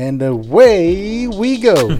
And 0.00 0.22
away 0.22 1.26
we 1.26 1.58
go. 1.58 1.74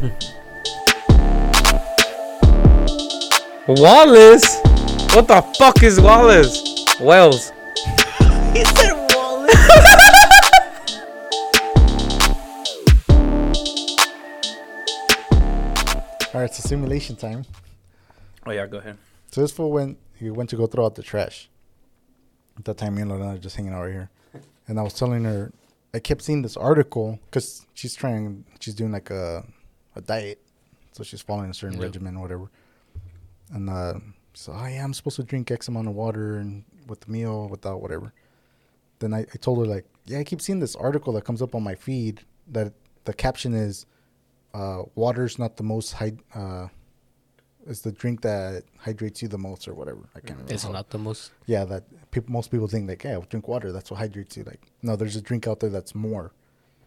Wallace? 3.67 4.61
What 5.15 5.27
the 5.27 5.43
fuck 5.59 5.83
is 5.83 6.01
Wallace? 6.01 6.63
Wells. 7.01 7.51
He 8.55 8.65
said 8.65 8.95
Wallace. 9.15 9.55
All 16.35 16.41
right, 16.41 16.55
so 16.55 16.63
simulation 16.67 17.17
time. 17.17 17.45
Oh 18.47 18.53
yeah, 18.53 18.67
go 18.69 18.79
ahead. 18.79 18.97
So 19.33 19.41
this 19.41 19.51
fool 19.51 19.73
went. 19.73 19.99
He 20.15 20.31
went 20.31 20.51
to 20.51 20.57
go 20.57 20.67
throw 20.69 20.87
out 20.87 20.95
the 20.95 21.03
trash. 21.03 21.49
At 22.57 22.65
that 22.65 22.79
time, 22.79 22.95
me 22.95 23.03
and 23.03 23.11
Lorena 23.11 23.33
were 23.33 23.39
just 23.39 23.57
hanging 23.57 23.73
out 23.73 23.83
right 23.83 23.91
here, 23.91 24.09
and 24.69 24.79
I 24.79 24.83
was 24.83 24.95
telling 24.95 25.25
her. 25.25 25.51
I 25.95 25.99
kept 26.01 26.23
seeing 26.23 26.43
this 26.43 26.57
article 26.57 27.19
because 27.27 27.67
she's 27.75 27.95
trying. 27.95 28.45
She's 28.61 28.75
doing 28.75 28.93
like 28.93 29.11
a 29.11 29.45
a 29.97 30.01
diet, 30.01 30.41
so 30.93 31.03
she's 31.03 31.23
following 31.23 31.51
a 31.51 31.55
certain 31.55 31.81
regimen 31.81 32.17
or 32.17 32.23
whatever. 32.23 32.51
And 33.53 33.71
uh, 33.71 33.95
so, 34.35 34.53
oh 34.53 34.67
yeah, 34.67 34.85
I'm 34.85 34.93
supposed 34.93 35.17
to 35.17 35.23
drink 35.23 35.51
X 35.51 35.69
amount 35.69 35.89
of 35.89 35.95
water 35.95 36.37
and 36.37 36.65
with 36.87 37.01
the 37.01 37.11
meal, 37.11 37.49
without 37.49 37.81
whatever. 37.81 38.13
Then 38.99 39.15
I, 39.15 39.21
I 39.21 39.37
told 39.41 39.59
her 39.59 39.67
like, 39.67 39.87
yeah, 40.07 40.19
I 40.19 40.25
keep 40.25 40.41
seeing 40.41 40.59
this 40.61 40.77
article 40.77 41.13
that 41.15 41.25
comes 41.25 41.41
up 41.41 41.55
on 41.55 41.63
my 41.63 41.75
feed 41.75 42.23
that 42.49 42.73
the 43.05 43.15
caption 43.15 43.55
is, 43.55 43.87
uh, 44.55 44.83
"Water's 44.95 45.39
not 45.39 45.57
the 45.57 45.63
most 45.63 45.93
high." 45.93 46.13
uh, 46.35 46.69
is 47.69 47.83
the 47.83 47.93
drink 47.93 48.23
that 48.23 48.65
hydrates 48.79 49.23
you 49.23 49.29
the 49.29 49.39
most 49.39 49.69
or 49.69 49.75
whatever." 49.75 50.01
I 50.17 50.21
can't 50.21 50.31
remember. 50.39 50.55
Is 50.55 50.65
it 50.65 50.67
how- 50.69 50.73
not 50.73 50.91
the 50.91 50.99
most? 50.99 51.31
yeah, 51.47 51.65
that 51.67 51.85
people 52.11 52.33
most 52.33 52.51
people 52.51 52.67
think 52.69 52.89
like, 52.89 53.05
yeah, 53.05 53.21
drink 53.29 53.47
water. 53.49 53.71
That's 53.73 53.91
what 53.91 53.99
hydrates 53.99 54.37
you. 54.37 54.45
Like, 54.45 54.63
no, 54.83 54.97
there's 54.97 55.17
a 55.17 55.21
drink 55.23 55.47
out 55.47 55.61
there 55.61 55.71
that's 55.71 55.95
more. 55.95 56.33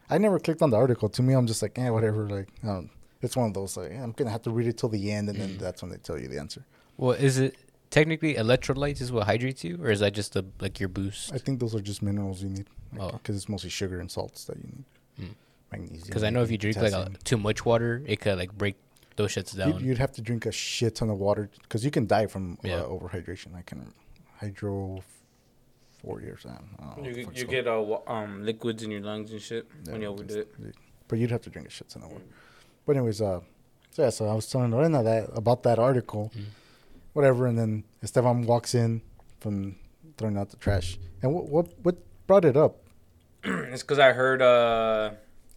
I 0.09 0.17
never 0.17 0.40
clicked 0.40 0.62
on 0.62 0.71
the 0.71 0.77
article. 0.77 1.07
To 1.09 1.21
me, 1.23 1.34
I'm 1.34 1.48
just 1.48 1.62
like, 1.62 1.77
yeah, 1.77 1.90
whatever. 1.91 2.27
Like, 2.30 2.49
um, 2.63 2.90
it's 3.21 3.38
one 3.38 3.48
of 3.48 3.54
those. 3.54 3.77
Like, 3.77 3.91
I'm 3.94 4.12
gonna 4.12 4.30
have 4.31 4.41
to 4.44 4.52
read 4.52 4.67
it 4.67 4.77
till 4.77 4.90
the 4.90 5.12
end, 5.12 5.29
and 5.29 5.40
then 5.40 5.57
that's 5.57 5.82
when 5.82 5.91
they 5.91 5.98
tell 5.98 6.20
you 6.20 6.27
the 6.27 6.40
answer. 6.40 6.65
Well, 6.98 7.12
is 7.12 7.38
it 7.40 7.55
technically 7.91 8.35
electrolytes 8.35 8.99
is 9.01 9.12
what 9.12 9.26
hydrates 9.27 9.63
you, 9.63 9.77
or 9.82 9.90
is 9.91 9.99
that 10.01 10.13
just 10.13 10.34
the 10.34 10.43
like 10.60 10.79
your 10.79 10.90
boost? 10.90 11.34
I 11.34 11.38
think 11.38 11.60
those 11.60 11.73
are 11.76 11.79
just 11.82 12.01
minerals 12.01 12.41
you 12.43 12.49
need, 12.49 12.68
Oh. 12.99 13.12
because 13.12 13.35
it's 13.38 13.48
mostly 13.48 13.70
sugar 13.70 13.99
and 13.99 14.10
salts 14.12 14.45
that 14.45 14.57
you 14.57 14.63
need. 14.63 14.85
Mm. 15.29 15.35
Magnesium. 15.71 16.04
Because 16.07 16.23
I 16.23 16.29
know 16.29 16.41
if 16.41 16.51
you 16.51 16.57
drink 16.57 16.76
like 16.77 16.91
a, 16.93 17.10
too 17.23 17.38
much 17.38 17.63
water, 17.66 18.01
it 18.05 18.20
could 18.20 18.38
like 18.38 18.51
break 18.57 18.76
those 19.15 19.34
shits 19.35 19.55
down. 19.57 19.73
You'd, 19.73 19.81
you'd 19.81 19.98
have 19.98 20.12
to 20.13 20.21
drink 20.21 20.45
a 20.45 20.51
shit 20.51 20.95
ton 20.95 21.09
of 21.09 21.17
water 21.17 21.49
because 21.63 21.84
you 21.85 21.91
can 21.91 22.07
die 22.07 22.27
from 22.27 22.57
Yeah. 22.63 22.81
uh, 22.81 22.87
overhydration. 22.87 23.55
I 23.55 23.62
can 23.62 23.93
hydro 24.40 25.04
four 26.01 26.21
years. 26.21 26.45
I 26.45 26.49
don't 26.49 26.77
know 26.79 26.87
what 26.87 27.13
the 27.13 27.21
you 27.21 27.27
you 27.34 27.45
get 27.45 27.67
uh, 27.67 27.98
um 28.07 28.43
liquids 28.43 28.84
in 28.84 28.91
your 28.91 29.01
lungs 29.01 29.32
and 29.32 29.41
shit 29.41 29.67
Yeah, 29.85 29.91
when 29.91 30.01
you 30.01 30.07
overdo 30.07 30.39
it. 30.39 30.76
But 31.07 31.20
you'd 31.20 31.32
have 31.32 31.41
to 31.41 31.49
drink 31.49 31.67
a 31.67 31.71
shit 31.71 31.89
ton 31.89 32.04
of 32.04 32.12
water. 32.12 32.26
But 32.85 32.95
anyways, 32.95 33.21
uh, 33.21 33.41
so 33.91 34.04
yeah, 34.04 34.09
so 34.09 34.26
I 34.27 34.34
was 34.34 34.48
telling 34.49 34.71
Lorena 34.71 35.04
that 35.04 35.29
about 35.35 35.63
that 35.63 35.77
article, 35.77 36.32
Mm. 36.35 36.45
whatever, 37.13 37.45
and 37.48 37.57
then 37.57 37.84
Esteban 38.01 38.45
walks 38.48 38.73
in 38.73 39.01
from 39.39 39.76
throwing 40.17 40.37
out 40.37 40.49
the 40.49 40.57
trash, 40.57 40.98
and 41.21 41.34
what 41.34 41.45
what 41.49 41.67
what 41.84 41.95
brought 42.27 42.45
it 42.45 42.55
up? 42.57 42.77
it's 43.43 43.84
because 43.84 43.99
I 43.99 44.13
heard. 44.13 44.41
uh 44.41 45.12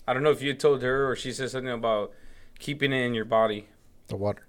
I 0.06 0.12
don't 0.12 0.22
know 0.22 0.30
if 0.32 0.42
you 0.42 0.52
told 0.52 0.82
her 0.82 1.08
or 1.10 1.16
she 1.16 1.32
said 1.32 1.48
something 1.48 1.72
about 1.72 2.12
keeping 2.58 2.92
it 2.92 3.04
in 3.04 3.14
your 3.14 3.24
body. 3.24 3.68
The 4.08 4.16
water. 4.16 4.46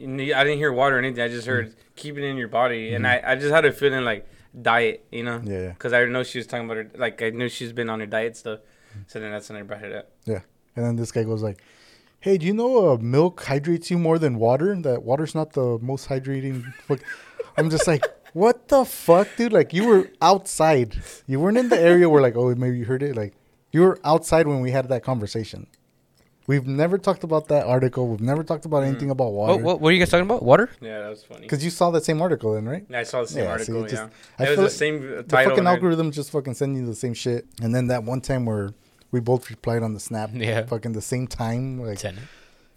I 0.00 0.04
didn't 0.04 0.58
hear 0.58 0.72
water 0.72 0.96
or 0.96 0.98
anything. 0.98 1.22
I 1.22 1.28
just 1.28 1.46
heard 1.46 1.70
mm. 1.70 1.74
keeping 1.96 2.24
it 2.24 2.28
in 2.28 2.36
your 2.36 2.48
body, 2.48 2.94
and 2.94 3.04
mm-hmm. 3.04 3.26
I, 3.26 3.32
I 3.32 3.34
just 3.36 3.52
had 3.52 3.64
a 3.64 3.72
feeling 3.72 4.04
like 4.04 4.26
diet, 4.60 5.06
you 5.12 5.22
know, 5.22 5.40
Yeah, 5.44 5.60
yeah, 5.60 5.68
because 5.68 5.92
I 5.92 6.04
know 6.06 6.22
she 6.22 6.38
was 6.38 6.46
talking 6.46 6.64
about 6.64 6.76
her. 6.76 6.90
Like 6.96 7.22
I 7.22 7.30
knew 7.30 7.48
she's 7.48 7.72
been 7.72 7.88
on 7.88 8.00
her 8.00 8.06
diet 8.06 8.36
stuff, 8.36 8.60
mm. 8.96 9.04
so 9.06 9.20
then 9.20 9.30
that's 9.30 9.48
when 9.48 9.58
I 9.58 9.62
brought 9.62 9.82
it 9.82 9.94
up. 9.94 10.10
Yeah, 10.24 10.40
and 10.74 10.84
then 10.84 10.96
this 10.96 11.12
guy 11.12 11.22
goes 11.24 11.42
like, 11.42 11.62
"Hey, 12.20 12.38
do 12.38 12.46
you 12.46 12.54
know 12.54 12.92
uh, 12.92 12.96
milk 12.96 13.42
hydrates 13.44 13.90
you 13.90 13.98
more 13.98 14.18
than 14.18 14.38
water? 14.38 14.74
That 14.80 15.02
water's 15.02 15.34
not 15.34 15.52
the 15.52 15.78
most 15.80 16.08
hydrating." 16.08 16.72
I'm 17.56 17.68
just 17.68 17.86
like, 17.86 18.02
what 18.32 18.68
the 18.68 18.84
fuck, 18.84 19.28
dude? 19.36 19.52
Like 19.52 19.72
you 19.72 19.86
were 19.86 20.10
outside. 20.20 21.00
You 21.26 21.40
weren't 21.40 21.58
in 21.58 21.68
the 21.68 21.78
area 21.78 22.08
where 22.08 22.22
like, 22.22 22.36
oh, 22.36 22.54
maybe 22.54 22.78
you 22.78 22.84
heard 22.84 23.02
it. 23.02 23.16
Like 23.16 23.34
you 23.72 23.82
were 23.82 23.98
outside 24.04 24.46
when 24.46 24.60
we 24.60 24.70
had 24.70 24.88
that 24.88 25.02
conversation. 25.02 25.66
We've 26.52 26.66
never 26.82 26.96
talked 27.06 27.24
about 27.28 27.44
that 27.52 27.64
article. 27.76 28.02
We've 28.12 28.26
never 28.32 28.42
talked 28.50 28.64
about 28.70 28.80
anything 28.90 29.10
about 29.16 29.30
water. 29.38 29.52
What, 29.54 29.62
what 29.66 29.76
what 29.80 29.88
are 29.90 29.94
you 29.96 30.00
guys 30.02 30.10
talking 30.14 30.28
about? 30.30 30.42
Water? 30.52 30.66
Yeah, 30.88 30.98
that 31.02 31.10
was 31.14 31.22
funny. 31.30 31.42
Because 31.46 31.62
you 31.66 31.70
saw 31.78 31.86
that 31.94 32.04
same 32.10 32.20
article 32.26 32.48
then, 32.56 32.66
right? 32.74 32.84
I 33.02 33.04
saw 33.12 33.18
the 33.24 33.28
same 33.28 33.44
Yeah, 33.44 33.56
so 33.56 33.72
you 33.72 33.78
article. 33.78 33.82
just- 33.94 34.02
yeah, 34.02 34.40
I 34.40 34.42
it 34.44 34.48
was 34.48 34.48
feel 34.48 34.56
the 34.56 34.62
like 34.62 34.82
same 34.84 34.96
uh, 34.96 35.22
The 35.22 35.36
fucking 35.46 35.58
and 35.60 35.68
I- 35.68 35.72
algorithm 35.74 36.08
just 36.20 36.30
fucking 36.36 36.54
send 36.60 36.70
you 36.78 36.84
the 36.92 36.98
same 37.04 37.14
shit. 37.24 37.40
And 37.62 37.70
then 37.74 37.84
that 37.92 38.02
one 38.12 38.20
time 38.30 38.42
where 38.50 38.66
we 39.12 39.18
both 39.20 39.42
replied 39.54 39.82
on 39.82 39.92
the 39.94 40.00
snap, 40.08 40.30
Yeah. 40.48 40.64
fucking 40.74 40.92
the 41.00 41.06
same 41.14 41.26
time, 41.42 41.62
like 41.88 41.98
Tenet. 42.04 42.24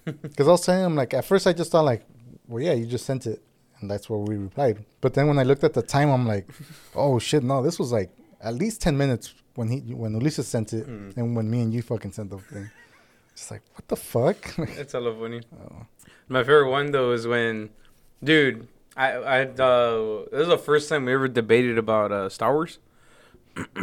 Because 0.29 0.47
I 0.47 0.51
was 0.57 0.63
telling 0.65 0.85
him, 0.87 0.95
like, 1.01 1.11
at 1.19 1.25
first 1.31 1.43
I 1.47 1.53
just 1.61 1.69
thought, 1.71 1.85
like, 1.93 2.03
well, 2.47 2.61
yeah, 2.67 2.73
you 2.79 2.85
just 2.85 3.05
sent 3.11 3.25
it. 3.33 3.39
And 3.79 3.89
that's 3.91 4.05
where 4.09 4.19
we 4.19 4.37
replied. 4.37 4.75
But 5.01 5.13
then 5.15 5.25
when 5.29 5.37
I 5.39 5.43
looked 5.49 5.63
at 5.69 5.73
the 5.73 5.81
time, 5.81 6.09
I'm 6.15 6.25
like, 6.33 6.45
oh, 6.95 7.17
shit, 7.27 7.43
no, 7.43 7.55
this 7.63 7.77
was 7.79 7.91
like 7.91 8.09
at 8.41 8.53
least 8.53 8.81
10 8.81 8.95
minutes 9.03 9.33
when 9.55 9.67
he 9.69 9.79
when 9.93 10.11
Ulises 10.19 10.43
sent 10.55 10.73
it 10.73 10.85
Mm. 10.87 11.17
and 11.17 11.35
when 11.35 11.49
me 11.49 11.59
and 11.61 11.73
you 11.73 11.81
fucking 11.81 12.11
sent 12.17 12.29
the 12.29 12.37
thing. 12.37 12.69
Just 13.35 13.51
like, 13.51 13.63
what 13.73 13.87
the 13.87 13.95
fuck? 13.95 14.57
It's 14.77 14.93
hella 14.93 15.13
funny. 15.13 15.41
Oh. 15.59 15.85
My 16.27 16.41
favorite 16.41 16.71
one 16.71 16.91
though 16.91 17.11
is 17.11 17.27
when, 17.27 17.69
dude, 18.23 18.67
I 18.95 19.11
I 19.11 19.41
uh, 19.43 20.25
this 20.31 20.41
is 20.41 20.47
the 20.47 20.57
first 20.57 20.89
time 20.89 21.05
we 21.05 21.13
ever 21.13 21.27
debated 21.27 21.77
about 21.77 22.11
uh, 22.11 22.29
Star 22.29 22.53
Wars. 22.53 22.79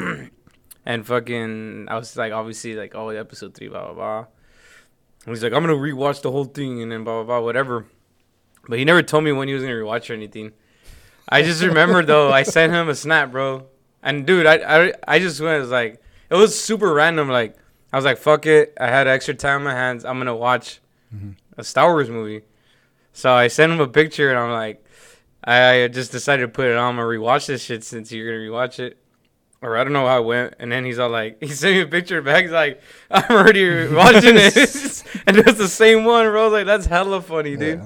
and 0.84 1.06
fucking, 1.06 1.86
I 1.88 1.96
was 1.96 2.16
like, 2.16 2.32
obviously, 2.32 2.74
like, 2.74 2.94
oh, 2.94 3.10
episode 3.10 3.54
three, 3.54 3.68
blah 3.68 3.84
blah 3.84 3.94
blah. 3.94 4.26
And 5.26 5.34
he's 5.34 5.44
like, 5.44 5.52
I'm 5.52 5.62
gonna 5.62 5.74
rewatch 5.74 6.22
the 6.22 6.30
whole 6.32 6.46
thing 6.46 6.82
and 6.82 6.90
then 6.90 7.04
blah 7.04 7.22
blah 7.22 7.38
blah, 7.38 7.44
whatever. 7.44 7.86
But 8.68 8.78
he 8.78 8.84
never 8.84 9.02
told 9.02 9.24
me 9.24 9.32
when 9.32 9.48
he 9.48 9.54
was 9.54 9.62
gonna 9.62 9.74
rewatch 9.74 10.08
or 10.08 10.14
anything. 10.14 10.52
I 11.28 11.42
just 11.42 11.62
remember 11.70 12.02
though, 12.02 12.32
I 12.32 12.42
sent 12.42 12.72
him 12.72 12.88
a 12.88 12.94
snap, 12.94 13.30
bro. 13.30 13.66
And 14.02 14.26
dude, 14.26 14.46
I 14.46 14.56
I, 14.86 14.92
I 15.06 15.18
just 15.18 15.40
went, 15.40 15.58
it 15.58 15.60
was 15.60 15.70
like, 15.70 16.02
it 16.30 16.34
was 16.36 16.58
super 16.58 16.92
random. 16.92 17.28
Like, 17.28 17.54
I 17.92 17.96
was 17.96 18.04
like, 18.04 18.18
fuck 18.18 18.46
it. 18.46 18.72
I 18.80 18.86
had 18.88 19.06
extra 19.06 19.34
time 19.34 19.58
on 19.58 19.64
my 19.64 19.74
hands. 19.74 20.04
I'm 20.04 20.18
gonna 20.18 20.36
watch 20.36 20.80
Mhm. 21.14 21.36
a 21.58 21.64
Star 21.64 21.92
Wars 21.92 22.08
movie. 22.08 22.42
So 23.12 23.32
I 23.32 23.48
sent 23.48 23.72
him 23.72 23.80
a 23.80 23.88
picture 23.88 24.30
and 24.30 24.38
I'm 24.38 24.50
like, 24.52 24.84
I 25.44 25.88
just 25.92 26.12
decided 26.12 26.42
to 26.42 26.48
put 26.48 26.66
it 26.68 26.76
on. 26.76 26.90
I'm 26.90 26.96
gonna 26.96 27.06
rewatch 27.08 27.46
this 27.46 27.62
shit 27.62 27.84
since 27.84 28.10
you're 28.12 28.26
gonna 28.26 28.50
rewatch 28.50 28.78
it. 28.78 28.96
Or 29.60 29.76
I 29.76 29.84
don't 29.84 29.92
know 29.92 30.06
how 30.06 30.20
it 30.22 30.24
went. 30.26 30.54
And 30.58 30.72
then 30.72 30.84
he's 30.84 30.98
all 30.98 31.10
like, 31.10 31.36
he 31.42 31.48
sent 31.48 31.74
me 31.76 31.82
a 31.82 31.86
picture 31.86 32.20
back. 32.22 32.42
He's 32.44 32.50
like, 32.52 32.80
I'm 33.10 33.30
already 33.30 33.86
watching 33.92 34.34
this, 34.36 35.04
and 35.26 35.36
it 35.36 35.44
was 35.46 35.58
the 35.58 35.68
same 35.68 36.04
one, 36.04 36.26
bro. 36.26 36.40
I 36.40 36.44
was 36.44 36.52
like, 36.52 36.66
that's 36.66 36.86
hella 36.86 37.20
funny, 37.20 37.56
dude. 37.56 37.80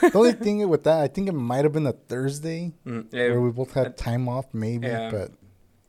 Yeah. 0.00 0.08
the 0.10 0.18
only 0.18 0.32
thing 0.32 0.66
with 0.68 0.84
that, 0.84 0.98
I 1.00 1.08
think 1.08 1.28
it 1.28 1.32
might 1.34 1.64
have 1.64 1.72
been 1.72 1.86
a 1.86 1.92
Thursday 1.92 2.72
Mm, 2.86 3.12
where 3.12 3.40
we 3.40 3.50
both 3.50 3.72
had 3.74 3.96
time 3.96 4.28
off, 4.28 4.46
maybe. 4.52 4.86
Yeah. 4.88 5.10
But 5.10 5.30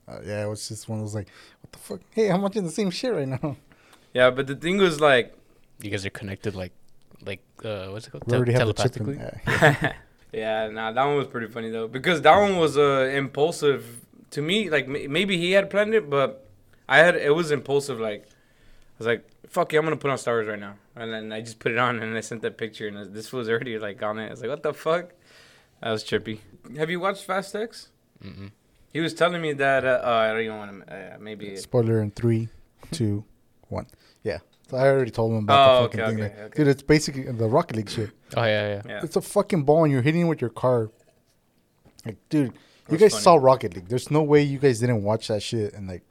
uh, 0.08 0.20
yeah, 0.26 0.46
it 0.46 0.50
was 0.50 0.68
just 0.68 0.88
one 0.90 1.00
of 1.00 1.06
those 1.06 1.16
like, 1.16 1.30
the 1.74 1.80
fuck? 1.80 2.00
Hey, 2.12 2.30
I'm 2.32 2.42
watching 2.42 2.64
the 2.64 2.72
same 2.72 2.90
shit 2.90 3.14
right 3.14 3.28
now. 3.28 3.58
yeah, 4.14 4.30
but 4.30 4.48
the 4.48 4.56
thing 4.56 4.78
was 4.78 5.00
like, 5.02 5.36
You 5.82 5.90
guys 5.92 6.06
are 6.06 6.10
connected 6.10 6.56
like 6.56 6.72
like 7.26 7.42
uh 7.64 7.88
what's 7.88 8.08
it 8.08 8.12
called? 8.12 8.24
We 8.28 8.46
Te- 8.46 8.52
have 8.54 8.68
the 8.68 8.74
chip 8.74 8.98
in. 8.98 9.06
telepathically. 9.06 9.20
Yeah. 10.34 10.64
yeah, 10.66 10.70
nah, 10.70 10.92
that 10.92 11.06
one 11.06 11.16
was 11.18 11.28
pretty 11.28 11.48
funny 11.48 11.70
though 11.70 11.88
because 11.88 12.22
that 12.22 12.36
one 12.38 12.58
was 12.58 12.78
uh, 12.78 13.12
impulsive 13.14 14.02
to 14.32 14.42
me. 14.42 14.70
Like 14.70 14.86
m- 14.86 15.12
maybe 15.12 15.38
he 15.38 15.52
had 15.52 15.70
planned 15.70 15.94
it, 15.94 16.10
but 16.10 16.48
I 16.90 16.98
had 17.00 17.16
it 17.16 17.36
was 17.36 17.52
impulsive. 17.52 18.00
Like 18.00 18.22
I 18.26 18.96
was 18.98 19.08
like, 19.08 19.24
"Fuck 19.48 19.74
yeah, 19.74 19.80
I'm 19.80 19.86
gonna 19.86 19.98
put 19.98 20.10
on 20.12 20.18
Star 20.18 20.36
Wars 20.36 20.48
right 20.48 20.60
now," 20.60 20.76
and 20.96 21.14
then 21.14 21.32
I 21.32 21.42
just 21.42 21.60
put 21.60 21.72
it 21.72 21.78
on 21.78 22.00
and 22.02 22.18
I 22.18 22.22
sent 22.22 22.42
that 22.42 22.58
picture, 22.58 22.88
and 22.88 23.14
this 23.14 23.32
was 23.32 23.48
already 23.50 23.78
like 23.80 24.02
on 24.04 24.18
it. 24.20 24.28
I 24.28 24.32
was 24.32 24.42
like, 24.42 24.50
"What 24.50 24.64
the 24.64 24.74
fuck?" 24.74 25.12
That 25.82 25.92
was 25.92 26.04
trippy. 26.04 26.40
Have 26.78 26.90
you 26.90 27.00
watched 27.00 27.26
Fast 27.26 27.56
X? 27.56 27.90
Mm-mm. 28.24 28.52
He 28.94 29.00
was 29.02 29.14
telling 29.14 29.42
me 29.42 29.54
that. 29.54 29.84
Uh, 29.84 30.02
oh, 30.04 30.14
I 30.14 30.28
don't 30.32 30.42
even 30.42 30.58
want 30.58 30.88
to. 30.88 30.96
Uh, 31.16 31.18
maybe. 31.20 31.56
Spoiler 31.58 32.02
in 32.02 32.12
three, 32.12 32.48
two, 32.92 33.26
one. 33.70 33.88
Yeah. 34.24 34.38
So 34.70 34.78
I 34.78 34.88
already 34.88 35.12
told 35.12 35.32
him 35.34 35.40
about 35.40 35.70
Oh, 35.70 35.82
the 35.84 35.88
fucking 35.90 36.00
okay, 36.02 36.10
thing. 36.10 36.24
okay, 36.24 36.36
like, 36.36 36.46
okay. 36.46 36.58
Dude, 36.58 36.68
it's 36.70 36.82
basically 36.84 37.24
the 37.24 37.48
Rocket 37.48 37.76
League 37.76 37.90
shit. 37.90 38.12
Oh 38.38 38.44
yeah, 38.46 38.68
yeah. 38.76 38.82
Yeah. 38.88 39.00
It's 39.04 39.16
a 39.16 39.22
fucking 39.22 39.64
ball 39.64 39.84
and 39.84 39.92
you're 39.92 40.02
hitting 40.02 40.22
it 40.22 40.26
with 40.26 40.40
your 40.42 40.50
car. 40.52 40.90
Like, 42.06 42.18
dude, 42.30 42.54
you 42.90 42.98
guys 42.98 43.12
funny. 43.12 43.24
saw 43.24 43.36
Rocket 43.36 43.76
League. 43.76 43.88
There's 43.88 44.10
no 44.12 44.24
way 44.24 44.42
you 44.42 44.60
guys 44.60 44.80
didn't 44.80 45.04
watch 45.04 45.28
that 45.28 45.42
shit 45.44 45.74
and 45.74 45.88
like, 45.88 46.04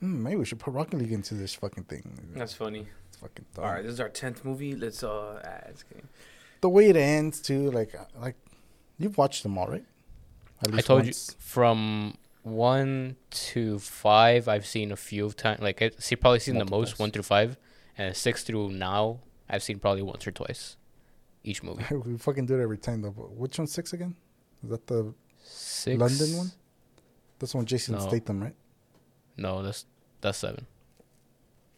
hmm, 0.00 0.22
maybe 0.22 0.36
we 0.36 0.44
should 0.44 0.58
put 0.58 0.72
Rocket 0.74 0.98
League 0.98 1.12
into 1.12 1.34
this 1.34 1.54
fucking 1.54 1.84
thing. 1.84 2.02
That's 2.34 2.52
funny. 2.52 2.86
It's 3.08 3.16
fucking 3.18 3.44
dumb. 3.54 3.64
All 3.64 3.70
right, 3.72 3.82
this 3.82 3.92
is 3.92 4.00
our 4.00 4.08
tenth 4.10 4.44
movie. 4.44 4.74
Let's 4.74 5.02
uh, 5.02 5.40
ah, 5.44 5.68
it's 5.68 5.82
kidding. 5.82 6.08
The 6.60 6.68
way 6.68 6.88
it 6.88 6.96
ends 6.96 7.40
too, 7.40 7.70
like, 7.70 7.94
uh, 7.94 8.04
like 8.20 8.36
you've 8.98 9.16
watched 9.16 9.42
them 9.42 9.56
all, 9.58 9.68
right? 9.68 9.84
I 10.74 10.80
told 10.80 11.04
once. 11.04 11.30
you 11.30 11.36
from 11.38 12.16
one 12.42 13.16
to 13.30 13.78
five. 13.78 14.48
I've 14.48 14.66
seen 14.66 14.92
a 14.92 14.96
few 14.96 15.26
of 15.26 15.36
times. 15.36 15.60
Like 15.60 15.82
I 15.82 15.90
see, 15.98 16.16
probably 16.16 16.40
seen 16.40 16.58
the 16.58 16.64
most 16.64 16.98
one 16.98 17.10
through 17.10 17.22
five, 17.24 17.56
and 17.98 18.16
six 18.16 18.44
through 18.44 18.70
now. 18.70 19.20
I've 19.48 19.62
seen 19.62 19.78
probably 19.78 20.02
once 20.02 20.26
or 20.26 20.32
twice, 20.32 20.76
each 21.44 21.62
movie. 21.62 21.84
we 22.04 22.16
fucking 22.18 22.46
do 22.46 22.58
it 22.58 22.62
every 22.62 22.78
time 22.78 23.02
though. 23.02 23.10
Which 23.10 23.58
one's 23.58 23.72
six 23.72 23.92
again? 23.92 24.16
Is 24.64 24.70
that 24.70 24.86
the 24.86 25.14
Six. 25.44 25.98
London 26.00 26.36
one? 26.36 26.52
That's 27.38 27.54
one 27.54 27.64
Jason 27.66 27.94
No. 27.94 28.00
Statham, 28.00 28.42
right? 28.42 28.54
No, 29.36 29.62
that's 29.62 29.86
that's 30.20 30.38
seven. 30.38 30.66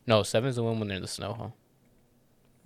No, 0.07 0.23
seven's 0.23 0.57
the 0.57 0.63
one 0.63 0.79
when 0.79 0.89
they're 0.89 0.97
in 0.97 1.03
the 1.03 1.09
snow, 1.09 1.37
huh? 1.39 1.49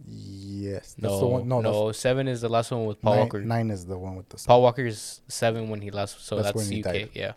Yes, 0.08 0.94
that's 0.98 1.12
No, 1.12 1.18
the 1.20 1.26
one. 1.26 1.48
No, 1.48 1.60
no, 1.60 1.88
the 1.88 1.94
seven 1.94 2.26
is 2.28 2.40
the 2.40 2.48
last 2.48 2.70
one 2.70 2.86
with 2.86 3.00
Paul 3.00 3.14
nine, 3.14 3.20
Walker. 3.20 3.40
Nine 3.40 3.70
is 3.70 3.86
the 3.86 3.96
one 3.98 4.16
with 4.16 4.28
the. 4.28 4.36
Paul 4.46 4.62
Walker 4.62 4.84
is 4.84 5.20
seven 5.28 5.68
when 5.68 5.80
he 5.80 5.90
last, 5.90 6.24
so 6.26 6.36
That's 6.36 6.48
that's, 6.48 6.56
when 6.56 6.72
he 6.72 6.80
UK. 6.80 6.84
died. 6.84 7.10
Yeah, 7.14 7.32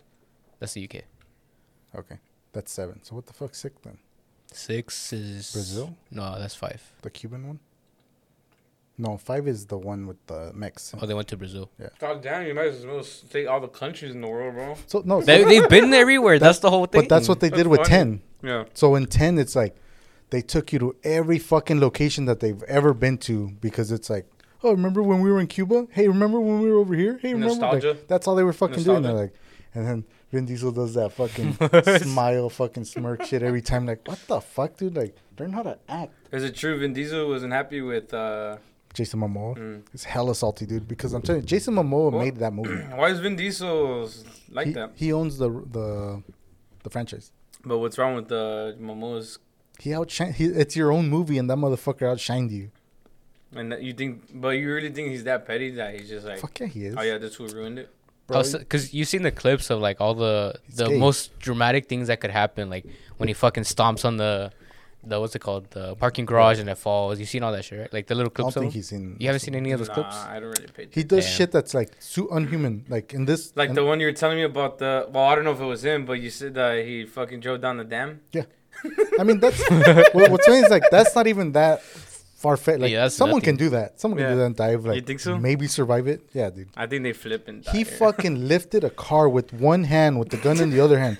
that's 0.58 0.72
the 0.72 0.84
UK. 0.84 1.02
Okay, 1.96 2.18
that's 2.52 2.72
seven. 2.72 3.00
So 3.04 3.14
what 3.14 3.26
the 3.26 3.32
fuck 3.32 3.54
six 3.54 3.76
then? 3.82 3.98
Six 4.52 5.12
is 5.12 5.52
Brazil? 5.52 5.94
No, 6.10 6.38
that's 6.38 6.54
five. 6.54 6.82
The 7.02 7.10
Cuban 7.10 7.46
one? 7.46 7.60
No, 8.98 9.18
five 9.18 9.46
is 9.46 9.66
the 9.66 9.76
one 9.76 10.06
with 10.06 10.24
the 10.26 10.52
Mex. 10.54 10.94
Oh, 10.98 11.04
they 11.04 11.12
went 11.12 11.28
to 11.28 11.36
Brazil. 11.36 11.70
Yeah. 11.78 11.88
God 11.98 12.22
damn, 12.22 12.46
you 12.46 12.54
might 12.54 12.68
as 12.68 12.86
well 12.86 13.04
take 13.30 13.46
all 13.46 13.60
the 13.60 13.68
countries 13.68 14.12
in 14.12 14.22
the 14.22 14.28
world, 14.28 14.54
bro. 14.54 14.74
So 14.86 15.02
no, 15.04 15.20
they, 15.20 15.44
they've 15.44 15.68
been 15.68 15.92
everywhere. 15.92 16.38
That's 16.38 16.60
the 16.60 16.70
whole 16.70 16.86
thing. 16.86 17.02
but 17.02 17.08
that's 17.10 17.28
what 17.28 17.40
they 17.40 17.50
That's 17.50 17.62
did 17.64 17.66
with 17.68 17.82
ten. 17.82 18.22
Yeah. 18.42 18.64
So 18.72 18.94
in 18.94 19.06
ten, 19.06 19.38
it's 19.38 19.54
like 19.54 19.76
they 20.30 20.42
took 20.42 20.72
you 20.72 20.78
to 20.80 20.96
every 21.04 21.38
fucking 21.38 21.80
location 21.80 22.24
that 22.26 22.40
they've 22.40 22.62
ever 22.64 22.92
been 22.94 23.18
to 23.18 23.50
because 23.60 23.92
it's 23.92 24.10
like, 24.10 24.26
oh, 24.64 24.72
remember 24.72 25.02
when 25.02 25.20
we 25.20 25.30
were 25.30 25.40
in 25.40 25.46
Cuba? 25.46 25.86
Hey, 25.90 26.08
remember 26.08 26.40
when 26.40 26.60
we 26.60 26.70
were 26.70 26.78
over 26.78 26.94
here? 26.94 27.18
Hey, 27.22 27.32
remember? 27.34 27.54
Like, 27.54 27.72
Nostalgia. 27.82 27.98
that's 28.08 28.26
all 28.26 28.34
they 28.34 28.42
were 28.42 28.52
fucking 28.52 28.82
doing. 28.82 29.02
They're 29.02 29.12
like, 29.12 29.34
and 29.74 29.86
then 29.86 30.04
Vin 30.32 30.46
Diesel 30.46 30.72
does 30.72 30.94
that 30.94 31.12
fucking 31.12 31.52
smile, 32.12 32.48
fucking 32.48 32.84
smirk 32.84 33.24
shit 33.24 33.42
every 33.42 33.62
time. 33.62 33.86
Like, 33.86 34.06
what 34.08 34.18
the 34.26 34.40
fuck, 34.40 34.76
dude? 34.76 34.96
Like, 34.96 35.14
learn 35.38 35.52
how 35.52 35.62
to 35.62 35.78
act. 35.88 36.12
Is 36.32 36.42
it 36.44 36.54
true 36.56 36.78
Vin 36.78 36.92
Diesel 36.92 37.28
wasn't 37.28 37.52
happy 37.52 37.80
with 37.82 38.12
uh 38.12 38.56
Jason 38.94 39.20
Momoa. 39.20 39.56
mm. 39.58 39.82
It's 39.92 40.04
hella 40.04 40.34
salty, 40.34 40.64
dude. 40.64 40.88
Because 40.88 41.12
I'm 41.12 41.20
telling 41.20 41.42
you, 41.42 41.46
Jason 41.46 41.74
Momoa 41.74 42.10
What? 42.10 42.24
made 42.24 42.36
that 42.38 42.52
movie. 42.54 42.74
why 42.96 43.10
is 43.10 43.20
Vin 43.20 43.36
Diesel 43.36 44.08
like 44.50 44.68
he, 44.68 44.72
that? 44.72 44.92
he 44.94 45.12
owns 45.12 45.36
the 45.38 45.50
the 45.50 46.22
the 46.82 46.90
franchise. 46.90 47.30
But 47.64 47.78
what's 47.78 47.98
wrong 47.98 48.14
with 48.14 48.28
the 48.28 48.76
Momoa's 48.80 49.38
He 49.78 49.90
outshined. 49.90 50.34
He, 50.34 50.46
it's 50.46 50.74
your 50.76 50.90
own 50.92 51.08
movie, 51.08 51.38
and 51.38 51.48
that 51.50 51.56
motherfucker 51.56 52.02
outshined 52.12 52.50
you. 52.50 52.70
and 53.54 53.72
that 53.72 53.82
you 53.82 53.92
think 53.92 54.22
but 54.34 54.50
you 54.50 54.72
really 54.72 54.90
think 54.90 55.10
he's 55.10 55.24
that 55.24 55.46
petty 55.46 55.70
that 55.72 55.94
he's 55.94 56.08
just 56.08 56.26
like 56.26 56.38
Fuck 56.40 56.58
yeah, 56.60 56.66
he 56.66 56.86
is. 56.86 56.94
Oh 56.98 57.02
yeah, 57.02 57.18
that's 57.18 57.36
who 57.36 57.46
ruined 57.48 57.78
it. 57.78 57.88
Oh, 58.28 58.42
bro. 58.42 58.58
because 58.58 58.92
you've 58.92 59.06
seen 59.08 59.22
the 59.22 59.30
clips 59.30 59.70
of 59.70 59.80
like 59.80 60.00
all 60.00 60.14
the 60.14 60.58
He's 60.66 60.76
the 60.76 60.88
gay. 60.88 60.98
most 60.98 61.38
dramatic 61.38 61.88
things 61.88 62.08
that 62.08 62.20
could 62.20 62.30
happen, 62.32 62.68
like 62.68 62.84
when 63.18 63.28
he 63.28 63.34
fucking 63.34 63.62
stomps 63.64 64.04
on 64.04 64.16
the 64.16 64.50
the 65.04 65.20
what's 65.20 65.36
it 65.36 65.38
called 65.38 65.70
the 65.70 65.94
parking 65.94 66.24
garage 66.26 66.58
and 66.58 66.68
it 66.68 66.74
falls. 66.76 67.20
You've 67.20 67.28
seen 67.28 67.44
all 67.44 67.52
that 67.52 67.64
shit, 67.64 67.78
right? 67.78 67.92
Like 67.92 68.08
the 68.08 68.16
little 68.16 68.30
clips. 68.30 68.56
I 68.56 68.60
don't 68.60 68.70
clips. 68.72 68.90
Of 68.90 68.90
think 68.90 69.00
he's 69.04 69.14
in. 69.14 69.16
You 69.20 69.28
haven't 69.28 69.40
seen 69.40 69.54
any 69.54 69.70
of 69.70 69.78
those 69.78 69.86
nah, 69.88 69.94
clips? 69.94 70.16
I 70.16 70.40
don't 70.40 70.48
really 70.48 70.66
pay 70.74 70.88
He 70.90 71.04
does 71.04 71.24
Damn. 71.24 71.34
shit 71.36 71.52
that's 71.52 71.74
like 71.74 71.90
so 72.00 72.28
unhuman. 72.30 72.84
Like 72.88 73.14
in 73.14 73.24
this, 73.26 73.52
Like 73.54 73.68
and- 73.68 73.78
the 73.78 73.84
one 73.84 74.00
you 74.00 74.06
were 74.06 74.12
telling 74.12 74.36
me 74.38 74.42
about 74.42 74.78
the 74.78 75.06
well, 75.12 75.22
I 75.24 75.36
don't 75.36 75.44
know 75.44 75.52
if 75.52 75.60
it 75.60 75.64
was 75.64 75.84
him, 75.84 76.04
but 76.06 76.14
you 76.14 76.30
said 76.30 76.54
that 76.54 76.84
he 76.84 77.06
fucking 77.06 77.38
drove 77.38 77.60
down 77.60 77.76
the 77.76 77.84
dam. 77.84 78.20
I 79.18 79.24
mean, 79.24 79.40
that's 79.40 79.60
what, 79.70 80.30
what's 80.30 80.46
funny 80.46 80.58
is 80.60 80.70
like 80.70 80.84
that's 80.90 81.14
not 81.14 81.26
even 81.26 81.52
that 81.52 81.82
far 81.82 82.56
fetched. 82.56 82.80
Like 82.80 82.92
Yeah, 82.92 83.02
that's 83.02 83.14
someone 83.14 83.38
nothing. 83.38 83.56
can 83.56 83.64
do 83.66 83.70
that. 83.70 84.00
Someone 84.00 84.18
can 84.18 84.30
do 84.32 84.36
that 84.38 84.44
and 84.46 84.56
dive. 84.56 84.84
Like 84.84 84.96
You 84.96 85.02
think 85.02 85.20
so? 85.20 85.38
Maybe 85.38 85.66
survive 85.66 86.06
it. 86.06 86.20
Yeah, 86.32 86.50
dude. 86.50 86.68
I 86.76 86.86
think 86.86 87.02
they 87.02 87.12
flip 87.12 87.48
and 87.48 87.64
He 87.68 87.82
fucking 87.84 88.48
lifted 88.52 88.84
a 88.84 88.90
car 88.90 89.28
with 89.28 89.52
one 89.52 89.84
hand, 89.84 90.18
with 90.18 90.28
the 90.30 90.36
gun 90.36 90.60
in 90.60 90.70
the 90.70 90.80
other 90.80 90.98
hand, 90.98 91.18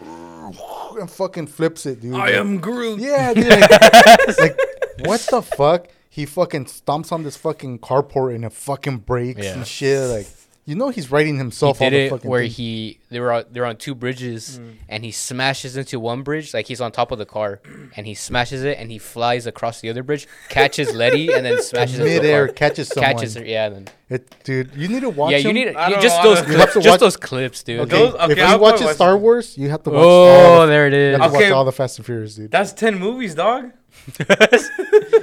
and 0.00 1.10
fucking 1.10 1.46
flips 1.48 1.86
it, 1.86 2.00
dude. 2.00 2.14
I 2.14 2.30
am 2.32 2.58
Groot. 2.58 3.00
Yeah, 3.00 3.34
dude. 3.34 3.48
Like, 3.48 3.70
like, 4.38 4.58
what 5.04 5.20
the 5.30 5.42
fuck? 5.42 5.88
He 6.08 6.24
fucking 6.24 6.64
stomps 6.66 7.12
on 7.12 7.22
this 7.24 7.36
fucking 7.36 7.80
carport 7.80 8.34
and 8.34 8.44
it 8.44 8.52
fucking 8.52 8.98
breaks 8.98 9.44
Yeah. 9.44 9.54
and 9.54 9.66
shit. 9.66 10.08
Like, 10.08 10.26
you 10.66 10.74
know, 10.74 10.88
he's 10.90 11.12
writing 11.12 11.34
He 11.34 11.38
himself 11.38 11.80
all 11.80 11.88
did 11.90 11.96
the 11.96 12.06
it 12.06 12.10
fucking 12.10 12.28
where 12.30 12.42
thing. 12.42 12.50
he 12.50 12.98
they 13.08 13.20
were 13.20 13.32
on, 13.32 13.44
they're 13.52 13.64
on 13.64 13.76
two 13.76 13.94
bridges 13.94 14.58
Mm. 14.58 14.74
and 14.88 15.04
he 15.04 15.12
smashes 15.12 15.76
into 15.76 16.00
one 16.00 16.22
bridge 16.22 16.52
like 16.52 16.66
he's 16.66 16.80
on 16.80 16.90
top 16.90 17.12
of 17.12 17.18
the 17.18 17.24
car 17.26 17.60
and 17.96 18.04
he 18.06 18.14
smashes 18.14 18.64
it 18.64 18.76
and 18.78 18.90
he 18.90 18.98
flies 18.98 19.46
across 19.46 19.80
the 19.80 19.88
other 19.88 20.02
bridge 20.02 20.26
catches 20.48 20.92
Letty 20.94 21.32
and 21.32 21.46
then 21.46 21.62
smashes 21.70 21.98
into 22.00 22.10
the 22.10 22.16
midair 22.16 22.48
catches 22.48 22.88
someone. 22.88 23.12
catches 23.14 23.34
her 23.36 23.44
yeah 23.44 23.68
then 23.68 23.86
It, 24.10 24.34
dude, 24.44 24.70
you 24.74 24.88
need 24.88 25.00
to 25.00 25.10
watch. 25.10 25.30
yeah 25.32 25.38
you 25.38 25.52
need 25.52 25.68
I 25.76 25.88
you 25.90 26.00
just 26.00 26.16
know, 26.22 26.34
those 26.34 26.38
don't- 26.42 26.50
You 26.52 26.58
have 26.58 26.70
clips 26.70 26.84
just 26.84 26.92
watch- 26.94 27.00
those 27.00 27.16
clips 27.16 27.62
dude 27.62 27.80
Okay, 27.80 27.90
Those- 27.96 28.14
if 28.14 28.20
okay, 28.22 28.34
you 28.40 28.42
I'll 28.46 28.58
watch 28.58 28.70
probably 28.72 28.86
watch 28.86 28.94
Star 28.96 29.12
them. 29.12 29.22
Wars, 29.22 29.56
you 29.56 29.70
have 29.70 29.82
to 29.84 29.90
watch. 29.90 29.98
all 30.04 30.04
oh 30.04 30.60
the, 30.62 30.66
there 30.66 30.86
it 30.88 30.94
is. 30.94 31.10
you 31.10 31.14
is 31.14 31.20
have 31.22 31.30
to 31.30 31.36
Okay. 31.38 31.46
watch 31.46 31.52
all 31.56 31.64
the 31.64 31.72
Fast 31.72 31.98
and 31.98 32.06
Furious, 32.06 32.34
dude. 32.34 32.50
That's 32.50 32.72
ten 32.72 32.98
movies, 32.98 33.34
dog. 33.36 33.70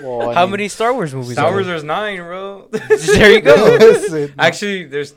Well, 0.01 0.31
how 0.33 0.43
mean- 0.45 0.51
many 0.51 0.67
Star 0.67 0.93
Wars 0.93 1.13
movies 1.13 1.33
Star 1.33 1.47
are 1.47 1.51
Wars 1.51 1.65
there? 1.65 1.73
there's 1.75 1.83
nine, 1.83 2.17
bro. 2.17 2.67
there 2.71 3.31
you 3.33 3.41
go 3.41 3.55
Listen, 3.79 4.33
Actually, 4.37 4.85
there's 4.85 5.13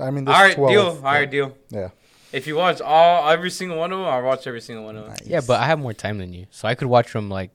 I 0.00 0.10
mean, 0.10 0.26
all 0.28 0.34
there's 0.34 0.48
right 0.48 0.54
12. 0.56 0.70
deal. 0.72 0.86
All 1.06 1.12
right 1.12 1.30
deal. 1.30 1.56
Yeah. 1.70 1.90
If 2.32 2.46
you 2.46 2.56
watch 2.56 2.80
all 2.80 3.28
every 3.30 3.50
single 3.50 3.78
one 3.78 3.92
of 3.92 3.98
them, 3.98 4.08
I'll 4.08 4.22
watch 4.22 4.46
every 4.46 4.60
single 4.60 4.84
one 4.84 4.96
of 4.96 5.04
them. 5.04 5.12
Nice. 5.14 5.26
yeah 5.26 5.40
but 5.46 5.60
I 5.60 5.66
have 5.66 5.78
more 5.78 5.94
time 5.94 6.18
than 6.18 6.32
you 6.32 6.46
so 6.50 6.68
I 6.68 6.74
could 6.74 6.88
watch 6.88 7.12
them 7.12 7.30
like 7.30 7.50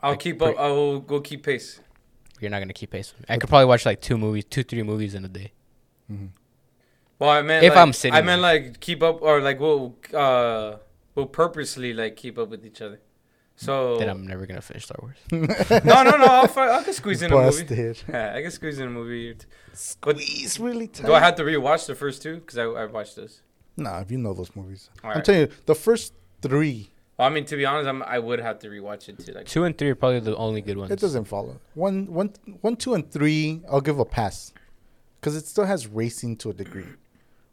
I'll 0.00 0.12
Like, 0.12 0.20
keep 0.20 0.38
pre- 0.38 0.48
up. 0.48 0.58
I 0.58 0.68
will 0.68 1.00
go 1.00 1.20
keep 1.20 1.42
pace. 1.42 1.80
you're 2.38 2.50
not 2.50 2.60
gonna 2.60 2.72
keep 2.72 2.90
pace 2.90 3.12
with 3.12 3.28
me. 3.28 3.34
I 3.34 3.38
could 3.38 3.48
probably 3.48 3.64
watch 3.66 3.84
like 3.86 4.00
two 4.00 4.16
movies 4.18 4.44
two 4.44 4.62
three 4.62 4.82
movies 4.84 5.14
in 5.14 5.24
a 5.24 5.28
day 5.28 5.52
Well, 7.18 7.30
I 7.30 7.42
meant 7.42 7.64
If 7.64 7.70
like, 7.74 7.78
I'm 7.82 7.92
sitting 7.92 8.14
I 8.14 8.22
meant 8.22 8.42
like 8.42 8.78
keep 8.80 9.02
up 9.02 9.20
or 9.22 9.40
like 9.40 9.58
we'll 9.58 9.96
uh 10.14 10.76
we'll 11.14 11.26
purposely 11.26 11.92
like 11.92 12.14
keep 12.16 12.38
up 12.38 12.48
with 12.50 12.64
each 12.64 12.80
other. 12.80 13.00
So 13.60 13.98
then 13.98 14.08
I'm 14.08 14.24
never 14.24 14.46
gonna 14.46 14.60
finish 14.62 14.84
Star 14.84 14.98
Wars 15.02 15.16
no 15.32 16.02
no 16.08 16.12
no 16.16 16.26
I'll 16.38 16.46
fi- 16.46 16.70
I 16.78 16.82
can 16.84 16.94
squeeze 16.94 17.22
in 17.22 17.32
a 17.32 17.36
movie. 17.36 17.94
Yeah, 18.08 18.34
I 18.36 18.40
can 18.42 18.52
squeeze 18.52 18.78
in 18.78 18.86
a 18.86 18.90
movie. 18.90 19.36
But 20.00 20.14
He's 20.20 20.60
really 20.60 20.86
tight. 20.86 21.06
do 21.06 21.12
I 21.12 21.18
have 21.20 21.34
to 21.40 21.42
rewatch 21.42 21.86
the 21.88 21.96
first 21.96 22.22
two? 22.22 22.36
Because 22.36 22.56
I 22.56 22.64
I 22.64 22.84
watched 22.86 23.16
those. 23.16 23.42
Nah, 23.76 23.98
if 24.00 24.10
you 24.12 24.18
know 24.18 24.32
those 24.32 24.54
movies. 24.54 24.90
All 25.02 25.10
I'm 25.10 25.16
right. 25.16 25.24
telling 25.24 25.40
you, 25.42 25.48
the 25.66 25.74
first 25.74 26.12
three, 26.40 26.90
Well, 27.16 27.26
I 27.28 27.30
mean, 27.34 27.44
to 27.46 27.56
be 27.56 27.64
honest, 27.66 27.88
I'm, 27.88 28.00
I 28.04 28.18
would 28.20 28.40
have 28.48 28.58
to 28.60 28.68
rewatch 28.68 29.08
it 29.08 29.18
too. 29.24 29.32
Like, 29.32 29.46
two 29.46 29.64
and 29.64 29.76
three 29.78 29.90
are 29.90 29.94
probably 30.02 30.20
the 30.20 30.36
only 30.36 30.60
good 30.68 30.76
ones 30.76 30.90
it 30.92 31.00
doesn't 31.00 31.24
follow. 31.26 31.60
One, 31.74 32.06
one, 32.20 32.28
one, 32.60 32.76
two, 32.76 32.94
and 32.94 33.04
three, 33.10 33.60
I'll 33.70 33.80
give 33.80 33.98
a 33.98 34.04
pass. 34.04 34.52
Because 35.20 35.34
it 35.36 35.46
still 35.46 35.64
has 35.64 35.88
racing 35.88 36.36
to 36.42 36.50
a 36.50 36.54
degree. 36.54 36.86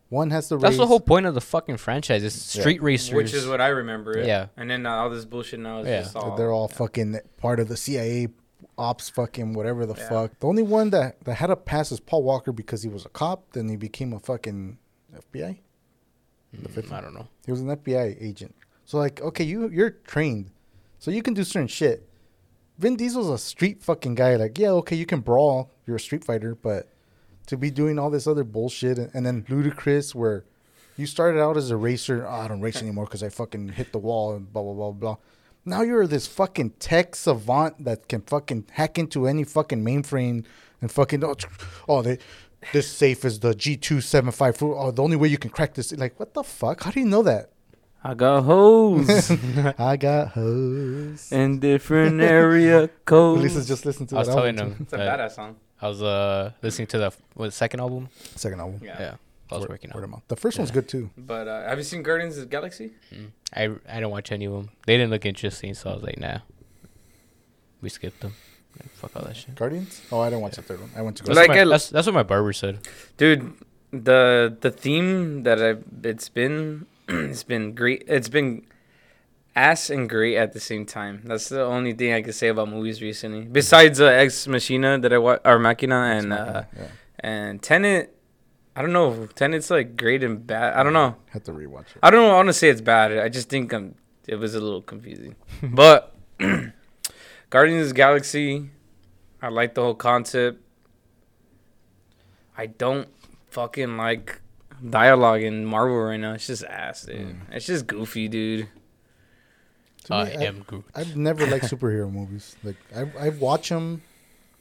One 0.09 0.29
has 0.29 0.49
the 0.49 0.57
That's 0.57 0.71
race. 0.73 0.77
the 0.77 0.87
whole 0.87 0.99
point 0.99 1.25
of 1.25 1.33
the 1.33 1.41
fucking 1.41 1.77
franchise. 1.77 2.23
It's 2.23 2.55
Yeah. 2.55 2.61
street 2.61 2.81
racers. 2.81 3.13
which 3.13 3.33
is 3.33 3.47
what 3.47 3.59
I 3.59 3.67
remember. 3.69 4.17
It. 4.17 4.27
Yeah. 4.27 4.47
And 4.55 4.69
then 4.69 4.85
uh, 4.85 4.91
all 4.91 5.09
this 5.09 5.25
bullshit 5.25 5.59
now 5.59 5.79
is 5.79 5.87
Yeah. 5.87 6.01
just 6.01 6.15
all. 6.15 6.35
they're 6.37 6.51
all 6.51 6.67
fucking 6.67 7.19
part 7.37 7.59
of 7.59 7.67
the 7.67 7.75
CIA 7.77 8.27
ops, 8.77 9.09
fucking 9.09 9.53
whatever 9.53 9.85
the 9.85 9.95
Yeah. 9.95 10.09
fuck. 10.09 10.39
The 10.39 10.47
only 10.47 10.61
one 10.63 10.91
that, 10.91 11.23
that 11.23 11.35
had 11.35 11.49
a 11.49 11.55
pass 11.55 11.91
is 11.91 11.99
Paul 11.99 12.23
Walker 12.23 12.51
because 12.51 12.83
he 12.83 12.89
was 12.89 13.05
a 13.05 13.09
cop. 13.09 13.53
Then 13.53 13.67
he 13.69 13.75
became 13.77 14.13
a 14.13 14.19
fucking 14.19 14.77
FBI. 15.15 15.59
The 16.53 16.69
Mm, 16.81 16.91
I 16.91 17.01
don't 17.01 17.13
know. 17.13 17.27
He 17.45 17.51
was 17.51 17.61
an 17.61 17.69
FBI 17.69 18.15
agent. 18.19 18.55
So 18.85 18.97
like, 18.97 19.21
okay, 19.21 19.43
you 19.43 19.67
you're 19.69 19.89
trained, 19.89 20.51
so 20.99 21.09
you 21.11 21.21
can 21.23 21.33
do 21.33 21.43
certain 21.43 21.67
shit. 21.67 22.07
Vin 22.77 22.95
Diesel's 22.95 23.29
a 23.29 23.37
street 23.37 23.81
fucking 23.81 24.15
guy. 24.15 24.35
Like, 24.35 24.57
yeah, 24.59 24.69
okay, 24.71 24.95
you 24.95 25.05
can 25.05 25.21
brawl. 25.21 25.71
You're 25.87 25.95
a 25.95 25.99
street 25.99 26.23
fighter, 26.23 26.53
but 26.55 26.87
to 27.45 27.57
be 27.57 27.71
doing 27.71 27.97
all 27.99 28.09
this 28.09 28.27
other 28.27 28.43
bullshit 28.43 28.97
and, 28.97 29.11
and 29.13 29.25
then 29.25 29.43
Ludacris, 29.43 30.13
where 30.15 30.43
you 30.97 31.05
started 31.05 31.41
out 31.41 31.57
as 31.57 31.71
a 31.71 31.77
racer. 31.77 32.25
Oh, 32.27 32.31
I 32.31 32.47
don't 32.47 32.61
race 32.61 32.81
anymore 32.81 33.05
because 33.05 33.23
I 33.23 33.29
fucking 33.29 33.69
hit 33.69 33.91
the 33.91 33.99
wall 33.99 34.33
and 34.33 34.51
blah 34.51 34.61
blah 34.63 34.73
blah 34.73 34.91
blah. 34.91 35.17
Now 35.65 35.81
you're 35.81 36.07
this 36.07 36.27
fucking 36.27 36.71
tech 36.79 37.15
savant 37.15 37.83
that 37.83 38.07
can 38.07 38.21
fucking 38.21 38.65
hack 38.71 38.97
into 38.99 39.27
any 39.27 39.43
fucking 39.43 39.83
mainframe 39.83 40.45
and 40.81 40.91
fucking 40.91 41.23
oh, 41.23 41.33
tsk- 41.33 41.49
oh 41.87 42.01
they 42.01 42.19
this 42.71 42.87
safe 42.91 43.25
is 43.25 43.39
the 43.39 43.53
G 43.53 43.75
two 43.77 44.01
seven 44.01 44.31
five 44.31 44.57
four. 44.57 44.77
Oh, 44.77 44.91
the 44.91 45.03
only 45.03 45.15
way 45.17 45.27
you 45.27 45.37
can 45.37 45.49
crack 45.49 45.73
this. 45.73 45.91
Like, 45.91 46.19
what 46.19 46.33
the 46.33 46.43
fuck? 46.43 46.83
How 46.83 46.91
do 46.91 46.99
you 46.99 47.05
know 47.05 47.23
that? 47.23 47.49
I 48.03 48.13
got 48.13 48.43
hoes 48.43 49.31
I 49.79 49.97
got 49.97 50.29
hose. 50.29 51.31
in 51.31 51.59
different 51.59 52.21
area 52.21 52.87
codes. 53.03 53.41
Lisa's 53.41 53.67
just 53.67 53.83
listened 53.83 54.09
to 54.09 54.15
I 54.15 54.19
was 54.19 54.27
that 54.27 54.35
telling 54.35 54.59
album, 54.59 54.73
him. 54.75 54.81
It's 54.83 54.93
a 54.93 54.97
that 54.97 55.19
badass 55.19 55.31
song. 55.35 55.55
I 55.81 55.87
was 55.87 56.01
uh 56.01 56.51
listening 56.61 56.87
to 56.87 56.97
the 56.97 57.13
what, 57.33 57.53
second 57.53 57.79
album. 57.81 58.09
Second 58.35 58.59
album. 58.61 58.79
Yeah. 58.83 58.95
Yeah, 58.99 59.15
I 59.51 59.55
was 59.55 59.61
Word- 59.61 59.69
working 59.71 59.91
word 59.93 59.99
on. 59.99 60.03
of 60.05 60.09
mouth. 60.11 60.23
The 60.27 60.35
first 60.35 60.57
one's 60.57 60.71
good 60.71 60.87
too. 60.87 61.09
But 61.17 61.47
uh, 61.47 61.67
have 61.67 61.77
you 61.77 61.83
seen 61.83 62.01
Guardians 62.03 62.37
of 62.37 62.43
the 62.43 62.49
Galaxy? 62.49 62.91
Mm. 63.13 63.31
I 63.53 63.63
I 63.63 63.95
didn't 63.99 64.09
watch 64.11 64.31
any 64.31 64.45
of 64.45 64.53
them. 64.53 64.69
They 64.85 64.97
didn't 64.97 65.11
look 65.11 65.25
interesting, 65.25 65.73
so 65.73 65.89
I 65.91 65.93
was 65.95 66.03
like, 66.03 66.17
nah. 66.19 66.39
We 67.81 67.89
skipped 67.89 68.21
them. 68.21 68.33
Like, 68.79 68.89
fuck 68.91 69.15
all 69.15 69.21
that 69.23 69.35
shit. 69.37 69.55
Guardians? 69.55 70.01
Oh, 70.11 70.19
I 70.19 70.29
didn't 70.29 70.41
watch 70.41 70.55
the 70.55 70.61
third 70.61 70.81
one. 70.81 70.89
I 70.95 71.01
went 71.01 71.17
to 71.17 71.23
go. 71.23 71.27
That's, 71.33 71.37
Like, 71.47 71.49
what 71.49 71.55
my, 71.55 71.61
I- 71.61 71.65
that's, 71.65 71.89
that's 71.89 72.07
what 72.07 72.13
my 72.15 72.23
barber 72.23 72.51
said. 72.53 72.79
Dude, 73.17 73.53
the 73.91 74.55
the 74.59 74.71
theme 74.71 75.43
that 75.43 75.61
I 75.61 75.75
it's 76.07 76.29
been 76.29 76.85
it's 77.07 77.43
been 77.43 77.73
great. 77.73 78.03
It's 78.07 78.29
been 78.29 78.65
ass 79.55 79.89
and 79.89 80.09
great 80.09 80.35
at 80.37 80.53
the 80.53 80.59
same 80.59 80.85
time. 80.85 81.21
That's 81.23 81.49
the 81.49 81.63
only 81.63 81.93
thing 81.93 82.13
I 82.13 82.21
can 82.21 82.33
say 82.33 82.49
about 82.49 82.69
movies 82.69 83.01
recently. 83.01 83.41
Besides 83.41 84.01
uh, 84.01 84.05
Ex 84.05 84.47
Machina 84.47 84.99
that 84.99 85.13
I 85.13 85.17
wa- 85.17 85.39
or 85.45 85.59
Machina 85.59 85.95
and 85.95 86.33
uh, 86.33 86.63
yeah, 86.77 86.87
and 87.19 87.61
Tenet. 87.61 88.11
I 88.77 88.81
don't 88.81 88.91
know. 88.91 89.27
Tenet's 89.35 89.69
like 89.69 89.95
great 89.95 90.21
and 90.21 90.45
bad. 90.45 90.73
I 90.73 90.83
don't 90.83 90.91
know. 90.91 91.15
had 91.29 91.45
to 91.45 91.53
rewatch 91.53 91.95
it. 91.95 91.99
I 92.03 92.09
don't 92.09 92.27
want 92.27 92.49
to 92.49 92.53
say 92.53 92.67
it's 92.67 92.81
bad. 92.81 93.17
I 93.17 93.29
just 93.29 93.47
think 93.47 93.73
um, 93.73 93.95
it 94.27 94.35
was 94.35 94.53
a 94.53 94.59
little 94.59 94.81
confusing. 94.81 95.35
but 95.63 96.13
Guardians 97.49 97.83
of 97.83 97.87
the 97.89 97.95
Galaxy, 97.95 98.69
I 99.41 99.47
like 99.47 99.75
the 99.75 99.81
whole 99.81 99.95
concept. 99.95 100.61
I 102.57 102.65
don't 102.65 103.07
fucking 103.49 103.95
like 103.95 104.41
dialogue 104.89 105.41
in 105.41 105.65
Marvel 105.65 105.97
right 105.97 106.17
now. 106.17 106.33
It's 106.33 106.47
just 106.47 106.65
ass, 106.65 107.03
dude. 107.03 107.17
Mm. 107.17 107.35
It's 107.51 107.65
just 107.65 107.87
goofy, 107.87 108.27
dude. 108.27 108.67
To 110.05 110.13
I 110.15 110.25
me, 110.37 110.45
am 110.45 110.63
Groot. 110.67 110.85
I've 110.95 111.15
never 111.15 111.45
liked 111.47 111.65
superhero 111.73 112.11
movies. 112.11 112.55
Like 112.63 112.77
I 112.95 113.27
I 113.27 113.29
watch 113.29 113.69
them, 113.69 114.01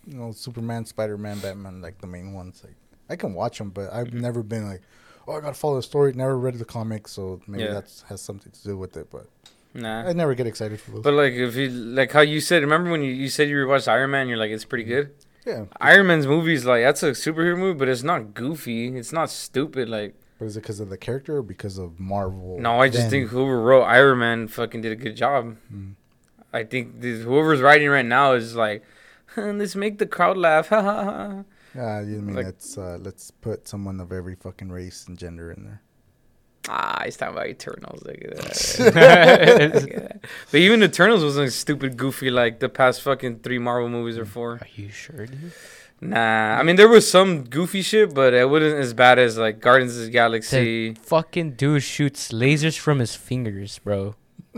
you 0.06 0.16
know, 0.16 0.32
Superman, 0.32 0.84
Spider 0.84 1.18
Man, 1.18 1.38
Batman, 1.38 1.80
like 1.82 2.00
the 2.00 2.06
main 2.06 2.32
ones. 2.32 2.62
Like 2.64 2.74
I 3.08 3.16
can 3.16 3.34
watch 3.34 3.58
them, 3.58 3.70
but 3.70 3.92
I've 3.92 4.08
mm-hmm. 4.08 4.20
never 4.20 4.42
been 4.42 4.66
like, 4.68 4.80
oh, 5.28 5.36
I 5.36 5.40
gotta 5.40 5.54
follow 5.54 5.76
the 5.76 5.82
story. 5.82 6.12
Never 6.12 6.36
read 6.38 6.58
the 6.58 6.64
comics, 6.64 7.12
so 7.12 7.40
maybe 7.46 7.64
Yeah. 7.64 7.74
that 7.74 8.02
has 8.08 8.20
something 8.20 8.52
to 8.52 8.62
do 8.64 8.76
with 8.78 8.96
it. 8.96 9.10
But 9.10 9.26
Nah. 9.74 10.08
I 10.08 10.12
never 10.12 10.34
get 10.34 10.46
excited 10.46 10.80
for 10.80 10.92
those. 10.92 11.02
But 11.02 11.14
like 11.14 11.32
if 11.32 11.56
you 11.56 11.68
like 11.68 12.12
how 12.12 12.20
you 12.20 12.40
said, 12.40 12.62
remember 12.62 12.90
when 12.90 13.02
you, 13.02 13.10
you 13.12 13.28
said 13.28 13.48
you 13.48 13.56
rewatched 13.56 13.88
Iron 13.88 14.10
Man? 14.12 14.28
You're 14.28 14.38
like, 14.38 14.50
it's 14.52 14.64
pretty 14.64 14.84
good. 14.84 15.10
yeah, 15.44 15.64
Iron 15.80 16.06
Man's 16.06 16.26
movies 16.26 16.64
like 16.64 16.82
that's 16.84 17.02
a 17.02 17.10
superhero 17.10 17.58
movie, 17.58 17.78
but 17.78 17.88
it's 17.88 18.02
not 18.04 18.32
goofy. 18.34 18.96
It's 18.96 19.12
not 19.12 19.30
stupid. 19.30 19.88
Like 19.88 20.14
but 20.38 20.46
is 20.46 20.56
it 20.56 20.60
because 20.60 20.80
of 20.80 20.90
the 20.90 20.96
character 20.98 21.36
or 21.38 21.42
because 21.42 21.78
of 21.78 21.98
Marvel? 22.00 22.58
no, 22.60 22.80
I 22.80 22.88
just 22.88 23.02
then? 23.02 23.10
think 23.10 23.30
whoever 23.30 23.60
wrote 23.60 23.82
Iron 23.84 24.18
Man 24.18 24.48
fucking 24.48 24.80
did 24.80 24.92
a 24.92 24.96
good 24.96 25.16
job. 25.16 25.56
Mm. 25.72 25.94
I 26.52 26.64
think 26.64 27.00
this, 27.00 27.22
whoever's 27.24 27.60
writing 27.60 27.88
right 27.88 28.04
now 28.06 28.32
is 28.32 28.54
like, 28.54 28.84
let's 29.36 29.74
make 29.74 29.98
the 29.98 30.06
crowd 30.06 30.36
laugh. 30.36 30.68
Ha 30.68 30.80
ha 30.82 31.04
ha. 31.04 31.44
Yeah, 31.74 32.00
you 32.02 32.20
mean 32.22 32.36
like- 32.36 32.46
let's 32.46 32.78
uh, 32.78 32.98
let's 33.00 33.30
put 33.32 33.66
someone 33.66 33.98
of 34.00 34.12
every 34.12 34.36
fucking 34.36 34.70
race 34.70 35.06
and 35.08 35.18
gender 35.18 35.50
in 35.50 35.64
there. 35.64 35.80
Ah, 36.68 37.02
he's 37.04 37.16
talking 37.18 37.34
about 37.36 37.48
Eternals. 37.48 38.02
Look 38.04 38.16
at 38.24 38.36
that. 38.36 38.78
Look 39.74 39.90
at 39.92 39.96
that. 39.96 40.20
But 40.50 40.60
even 40.60 40.82
Eternals 40.82 41.22
wasn't 41.22 41.52
stupid 41.52 41.96
goofy 41.96 42.30
like 42.30 42.60
the 42.60 42.68
past 42.70 43.02
fucking 43.02 43.40
three 43.40 43.58
Marvel 43.58 43.88
movies 43.90 44.16
or 44.16 44.24
four. 44.24 44.52
Are 44.52 44.68
you 44.74 44.88
sure, 44.88 45.26
dude? 45.26 45.52
Nah, 46.00 46.58
I 46.58 46.62
mean 46.62 46.76
there 46.76 46.88
was 46.88 47.10
some 47.10 47.44
goofy 47.44 47.80
shit, 47.82 48.12
but 48.14 48.34
it 48.34 48.48
wasn't 48.48 48.74
as 48.74 48.92
bad 48.92 49.18
as 49.18 49.38
like 49.38 49.60
Guardians 49.60 49.96
of 49.96 50.04
the 50.04 50.10
Galaxy. 50.10 50.94
Fucking 50.94 51.52
dude 51.52 51.82
shoots 51.82 52.30
lasers 52.32 52.78
from 52.78 52.98
his 52.98 53.14
fingers, 53.14 53.78
bro. 53.78 54.14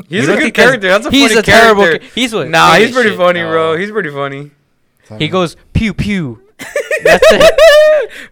He's 0.09 0.27
You 0.27 0.35
a 0.35 0.37
good 0.37 0.55
character. 0.55 0.89
That's 0.89 1.07
a 1.07 1.11
he's 1.11 1.29
funny 1.31 1.41
a 1.41 1.43
character. 1.43 1.99
ca- 2.01 2.07
He's 2.15 2.35
what? 2.35 2.49
Nah, 2.49 2.75
he's 2.75 2.93
pretty 2.93 3.11
shit. 3.11 3.19
funny, 3.19 3.41
No. 3.43 3.51
bro. 3.51 3.77
He's 3.77 3.91
pretty 3.91 4.11
funny. 4.11 4.51
He 5.19 5.29
goes 5.29 5.57
pew 5.73 5.95
pew. 5.95 6.43
That's 7.05 7.23
it. 7.31 7.61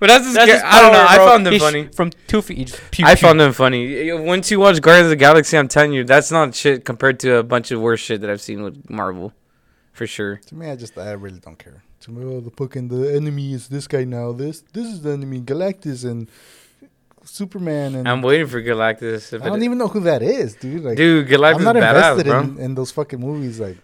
But 0.01 0.07
that's 0.09 0.25
his. 0.25 0.35
That's 0.35 0.47
Ca- 0.51 0.55
his 0.55 0.63
I 0.65 0.81
don't 0.81 0.93
know. 0.93 1.07
power, 1.07 1.09
I 1.09 1.17
found 1.31 1.47
them 1.47 1.53
He 1.53 1.59
sh- 1.59 1.63
funny. 1.63 1.89
From 1.89 2.11
two 2.27 2.43
feet. 2.43 2.69
just 2.69 2.91
pew, 2.91 3.05
I 3.07 3.15
pew. 3.15 3.23
found 3.29 3.41
him 3.41 3.53
funny. 3.53 4.11
Once 4.13 4.51
you 4.51 4.59
watch 4.61 4.81
Guardians 4.81 5.07
of 5.07 5.11
the 5.11 5.17
Galaxy, 5.17 5.57
I'm 5.59 5.69
telling 5.69 5.93
you, 5.93 6.05
that's 6.05 6.31
not 6.33 6.55
shit 6.55 6.85
compared 6.85 7.21
to 7.21 7.37
a 7.37 7.43
bunch 7.43 7.71
of 7.71 7.81
worse 7.81 8.01
shit 8.01 8.21
that 8.23 8.31
I've 8.31 8.41
seen 8.41 8.63
with 8.63 8.89
Marvel, 8.89 9.33
for 9.93 10.07
sure. 10.07 10.37
To 10.47 10.55
me, 10.55 10.71
I 10.71 10.77
just 10.77 10.97
I 10.99 11.13
really 11.13 11.39
don't 11.39 11.59
care. 11.59 11.83
Me, 12.09 12.25
oh, 12.25 12.41
the 12.41 12.51
fucking 12.51 12.89
the 12.89 13.15
enemy 13.15 13.55
is 13.55 13.69
this 13.69 13.87
guy 13.87 14.05
now. 14.05 14.33
This 14.33 14.61
this 14.73 14.87
is 14.87 15.01
the 15.03 15.11
enemy, 15.13 15.41
Galactus 15.41 16.05
and 16.05 16.29
Superman 17.25 17.95
and 17.95 18.07
I'm 18.09 18.21
waiting 18.21 18.47
for 18.47 18.61
Galactus. 18.61 19.41
I 19.41 19.49
don't 19.49 19.63
even 19.63 19.79
know 19.79 19.89
who 19.89 20.01
that 20.01 20.23
is, 20.23 20.55
dude. 20.57 20.83
Like, 20.85 20.97
Dude, 20.99 21.27
Galactus 21.29 21.55
I'm 21.55 21.59
is 21.61 21.65
not 21.65 21.77
badass, 21.77 21.89
invested 22.13 22.27
bro. 22.27 22.41
in, 22.41 22.59
in 22.59 22.75
those 22.75 22.91
fucking 22.91 23.19
movies. 23.21 23.59
Like, 23.61 23.79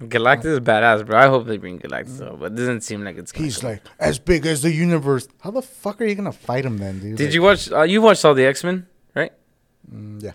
Galactus 0.00 0.44
is 0.46 0.60
badass, 0.60 1.06
bro. 1.06 1.18
I 1.18 1.26
hope 1.28 1.46
they 1.46 1.56
bring 1.56 1.78
Galactus 1.78 2.20
up, 2.20 2.40
but 2.40 2.52
it 2.52 2.56
doesn't 2.56 2.82
seem 2.82 3.02
like 3.04 3.16
it's. 3.16 3.32
He's 3.32 3.62
like 3.64 3.80
as 3.98 4.18
big 4.18 4.44
as 4.44 4.60
the 4.62 4.70
universe. 4.72 5.26
How 5.40 5.50
the 5.50 5.62
fuck 5.62 6.00
are 6.02 6.04
you 6.04 6.14
gonna 6.14 6.32
fight 6.32 6.64
him 6.66 6.76
then, 6.76 7.00
dude? 7.00 7.16
Did 7.16 7.26
Like, 7.26 7.34
you 7.34 7.42
watch? 7.42 7.72
Uh, 7.72 7.82
you 7.82 8.02
watched 8.02 8.24
all 8.24 8.34
the 8.34 8.44
X 8.44 8.62
Men? 8.64 8.86
Mm, 9.92 10.22
yeah. 10.22 10.32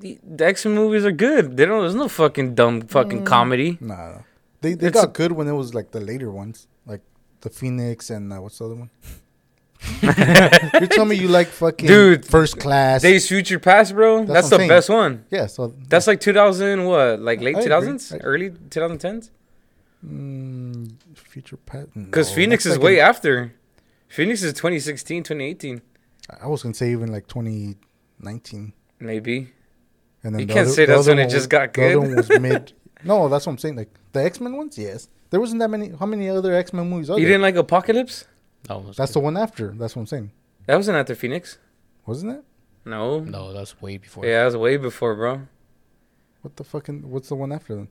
The, 0.00 0.18
X 0.40 0.64
Men 0.64 0.74
movies 0.76 1.04
are 1.04 1.12
good. 1.12 1.56
They 1.56 1.66
don't. 1.66 1.80
There's 1.82 1.94
no 1.94 2.08
fucking 2.08 2.54
dumb 2.54 2.82
fucking 2.82 3.22
Mm. 3.22 3.26
comedy. 3.26 3.78
Nah, 3.80 3.94
no. 4.12 4.24
They 4.60 4.74
they 4.74 4.88
It's- 4.88 5.04
got 5.04 5.14
good 5.14 5.32
when 5.32 5.46
it 5.48 5.52
was 5.52 5.74
like 5.74 5.90
the 5.92 6.00
later 6.00 6.30
ones, 6.30 6.66
like 6.86 7.02
the 7.40 7.50
Phoenix 7.50 8.10
and 8.10 8.32
uh, 8.32 8.36
what's 8.36 8.58
the 8.58 8.64
other 8.66 8.74
one? 8.76 8.90
You're 10.02 10.88
telling 10.88 11.08
me 11.10 11.16
you 11.16 11.28
like 11.28 11.46
fucking 11.46 11.86
Dude, 11.86 12.26
First 12.26 12.58
Class? 12.58 13.02
Days 13.02 13.28
Future 13.28 13.60
Past, 13.60 13.94
bro. 13.94 14.18
That's 14.24 14.32
That's, 14.32 14.50
the 14.50 14.56
saying. 14.56 14.68
best 14.68 14.88
one. 14.90 15.24
yeah, 15.30 15.46
so 15.46 15.72
That's 15.88 16.06
like 16.08 16.20
2000 16.20 16.84
what? 16.84 17.20
Like 17.20 17.40
late 17.40 17.56
I 17.56 17.64
2000s, 17.64 18.14
I- 18.14 18.18
early 18.24 18.50
2010s? 18.50 19.30
mm, 20.04 20.92
Future 21.14 21.56
Past. 21.58 21.88
Because 21.94 22.30
no, 22.30 22.34
Phoenix 22.36 22.66
is 22.66 22.72
like 22.76 22.82
way 22.84 22.98
in- 22.98 23.04
after. 23.04 23.54
Phoenix 24.08 24.42
is 24.42 24.52
2016, 24.54 25.22
2018, 25.22 25.82
I 26.42 26.46
was 26.46 26.62
gonna 26.62 26.74
say 26.74 26.90
even 26.92 27.12
like 27.12 27.26
2019. 27.28 28.72
maybe. 29.00 29.52
And 30.24 30.34
then 30.34 30.40
You 30.40 30.46
the 30.46 30.54
can't 30.54 30.66
other- 30.66 30.74
say 30.74 30.86
the 30.86 30.94
that's 30.96 31.06
when 31.06 31.18
it 31.20 31.24
just 31.26 31.34
was- 31.36 31.46
got 31.46 31.72
The 31.74 31.84
other 31.84 31.94
good. 31.94 32.00
one 32.00 32.16
was 32.16 32.28
mid. 32.40 32.72
No, 33.04 33.28
that's 33.28 33.46
what 33.46 33.52
I'm 33.52 33.58
saying. 33.58 33.76
Like 33.76 33.90
the 34.12 34.24
X 34.24 34.40
Men 34.40 34.56
ones, 34.56 34.78
yes. 34.78 35.08
There 35.30 35.40
wasn't 35.40 35.60
that 35.60 35.68
many. 35.68 35.90
How 35.98 36.06
many 36.06 36.28
other 36.28 36.54
X 36.54 36.72
Men 36.72 36.88
movies 36.88 37.10
are 37.10 37.18
You 37.18 37.24
there? 37.24 37.32
didn't 37.34 37.42
like 37.42 37.56
Apocalypse? 37.56 38.24
No, 38.68 38.78
was 38.78 38.96
That's 38.96 39.12
the 39.12 39.20
one 39.20 39.36
after. 39.36 39.68
That's 39.76 39.94
what 39.94 40.00
I'm 40.02 40.06
saying. 40.06 40.30
That 40.66 40.76
wasn't 40.76 40.96
after 40.96 41.14
Phoenix. 41.14 41.58
Wasn't 42.06 42.32
it? 42.32 42.44
No. 42.84 43.20
no, 43.20 43.52
that's 43.52 43.80
way 43.82 43.98
before. 43.98 44.24
Yeah, 44.24 44.40
that 44.40 44.44
was 44.46 44.56
way 44.56 44.76
before, 44.78 45.14
bro. 45.14 45.42
What 46.42 46.56
the 46.56 46.64
fucking? 46.64 47.10
What's 47.10 47.28
the 47.28 47.34
one 47.34 47.52
after 47.52 47.74
then? 47.74 47.88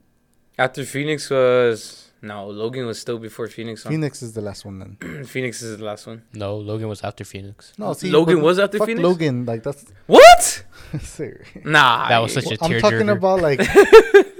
After 0.57 0.83
Phoenix 0.83 1.29
was 1.29 2.11
no, 2.21 2.47
Logan 2.47 2.87
was 2.87 2.99
still 2.99 3.19
before 3.19 3.47
Phoenix. 3.47 3.85
One. 3.85 3.93
Phoenix 3.93 4.23
is 4.23 4.33
the 4.33 4.41
last 4.41 4.65
one 4.65 4.79
then. 4.79 5.23
Phoenix 5.25 5.61
is 5.61 5.77
the 5.77 5.83
last 5.85 6.07
one. 6.07 6.23
No, 6.33 6.57
Logan 6.57 6.87
was 6.87 7.01
after 7.03 7.23
Phoenix. 7.23 7.73
No, 7.77 7.93
see, 7.93 8.09
Logan 8.09 8.41
was 8.41 8.57
after 8.57 8.79
fuck 8.79 8.87
Phoenix? 8.87 9.03
Logan, 9.03 9.45
like 9.45 9.61
that's. 9.61 9.85
What? 10.07 10.63
serious. 11.01 11.47
Nah. 11.63 12.09
That 12.09 12.19
was 12.19 12.33
such 12.33 12.45
a 12.45 12.57
I'm 12.63 12.79
talking 12.79 12.99
tearjerker. 12.99 13.11
about 13.17 13.41
like 13.41 13.59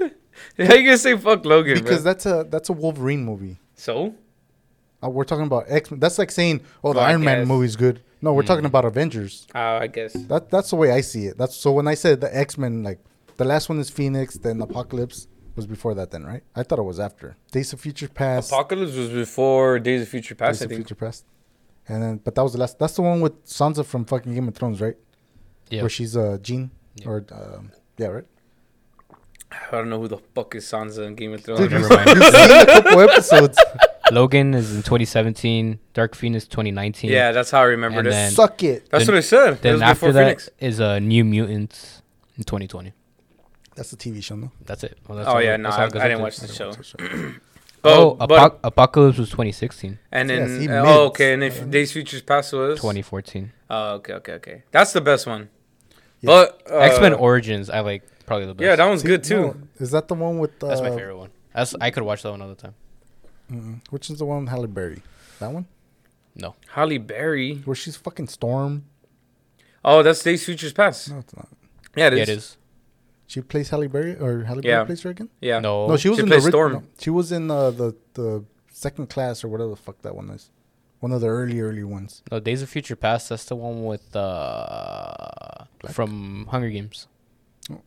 How 0.66 0.74
you 0.74 0.84
gonna 0.84 0.98
say 0.98 1.16
fuck 1.16 1.44
Logan, 1.44 1.74
because 1.74 2.02
bro? 2.02 2.12
that's 2.12 2.26
a 2.26 2.46
that's 2.48 2.68
a 2.68 2.72
Wolverine 2.72 3.24
movie. 3.24 3.58
So 3.74 4.14
Uh, 5.02 5.08
we're 5.08 5.24
talking 5.24 5.46
about 5.46 5.64
X. 5.68 5.90
Men. 5.90 6.00
That's 6.00 6.18
like 6.18 6.30
saying, 6.32 6.60
oh, 6.82 6.92
the 6.92 6.98
Well, 6.98 7.06
I 7.06 7.10
Iron 7.10 7.22
Man 7.24 7.38
guess. 7.40 7.48
movie's 7.48 7.76
good. 7.76 8.00
No, 8.20 8.32
we're 8.34 8.42
talking 8.42 8.64
about 8.64 8.84
Avengers. 8.84 9.46
uh, 9.54 9.78
I 9.80 9.86
guess. 9.86 10.12
That 10.14 10.50
that's 10.50 10.70
the 10.70 10.76
way 10.76 10.90
I 10.90 11.00
see 11.02 11.26
it. 11.26 11.38
That's 11.38 11.54
so 11.56 11.70
when 11.72 11.86
I 11.86 11.94
said 11.94 12.20
the 12.20 12.36
X 12.36 12.58
Men, 12.58 12.82
like 12.82 12.98
the 13.36 13.44
last 13.44 13.68
one 13.68 13.78
is 13.78 13.88
Phoenix, 13.90 14.36
then 14.36 14.60
Apocalypse 14.60 15.28
was 15.54 15.66
before 15.66 15.94
that. 15.94 16.10
Then 16.10 16.24
right? 16.24 16.42
I 16.56 16.64
thought 16.64 16.80
it 16.80 16.82
was 16.92 16.98
after 16.98 17.36
Days 17.52 17.72
of 17.72 17.80
Future 17.80 18.08
Past. 18.08 18.50
Apocalypse 18.50 18.94
was 18.96 19.10
before 19.10 19.78
Days 19.78 20.02
of 20.02 20.08
Future 20.08 20.34
Past, 20.34 20.58
Days 20.58 20.62
I 20.62 20.64
of 20.64 20.70
think. 20.70 20.80
Future 20.80 20.96
Past. 20.96 21.24
And 21.90 22.02
then, 22.02 22.16
but 22.24 22.34
that 22.34 22.42
was 22.42 22.52
the 22.54 22.58
last. 22.58 22.78
That's 22.80 22.96
the 22.96 23.02
one 23.02 23.20
with 23.20 23.44
Sansa 23.46 23.86
from 23.86 24.04
fucking 24.04 24.34
Game 24.34 24.48
of 24.48 24.54
Thrones, 24.56 24.80
right? 24.80 24.96
Yeah. 25.70 25.82
Where 25.82 25.88
she's 25.90 26.16
uh 26.16 26.38
Jean 26.42 26.70
Yeah. 26.96 27.08
or 27.08 27.24
um, 27.30 27.70
yeah, 27.98 28.08
right. 28.08 28.24
I 29.50 29.70
don't 29.76 29.88
know 29.90 29.98
who 30.00 30.08
the 30.08 30.18
fuck 30.34 30.54
is 30.54 30.64
Sansa 30.66 31.06
in 31.06 31.14
Game 31.14 31.32
of 31.34 31.42
Thrones. 31.42 31.60
Dude, 31.60 31.70
never 31.72 31.82
you've, 31.88 31.90
mind. 32.06 32.08
you've 32.08 32.34
seen 32.34 32.50
a 32.60 32.66
couple 32.66 33.00
episodes. 33.08 33.58
Logan 34.12 34.54
is 34.54 34.70
in 34.74 34.82
2017. 34.82 35.78
Dark 35.94 36.14
Phoenix 36.14 36.46
2019. 36.46 37.10
yeah, 37.10 37.32
that's 37.32 37.50
how 37.50 37.60
I 37.60 37.64
remember 37.64 37.98
And 38.00 38.08
this. 38.08 38.34
Suck 38.36 38.62
it. 38.62 38.88
that's 38.90 39.06
then- 39.06 39.14
what 39.14 39.18
I 39.18 39.22
said. 39.22 39.62
Then 39.62 39.82
after 39.82 39.94
before 39.94 40.12
that 40.12 40.24
Phoenix. 40.24 40.50
is 40.58 40.80
uh, 40.80 40.98
New 40.98 41.24
Mutants 41.24 42.02
in 42.36 42.44
2020. 42.44 42.92
That's 43.74 43.92
a 43.92 43.96
TV 43.96 44.22
show, 44.22 44.36
no? 44.36 44.50
That's 44.64 44.84
it. 44.84 44.98
Well, 45.06 45.18
that's 45.18 45.28
Oh 45.28 45.34
all- 45.34 45.42
yeah, 45.42 45.56
no, 45.56 45.70
that's 45.70 45.78
I, 45.78 45.84
all 45.98 46.02
I 46.04 46.08
didn't 46.08 46.22
watch 46.22 46.36
the 46.38 46.48
show. 46.48 46.70
don't 46.72 46.78
watch 46.78 46.86
show. 46.98 47.32
Oh, 47.84 48.14
But, 48.16 48.28
Apoc- 48.28 48.58
Apocalypse 48.64 49.18
was 49.18 49.30
2016, 49.30 49.98
and 50.10 50.28
then 50.28 50.60
he 50.60 50.68
uh, 50.68 50.82
oh, 50.84 51.06
okay, 51.06 51.32
and 51.32 51.44
if 51.44 51.70
Days 51.70 51.92
Futures 51.92 52.22
Past 52.22 52.52
was 52.52 52.78
2014. 52.80 53.52
Oh, 53.70 53.90
okay, 53.94 54.14
okay, 54.14 54.32
okay. 54.32 54.62
That's 54.72 54.92
the 54.92 55.00
best 55.00 55.28
one. 55.28 55.48
Yeah. 56.20 56.26
But 56.26 56.62
uh, 56.68 56.78
X 56.78 57.00
Men 57.00 57.14
Origins, 57.14 57.70
I 57.70 57.78
like 57.80 58.02
probably 58.28 58.46
the 58.46 58.54
best. 58.54 58.64
Yeah, 58.64 58.76
that 58.76 58.86
one's 58.86 59.02
See, 59.02 59.08
good 59.08 59.24
too. 59.24 59.40
no, 59.42 59.56
is 59.80 59.90
that 59.90 60.06
the 60.08 60.14
one 60.14 60.38
with? 60.38 60.62
Uh, 60.62 60.68
That's 60.68 60.80
my 60.80 60.90
favorite 60.90 61.16
one. 61.16 61.30
That's 61.54 61.74
I 61.80 61.90
could 61.90 62.04
watch 62.04 62.22
that 62.22 62.30
one 62.30 62.42
all 62.42 62.48
the 62.48 62.54
time. 62.54 62.74
mm, 63.50 63.80
Which 63.90 64.10
is 64.10 64.18
the 64.18 64.24
one 64.26 64.40
with 64.44 64.50
Halle 64.50 64.66
Berry? 64.66 65.02
That 65.40 65.50
one 65.52 65.66
No, 66.36 66.54
Holly 66.68 66.98
Berry. 66.98 67.56
where 67.64 67.74
she's 67.74 67.96
fucking 67.96 68.28
Storm. 68.28 68.84
Oh, 69.84 70.02
that's 70.02 70.22
Days 70.22 70.40
of 70.42 70.46
Futures 70.46 70.72
Past. 70.72 71.10
No, 71.10 71.18
it's 71.18 71.34
not. 71.34 71.48
Yeah, 71.96 72.08
it 72.08 72.12
is. 72.14 72.18
yeah, 72.18 72.22
it 72.22 72.28
is. 72.38 72.56
She 73.26 73.40
plays 73.42 73.68
Halle 73.70 73.86
Berry 73.88 74.16
or 74.16 74.44
Halle 74.44 74.60
Yeah. 74.62 74.76
Berry 74.76 74.86
plays 74.86 75.02
her 75.02 75.10
again? 75.10 75.28
Yeah. 75.40 75.58
No, 75.60 75.86
No, 75.88 75.96
she 75.96 76.08
was 76.08 76.18
She 76.18 76.22
in 76.22 76.28
the 76.28 76.34
plays 76.34 76.44
ori- 76.44 76.50
Storm. 76.52 76.72
no, 76.74 76.82
she 76.98 77.10
was 77.10 77.32
in 77.32 77.50
uh, 77.50 77.70
the 77.70 77.94
the 78.14 78.44
second 78.72 79.08
class 79.10 79.42
or 79.44 79.48
whatever 79.48 79.70
the 79.70 79.76
fuck 79.76 80.00
that 80.02 80.14
one 80.14 80.30
is. 80.30 80.50
One 81.00 81.12
of 81.12 81.20
the 81.20 81.28
early 81.28 81.60
early 81.60 81.84
ones. 81.84 82.22
no. 82.30 82.40
Days 82.40 82.60
of 82.62 82.68
Future 82.68 82.96
Past. 82.96 83.28
That's 83.30 83.44
the 83.44 83.56
one 83.56 83.84
with 83.84 84.14
uh 84.16 85.64
Black? 85.80 85.94
from 85.94 86.46
Hunger 86.50 86.70
Games. 86.70 87.06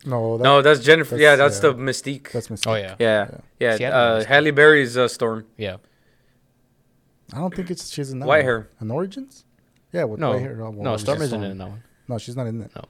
No, 0.04 0.38
that, 0.38 0.44
no, 0.44 0.62
that's 0.62 0.80
Jennifer. 0.80 1.16
yeah, 1.16 1.34
that's 1.36 1.58
that's- 1.58 1.76
the 1.76 1.82
Mystique. 1.82 2.30
that's 2.30 2.48
Mystique. 2.48 2.70
Oh 2.70 2.74
yeah, 2.74 2.94
yeah, 2.98 3.30
yeah. 3.58 3.76
See, 3.76 3.84
I 3.84 3.90
uh, 3.90 4.10
understand. 4.12 4.34
Halle 4.34 4.50
Berry's 4.52 4.96
uh, 4.96 5.08
Storm. 5.08 5.46
yeah. 5.56 5.76
I 7.32 7.38
don't 7.38 7.54
think 7.54 7.70
it's 7.70 7.90
she's 7.90 8.10
in 8.12 8.18
that 8.20 8.26
White 8.26 8.38
one. 8.38 8.44
hair. 8.44 8.68
An 8.80 8.90
Origins? 8.90 9.44
Yeah, 9.92 10.04
with 10.04 10.20
No, 10.20 10.32
white 10.32 10.40
hair. 10.42 10.54
Well, 10.56 10.72
no. 10.72 10.96
Storm 10.98 11.22
isn't 11.22 11.42
in 11.42 11.58
that 11.58 11.68
one. 11.68 11.82
No, 12.08 12.18
she's 12.18 12.36
not 12.36 12.46
in 12.46 12.60
it. 12.60 12.70
No. 12.76 12.84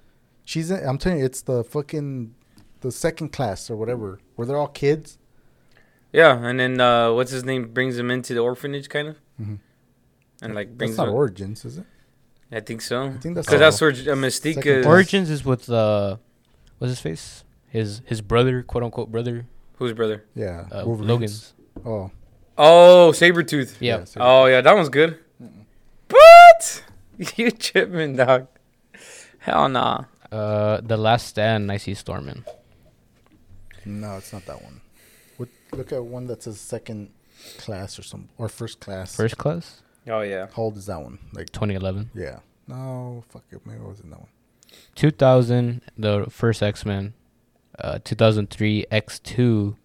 She's 0.44 0.70
in, 0.70 0.86
I'm 0.86 0.98
telling 0.98 1.20
you, 1.20 1.24
it's 1.24 1.42
the 1.42 1.62
fucking 1.64 2.34
the 2.80 2.90
second 2.90 3.30
class 3.32 3.70
or 3.70 3.76
whatever, 3.76 4.18
where 4.34 4.46
they're 4.46 4.56
all 4.58 4.66
kids. 4.68 5.18
Yeah, 6.12 6.36
and 6.44 6.58
then 6.60 6.80
uh, 6.80 7.12
what's 7.12 7.30
his 7.30 7.44
name 7.44 7.72
brings 7.72 7.96
him 7.96 8.10
into 8.10 8.34
the 8.34 8.40
orphanage, 8.40 8.88
kind 8.88 9.08
of, 9.08 9.16
Mhm. 9.40 9.58
and 10.42 10.54
like 10.54 10.76
brings. 10.76 10.92
That's 10.96 10.98
not 11.06 11.08
him, 11.08 11.14
Origins, 11.14 11.64
is 11.64 11.78
it? 11.78 11.86
I 12.50 12.60
think 12.60 12.82
so. 12.82 13.04
I 13.04 13.10
think 13.16 13.34
that's 13.36 13.46
Because 13.46 13.60
that's 13.60 13.80
where 13.80 13.90
uh, 13.90 14.16
Mystique 14.18 14.54
Second 14.56 14.72
is. 14.80 14.86
Origins 14.86 15.30
is 15.30 15.44
with 15.44 15.70
uh, 15.70 16.16
what's 16.82 16.90
his 16.90 17.00
face? 17.00 17.44
His 17.68 18.02
his 18.06 18.20
brother, 18.20 18.62
quote 18.62 18.82
unquote 18.84 19.10
brother, 19.10 19.46
Whose 19.76 19.92
brother? 19.94 20.24
Yeah, 20.34 20.66
uh, 20.72 20.84
Logan's. 20.84 21.54
Oh, 21.86 22.10
Oh, 22.58 23.12
Sabretooth. 23.14 23.76
Yeah. 23.80 23.98
yeah, 23.98 24.04
so- 24.04 24.20
Oh 24.20 24.46
yeah, 24.46 24.60
that 24.60 24.74
one's 24.74 24.88
good. 24.90 25.18
What? 26.10 26.84
you 27.36 27.50
tripping, 27.50 28.16
dog? 28.16 28.46
Hell 29.38 29.68
nah. 29.68 30.04
Uh, 30.30 30.80
the 30.82 30.96
Last 30.96 31.26
Stand. 31.28 31.70
I 31.72 31.76
see 31.78 31.94
Stormin. 31.94 32.44
No, 33.84 34.16
it's 34.16 34.32
not 34.32 34.44
that 34.46 34.62
one. 34.62 34.80
What, 35.38 35.48
look 35.72 35.92
at 35.92 36.04
one 36.04 36.26
that 36.26 36.42
says 36.42 36.60
second 36.60 37.10
class 37.58 37.98
or 37.98 38.02
some 38.02 38.28
or 38.38 38.48
first 38.48 38.80
class. 38.80 39.16
First 39.16 39.38
class, 39.38 39.82
Oh 40.08 40.20
yeah. 40.20 40.46
How 40.54 40.62
old 40.62 40.76
is 40.76 40.86
that 40.86 41.00
one? 41.00 41.18
Like 41.32 41.50
2011. 41.52 42.10
yeah. 42.14 42.40
No, 42.68 43.24
fuck 43.30 43.42
it. 43.50 43.60
Maybe 43.66 43.80
it 43.80 43.86
wasn't 43.86 44.10
that 44.10 44.20
one. 44.20 44.28
2000, 44.94 45.80
the 45.98 46.26
first 46.30 46.62
X 46.62 46.84
Men. 46.84 47.14
Uh, 47.78 47.98
2003, 48.04 48.86
X2. 48.92 49.76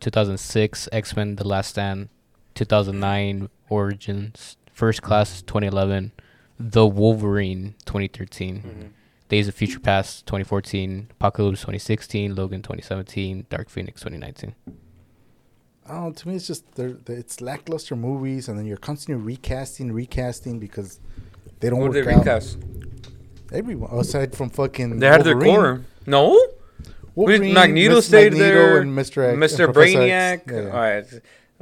2006, 0.00 0.88
X 0.92 1.16
Men: 1.16 1.36
The 1.36 1.46
Last 1.46 1.68
Stand. 1.70 2.08
2009, 2.54 3.48
Origins. 3.68 4.56
First 4.72 5.02
Class, 5.02 5.42
2011. 5.42 6.12
The 6.60 6.86
Wolverine, 6.86 7.74
2013. 7.84 8.62
Mhm. 8.62 8.88
Days 9.28 9.46
of 9.48 9.54
Future 9.54 9.80
Past, 9.80 10.26
2014. 10.26 11.08
Apocalypse, 11.10 11.60
2016. 11.60 12.34
Logan, 12.34 12.62
2017. 12.62 13.46
Dark 13.50 13.68
Phoenix, 13.68 14.00
2019. 14.02 14.54
I 15.86 15.92
don't 15.92 16.04
know. 16.04 16.12
To 16.12 16.28
me, 16.28 16.34
it's 16.36 16.46
just 16.46 16.70
they're, 16.74 16.92
they 16.92 17.14
it's 17.14 17.40
lackluster 17.40 17.96
movies, 17.96 18.48
and 18.48 18.58
then 18.58 18.66
you're 18.66 18.76
constantly 18.76 19.22
recasting, 19.24 19.92
recasting 19.92 20.58
because 20.58 21.00
they 21.60 21.70
don't 21.70 21.78
What 21.80 21.86
work 21.90 21.94
did 21.94 22.06
they 22.06 22.12
out. 22.14 22.18
recast? 22.20 22.58
Everyone 23.52 23.90
aside 23.98 24.36
from 24.36 24.50
fucking 24.50 24.98
They 24.98 25.06
had 25.06 25.24
their 25.24 25.36
Wolverine. 25.36 25.54
core. 25.56 25.80
No. 26.06 26.38
Wolverine, 27.14 27.52
Magneto 27.54 27.96
Miss 27.96 28.06
stayed 28.06 28.32
Magneto 28.32 28.54
there. 28.54 28.80
and 28.80 28.96
Mr. 28.96 29.24
X, 29.42 29.54
Mr. 29.54 29.64
and 29.64 29.74
Brainiac. 29.74 30.42
Yeah, 30.50 30.60
yeah. 30.62 30.68
All 30.70 30.80
right. 30.80 31.04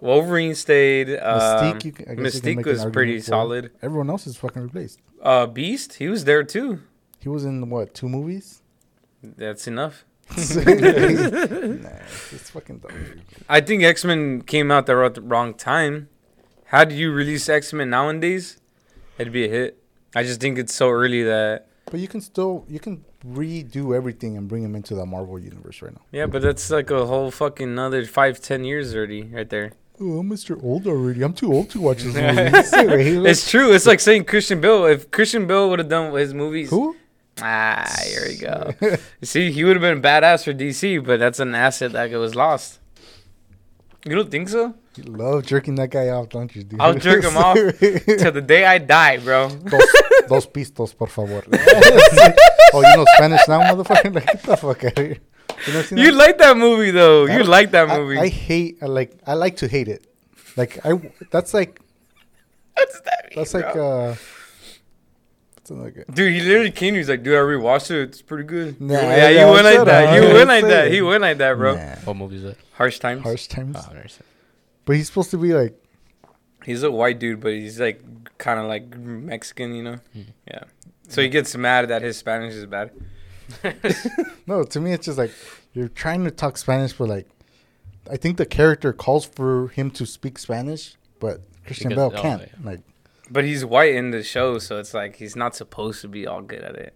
Wolverine 0.01 0.55
stayed. 0.55 1.09
Um, 1.17 1.41
Mystique, 1.41 1.85
you 1.85 1.93
can- 1.93 2.09
I 2.11 2.15
guess 2.15 2.35
you 2.35 2.41
can 2.43 2.57
Mystique 2.63 2.67
was 2.67 2.85
pretty 2.87 3.21
solid. 3.21 3.71
Everyone 3.81 4.11
else 4.11 4.27
is 4.27 4.37
fucking 4.37 4.63
replaced. 4.63 5.01
Uh, 5.23 5.47
Beast, 5.47 5.95
he 5.95 6.09
was 6.09 6.25
there 6.25 6.43
too. 6.45 6.81
He 7.21 7.29
was 7.31 7.45
in 7.45 7.71
what 7.71 7.95
two 7.95 8.09
movies? 8.09 8.61
That's 9.23 9.67
enough. 9.67 10.05
nah, 10.37 10.37
it's, 10.37 12.33
it's 12.33 12.51
fucking 12.51 12.79
dumb. 12.79 12.93
I 13.49 13.61
think 13.61 13.83
X 13.85 14.05
Men 14.05 14.43
came 14.43 14.71
out 14.71 14.87
there 14.87 15.03
at 15.05 15.15
the 15.15 15.21
wrong 15.23 15.55
time. 15.55 16.09
How 16.67 16.85
do 16.85 16.95
you 16.95 17.13
release 17.13 17.49
X 17.49 17.73
Men 17.73 17.91
nowadays? 17.91 18.59
It'd 19.19 19.33
be 19.33 19.45
a 19.47 19.49
hit. 19.49 19.83
I 20.15 20.23
just 20.25 20.41
think 20.41 20.59
it's 20.59 20.75
so 20.75 20.91
early 20.91 21.23
that 21.23 21.69
But 21.91 22.01
you 22.01 22.09
can 22.09 22.21
still 22.21 22.65
you 22.69 22.81
can 22.81 23.05
redo 23.27 23.95
everything 23.97 24.37
and 24.37 24.49
bring 24.49 24.63
him 24.65 24.75
into 24.75 24.95
the 24.95 25.07
Marvel 25.07 25.39
universe 25.39 25.83
right 25.83 25.93
now. 25.93 26.03
yeah, 26.13 26.27
but 26.27 26.43
that's 26.43 26.69
like 26.71 26.91
a 26.91 27.07
whole 27.07 27.31
fucking 27.31 27.69
another 27.69 28.05
five 28.05 28.41
ten 28.41 28.65
years 28.65 28.95
already 28.95 29.23
right 29.25 29.49
there. 29.49 29.73
Oh, 30.01 30.19
I'm 30.19 30.29
Mr. 30.29 30.63
Old 30.63 30.87
already. 30.87 31.23
I'm 31.23 31.33
too 31.33 31.53
old 31.53 31.71
to 31.71 31.81
watch 31.81 32.03
this 32.03 32.15
movie. 32.15 33.29
It's 33.31 33.49
true. 33.51 33.73
It's 33.73 33.87
like 33.87 34.01
saying 34.01 34.25
Christian 34.25 34.61
Bale. 34.61 34.85
If 34.85 35.11
Christian 35.11 35.47
Bale 35.47 35.71
would 35.71 35.79
have 35.79 35.89
done 35.89 36.13
his 36.13 36.35
movies, 36.35 36.69
Who? 36.71 36.97
ah, 37.41 37.91
here 38.05 38.25
we 38.29 38.37
go. 38.37 38.75
See, 39.23 39.51
he 39.53 39.65
would 39.65 39.77
have 39.77 39.81
been 39.83 40.03
badass 40.03 40.45
for 40.45 40.53
DC, 40.53 41.03
but 41.05 41.19
that's 41.19 41.41
an 41.41 41.55
asset 41.55 41.93
that 41.93 42.11
was 42.11 42.35
lost. 42.35 42.79
You 44.07 44.15
don't 44.15 44.31
think 44.31 44.49
so? 44.49 44.73
You 44.97 45.05
love 45.05 45.45
jerking 45.45 45.75
that 45.77 45.91
guy 45.91 46.09
off, 46.09 46.29
don't 46.29 46.55
you, 46.55 46.63
dude? 46.63 46.81
I'll 46.81 46.95
jerk 46.95 47.25
him 47.25 47.37
off 47.37 47.57
Till 47.79 48.33
the 48.33 48.41
day 48.41 48.65
I 48.65 48.79
die, 48.79 49.19
bro. 49.19 49.49
dos, 49.49 49.83
dos 50.29 50.47
pistos, 50.47 50.97
por 50.97 51.09
favor. 51.09 51.43
oh, 52.73 52.81
you 52.83 52.97
know 52.97 53.05
Spanish 53.17 53.47
now, 53.49 53.61
motherfucker? 53.63 54.15
Like, 54.15 54.27
get 54.27 54.43
the 54.45 54.57
fuck 54.57 54.85
out 54.85 54.99
of 54.99 55.05
here. 55.05 55.19
You, 55.67 56.05
You 56.05 56.11
that? 56.13 56.17
like 56.17 56.39
that 56.39 56.57
movie 56.57 56.93
though. 56.93 57.27
I 57.27 57.37
You 57.37 57.45
like 57.45 57.73
that 57.73 57.89
movie. 57.89 58.19
I, 58.19 58.29
hate. 58.29 58.79
I 58.81 58.87
like. 58.87 59.19
I 59.27 59.35
like 59.35 59.57
to 59.59 59.69
hate 59.69 59.89
it. 59.89 60.07
Like 60.57 60.79
I. 60.87 61.01
That's 61.31 61.53
like. 61.53 61.81
What's 62.75 63.01
that 63.01 63.25
mean, 63.31 63.37
That's 63.37 63.55
like. 63.55 63.73
bro? 63.73 64.11
Uh, 64.11 64.17
What's 65.71 65.97
it? 65.97 66.15
Dude, 66.15 66.33
he 66.33 66.41
literally 66.41 66.71
came. 66.71 66.95
He's 66.95 67.09
like, 67.09 67.23
dude, 67.23 67.35
I 67.35 67.39
rewatched 67.39 67.91
it. 67.91 68.03
It's 68.09 68.23
pretty 68.23 68.45
good. 68.45 68.81
Nah, 68.81 68.95
yeah, 68.95 69.29
yeah, 69.31 69.47
you 69.47 69.53
went 69.53 69.65
like 69.65 69.85
that. 69.85 70.07
up. 70.09 70.15
You 70.23 70.35
went 70.35 70.49
like 70.49 70.65
that. 70.65 70.91
He 70.91 71.03
went 71.03 71.23
like 71.23 71.39
that, 71.39 71.55
bro. 71.57 71.75
Nah. 71.77 71.95
What 72.05 72.17
movie 72.17 72.37
is 72.37 72.43
that? 72.45 72.57
Harsh 72.73 72.99
times. 72.99 73.23
Harsh 73.23 73.47
times. 73.47 73.77
Oh, 73.79 73.93
But 74.85 74.97
he's 74.97 75.07
supposed 75.07 75.31
to 75.31 75.39
be 75.39 75.53
like. 75.55 75.75
He's 76.65 76.83
a 76.83 76.91
white 76.91 77.19
dude, 77.19 77.41
but 77.41 77.53
he's 77.53 77.79
like 77.81 78.03
kind 78.39 78.59
of 78.59 78.67
like 78.67 78.97
Mexican, 78.97 79.75
you 79.75 79.83
know? 79.83 79.99
Hmm. 80.13 80.21
Yeah. 80.49 80.65
So 81.09 81.23
he 81.23 81.29
gets 81.29 81.55
mad 81.57 81.89
that 81.89 82.03
his 82.03 82.17
Spanish 82.17 82.55
is 82.55 82.67
bad. 82.67 82.91
No, 84.47 84.65
to 84.65 84.81
me, 84.81 84.93
it's 84.93 85.07
just 85.07 85.19
like 85.19 85.31
you're 85.73 85.89
trying 85.89 86.25
to 86.25 86.31
talk 86.31 86.57
Spanish, 86.57 86.93
but 86.93 87.09
like, 87.09 87.29
I 88.11 88.17
think 88.17 88.37
the 88.37 88.47
character 88.47 88.93
calls 88.93 89.25
for 89.25 89.69
him 89.69 89.91
to 89.93 90.07
speak 90.07 90.39
Spanish, 90.39 90.97
but 91.21 91.41
Christian 91.65 91.89
Because- 91.91 92.11
Bale 92.13 92.19
oh, 92.19 92.23
can't. 92.23 92.43
yeah. 92.43 92.49
Like, 92.71 92.81
But 93.31 93.45
he's 93.45 93.65
white 93.65 93.95
in 93.95 94.11
the 94.13 94.23
show, 94.23 94.59
so 94.59 94.79
it's 94.79 94.95
like 94.95 95.17
he's 95.17 95.35
not 95.37 95.55
supposed 95.57 96.01
to 96.03 96.09
be 96.09 96.27
all 96.27 96.43
good 96.43 96.63
at 96.63 96.77
it. 96.77 96.95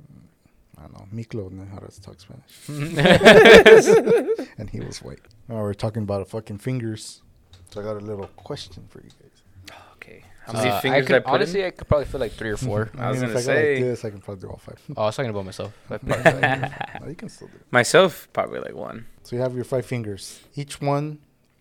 I 0.79 0.83
don't 0.83 0.93
know. 0.95 1.07
Miklo 1.13 1.51
knew 1.51 1.67
how 1.67 1.79
to 1.79 2.01
talk 2.01 2.17
Spanish, 2.21 2.55
and 4.59 4.71
he 4.71 4.81
was 4.81 5.03
white. 5.03 5.21
Oh, 5.49 5.57
we're 5.57 5.75
talking 5.75 6.03
about 6.05 6.23
a 6.23 6.25
fucking 6.25 6.59
fingers. 6.59 7.23
So 7.71 7.81
I 7.81 7.85
got 7.85 7.97
a 7.97 8.01
little 8.05 8.27
question 8.37 8.85
for 8.89 8.99
you 9.01 9.11
guys. 9.11 9.77
Okay. 9.97 10.25
How 10.47 10.53
many 10.55 10.71
Uh, 10.71 10.77
I 10.77 10.81
fingers 10.81 11.07
could, 11.07 11.17
I 11.17 11.19
put 11.21 11.29
honestly, 11.35 11.61
in? 11.61 11.67
I 11.67 11.71
could 11.71 11.87
probably 11.89 12.07
feel 12.07 12.21
like 12.21 12.33
three 12.33 12.51
or 12.51 12.57
four. 12.57 12.91
I 12.99 13.11
was 13.11 13.21
mean, 13.21 13.29
gonna 13.29 13.39
if 13.41 13.45
I 13.45 13.53
go 13.53 13.55
say- 13.55 13.75
like 13.75 13.85
this, 13.85 14.05
I 14.05 14.11
can 14.11 14.21
probably 14.21 14.41
do 14.43 14.49
all 14.49 14.57
five. 14.57 14.81
oh, 14.97 15.03
I 15.03 15.07
was 15.07 15.17
talking 15.17 15.31
about 15.31 15.45
myself. 15.45 15.73
Like, 15.91 16.03
no, 17.03 17.07
you 17.09 17.15
can 17.15 17.29
still 17.29 17.49
do 17.49 17.55
it. 17.57 17.67
Myself, 17.71 18.29
probably 18.33 18.61
like 18.61 18.75
one. 18.75 19.07
So 19.23 19.37
you 19.37 19.43
have 19.43 19.55
your 19.55 19.65
five 19.65 19.85
fingers. 19.87 20.41
Each 20.55 20.81
one 20.81 21.19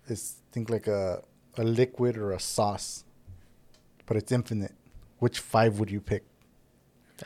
is 0.08 0.36
think 0.52 0.70
like 0.70 0.88
a 0.88 1.22
a 1.58 1.64
liquid 1.64 2.18
or 2.18 2.32
a 2.32 2.40
sauce, 2.40 3.04
but 4.10 4.18
it's 4.18 4.32
infinite. 4.34 4.74
Which 5.20 5.40
five 5.40 5.80
would 5.80 5.90
you 5.92 6.02
pick? 6.02 6.24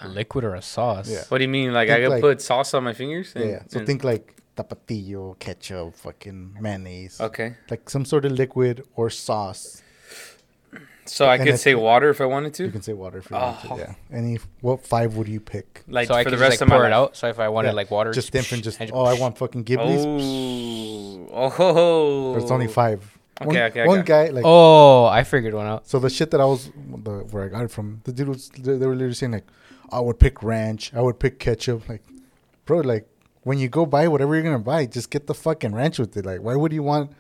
a 0.01 0.07
liquid 0.07 0.43
or 0.43 0.55
a 0.55 0.61
sauce? 0.61 1.07
Yeah. 1.09 1.23
What 1.29 1.37
do 1.37 1.43
you 1.43 1.49
mean? 1.59 1.71
Like 1.71 1.87
I 1.89 1.93
Think 1.93 2.03
could 2.05 2.11
like- 2.13 2.21
put 2.21 2.41
sauce 2.41 2.73
on 2.73 2.83
my 2.83 2.93
fingers? 2.93 3.31
Yeah, 3.35 3.41
And- 3.41 3.51
yeah. 3.51 3.61
So 3.67 3.77
and- 3.77 3.87
think 3.87 4.03
like 4.03 4.35
tapatio, 4.57 5.37
ketchup, 5.39 5.95
fucking 5.95 6.57
mayonnaise. 6.59 7.21
Okay. 7.21 7.55
Like 7.71 7.89
some 7.89 8.03
sort 8.03 8.25
of 8.25 8.31
liquid 8.33 8.83
or 8.95 9.09
sauce. 9.11 9.81
So 11.05 11.25
I 11.27 11.35
And 11.35 11.43
could 11.45 11.59
say 11.59 11.75
water 11.75 12.09
if 12.09 12.19
I 12.21 12.25
wanted 12.25 12.53
to. 12.55 12.63
You 12.63 12.69
to? 12.69 12.73
can 12.73 12.81
say 12.81 12.93
water 12.93 13.17
if 13.19 13.29
you 13.29 13.35
want 13.35 13.57
Oh. 13.69 13.75
to. 13.75 13.81
Yeah. 13.81 13.93
Any 14.19 14.39
what 14.61 14.85
five 14.87 15.15
would 15.17 15.27
you 15.27 15.39
pick? 15.39 15.83
Like 15.87 16.07
so 16.07 16.15
I 16.15 16.23
for 16.23 16.29
could 16.31 16.39
the 16.39 16.41
just 16.41 16.49
rest 16.49 16.61
like 16.61 16.61
of 16.61 16.69
my 16.69 16.75
pour 16.77 16.85
it 16.87 16.89
life? 16.89 16.97
out. 17.09 17.15
So 17.17 17.27
if 17.27 17.39
I 17.39 17.49
wanted 17.49 17.67
Yeah, 17.69 17.73
like 17.81 17.91
water, 17.91 18.11
Just 18.13 18.33
infant. 18.33 18.63
Just 18.63 18.79
and 18.81 18.89
oh, 18.93 19.03
I 19.03 19.13
want 19.19 19.37
fucking 19.37 19.63
Ghiblis. 19.65 20.03
Oh. 21.31 21.53
Oh. 21.59 22.33
But 22.33 22.41
it's 22.43 22.51
only 22.51 22.67
five. 22.67 23.12
Okay, 23.41 23.47
one, 23.47 23.57
okay, 23.57 23.87
One 23.87 24.01
guy 24.03 24.27
like. 24.29 24.43
Oh, 24.45 25.05
I 25.05 25.23
figured 25.23 25.53
one 25.53 25.65
out. 25.65 25.87
So 25.87 25.99
the 25.99 26.09
shit 26.09 26.31
that 26.31 26.39
I 26.41 26.45
was 26.45 26.69
the 27.03 27.11
where 27.31 27.43
I 27.45 27.47
got 27.47 27.63
it 27.63 27.71
from, 27.71 28.01
the 28.03 28.11
dude 28.13 28.29
was 28.29 28.49
they 28.49 28.77
they 28.77 28.85
were 28.85 28.93
literally 28.95 29.15
saying 29.15 29.31
like, 29.33 29.47
I 29.91 29.99
would 29.99 30.19
pick 30.19 30.43
ranch, 30.43 30.93
I 30.93 31.01
would 31.01 31.19
pick 31.19 31.39
ketchup. 31.39 31.87
Like, 31.89 32.03
bro, 32.65 32.79
like 32.79 33.07
when 33.43 33.57
you 33.57 33.69
go 33.69 33.85
buy 33.85 34.07
whatever 34.07 34.35
you're 34.35 34.43
gonna 34.43 34.59
buy, 34.59 34.85
just 34.85 35.09
get 35.09 35.27
the 35.27 35.33
fucking 35.33 35.73
ranch 35.73 35.97
with 35.99 36.15
it. 36.15 36.25
Like, 36.25 36.41
why 36.41 36.55
would 36.55 36.71
you 36.71 36.83
want 36.83 37.11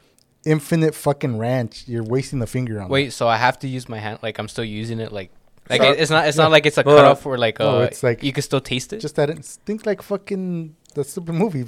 infinite 0.45 0.93
fucking 0.93 1.37
ranch? 1.37 1.85
You're 1.87 2.03
wasting 2.03 2.39
the 2.39 2.47
finger 2.47 2.79
on. 2.81 2.89
Wait, 2.89 3.11
so 3.13 3.27
I 3.27 3.37
have 3.37 3.57
to 3.59 3.67
use 3.67 3.89
my 3.89 3.97
hand? 3.99 4.19
Like 4.21 4.37
I'm 4.39 4.47
still 4.47 4.63
using 4.65 4.99
it? 4.99 5.11
Like, 5.11 5.31
like 5.69 5.81
So- 5.81 5.91
it's 5.91 6.11
not. 6.11 6.27
It's 6.27 6.37
not 6.37 6.51
like 6.51 6.65
it's 6.67 6.77
a 6.77 6.83
Well, 6.85 6.97
cutoff 6.97 7.25
or 7.25 7.37
like 7.37 7.59
uh, 7.59 7.63
no, 7.63 7.81
it's 7.81 8.03
like- 8.03 8.21
you 8.23 8.31
can 8.33 8.43
still 8.43 8.61
taste 8.61 8.93
it. 8.93 8.97
it. 8.97 8.99
Just 8.99 9.15
that 9.15 9.29
it 9.29 9.43
think 9.65 9.85
like 9.85 10.01
fucking 10.01 10.75
the 10.93 11.03
stupid 11.03 11.33
movie. 11.35 11.65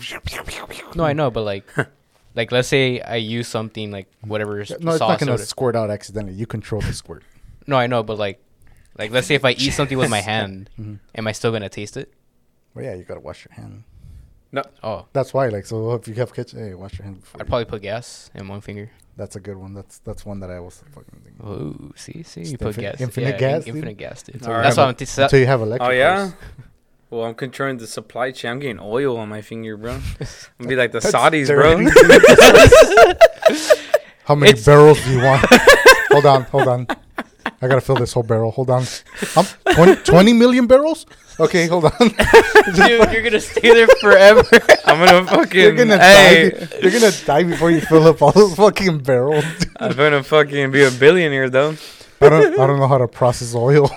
no, 0.96 1.04
I 1.04 1.14
know, 1.14 1.32
but 1.32 1.42
like, 1.44 1.66
like 2.36 2.52
let's 2.52 2.68
say 2.68 3.00
I 3.02 3.16
use 3.16 3.48
something 3.48 3.92
like 3.92 4.08
whatever 4.22 4.60
s- 4.62 4.70
No, 4.80 4.92
it's 4.92 5.00
not 5.00 5.16
or 5.16 5.18
gonna 5.18 5.32
whatever. 5.34 5.46
squirt 5.46 5.76
out 5.76 5.90
accidentally. 5.90 6.36
You 6.36 6.46
control 6.48 6.82
the 6.82 6.94
squirt. 6.94 7.24
No, 7.68 7.78
I 7.78 7.88
know, 7.88 8.04
but 8.04 8.18
like, 8.18 8.40
like 8.98 9.12
let's 9.12 9.28
say 9.28 9.36
if 9.36 9.46
I 9.46 9.52
eat 9.52 9.72
something 9.72 9.98
with 9.98 10.10
my 10.10 10.22
hand, 10.32 10.70
Mhm. 10.80 11.00
am 11.16 11.28
I 11.28 11.32
still 11.32 11.52
gonna 11.52 11.70
taste 11.70 11.98
it? 11.98 12.14
Well, 12.74 12.84
yeah, 12.86 12.94
you 12.96 13.04
gotta 13.04 13.22
wash 13.22 13.46
your 13.46 13.54
hand. 13.56 13.84
No. 14.52 14.64
Oh, 14.84 15.06
That's 15.12 15.34
why, 15.34 15.48
like, 15.50 15.66
so 15.66 15.94
if 15.96 16.08
you 16.08 16.14
have 16.16 16.34
ketchup, 16.34 16.60
hey, 16.60 16.74
wash 16.76 16.98
your 17.00 17.06
hand 17.06 17.20
before. 17.22 17.42
I'd 17.42 17.46
you- 17.46 17.50
probably 17.50 17.66
put 17.66 17.82
gas 17.82 18.30
in 18.36 18.48
one 18.48 18.62
finger. 18.62 18.90
That's 19.18 19.36
a 19.36 19.40
good 19.40 19.56
one. 19.58 19.74
That's 19.74 20.00
that's 20.00 20.26
one 20.26 20.40
that 20.42 20.52
I 20.52 20.60
was 20.60 20.84
fucking 20.94 21.22
thinking. 21.24 21.42
Oh, 21.46 21.92
see, 21.96 22.24
see, 22.24 22.44
you 22.44 22.58
put 22.58 22.76
infin- 22.76 22.82
gas, 22.82 23.02
infinite 23.02 23.30
yeah, 23.32 23.38
gas, 23.38 23.60
in- 23.60 23.66
dude? 23.66 23.76
infinite 23.76 23.98
gas, 23.98 24.24
dude. 24.24 24.46
All 24.46 24.52
right. 24.54 24.64
That's 24.64 24.76
Have 24.76 24.84
what 24.88 25.02
a- 25.02 25.04
I'm. 25.04 25.08
T- 25.08 25.22
Until 25.22 25.40
you 25.40 25.46
have 25.48 25.62
electric. 25.62 25.90
Oh 25.90 25.94
yeah. 25.94 26.32
cars. 27.10 27.12
Well, 27.20 27.24
I'm 27.28 27.36
controlling 27.36 27.78
the 27.78 27.88
supply 27.88 28.32
chain. 28.32 28.52
I'm 28.52 28.60
getting 28.60 28.80
oil 28.82 29.18
on 29.18 29.30
my 29.30 29.42
finger, 29.42 29.78
bro. 29.78 29.94
I'm 29.94 30.02
gonna 30.60 30.70
be 30.70 30.76
like 30.76 30.92
the 30.92 31.00
Saudis, 31.14 31.48
dirty, 31.48 31.86
bro. 31.86 33.56
How 34.26 34.36
many 34.36 34.52
It's- 34.52 34.66
barrels 34.66 35.04
do 35.04 35.12
you 35.12 35.24
want? 35.24 35.46
hold 36.12 36.26
on, 36.26 36.44
hold 36.44 36.68
on. 36.68 36.88
I 37.62 37.68
gotta 37.68 37.82
fill 37.82 37.96
this 37.96 38.14
whole 38.14 38.24
barrel. 38.24 38.52
Hold 38.52 38.70
on. 38.70 38.84
Um, 39.38 39.46
20, 39.74 39.96
20 40.04 40.34
million 40.34 40.68
barrels? 40.68 41.06
Okay, 41.40 41.68
hold 41.68 41.86
on. 41.86 41.92
Dude, 42.00 43.12
you're 43.12 43.22
gonna 43.24 43.40
stay 43.40 43.74
there 43.74 43.88
forever. 44.02 44.44
I'm 44.86 45.00
gonna 45.06 45.26
fucking. 45.28 45.60
You're 45.60 45.74
gonna 45.76 45.98
hey, 45.98 46.50
die. 46.52 46.68
You're 46.82 46.92
gonna 46.92 47.12
die 47.26 47.44
before 47.44 47.72
you 47.72 47.82
fill 47.82 48.08
up 48.08 48.22
all 48.22 48.32
those 48.32 48.56
fucking 48.56 49.00
barrels. 49.00 49.44
I'm 49.78 49.96
gonna 49.96 50.24
fucking 50.24 50.72
be 50.72 50.84
a 50.84 50.92
billionaire 50.92 51.50
though. 51.50 51.76
I 52.22 52.30
don't. 52.30 52.60
I 52.60 52.68
don't 52.68 52.80
know 52.80 52.88
how 52.88 52.98
to 52.98 53.08
process 53.08 53.54
oil. 53.56 53.90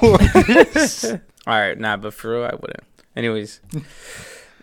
All 1.46 1.58
right, 1.58 1.78
nah, 1.78 1.96
but 1.96 2.12
for 2.14 2.32
real, 2.32 2.44
I 2.44 2.54
wouldn't. 2.54 2.82
Anyways, 3.18 3.60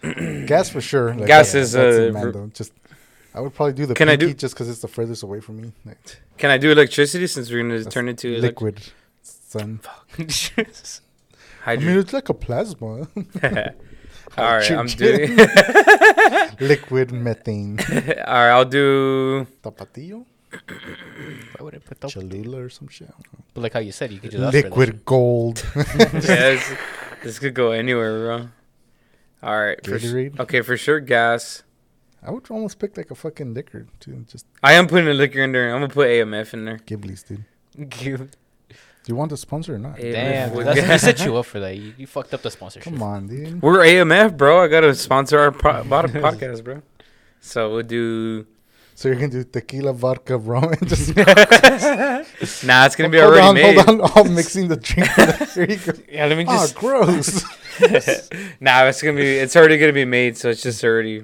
Gas 0.45 0.69
for 0.69 0.81
sure. 0.81 1.13
Like, 1.13 1.27
Gas 1.27 1.51
that's- 1.51 1.69
is, 1.69 1.75
uh, 1.75 1.79
it, 2.07 2.13
man, 2.13 2.23
r- 2.25 2.31
though. 2.31 2.47
Just. 2.53 2.71
I 3.33 3.41
would 3.41 3.53
probably 3.53 3.73
do 3.73 3.85
the 3.85 3.93
Can 3.95 4.07
I 4.07 4.15
do- 4.15 4.33
just 4.33 4.55
because 4.55 4.69
it's 4.69 4.79
the 4.79 4.87
furthest 4.87 5.21
away 5.23 5.41
from 5.41 5.59
me. 5.61 5.73
Like, 5.85 5.99
can 6.37 6.49
I 6.51 6.57
do 6.57 6.71
electricity 6.71 7.27
since 7.27 7.51
we're 7.51 7.61
gonna 7.63 7.83
turn 7.83 8.07
it 8.07 8.17
to 8.19 8.27
elec- 8.37 8.41
liquid. 8.41 8.81
Son. 9.23 9.81
I 11.65 11.75
mean, 11.77 11.97
it's 11.99 12.13
like 12.13 12.29
a 12.29 12.33
plasma. 12.33 12.91
All 14.37 14.51
right, 14.57 14.71
I'm 14.71 14.87
doing. 14.87 15.35
liquid 16.61 17.11
methane. 17.11 17.79
All 17.79 18.33
right, 18.43 18.51
I'll 18.55 18.65
do. 18.65 19.45
Tapatio, 19.63 20.25
Why 20.51 21.63
would 21.63 21.75
I 21.75 21.79
put 21.79 21.99
the? 22.01 22.07
Cholula, 22.09 22.57
or 22.65 22.69
some 22.69 22.87
shit. 22.87 23.09
But 23.53 23.61
like 23.61 23.73
how 23.73 23.79
you 23.79 23.91
said, 23.91 24.11
you 24.11 24.19
could 24.19 24.31
just 24.31 24.41
that 24.51 24.53
Liquid 24.65 25.03
gold. 25.05 25.65
Yeah, 25.75 26.61
this, 27.25 27.33
this 27.33 27.39
could 27.39 27.53
go 27.53 27.71
anywhere, 27.71 28.19
bro. 28.19 28.49
All 29.43 29.59
right, 29.59 29.85
for, 29.85 29.95
s- 29.95 30.13
okay, 30.39 30.61
for 30.61 30.77
sure, 30.77 30.99
gas. 30.99 31.63
I 32.23 32.31
would 32.31 32.49
almost 32.49 32.79
pick 32.79 32.97
like 32.97 33.11
a 33.11 33.15
fucking 33.15 33.53
liquor 33.53 33.85
too. 33.99 34.25
Just 34.27 34.45
I 34.63 34.73
am 34.73 34.87
putting 34.87 35.07
a 35.07 35.13
liquor 35.13 35.43
in 35.43 35.51
there. 35.51 35.67
I'm 35.73 35.81
gonna 35.81 35.93
put 35.93 36.07
AMF 36.07 36.53
in 36.53 36.65
there. 36.65 36.77
Ghibli's, 36.79 37.21
dude. 37.23 37.43
shit. 37.93 38.17
Do 38.69 39.11
you 39.11 39.15
want 39.15 39.29
the 39.29 39.37
sponsor 39.37 39.75
or 39.75 39.77
not? 39.77 39.97
AMF 39.97 40.11
Damn, 40.13 40.53
with 40.55 40.65
that's, 40.65 40.81
we 40.89 40.97
set 40.97 41.23
you 41.23 41.37
up 41.37 41.45
for 41.45 41.59
that. 41.59 41.77
You, 41.77 41.93
you 41.95 42.07
fucked 42.07 42.33
up 42.33 42.41
the 42.41 42.49
sponsorship. 42.49 42.91
Come 42.91 43.03
on, 43.03 43.27
dude. 43.27 43.61
We're 43.61 43.77
AMF, 43.79 44.35
bro. 44.35 44.63
I 44.63 44.67
gotta 44.67 44.95
sponsor 44.95 45.37
our 45.37 45.51
pro- 45.51 45.83
bottom 45.83 46.09
podcast, 46.13 46.63
bro. 46.63 46.81
So 47.41 47.71
we'll 47.71 47.83
do. 47.83 48.47
So 48.97 49.09
you're 49.09 49.17
gonna 49.17 49.27
do 49.29 49.43
tequila, 49.43 49.91
vodka, 49.93 50.37
rum, 50.37 50.71
and 50.71 50.87
just 50.87 51.09
Nah, 52.63 52.85
it's 52.85 52.95
gonna 52.95 53.09
be 53.09 53.19
hold 53.19 53.33
already 53.33 53.47
on, 53.47 53.53
made. 53.55 53.75
hold 53.77 54.01
on, 54.01 54.11
all 54.15 54.23
mixing 54.23 54.69
the 54.69 54.77
drink. 54.77 55.09
Here 55.51 55.65
you 55.69 55.75
go. 55.77 55.91
Yeah, 56.09 56.25
let 56.27 56.37
me 56.37 56.45
just. 56.45 56.75
Oh, 56.81 57.05
just. 57.05 57.45
gross. 57.81 58.29
nah, 58.61 58.85
it's 58.85 59.01
gonna 59.01 59.17
be. 59.17 59.27
It's 59.37 59.55
already 59.57 59.77
gonna 59.77 59.91
be 59.93 60.05
made, 60.05 60.37
so 60.37 60.49
it's 60.49 60.61
just 60.63 60.81
already 60.83 61.23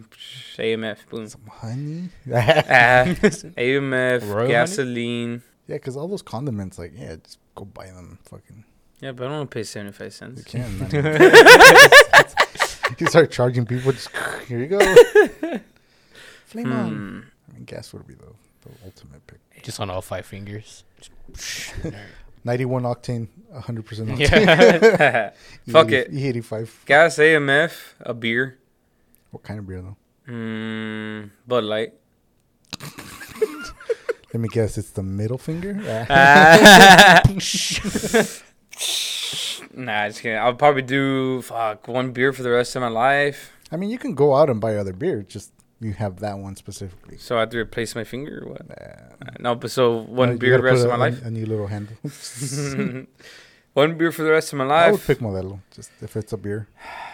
AMF. 0.58 0.98
Boom. 1.10 1.28
Honey. 1.50 2.10
Ah, 2.34 3.06
AMF, 3.06 4.22
Royal 4.24 4.36
honey? 4.40 4.50
gasoline. 4.50 5.42
Yeah, 5.68 5.78
because 5.78 5.96
all 5.96 6.10
those 6.10 6.22
condiments, 6.22 6.78
like, 6.78 6.92
yeah, 6.94 7.16
just 7.24 7.40
go 7.56 7.64
buy 7.64 7.86
them. 7.88 8.20
Fucking, 8.26 8.66
Yeah, 9.00 9.14
but 9.14 9.24
I 9.26 9.28
don't 9.30 9.38
want 9.38 9.52
to 9.52 9.56
pay 9.56 9.64
seventy 9.64 9.94
five 9.94 10.14
cents. 10.14 10.40
you 10.40 10.60
can. 10.60 10.92
You 13.00 13.08
start 13.08 13.32
charging 13.32 13.66
people. 13.66 13.94
Just 13.94 14.10
here 14.50 14.60
you 14.60 14.68
go. 14.68 14.80
Flame 16.46 16.74
on. 16.74 16.90
Hmm. 16.90 17.20
I 17.22 17.31
mean, 17.62 17.66
gas 17.66 17.94
would 17.94 18.08
be 18.08 18.16
the, 18.16 18.34
the 18.64 18.70
ultimate 18.86 19.26
pick. 19.28 19.40
Just 19.64 19.80
on 19.80 19.90
all 19.90 20.02
five 20.02 20.26
fingers. 20.26 20.84
91 22.44 22.84
octane, 22.84 23.28
100 23.50 23.86
percent 23.86 24.10
octane. 24.10 24.20
Yeah. 24.20 25.32
Fuck 25.70 25.92
it. 25.92 26.12
E85. 26.12 26.86
Gas, 26.86 27.18
AMF, 27.18 27.94
a 28.02 28.14
beer. 28.14 28.58
What 29.30 29.44
kind 29.44 29.60
of 29.60 29.68
beer 29.68 29.82
though? 29.82 29.98
Mm, 30.28 31.30
Bud 31.48 31.64
Light. 31.64 31.94
Let 34.34 34.40
me 34.40 34.48
guess. 34.50 34.78
It's 34.78 34.92
the 34.92 35.04
middle 35.04 35.38
finger. 35.38 35.78
Ah. 36.10 37.22
nah, 39.74 40.08
just 40.08 40.22
kidding. 40.22 40.38
I'll 40.38 40.54
probably 40.56 40.82
do 40.84 41.42
fuck 41.42 41.88
one 41.88 42.12
beer 42.12 42.34
for 42.34 42.42
the 42.42 42.50
rest 42.50 42.76
of 42.76 42.82
my 42.82 42.88
life. 42.88 43.52
I 43.72 43.78
mean, 43.78 43.90
you 43.90 43.98
can 44.00 44.16
go 44.16 44.34
out 44.36 44.50
and 44.50 44.60
buy 44.60 44.78
other 44.78 44.94
beer. 44.94 45.22
Just 45.22 45.52
you 45.82 45.94
have 45.94 46.20
that 46.20 46.38
one 46.38 46.56
specifically. 46.56 47.18
So 47.18 47.38
I 47.38 47.42
have 47.42 47.50
to 47.50 47.58
replace 47.58 47.96
my 47.96 48.04
finger 48.04 48.44
or 48.46 48.52
what? 48.52 48.70
Nah. 48.70 48.76
Uh, 48.76 49.32
No, 49.40 49.56
but 49.56 49.72
so 49.72 50.02
one 50.04 50.34
you 50.34 50.38
beer 50.38 50.58
the 50.58 50.64
rest 50.64 50.84
of 50.84 50.90
my 50.90 50.96
a, 50.96 51.00
life. 51.10 51.26
A 51.26 51.32
new 51.32 51.46
little 51.46 51.68
handle. 51.68 51.96
one 53.74 53.98
beer 53.98 54.12
for 54.12 54.24
the 54.24 54.32
rest 54.32 54.54
of 54.54 54.58
my 54.60 54.66
life. 54.66 54.88
I 54.88 54.92
would 54.92 55.02
pick 55.02 55.20
Modelo. 55.20 55.60
Just 55.74 55.92
if 56.02 56.16
it's 56.16 56.34
a 56.34 56.38
beer, 56.38 56.68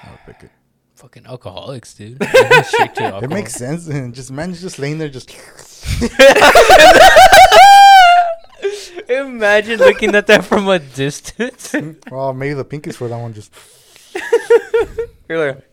I 0.04 0.12
would 0.12 0.20
pick 0.26 0.44
it. 0.44 0.52
Fucking 0.96 1.26
alcoholics, 1.28 1.94
dude. 1.94 2.22
Alcohol. 2.80 3.24
It 3.24 3.30
makes 3.30 3.54
sense. 3.54 3.88
And 3.88 4.16
just 4.16 4.32
man, 4.32 4.54
just 4.56 4.80
laying 4.80 4.98
there, 4.98 5.10
just 5.10 5.30
Imagine 9.08 9.80
looking 9.80 10.16
at 10.16 10.26
that 10.28 10.44
from 10.44 10.68
a 10.68 10.80
distance. 10.80 11.76
oh, 12.12 12.34
maybe 12.34 12.56
the 12.56 12.66
pink 12.66 12.88
is 12.88 12.98
for 12.98 13.08
that 13.08 13.18
one. 13.18 13.34
Just 13.34 13.54
You're 15.30 15.54
like, 15.54 15.64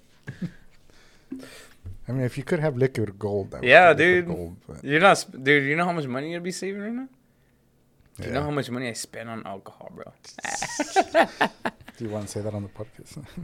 I 2.08 2.12
mean, 2.12 2.22
if 2.22 2.36
you 2.36 2.44
could 2.44 2.60
have 2.60 2.76
liquid 2.76 3.18
gold, 3.18 3.54
Yeah, 3.62 3.92
dude. 3.94 4.26
Gold, 4.26 4.56
you're 4.82 5.00
not, 5.00 5.18
sp- 5.18 5.40
dude. 5.42 5.64
You 5.64 5.74
know 5.76 5.84
how 5.86 5.92
much 5.92 6.06
money 6.06 6.32
you'd 6.32 6.42
be 6.42 6.52
saving 6.52 6.82
right 6.82 6.92
now? 6.92 7.08
Do 8.20 8.28
you 8.28 8.32
know 8.34 8.42
how 8.42 8.50
much 8.50 8.70
money 8.70 8.88
I 8.88 8.92
spend 8.92 9.28
on 9.28 9.44
alcohol, 9.46 9.90
bro? 9.94 10.04
Do 11.96 12.04
you 12.04 12.10
want 12.10 12.26
to 12.26 12.30
say 12.32 12.40
that 12.42 12.54
on 12.54 12.62
the 12.62 12.68
podcast? 12.68 13.24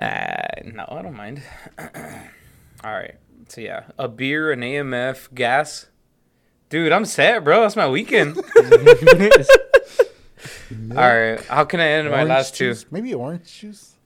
Uh, 0.00 0.46
no, 0.64 0.84
I 0.88 1.02
don't 1.02 1.16
mind. 1.16 1.42
All 2.84 2.92
right. 2.92 3.16
So 3.48 3.60
yeah, 3.60 3.86
a 3.98 4.06
beer, 4.06 4.52
an 4.52 4.60
AMF, 4.60 5.34
gas. 5.34 5.86
Dude, 6.68 6.92
I'm 6.92 7.04
set, 7.04 7.42
bro. 7.42 7.62
That's 7.62 7.74
my 7.74 7.88
weekend. 7.88 8.36
All 10.92 10.94
right. 10.94 11.40
How 11.48 11.64
can 11.64 11.80
I 11.80 11.88
end 11.88 12.08
my 12.10 12.18
Orange 12.18 12.28
last 12.28 12.54
two? 12.54 12.68
juice? 12.70 12.86
Maybe 12.92 13.12
orange 13.12 13.52
juice. 13.60 13.96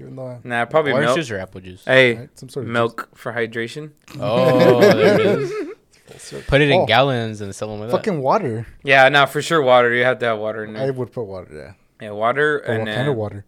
Even 0.00 0.16
though, 0.16 0.26
I, 0.26 0.38
Nah, 0.42 0.64
probably 0.64 0.92
Orange 0.92 1.06
milk. 1.06 1.16
juice 1.18 1.30
or 1.30 1.38
apple 1.38 1.60
juice? 1.60 1.84
Hey, 1.84 2.14
right? 2.16 2.38
Some 2.38 2.48
sort 2.48 2.66
of 2.66 2.72
milk 2.72 3.08
for 3.14 3.32
hydration. 3.32 3.92
Oh, 4.18 4.80
there 4.92 5.20
it 5.20 5.20
is. 5.20 5.52
Put 6.48 6.60
it 6.60 6.68
in 6.70 6.80
Oh. 6.82 6.86
gallons 6.86 7.40
and 7.40 7.54
sell 7.54 7.68
them 7.68 7.80
with 7.80 7.90
that. 7.90 7.96
Fucking 7.96 8.20
water. 8.20 8.66
Yeah, 8.82 9.08
now 9.08 9.24
for 9.26 9.40
sure 9.40 9.62
water. 9.62 9.92
You 9.94 10.04
have 10.04 10.18
to 10.18 10.26
have 10.26 10.38
water 10.38 10.64
in 10.64 10.76
I 10.76 10.90
would 10.90 11.12
put 11.12 11.24
water. 11.24 11.48
Yeah. 11.52 11.72
Yeah, 12.08 12.10
water 12.12 12.60
But 12.64 12.70
and 12.70 12.78
what 12.80 12.84
then 12.86 12.96
kind 12.96 13.08
of 13.08 13.16
water? 13.16 13.44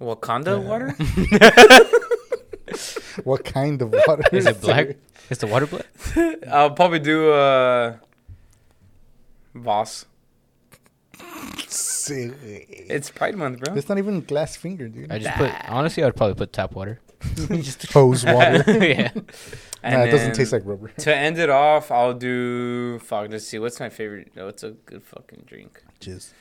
Wakanda 0.00 0.62
Yeah. 0.62 0.68
water. 0.68 0.96
What 3.24 3.44
kind 3.44 3.80
of 3.82 3.92
water? 4.06 4.24
Is 4.32 4.46
it 4.46 4.60
black? 4.60 4.96
Is 5.30 5.38
the 5.38 5.46
water 5.46 5.66
black? 5.66 5.86
I'll 6.48 6.72
probably 6.72 6.98
do 6.98 7.30
uh 7.32 7.96
Voss. 9.54 10.06
Silly. 11.68 12.66
It's 12.68 13.10
Pride 13.10 13.36
Month, 13.36 13.60
bro. 13.60 13.74
It's 13.74 13.88
not 13.88 13.98
even 13.98 14.20
glass 14.22 14.56
finger, 14.56 14.88
dude. 14.88 15.10
I 15.10 15.18
just 15.18 15.36
put 15.36 15.52
honestly, 15.68 16.02
I 16.02 16.06
would 16.06 16.16
probably 16.16 16.34
put 16.34 16.52
tap 16.52 16.72
water. 16.74 17.00
just 17.48 17.82
Hose 17.92 18.24
water. 18.24 18.64
yeah. 18.84 19.10
And 19.82 19.94
nah, 19.94 20.04
it 20.04 20.10
doesn't 20.10 20.34
taste 20.34 20.52
like 20.52 20.62
rubber. 20.64 20.88
To 20.98 21.14
end 21.14 21.38
it 21.38 21.50
off, 21.50 21.90
I'll 21.90 22.14
do 22.14 22.98
fuck. 23.00 23.30
Let's 23.30 23.46
see. 23.46 23.58
What's 23.58 23.80
my 23.80 23.88
favorite? 23.88 24.32
No, 24.36 24.48
it's 24.48 24.62
a 24.62 24.70
good 24.70 25.02
fucking 25.02 25.44
drink. 25.46 25.82
Jizz. 26.00 26.32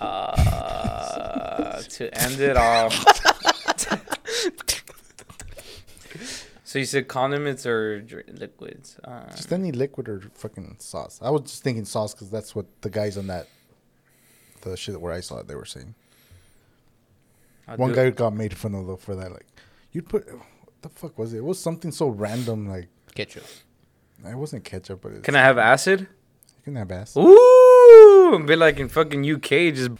Uh, 0.00 1.82
to 1.82 2.14
end 2.22 2.40
it 2.40 2.56
off. 2.56 2.94
So 6.68 6.78
you 6.78 6.84
said 6.84 7.08
condiments 7.08 7.64
or 7.64 8.00
dr- 8.02 8.28
liquids? 8.28 8.98
Um, 9.04 9.24
Just 9.30 9.50
any 9.52 9.72
liquid 9.72 10.06
or 10.08 10.20
fucking 10.34 10.76
sauce. 10.80 11.18
I 11.22 11.30
was 11.30 11.42
just 11.42 11.62
thinking 11.62 11.84
sauce 11.86 12.12
because 12.12 12.28
that's 12.30 12.54
what 12.54 12.66
the 12.82 12.90
guys 12.90 13.16
on 13.16 13.26
that, 13.28 13.46
the 14.60 14.76
shit 14.76 15.00
where 15.00 15.12
I 15.14 15.20
saw 15.20 15.38
it, 15.38 15.48
they 15.48 15.54
were 15.54 15.64
saying. 15.64 15.94
I'll 17.66 17.76
One 17.78 17.90
do- 17.90 17.96
guy 17.96 18.10
got 18.10 18.34
made 18.34 18.54
fun 18.56 18.74
of 18.74 18.86
though 18.86 18.96
for 18.96 19.16
that. 19.16 19.32
Like, 19.32 19.46
you'd 19.92 20.08
put, 20.08 20.30
what 20.30 20.42
the 20.82 20.88
fuck 20.90 21.18
was 21.18 21.32
it? 21.32 21.38
It 21.38 21.44
was 21.44 21.58
something 21.58 21.90
so 21.90 22.08
random. 22.08 22.68
Like, 22.68 22.88
Ketchup. 23.14 23.44
it 24.26 24.34
wasn't 24.36 24.64
ketchup, 24.64 25.00
but 25.02 25.12
it's, 25.12 25.24
Can 25.24 25.34
I 25.36 25.40
have 25.40 25.56
acid? 25.58 26.00
you 26.00 26.06
can 26.64 26.76
have 26.76 26.92
ass. 26.92 27.16
Ooh, 27.16 28.44
be 28.46 28.56
like 28.56 28.78
in 28.78 28.88
fucking 28.90 29.24
UK, 29.28 29.74
just. 29.74 29.90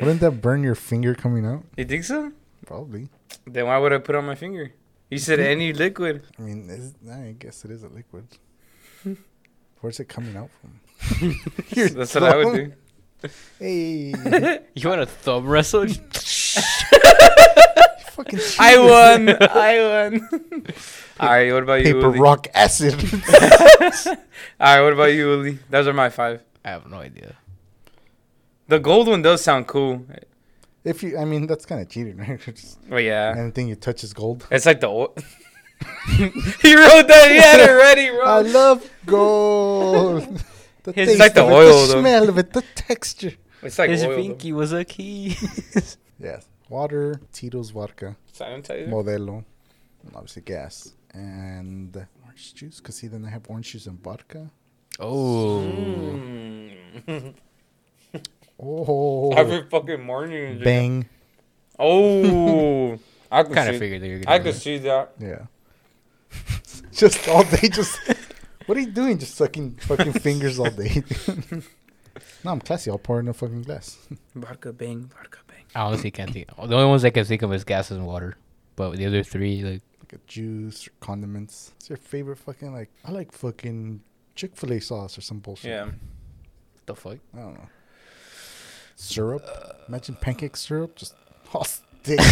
Wouldn't 0.00 0.20
that 0.20 0.40
burn 0.40 0.62
your 0.64 0.74
finger 0.74 1.14
coming 1.14 1.46
out? 1.46 1.64
You 1.76 1.84
think 1.84 2.02
so? 2.04 2.32
Probably. 2.66 3.08
Then 3.46 3.66
why 3.66 3.78
would 3.78 3.92
I 3.92 3.98
put 3.98 4.14
it 4.14 4.18
on 4.18 4.26
my 4.26 4.34
finger? 4.34 4.72
You 5.10 5.18
said 5.18 5.38
any 5.54 5.72
liquid. 5.72 6.22
I 6.38 6.42
mean, 6.42 6.68
is, 6.70 6.94
I 7.10 7.34
guess 7.38 7.64
it 7.64 7.70
is 7.70 7.82
a 7.82 7.88
liquid. 7.88 8.26
Where's 9.80 10.00
it 10.00 10.08
coming 10.08 10.36
out 10.36 10.50
from? 10.60 10.80
Your 11.70 11.88
That's 11.90 12.14
what 12.14 12.24
I 12.24 12.36
would 12.36 12.54
do. 12.56 12.72
Hey, 13.58 14.14
You 14.74 14.88
want 14.88 15.00
a 15.02 15.06
thumb 15.06 15.46
wrestle? 15.46 15.86
fucking 18.12 18.38
I 18.58 18.78
won. 18.78 19.28
I 19.40 19.78
won. 20.10 20.66
All 21.20 21.28
right. 21.28 21.52
What 21.52 21.62
about 21.62 21.78
you, 21.84 21.94
paper 21.94 22.06
Uli? 22.06 22.18
rock 22.20 22.46
acid. 22.54 22.94
All 22.94 24.16
right. 24.60 24.82
What 24.82 24.92
about 24.92 25.12
you, 25.12 25.30
Uli? 25.32 25.58
Those 25.70 25.86
are 25.88 25.92
my 25.92 26.10
five. 26.10 26.42
I 26.64 26.70
have 26.70 26.88
no 26.90 26.98
idea. 26.98 27.34
The 28.68 28.78
gold 28.78 29.08
one 29.08 29.22
does 29.22 29.42
sound 29.42 29.66
cool. 29.66 30.06
If 30.84 31.02
you, 31.02 31.18
I 31.18 31.24
mean, 31.24 31.46
that's 31.46 31.66
kind 31.66 31.80
of 31.80 31.88
cheating, 31.88 32.16
right? 32.22 32.40
Just 32.40 32.88
But 32.88 32.98
yeah, 33.04 33.34
anything 33.36 33.68
you 33.68 33.74
touch 33.76 34.04
is 34.04 34.12
gold. 34.12 34.46
it's 34.50 34.66
like 34.66 34.80
the 34.80 34.88
oil. 34.88 35.14
he 36.16 36.74
wrote 36.76 37.08
that. 37.08 37.28
He 37.30 37.36
had 37.36 37.60
it 37.60 37.72
ready, 37.72 38.08
I 38.10 38.40
love 38.42 38.88
gold. 39.06 40.22
The 40.84 40.90
It's 40.90 41.12
taste 41.12 41.18
like 41.18 41.34
the 41.34 41.44
of 41.44 41.50
it, 41.50 41.52
the 41.88 41.92
though. 41.94 42.00
smell 42.00 42.28
of 42.28 42.38
it, 42.38 42.52
the 42.52 42.62
texture. 42.74 43.32
It's 43.62 43.78
like 43.78 43.90
His 43.90 44.04
oil. 44.04 44.10
though. 44.10 44.16
pinky 44.16 44.52
was 44.52 44.72
a 44.72 44.84
key. 44.84 45.36
Yes, 46.18 46.46
water, 46.68 47.20
Tito's 47.32 47.70
vodka, 47.70 48.16
Sanitizer. 48.32 48.88
Modelo, 48.88 49.44
and 50.04 50.14
obviously 50.14 50.42
gas, 50.42 50.92
and 51.12 52.06
orange 52.24 52.54
juice. 52.54 52.80
Cause 52.80 52.96
see, 52.96 53.08
then 53.08 53.24
I 53.24 53.30
have 53.30 53.42
orange 53.48 53.72
juice 53.72 53.86
and 53.86 53.98
vodka. 54.02 54.50
oh. 55.00 55.60
Mm. 57.08 57.34
Oh, 58.58 59.32
Every 59.32 59.62
fucking 59.68 60.02
morning. 60.02 60.54
dude. 60.54 60.64
bang! 60.64 61.08
Oh, 61.78 62.98
I 63.32 63.42
could 63.42 63.52
Kind 63.54 63.68
of 63.70 63.78
figured 63.78 64.02
that 64.02 64.06
you're 64.08 64.18
I 64.20 64.22
gonna. 64.22 64.34
I 64.36 64.38
could 64.38 64.54
see 64.54 64.78
that. 64.78 65.12
Yeah, 65.18 65.46
just 66.92 67.28
all 67.28 67.42
day. 67.44 67.68
Just 67.68 67.98
what 68.66 68.78
are 68.78 68.80
you 68.80 68.90
doing? 68.92 69.18
Just 69.18 69.34
sucking 69.34 69.72
fucking 69.80 70.12
fingers 70.14 70.58
all 70.58 70.70
day. 70.70 71.02
No, 72.44 72.52
I'm 72.52 72.60
classy. 72.60 72.90
I'll 72.90 72.98
pour 72.98 73.18
in 73.20 73.28
a 73.28 73.32
fucking 73.34 73.62
glass. 73.62 73.98
Vodka 74.34 74.72
bang, 74.72 75.10
vodka 75.14 75.38
bang. 75.48 75.64
I 75.74 75.80
honestly 75.80 76.10
can't 76.12 76.30
think. 76.32 76.46
The 76.46 76.62
only 76.74 76.86
ones 76.86 77.04
I 77.04 77.10
can 77.10 77.24
think 77.24 77.42
of 77.42 77.52
is 77.52 77.64
gases 77.64 77.96
and 77.96 78.06
water. 78.06 78.36
But 78.76 78.96
the 78.96 79.06
other 79.06 79.22
three, 79.24 79.62
like, 79.62 79.82
like 80.00 80.12
a 80.12 80.18
juice 80.26 80.86
or 80.86 80.90
condiments. 81.00 81.72
What's 81.74 81.88
your 81.88 81.96
favorite 81.96 82.38
fucking 82.38 82.72
like? 82.72 82.90
I 83.04 83.10
like 83.10 83.32
fucking 83.32 84.00
Chick 84.36 84.54
Fil 84.56 84.72
A 84.74 84.80
sauce 84.80 85.18
or 85.18 85.22
some 85.22 85.38
bullshit. 85.40 85.70
Yeah. 85.70 85.84
what 85.86 86.86
the 86.86 86.94
fuck? 86.94 87.18
I 87.34 87.38
don't 87.38 87.54
know. 87.54 87.68
Syrup. 88.96 89.44
Imagine 89.88 90.14
pancake 90.16 90.56
syrup. 90.56 90.96
Just 90.96 91.14
oh 91.54 91.62
stick. 91.62 92.18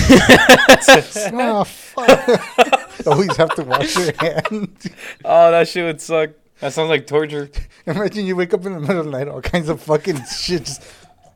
Oh, 1.34 1.60
oh 1.60 1.64
fuck. 1.64 3.06
Always 3.06 3.36
have 3.36 3.54
to 3.56 3.64
wash 3.64 3.96
your 3.96 4.12
hand. 4.18 4.76
Oh, 5.24 5.50
that 5.50 5.66
shit 5.68 5.84
would 5.84 6.00
suck. 6.00 6.30
That 6.60 6.72
sounds 6.72 6.90
like 6.90 7.06
torture. 7.06 7.50
Imagine 7.86 8.26
you 8.26 8.36
wake 8.36 8.52
up 8.54 8.64
in 8.66 8.74
the 8.74 8.80
middle 8.80 8.98
of 9.00 9.04
the 9.06 9.10
night, 9.10 9.28
all 9.28 9.40
kinds 9.40 9.68
of 9.68 9.80
fucking 9.80 10.20
shit. 10.26 10.64
Just 10.64 10.82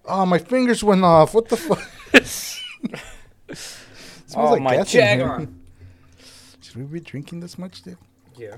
oh, 0.04 0.26
my 0.26 0.38
fingers 0.38 0.84
went 0.84 1.02
off. 1.04 1.34
What 1.34 1.48
the 1.48 1.56
fuck? 1.56 1.82
Smells 3.54 3.82
Oh, 4.36 4.52
like 4.52 4.62
my 4.62 4.76
gas 4.76 4.94
in 4.94 5.00
jag 5.00 5.18
here. 5.18 5.28
on. 5.28 5.60
Should 6.60 6.76
we 6.76 6.82
be 6.84 7.00
drinking 7.00 7.40
this 7.40 7.56
much, 7.58 7.82
dude? 7.82 7.96
Yeah. 8.36 8.56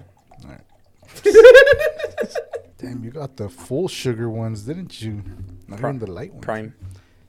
Damn, 2.78 3.02
you 3.04 3.10
got 3.10 3.36
the 3.36 3.48
full 3.48 3.88
sugar 3.88 4.30
ones, 4.30 4.62
didn't 4.62 5.02
you? 5.02 5.22
Not 5.66 5.80
Pri- 5.80 5.90
even 5.90 5.98
the 6.00 6.10
light 6.10 6.32
ones. 6.32 6.44
Prime. 6.44 6.74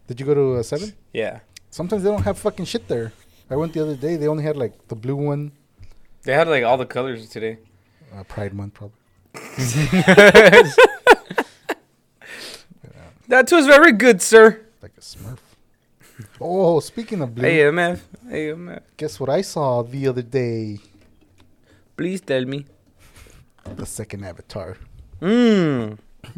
Did 0.07 0.19
you 0.19 0.25
go 0.25 0.33
to 0.33 0.55
uh, 0.59 0.63
seven? 0.63 0.93
Yeah. 1.13 1.39
Sometimes 1.71 2.03
they 2.03 2.09
don't 2.09 2.23
have 2.23 2.38
fucking 2.38 2.65
shit 2.65 2.88
there. 2.88 3.12
I 3.49 3.55
went 3.55 3.73
the 3.73 3.81
other 3.81 3.95
day. 3.95 4.15
They 4.15 4.27
only 4.27 4.43
had 4.43 4.57
like 4.57 4.88
the 4.88 4.95
blue 4.95 5.15
one, 5.15 5.51
They 6.23 6.33
had 6.33 6.47
like 6.47 6.63
all 6.63 6.77
the 6.77 6.85
colors 6.85 7.27
today. 7.29 7.57
uh, 8.15 8.23
Pride 8.23 8.53
Month 8.53 8.73
probably. 8.75 8.95
That 13.27 13.51
was 13.51 13.67
very 13.67 13.91
good, 13.91 14.21
sir. 14.21 14.65
Like 14.81 14.93
a 14.97 15.01
Smurf. 15.01 15.38
oh, 16.41 16.79
speaking 16.79 17.21
of 17.21 17.35
blue, 17.35 17.47
AMF. 17.47 17.99
AMF. 18.27 18.81
guess 18.97 19.19
what 19.19 19.29
I 19.29 19.41
saw 19.41 19.83
the 19.83 20.07
other 20.07 20.23
day? 20.23 20.79
Please 21.95 22.21
tell 22.21 22.43
me. 22.45 22.65
The 23.75 23.85
second 23.85 24.23
Avatar 24.25 24.77
Mmm. 25.21 25.97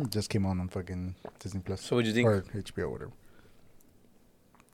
Just 0.09 0.29
came 0.29 0.45
on 0.45 0.59
on 0.59 0.67
fucking 0.69 1.15
Disney 1.39 1.61
Plus 1.65 1.81
So 1.81 1.95
what'd 1.95 2.07
you 2.07 2.13
think? 2.13 2.27
or 2.27 2.41
HBO, 2.53 2.91
whatever. 2.91 3.11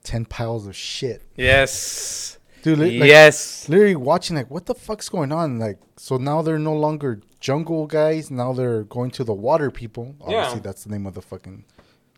Ten 0.04 0.26
piles 0.26 0.68
of 0.68 0.76
shit, 0.76 1.22
Yes. 1.36 2.38
dude. 2.64 2.80
li- 2.80 3.00
Like, 3.00 3.08
yes. 3.10 3.68
literally 3.68 3.96
watching 3.96 4.36
like 4.38 4.50
what 4.50 4.66
the 4.66 4.74
fuck's 4.76 5.10
going 5.10 5.32
on 5.32 5.60
like 5.60 5.80
so 5.98 6.18
now 6.18 6.42
they're 6.42 6.58
no 6.60 6.76
longer 6.76 7.20
jungle 7.40 7.88
guys 7.88 8.32
now 8.32 8.54
they're 8.54 8.84
going 8.84 9.12
to 9.12 9.24
the 9.24 9.34
water 9.34 9.70
people 9.70 10.16
obviously 10.22 10.56
Yeah. 10.56 10.62
that's 10.62 10.84
the 10.86 10.90
name 10.92 11.06
of 11.06 11.14
the 11.14 11.22
fucking 11.22 11.66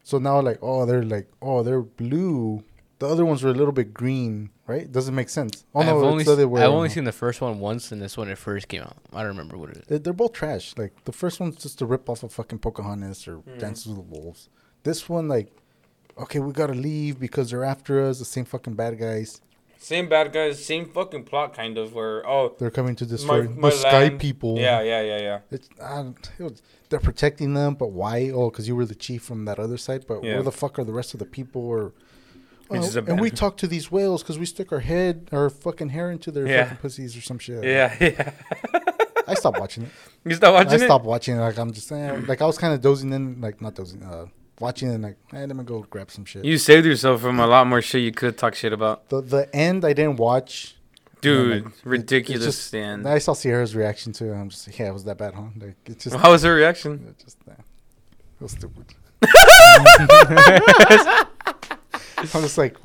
so 0.04 0.18
now 0.20 0.40
like 0.40 0.60
oh 0.62 0.86
they're 0.86 1.04
like 1.04 1.28
oh 1.42 1.62
they're 1.64 1.82
blue 1.82 2.64
the 3.00 3.08
other 3.08 3.26
ones 3.26 3.44
were 3.44 3.50
a 3.50 3.54
little 3.54 3.72
bit 3.72 3.94
green 3.94 4.50
right 4.68 4.92
doesn't 4.92 5.16
make 5.16 5.30
sense 5.30 5.66
oh 5.74 5.80
I've 5.80 5.88
no 5.88 6.04
only, 6.06 6.22
it's 6.22 6.28
the 6.28 6.34
other 6.34 6.48
way 6.48 6.62
I've 6.62 6.70
only 6.72 6.90
seen 6.90 7.06
the 7.06 7.12
first 7.12 7.42
one 7.42 7.60
once, 7.60 7.92
and 7.92 8.02
this 8.02 8.18
one 8.18 8.30
it 8.30 8.38
first 8.38 8.68
came 8.68 8.82
out. 8.82 8.98
I 9.14 9.20
don't 9.20 9.30
remember 9.30 9.58
what 9.58 9.70
it 9.72 9.78
is. 9.78 9.84
They- 9.88 9.98
they're 10.00 10.14
both 10.14 10.34
trash 10.34 10.74
like 10.78 10.94
the 11.06 11.12
first 11.14 11.40
one's 11.40 11.56
just 11.58 11.82
a 11.82 11.86
rip 11.86 12.10
off 12.10 12.24
of 12.24 12.32
fucking 12.34 12.60
pocahontas 12.60 13.28
or 13.28 13.38
Hmm. 13.38 13.58
dances 13.58 13.88
with 13.88 13.98
the 13.98 14.20
wolves 14.20 14.50
this 14.84 15.08
one 15.10 15.28
like 15.28 15.48
okay 16.18 16.40
we 16.40 16.52
gotta 16.52 16.74
leave 16.74 17.20
because 17.20 17.50
they're 17.52 17.64
after 17.66 18.06
us 18.06 18.20
the 18.20 18.26
same 18.26 18.46
fucking 18.46 18.74
bad 18.76 18.98
guys 19.00 19.42
Same 19.82 20.10
bad 20.10 20.34
guys, 20.34 20.54
same 20.72 20.86
fucking 20.96 21.24
plot, 21.24 21.54
kind 21.54 21.78
of. 21.78 21.94
Where 21.94 22.28
oh, 22.28 22.54
they're 22.60 22.70
coming 22.80 22.96
to 22.98 23.06
destroy 23.06 23.44
my 23.48 23.70
the 23.70 23.76
sky 23.78 24.10
people 24.10 24.60
yeah, 24.60 24.82
yeah, 24.82 25.02
yeah, 25.12 25.20
yeah. 25.28 25.40
It's 25.56 25.70
I 25.82 25.96
don't- 26.04 26.32
it 26.38 26.44
was, 26.44 26.62
they're 26.90 27.00
protecting 27.00 27.54
them, 27.54 27.76
but 27.76 27.92
why? 28.00 28.30
Oh, 28.30 28.50
because 28.50 28.68
you 28.68 28.76
were 28.76 28.86
the 28.86 29.00
chief 29.06 29.22
from 29.24 29.46
that 29.46 29.58
other 29.58 29.78
side. 29.78 30.02
But 30.06 30.18
Yeah. 30.22 30.34
where 30.34 30.44
the 30.44 30.52
fuck 30.52 30.78
are 30.80 30.84
the 30.84 30.92
rest 31.02 31.14
of 31.16 31.20
the 31.24 31.26
people? 31.38 31.62
Or 31.62 31.94
Which 32.70 32.82
is 32.82 32.96
a 32.96 33.04
and 33.04 33.20
we 33.20 33.30
talk 33.30 33.58
to 33.58 33.68
these 33.68 33.92
whales 33.92 34.24
because 34.24 34.40
we 34.40 34.46
stick 34.46 34.72
our 34.72 34.80
head, 34.80 35.30
our 35.32 35.50
fucking 35.50 35.90
hair 35.90 36.12
into 36.12 36.32
their 36.32 36.48
Yeah. 36.48 36.64
fucking 36.64 36.78
pussies 36.78 37.18
or 37.18 37.22
some 37.22 37.40
shit. 37.40 37.64
Yeah, 37.64 37.96
yeah. 38.00 38.32
I 39.28 39.34
stopped 39.36 39.60
watching 39.60 39.84
it. 39.84 39.90
You 40.26 40.36
stop 40.36 40.54
watching 40.54 40.72
I 40.72 40.76
it? 40.76 40.86
stopped 40.86 41.06
watching 41.06 41.36
it. 41.36 41.40
Like 41.40 41.58
I'm 41.58 41.72
just 41.74 41.92
eh, 41.92 42.20
like 42.28 42.42
I 42.42 42.46
was 42.46 42.58
kind 42.58 42.74
of 42.74 42.82
dozing 42.82 43.12
in, 43.14 43.42
like 43.42 43.62
not 43.62 43.76
dozing, 43.76 44.04
uh, 44.04 44.26
watching 44.60 44.90
it. 44.90 44.96
And 44.96 45.04
like, 45.04 45.18
hey, 45.32 45.46
let 45.46 45.56
me 45.56 45.64
go 45.64 45.86
grab 45.90 46.10
some 46.12 46.26
shit. 46.26 46.46
You 46.46 46.58
saved 46.58 46.86
yourself 46.86 47.22
from 47.22 47.40
a 47.40 47.48
lot 47.48 47.68
more 47.68 47.82
shit 47.82 48.02
you 48.02 48.12
could 48.12 48.38
talk 48.38 48.56
shit 48.56 48.74
about. 48.74 49.10
the 49.10 49.22
the 49.22 49.56
end 49.56 49.86
I 49.86 49.94
didn't 49.94 50.18
watch. 50.18 50.76
Dude, 51.22 51.66
like, 51.66 51.74
it- 51.74 51.80
ridiculous 51.86 52.46
just- 52.46 52.68
stand. 52.68 53.08
I 53.08 53.18
saw 53.18 53.34
Sierra's 53.34 53.76
reaction 53.76 54.14
to 54.14 54.32
it. 54.32 54.36
I'm 54.36 54.50
just 54.50 54.68
like, 54.68 54.80
yeah, 54.80 54.88
it 54.90 54.94
was 54.94 55.04
that 55.04 55.18
bad, 55.18 55.34
huh? 55.34 55.44
Like 55.60 55.76
it's 55.86 56.06
just 56.06 56.16
How 56.16 56.32
was 56.32 56.44
her 56.44 56.54
reaction? 56.56 57.06
It 57.10 57.24
just 57.24 57.38
uh, 57.48 57.52
it 57.54 58.42
was 58.42 58.52
stupid. 58.54 58.86
I'm 62.20 62.42
just 62.42 62.58
like, 62.58 62.76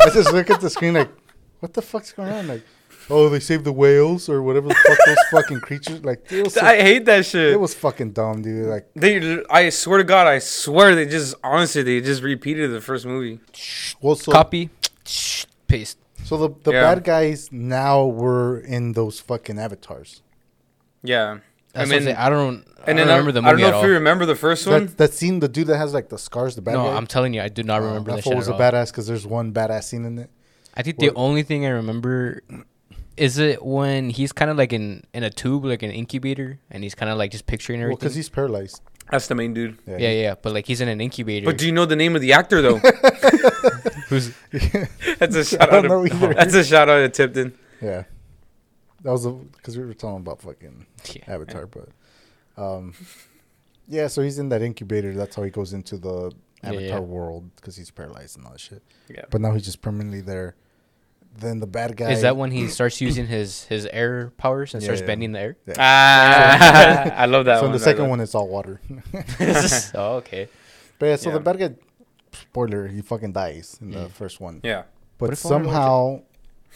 I 0.00 0.10
just 0.12 0.32
look 0.32 0.50
at 0.50 0.60
the 0.60 0.70
screen 0.70 0.94
like, 0.94 1.10
what 1.60 1.72
the 1.74 1.82
fuck's 1.82 2.12
going 2.12 2.30
on? 2.30 2.46
Like, 2.48 2.62
oh, 3.10 3.28
they 3.28 3.40
saved 3.40 3.64
the 3.64 3.72
whales 3.72 4.28
or 4.28 4.42
whatever 4.42 4.68
the 4.68 4.74
fuck 4.74 4.98
those 5.06 5.16
fucking 5.30 5.60
creatures. 5.60 6.04
Like, 6.04 6.30
it 6.30 6.50
so- 6.52 6.60
I 6.60 6.76
hate 6.80 7.04
that 7.06 7.24
shit. 7.26 7.52
it 7.52 7.60
was 7.60 7.74
fucking 7.74 8.12
dumb, 8.12 8.42
dude. 8.42 8.66
Like, 8.68 8.88
they, 8.94 9.42
I 9.50 9.68
swear 9.70 9.98
to 9.98 10.04
God, 10.04 10.26
I 10.26 10.38
swear 10.40 10.94
they 10.94 11.06
just 11.06 11.34
honestly 11.42 11.82
they 11.82 12.00
just 12.00 12.22
repeated 12.22 12.70
the 12.72 12.80
first 12.80 13.06
movie. 13.06 13.40
well, 14.00 14.14
so 14.16 14.32
Copy, 14.32 14.70
paste. 15.66 15.98
so 16.24 16.36
the 16.36 16.50
the 16.64 16.72
Yeah. 16.72 16.94
bad 16.94 17.04
guys 17.04 17.50
now 17.52 18.04
were 18.06 18.58
in 18.58 18.92
those 18.92 19.20
fucking 19.20 19.58
avatars. 19.58 20.22
Yeah, 21.02 21.38
That's 21.74 21.90
I 21.90 21.96
I 21.96 21.98
mean, 21.98 22.08
I 22.16 22.28
don't. 22.30 22.64
I 22.86 22.90
and 22.90 22.98
don't 22.98 23.08
remember 23.08 23.32
the 23.32 23.40
I 23.42 23.50
don't 23.50 23.60
know 23.60 23.66
at 23.66 23.70
if 23.70 23.74
all. 23.76 23.86
you 23.86 23.92
remember 23.94 24.26
the 24.26 24.34
first 24.36 24.66
one. 24.66 24.86
That 24.86 24.96
that 24.98 25.12
scene, 25.14 25.40
the 25.40 25.48
dude 25.48 25.66
that 25.68 25.76
has 25.78 25.92
like 25.94 26.08
the 26.08 26.18
scars, 26.18 26.54
the 26.54 26.62
bad 26.62 26.74
No, 26.74 26.84
guy. 26.84 26.96
I'm 26.96 27.06
telling 27.06 27.34
you, 27.34 27.40
I 27.42 27.48
do 27.48 27.62
not 27.62 27.80
uh, 27.82 27.86
remember 27.86 28.10
that 28.12 28.16
that 28.18 28.22
fool 28.24 28.36
was 28.36 28.48
at 28.48 28.54
a 28.54 28.58
badass 28.58 28.88
because 28.92 29.06
there's 29.06 29.26
one 29.26 29.52
badass 29.52 29.84
scene 29.84 30.04
in 30.04 30.18
it. 30.18 30.30
I 30.74 30.82
think 30.82 30.98
the 30.98 31.08
What- 31.08 31.16
only 31.16 31.42
thing 31.42 31.64
I 31.66 31.70
remember 31.70 32.42
is 33.16 33.38
it 33.38 33.64
when 33.64 34.10
he's 34.10 34.32
kind 34.32 34.50
of 34.50 34.56
like 34.56 34.72
in 34.72 35.02
in 35.14 35.22
a 35.24 35.30
tube, 35.30 35.64
like 35.64 35.82
an 35.82 35.90
incubator, 35.90 36.58
and 36.70 36.82
he's 36.82 36.94
kind 36.94 37.10
of 37.10 37.16
like 37.18 37.30
just 37.30 37.46
picturing 37.46 37.80
Well, 37.80 37.86
everything. 37.86 38.00
because 38.00 38.14
he's 38.14 38.28
paralyzed. 38.28 38.80
That's 39.10 39.26
the 39.28 39.34
main 39.34 39.52
dude. 39.54 39.78
yeah, 39.86 39.98
he- 39.98 40.22
yeah, 40.22 40.34
but 40.40 40.52
like 40.52 40.66
he's 40.66 40.80
in 40.80 40.88
an 40.88 41.00
incubator. 41.00 41.46
But 41.46 41.58
do 41.58 41.66
you 41.66 41.72
know 41.72 41.86
the 41.86 41.96
name 41.96 42.14
of 42.16 42.22
the 42.22 42.32
actor 42.34 42.60
though? 42.62 42.78
Who's 44.08 44.32
That's 45.18 45.34
a 45.36 45.44
shout 45.44 45.70
don't 45.70 45.84
out. 45.84 45.88
know 45.88 46.06
To, 46.06 46.14
either. 46.14 46.34
that's 46.34 46.54
a 46.54 46.64
shout 46.64 46.88
out 46.88 47.00
to 47.00 47.08
Tipton. 47.08 47.54
Yeah. 47.80 48.04
That 49.04 49.12
was 49.12 49.26
because 49.26 49.76
we 49.78 49.84
were 49.84 49.94
talking 49.94 50.16
about 50.18 50.40
fucking 50.40 50.86
Yeah. 51.14 51.22
Avatar, 51.28 51.66
but 51.66 51.88
um, 52.56 52.94
yeah. 53.86 54.06
So 54.08 54.22
he's 54.22 54.38
in 54.38 54.48
that 54.48 54.62
incubator. 54.62 55.12
That's 55.14 55.36
how 55.36 55.42
he 55.42 55.50
goes 55.50 55.72
into 55.74 55.98
the 55.98 56.32
Avatar 56.62 56.80
yeah. 56.80 56.98
world 57.00 57.54
because 57.56 57.76
he's 57.76 57.90
paralyzed 57.90 58.36
and 58.38 58.46
all 58.46 58.52
that 58.52 58.60
shit. 58.60 58.82
Yeah. 59.08 59.24
But 59.30 59.42
now 59.42 59.52
he's 59.52 59.64
just 59.64 59.82
permanently 59.82 60.22
there. 60.22 60.56
Then 61.36 61.58
the 61.60 61.66
bad 61.66 61.96
guy 61.96 62.12
is 62.12 62.22
that 62.22 62.36
when 62.36 62.50
he 62.52 62.68
starts 62.68 63.00
using 63.00 63.26
his 63.26 63.64
his 63.64 63.86
air 63.86 64.32
powers 64.38 64.72
and 64.72 64.82
Yeah, 64.82 64.86
starts 64.86 65.00
yeah. 65.02 65.06
bending 65.06 65.32
the 65.32 65.40
air? 65.40 65.56
Yeah. 65.66 65.74
Ah, 65.78 67.14
I 67.22 67.26
love 67.26 67.44
that 67.46 67.56
so 67.56 67.62
one. 67.62 67.70
in 67.70 67.72
the 67.72 67.84
second 67.84 68.08
one, 68.08 68.20
it's 68.20 68.34
all 68.34 68.48
water. 68.48 68.80
oh, 69.94 70.16
okay. 70.16 70.48
but 70.98 71.06
yeah, 71.06 71.16
so 71.16 71.28
Yeah. 71.30 71.34
the 71.34 71.40
bad 71.40 71.58
guy, 71.58 71.74
spoiler, 72.32 72.86
he 72.86 73.02
fucking 73.02 73.32
dies 73.32 73.76
in 73.82 73.90
the 73.90 74.08
first 74.08 74.40
one. 74.40 74.60
Yeah. 74.62 74.84
But 75.18 75.32
if 75.32 75.44
I 75.44 75.48
wanna 75.50 75.64
watch 75.64 75.72
it? 75.72 75.74
somehow 75.74 76.22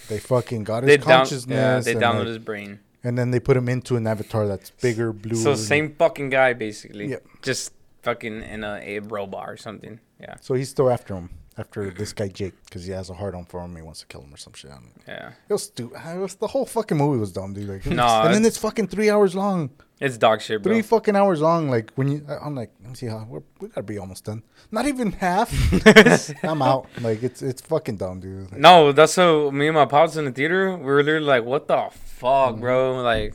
they 0.08 0.18
fucking 0.18 0.64
got 0.64 0.82
his 0.82 0.88
They 0.88 0.96
down, 0.98 1.06
consciousness. 1.06 1.56
yeah, 1.56 1.80
they 1.80 1.92
and, 1.92 2.00
download 2.00 2.26
his 2.26 2.38
brain. 2.38 2.80
and 3.04 3.18
then 3.18 3.30
they 3.30 3.40
put 3.40 3.56
him 3.56 3.68
into 3.68 3.96
an 3.96 4.06
avatar 4.06 4.46
that's 4.46 4.70
bigger, 4.70 5.12
blue. 5.12 5.36
So 5.36 5.54
same 5.54 5.94
fucking 5.94 6.30
guy 6.30 6.52
basically. 6.52 7.08
Yep. 7.08 7.26
Just 7.42 7.72
fucking 8.02 8.42
in 8.42 8.64
a, 8.64 8.80
a 8.82 8.98
robot 9.00 9.48
or 9.48 9.56
something. 9.56 10.00
Yeah. 10.20 10.36
So 10.40 10.54
he's 10.54 10.68
still 10.68 10.90
after 10.90 11.14
him, 11.14 11.30
after 11.58 11.90
this 11.90 12.12
guy 12.12 12.28
Jake, 12.28 12.54
because 12.64 12.84
he 12.86 12.92
has 12.92 13.10
a 13.10 13.14
hard 13.14 13.34
on 13.34 13.44
for 13.44 13.60
him. 13.64 13.74
He 13.76 13.82
wants 13.82 14.00
to 14.00 14.06
kill 14.06 14.22
him 14.22 14.32
or 14.32 14.36
some 14.36 14.52
shit. 14.54 14.70
I. 14.70 14.78
Yeah. 15.06 15.30
It 15.48 15.52
was 15.52 15.64
stupid. 15.64 16.00
It 16.06 16.18
was 16.18 16.36
the 16.36 16.46
whole 16.46 16.64
fucking 16.66 16.96
movie 16.96 17.18
was 17.18 17.32
dumb, 17.32 17.52
dude. 17.54 17.68
Like, 17.68 17.84
No, 17.86 18.06
and 18.06 18.32
then 18.34 18.42
it's- 18.42 18.56
fucking 18.58 18.86
three 18.88 19.10
hours 19.10 19.34
long. 19.34 19.70
It's 20.00 20.16
dog 20.16 20.40
shit, 20.40 20.62
bro. 20.62 20.72
Three 20.72 20.82
fucking 20.82 21.16
hours 21.16 21.40
long. 21.40 21.68
Like 21.70 21.90
when 21.96 22.06
you, 22.12 22.24
I'm 22.40 22.54
like, 22.54 22.70
let 22.80 22.90
me 22.90 22.94
see 22.94 23.06
how 23.06 23.26
we're, 23.28 23.42
we 23.60 23.66
gotta 23.66 23.82
be 23.82 23.98
almost 23.98 24.24
done. 24.26 24.44
Not 24.70 24.86
even 24.86 25.10
half. 25.10 25.50
I'm 26.44 26.62
out. 26.62 26.86
Like 27.00 27.24
it's 27.24 27.42
it's 27.42 27.60
fucking 27.62 27.96
dumb, 27.96 28.20
dude. 28.20 28.52
Like, 28.52 28.60
No, 28.60 28.92
that's 28.92 29.12
so 29.14 29.50
me 29.50 29.66
and 29.66 29.74
my 29.74 29.86
pops 29.86 30.16
in 30.16 30.24
the 30.26 30.30
theater, 30.30 30.76
we 30.76 30.84
were 30.84 31.02
literally 31.02 31.26
like, 31.26 31.44
What 31.44 31.66
the 31.66 31.88
fuck, 31.92 32.52
Mm-hmm. 32.52 32.60
bro? 32.60 33.02
Like 33.02 33.34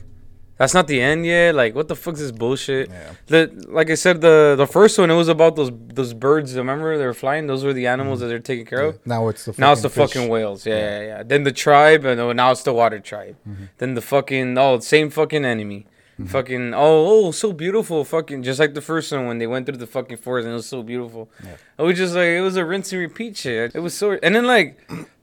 that's 0.56 0.74
not 0.74 0.86
the 0.86 1.00
end 1.00 1.26
yet. 1.26 1.54
Like, 1.54 1.74
what 1.74 1.88
the 1.88 1.96
fuck's 1.96 2.20
this 2.20 2.30
bullshit? 2.30 2.88
Yeah. 2.88 3.12
The 3.26 3.66
like 3.68 3.90
I 3.90 3.94
said, 3.94 4.20
the 4.20 4.54
the 4.56 4.66
first 4.66 4.98
one 4.98 5.10
it 5.10 5.14
was 5.14 5.28
about 5.28 5.56
those 5.56 5.70
those 5.72 6.14
birds. 6.14 6.56
Remember 6.56 6.96
they 6.96 7.06
were 7.06 7.14
flying. 7.14 7.46
Those 7.46 7.64
were 7.64 7.72
the 7.72 7.86
animals 7.86 8.20
that 8.20 8.26
they're 8.26 8.38
taking 8.38 8.66
care 8.66 8.82
of. 8.82 9.06
Now 9.06 9.28
it's 9.28 9.44
the 9.44 9.54
Now 9.58 9.72
it's 9.72 9.82
the 9.82 9.90
fish. 9.90 10.12
fucking 10.12 10.28
whales. 10.28 10.64
Yeah, 10.66 10.78
yeah, 10.78 11.00
yeah. 11.00 11.22
Then 11.22 11.42
the 11.44 11.52
tribe, 11.52 12.04
and 12.04 12.20
oh, 12.20 12.32
now 12.32 12.52
it's 12.52 12.62
the 12.62 12.72
water 12.72 13.00
tribe. 13.00 13.36
Mm-hmm. 13.48 13.64
Then 13.78 13.94
the 13.94 14.02
fucking 14.02 14.56
oh, 14.58 14.78
same 14.80 15.10
fucking 15.10 15.44
enemy. 15.44 15.86
Fucking 16.26 16.74
oh, 16.74 17.26
oh, 17.26 17.30
so 17.32 17.52
beautiful. 17.52 18.04
Fucking 18.04 18.44
just 18.44 18.60
like 18.60 18.74
the 18.74 18.80
first 18.80 19.10
one 19.10 19.26
when 19.26 19.38
they 19.38 19.48
went 19.48 19.66
through 19.66 19.78
the 19.78 19.86
fucking 19.88 20.18
forest 20.18 20.44
and 20.44 20.52
it 20.52 20.56
was 20.56 20.66
so 20.66 20.80
beautiful. 20.84 21.28
It 21.76 21.82
was 21.82 21.98
just 21.98 22.14
like 22.14 22.28
it 22.28 22.40
was 22.40 22.54
a 22.54 22.64
rinse 22.64 22.92
and 22.92 23.00
repeat 23.00 23.36
shit. 23.36 23.74
It 23.74 23.80
was 23.80 23.94
so, 23.94 24.12
and 24.22 24.36
then 24.36 24.46
like 24.46 24.78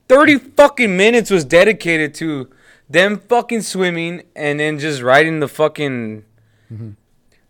thirty 0.06 0.36
fucking 0.36 0.94
minutes 0.94 1.30
was 1.30 1.46
dedicated 1.46 2.12
to 2.16 2.50
them 2.92 3.18
fucking 3.18 3.62
swimming 3.62 4.22
and 4.36 4.60
then 4.60 4.78
just 4.78 5.02
riding 5.02 5.40
the 5.40 5.48
fucking. 5.48 6.24
Mm-hmm. 6.72 6.90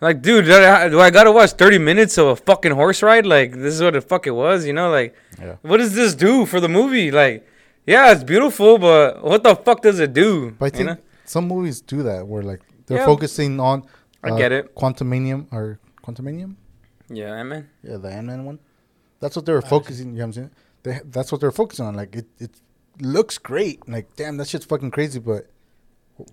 Like, 0.00 0.20
dude, 0.20 0.46
do 0.46 0.54
I, 0.54 0.88
do 0.88 1.00
I 1.00 1.10
gotta 1.10 1.30
watch 1.30 1.52
30 1.52 1.78
minutes 1.78 2.18
of 2.18 2.26
a 2.26 2.36
fucking 2.36 2.72
horse 2.72 3.02
ride? 3.04 3.24
Like, 3.24 3.52
this 3.52 3.74
is 3.74 3.80
what 3.82 3.92
the 3.94 4.00
fuck 4.00 4.26
it 4.26 4.32
was, 4.32 4.66
you 4.66 4.72
know? 4.72 4.90
Like, 4.90 5.14
Yeah. 5.40 5.56
what 5.62 5.76
does 5.76 5.94
this 5.94 6.14
do 6.16 6.44
for 6.44 6.58
the 6.58 6.68
movie? 6.68 7.12
Like, 7.12 7.46
yeah, 7.86 8.10
it's 8.12 8.24
beautiful, 8.24 8.78
but 8.78 9.22
what 9.22 9.44
the 9.44 9.54
fuck 9.54 9.82
does 9.82 10.00
it 10.00 10.12
do? 10.12 10.50
But 10.58 10.64
I 10.64 10.66
you 10.78 10.84
think 10.86 10.98
know? 10.98 11.04
some 11.24 11.46
movies 11.46 11.80
do 11.80 12.02
that 12.02 12.26
where 12.26 12.42
like 12.42 12.62
they're 12.86 12.98
Yeah. 12.98 13.06
focusing 13.06 13.60
on. 13.60 13.84
I 14.24 14.36
get 14.36 14.50
it. 14.52 14.74
Quantumanium 14.74 15.46
or 15.52 15.78
Quantumanium? 16.04 16.56
Yeah, 17.08 17.32
I 17.34 17.42
mean, 17.44 17.68
Yeah, 17.82 17.96
the 17.98 18.08
Ant 18.08 18.26
Man 18.26 18.44
one. 18.44 18.58
That's 19.20 19.36
what 19.36 19.46
they 19.46 19.52
were 19.52 19.62
focusing. 19.62 20.08
You 20.08 20.12
know 20.14 20.18
what 20.18 20.24
I'm 20.24 20.32
saying? 20.32 20.50
They, 20.82 21.00
that's 21.04 21.30
what 21.30 21.40
they're 21.40 21.52
focusing 21.52 21.86
on. 21.86 21.94
Like 21.94 22.14
it, 22.16 22.26
it 22.38 22.50
looks 23.00 23.38
great. 23.38 23.88
Like 23.88 24.14
damn, 24.16 24.36
that 24.38 24.48
shit's 24.48 24.66
fucking 24.66 24.90
crazy. 24.90 25.18
But 25.18 25.48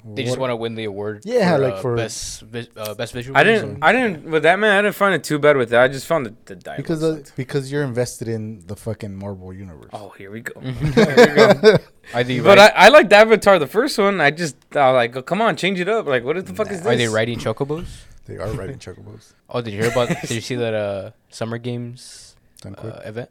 They 0.05 0.23
just 0.23 0.37
want 0.37 0.51
to 0.51 0.55
win 0.55 0.75
the 0.75 0.83
award. 0.85 1.23
Yeah, 1.25 1.55
for, 1.55 1.61
like 1.63 1.73
uh, 1.75 1.81
for- 1.81 1.95
best 1.95 2.41
vi- 2.41 2.67
uh, 2.75 2.93
best 2.93 3.13
visual. 3.13 3.35
I 3.37 3.43
didn't, 3.43 3.61
something. 3.61 3.83
I 3.83 3.91
didn't, 3.93 4.23
with 4.29 4.43
that 4.43 4.59
man, 4.59 4.77
I 4.77 4.81
didn't 4.83 4.95
find 4.95 5.15
it 5.15 5.23
too 5.23 5.39
bad 5.39 5.55
with 5.57 5.69
that. 5.69 5.81
I 5.81 5.87
just 5.87 6.05
found 6.05 6.25
the, 6.27 6.35
the 6.45 6.55
dialogue. 6.55 6.77
because 6.83 7.01
uh, 7.03 7.23
because 7.35 7.71
you're 7.71 7.83
invested 7.83 8.27
in 8.27 8.65
the 8.67 8.75
fucking 8.75 9.15
Marvel 9.15 9.53
universe. 9.53 9.89
oh, 9.93 10.09
here 10.09 10.29
we 10.31 10.41
go. 10.41 10.53
Are 12.13 12.23
they 12.23 12.39
But 12.39 12.57
write- 12.57 12.73
I, 12.75 12.85
I 12.85 12.89
liked 12.89 13.11
Avatar, 13.13 13.57
the 13.57 13.67
first 13.67 13.97
one. 13.97 14.19
I 14.21 14.31
just, 14.31 14.55
I 14.75 14.91
was 14.91 14.95
like, 14.95 15.15
oh, 15.15 15.21
come 15.23 15.41
on, 15.41 15.55
change 15.55 15.79
it 15.79 15.87
up. 15.89 16.05
Like, 16.07 16.23
what 16.23 16.35
the 16.45 16.53
fuck 16.53 16.69
is 16.71 16.79
this? 16.79 16.87
are 16.87 16.95
they 16.95 17.07
riding 17.07 17.39
chocobos? 17.39 17.87
They 18.25 18.37
are 18.37 18.49
writing 18.51 18.77
chocobos. 18.77 19.33
Oh, 19.49 19.61
did 19.61 19.73
you 19.73 19.81
hear 19.81 19.91
about? 19.91 20.09
did 20.09 20.29
you 20.31 20.41
see 20.41 20.55
that 20.55 20.73
uh 20.75 21.11
summer 21.29 21.57
games 21.57 22.35
Done 22.61 22.75
quick. 22.75 22.93
uh, 22.93 23.01
event? 23.05 23.29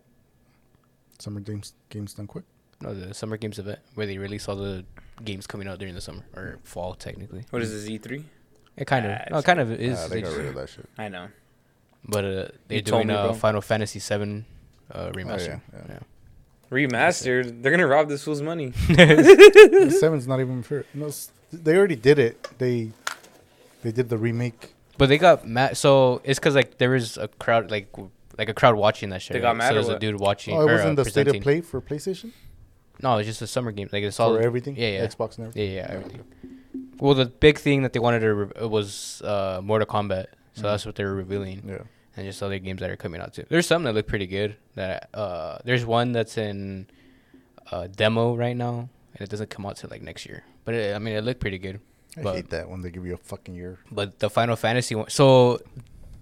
Summer 1.21 1.41
games 1.41 1.75
games 1.91 2.15
done 2.15 2.27
quick. 2.27 2.45
No, 2.81 2.95
the 2.95 3.13
summer 3.15 3.37
games 3.37 3.59
event 3.59 3.81
where 3.95 4.07
they 4.07 4.19
release 4.19 4.49
all 4.49 4.57
the 4.57 4.85
games 5.25 5.47
coming 5.47 5.67
out 5.67 5.79
during 5.79 5.95
the 5.95 6.01
summer 6.01 6.23
or 6.37 6.59
fall 6.63 6.95
technically. 6.95 7.45
What 7.51 7.63
is 7.63 7.73
this, 7.73 7.91
E3? 7.91 8.23
It 8.77 8.87
kind 8.87 9.05
of, 9.07 9.19
no, 9.31 9.39
it 9.39 9.45
kind 9.45 9.59
of 9.59 9.73
is. 9.73 9.99
Ah, 9.99 10.07
they 10.09 10.17
they 10.17 10.23
got 10.23 10.37
rid 10.37 10.47
of 10.47 10.55
that 10.55 10.69
shit. 10.69 10.89
I 10.97 11.09
know. 11.09 11.27
but 12.05 12.25
uh, 12.25 12.29
they're 12.69 12.77
You 12.79 12.83
told 12.83 13.03
doing 13.03 13.09
me, 13.09 13.15
uh, 13.15 13.27
bro. 13.29 13.35
Final 13.35 13.61
Fantasy 13.61 13.99
VII 13.99 14.45
uh, 14.93 15.11
remaster. 15.11 15.47
yeah, 15.49 15.59
yeah. 15.73 15.83
yeah. 15.89 15.99
Remastered. 16.71 17.63
They're 17.63 17.73
gonna 17.73 17.87
rob 17.87 18.09
this 18.09 18.23
fool's 18.25 18.43
money. 18.43 18.73
The 18.89 19.97
Seven's 19.99 20.29
not 20.29 20.39
even 20.41 20.63
fair. 20.63 20.85
No, 20.95 21.07
s- 21.07 21.33
they 21.53 21.77
already 21.77 21.97
did 21.97 22.19
it. 22.19 22.47
They 22.59 22.91
they 23.83 23.91
did 23.91 24.09
the 24.11 24.19
remake. 24.19 24.75
But 24.99 25.09
they 25.09 25.17
got 25.19 25.47
mad. 25.49 25.77
So 25.77 26.21
it's 26.25 26.39
because 26.39 26.55
like 26.55 26.79
there 26.79 26.91
was 26.91 27.17
a 27.17 27.29
crowd 27.29 27.71
like 27.71 27.91
w- 27.93 28.11
like 28.37 28.49
a 28.51 28.55
crowd 28.55 28.77
watching 28.77 29.09
that 29.11 29.23
shit. 29.23 29.33
They 29.33 29.41
got 29.41 29.49
right? 29.51 29.57
mad 29.57 29.69
So 29.69 29.71
or 29.71 29.75
there's 29.75 29.89
a 29.89 29.93
what? 29.93 30.01
dude 30.01 30.21
watching. 30.21 30.55
Oh, 30.57 30.61
it 30.61 30.71
or, 30.71 30.75
wasn't 30.75 30.99
uh, 30.99 31.03
the 31.05 31.11
state 31.11 31.21
of 31.23 31.27
presenting. 31.33 31.43
play 31.43 31.61
for 31.63 31.81
PlayStation 31.81 32.33
No, 33.03 33.19
it's 33.19 33.27
just 33.29 33.43
a 33.43 33.47
summer 33.47 33.73
game. 33.73 33.89
Like 33.93 34.03
it's 34.05 34.19
all 34.21 34.35
for 34.37 34.41
everything. 34.43 34.77
Yeah, 34.77 34.89
yeah, 34.89 35.07
Xbox 35.07 35.39
and 35.39 35.47
everything. 35.49 35.71
yeah, 35.75 35.81
yeah, 35.83 35.87
everything. 35.91 36.25
Well, 36.99 37.15
the 37.15 37.27
big 37.27 37.59
thing 37.59 37.83
that 37.83 37.93
they 37.93 38.01
wanted 38.01 38.21
to 38.21 38.35
re- 38.35 38.67
was 38.67 39.23
uh, 39.23 39.61
Mortal 39.63 39.87
Kombat. 39.87 40.27
So 40.55 40.63
that's 40.63 40.85
what 40.85 40.97
they 40.97 41.05
were 41.05 41.15
revealing. 41.15 41.63
Yeah. 41.69 41.79
and 42.17 42.27
just 42.27 42.43
other 42.43 42.59
games 42.59 42.81
that 42.81 42.91
are 42.91 42.97
coming 42.97 43.21
out 43.21 43.33
too. 43.35 43.45
There's 43.49 43.67
some 43.67 43.85
that 43.85 43.95
look 43.95 44.09
pretty 44.09 44.27
good. 44.27 44.57
That 44.75 45.09
uh, 45.15 45.59
there's 45.65 45.87
one 45.87 46.11
that's 46.13 46.37
in 46.37 46.89
uh, 47.71 47.87
demo 47.87 48.35
right 48.35 48.57
now, 48.57 48.89
and 49.15 49.21
it 49.21 49.31
doesn't 49.31 49.51
come 49.51 49.65
out 49.67 49.77
till 49.77 49.91
like 49.91 50.03
next 50.03 50.27
year. 50.27 50.43
But 50.65 50.75
it, 50.75 50.97
I 50.97 50.99
mean, 50.99 51.15
it 51.15 51.23
looked 51.23 51.39
pretty 51.41 51.59
good. 51.59 51.79
I 52.17 52.23
But 52.23 52.35
hate 52.35 52.51
that 52.51 52.69
when 52.69 52.83
they 52.83 52.91
give 52.91 53.07
you 53.07 53.15
a 53.15 53.19
fucking 53.19 53.55
year. 53.55 53.79
but 53.93 54.19
the 54.19 54.29
Final 54.29 54.57
Fantasy 54.57 54.97
one, 54.97 55.09
so 55.09 55.61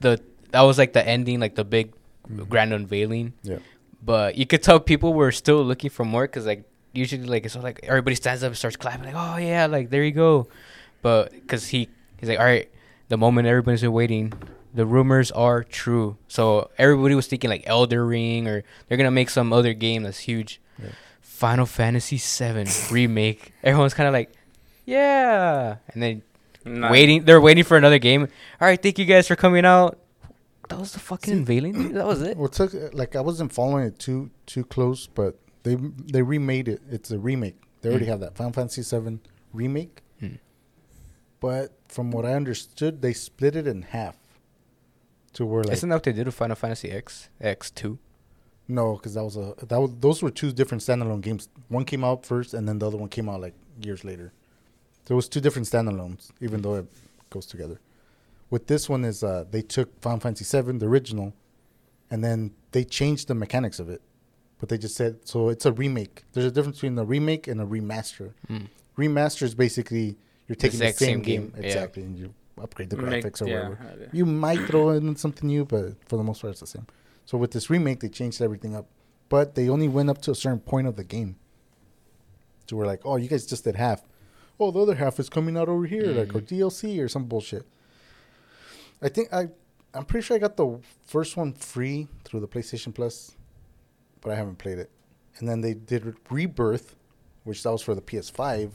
the 0.01 0.21
that 0.51 0.61
was 0.62 0.77
like 0.77 0.93
the 0.93 1.07
ending, 1.07 1.41
like 1.41 1.55
the 1.55 1.65
big 1.65 1.93
Mm-hmm. 2.27 2.43
grand 2.51 2.73
unveiling. 2.73 3.35
Yeah. 3.45 3.59
But 4.03 4.37
you 4.37 4.47
could 4.47 4.63
tell 4.63 4.79
people 4.81 5.15
were 5.15 5.33
still 5.33 5.63
looking 5.65 5.91
for 5.91 6.05
more 6.05 6.23
because 6.27 6.47
like 6.47 6.65
usually 6.93 7.25
like 7.27 7.45
it's 7.45 7.57
like 7.57 7.81
everybody 7.83 8.15
stands 8.17 8.43
up 8.43 8.49
and 8.49 8.57
starts 8.57 8.77
clapping 8.77 9.05
like 9.05 9.15
oh 9.17 9.37
yeah 9.37 9.67
like 9.67 9.91
there 9.91 10.05
you 10.05 10.13
go, 10.13 10.49
but 11.03 11.33
because 11.33 11.69
he 11.69 11.89
he's 12.19 12.29
like 12.29 12.39
all 12.39 12.45
right 12.45 12.71
the 13.09 13.17
moment 13.17 13.47
everybody's 13.49 13.83
been 13.83 13.93
waiting 13.93 14.33
the 14.75 14.85
rumors 14.87 15.31
are 15.33 15.63
true 15.63 16.17
so 16.29 16.71
everybody 16.79 17.15
was 17.15 17.27
thinking 17.27 17.49
like 17.51 17.63
Elden 17.67 17.99
Ring 18.01 18.47
or 18.49 18.63
they're 18.89 18.99
gonna 18.99 19.11
make 19.11 19.31
some 19.31 19.53
other 19.53 19.73
game 19.75 20.03
that's 20.05 20.21
huge. 20.21 20.61
Yeah. 20.79 20.91
Final 21.21 21.67
Fantasy 21.67 22.17
VII 22.19 22.67
remake. 22.95 23.53
Everyone's 23.63 23.95
kind 23.95 24.07
of 24.07 24.13
like 24.13 24.33
yeah, 24.87 25.77
and 25.89 26.03
then 26.03 26.23
Nah. 26.65 26.91
waiting. 26.91 27.25
They're 27.25 27.41
waiting 27.41 27.63
for 27.63 27.77
another 27.77 27.99
game. 28.01 28.23
All 28.61 28.67
right, 28.69 28.81
thank 28.83 28.99
you 28.99 29.05
guys 29.05 29.29
for 29.29 29.37
coming 29.37 29.65
out. 29.65 29.99
That 30.68 30.79
was 30.81 30.92
the 30.92 30.98
fucking 31.00 31.33
unveiling. 31.33 31.92
That 31.92 32.07
was 32.07 32.22
it. 32.22 32.37
Well, 32.37 32.46
it 32.46 32.52
took 32.52 32.72
like 32.94 33.14
I 33.16 33.20
wasn't 33.20 33.52
following 33.52 33.85
it 33.87 33.98
too 33.98 34.31
too 34.46 34.64
close, 34.64 35.07
but 35.07 35.38
they 35.62 35.76
they 35.76 36.22
remade 36.22 36.68
it. 36.68 36.81
It's 36.90 37.11
a 37.11 37.18
remake. 37.18 37.57
They 37.83 37.90
already 37.90 38.07
Mm. 38.07 38.09
have 38.09 38.20
that 38.20 38.37
Final 38.37 38.52
Fantasy 38.52 38.83
VII 38.83 39.18
remake. 39.52 40.02
Mm. 40.22 40.38
But 41.40 41.72
from 41.88 42.11
what 42.11 42.24
I 42.24 42.35
understood, 42.35 43.02
they 43.02 43.12
split 43.12 43.55
it 43.57 43.66
in 43.66 43.83
half. 43.83 44.16
To 45.35 45.44
where 45.44 45.62
like 45.64 45.74
Isn't 45.74 45.88
that 45.90 45.96
what 45.96 46.02
they 46.05 46.12
did 46.12 46.26
with 46.26 46.35
Final 46.35 46.57
Fantasy 46.57 46.90
X 46.90 47.29
X 47.40 47.70
two? 47.70 47.98
no, 48.68 48.94
because 48.96 49.14
that 49.14 49.22
was 49.24 49.37
a 49.37 49.55
that 49.68 49.81
was 49.81 49.90
those 50.00 50.22
were 50.22 50.31
two 50.31 50.50
different 50.52 50.83
standalone 50.83 51.20
games. 51.20 51.48
One 51.68 51.85
came 51.85 52.02
out 52.05 52.24
first, 52.26 52.55
and 52.55 52.66
then 52.68 52.79
the 52.79 52.87
other 52.87 52.96
one 52.96 53.09
came 53.11 53.29
out 53.29 53.40
like 53.40 53.55
years 53.81 54.02
later. 54.05 54.33
There 55.05 55.14
was 55.16 55.29
two 55.29 55.40
different 55.40 55.68
standalones, 55.68 56.31
even 56.40 56.62
though 56.62 56.74
it 56.76 56.87
goes 57.31 57.46
together. 57.46 57.79
With 58.51 58.67
this 58.69 58.89
one 58.89 59.05
is 59.05 59.25
uh, 59.25 59.45
they 59.51 59.63
took 59.63 60.01
Final 60.01 60.21
Fantasy 60.21 60.45
VII, 60.63 60.79
the 60.79 60.87
original, 60.87 61.35
and 62.11 62.23
then 62.23 62.53
they 62.73 62.85
changed 62.85 63.29
the 63.29 63.35
mechanics 63.35 63.79
of 63.79 63.89
it. 63.89 64.03
But 64.59 64.69
they 64.71 64.79
just 64.79 64.95
said 64.97 65.29
so 65.29 65.49
it's 65.49 65.67
a 65.67 65.73
remake. 65.73 66.25
There's 66.33 66.47
a 66.47 66.51
difference 66.51 66.77
between 66.79 66.99
a 66.99 67.05
remake 67.05 67.47
and 67.49 67.61
a 67.61 67.67
remaster. 67.67 68.33
Mm. 68.49 68.69
Remaster 68.97 69.43
is 69.43 69.55
basically 69.55 70.17
you're 70.49 70.57
taking 70.57 70.79
the 70.79 70.87
exact 70.87 70.99
same, 70.99 71.09
same 71.17 71.23
game, 71.23 71.49
game, 71.49 71.53
yeah. 71.59 71.67
exactly, 71.67 72.03
and 72.05 72.17
you 72.17 72.33
upgrade 72.61 72.89
the 72.89 72.97
Make- 72.97 73.25
graphics 73.25 73.43
or 73.43 73.49
yeah, 73.49 73.69
whatever. 73.69 73.91
okay. 73.95 74.09
You 74.13 74.25
might 74.25 74.61
throw 74.67 74.91
in 74.91 75.17
something 75.17 75.47
new, 75.47 75.65
but 75.67 75.95
for 76.09 76.17
the 76.17 76.23
most 76.23 76.41
part, 76.41 76.53
it's 76.53 76.61
the 76.61 76.67
same. 76.67 76.87
So 77.27 77.37
with 77.37 77.51
this 77.51 77.69
remake, 77.69 78.01
they 78.01 78.09
changed 78.09 78.41
everything 78.41 78.75
up, 78.75 78.87
but 79.29 79.57
they 79.57 79.69
only 79.69 79.89
went 79.89 80.09
up 80.09 80.23
to 80.23 80.31
a 80.31 80.35
certain 80.35 80.61
point 80.61 80.87
of 80.87 80.97
the 80.97 81.05
game. 81.05 81.37
So 82.71 82.77
we're 82.77 82.87
like, 82.87 83.01
oh, 83.05 83.17
you 83.17 83.29
guys 83.29 83.45
just 83.45 83.65
did 83.65 83.77
half. 83.77 84.03
Oh, 84.59 84.71
the 84.71 84.81
other 84.81 84.95
half 84.95 85.21
is 85.21 85.29
coming 85.29 85.57
out 85.57 85.69
over 85.69 85.85
here, 85.85 86.07
like 86.07 86.35
or 86.35 86.41
DLC 86.41 86.99
or 87.03 87.09
some 87.09 87.25
bullshit. 87.25 87.67
I 89.03 89.09
think 89.09 89.33
I, 89.33 89.49
I'm 89.95 90.05
pretty 90.05 90.25
sure 90.25 90.37
I 90.37 90.41
got 90.41 90.57
the 90.57 90.79
first 91.07 91.37
one 91.37 91.53
free 91.53 92.09
through 92.25 92.41
the 92.41 92.49
PlayStation 92.49 92.95
Plus, 92.95 93.37
but 94.21 94.33
I 94.33 94.35
haven't 94.35 94.59
played 94.59 94.79
it. 94.79 94.91
And 95.39 95.49
then 95.49 95.61
they 95.61 95.75
did 95.75 96.15
Rebirth, 96.31 96.97
which 97.45 97.63
that 97.63 97.71
was 97.71 97.83
for 97.83 97.95
the 97.95 98.01
PS5, 98.01 98.71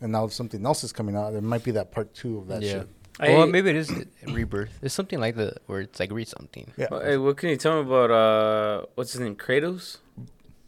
and 0.00 0.12
now 0.12 0.26
something 0.28 0.64
else 0.64 0.84
is 0.84 0.92
coming 0.92 1.16
out. 1.16 1.32
There 1.32 1.40
might 1.40 1.64
be 1.64 1.70
that 1.72 1.90
part 1.90 2.12
two 2.14 2.38
of 2.38 2.48
that 2.48 2.62
yeah. 2.62 2.72
shit. 2.72 2.88
well, 3.20 3.46
maybe 3.46 3.70
it 3.70 3.76
is 3.76 3.90
rebirth. 4.26 4.78
It's 4.82 4.94
something 4.94 5.20
like 5.20 5.36
that 5.36 5.58
where 5.66 5.80
it's 5.80 6.00
like 6.00 6.10
read 6.12 6.28
something. 6.28 6.72
Yeah, 6.76 6.88
Well, 6.90 7.00
hey, 7.00 7.16
what 7.16 7.36
can 7.36 7.50
you 7.50 7.56
tell 7.56 7.74
me 7.74 7.80
about 7.82 8.10
uh, 8.10 8.86
what's 8.94 9.12
his 9.12 9.20
name, 9.20 9.36
Kratos? 9.36 9.98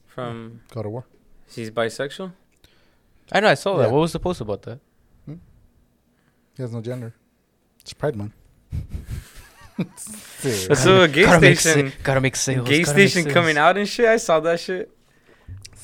From 0.06 0.60
God 0.70 0.86
of 0.86 0.92
War. 0.92 1.06
he's 1.50 1.70
bisexual. 1.70 2.32
I 3.32 3.40
know. 3.40 3.48
I 3.48 3.54
saw 3.54 3.76
that. 3.78 3.90
What 3.90 3.98
was 4.00 4.12
the 4.12 4.20
post 4.20 4.40
about 4.40 4.62
that? 4.62 4.78
He 6.56 6.62
has 6.62 6.72
no 6.72 6.80
gender. 6.80 7.14
It's 7.80 7.92
Pride 7.92 8.14
Month. 8.14 8.32
So 10.42 11.02
a 11.02 11.08
gay 11.08 11.24
gotta 11.24 11.40
make 11.40 11.58
station, 11.58 11.90
sa- 11.90 11.96
gotta 12.02 12.20
make 12.20 12.36
sales. 12.36 12.68
gay 12.68 12.80
gotta 12.82 12.90
station 12.92 13.22
sales. 13.22 13.32
coming 13.34 13.56
out 13.56 13.76
and 13.78 13.88
shit. 13.88 14.06
I 14.06 14.18
saw 14.18 14.40
that 14.40 14.60
shit. 14.60 14.90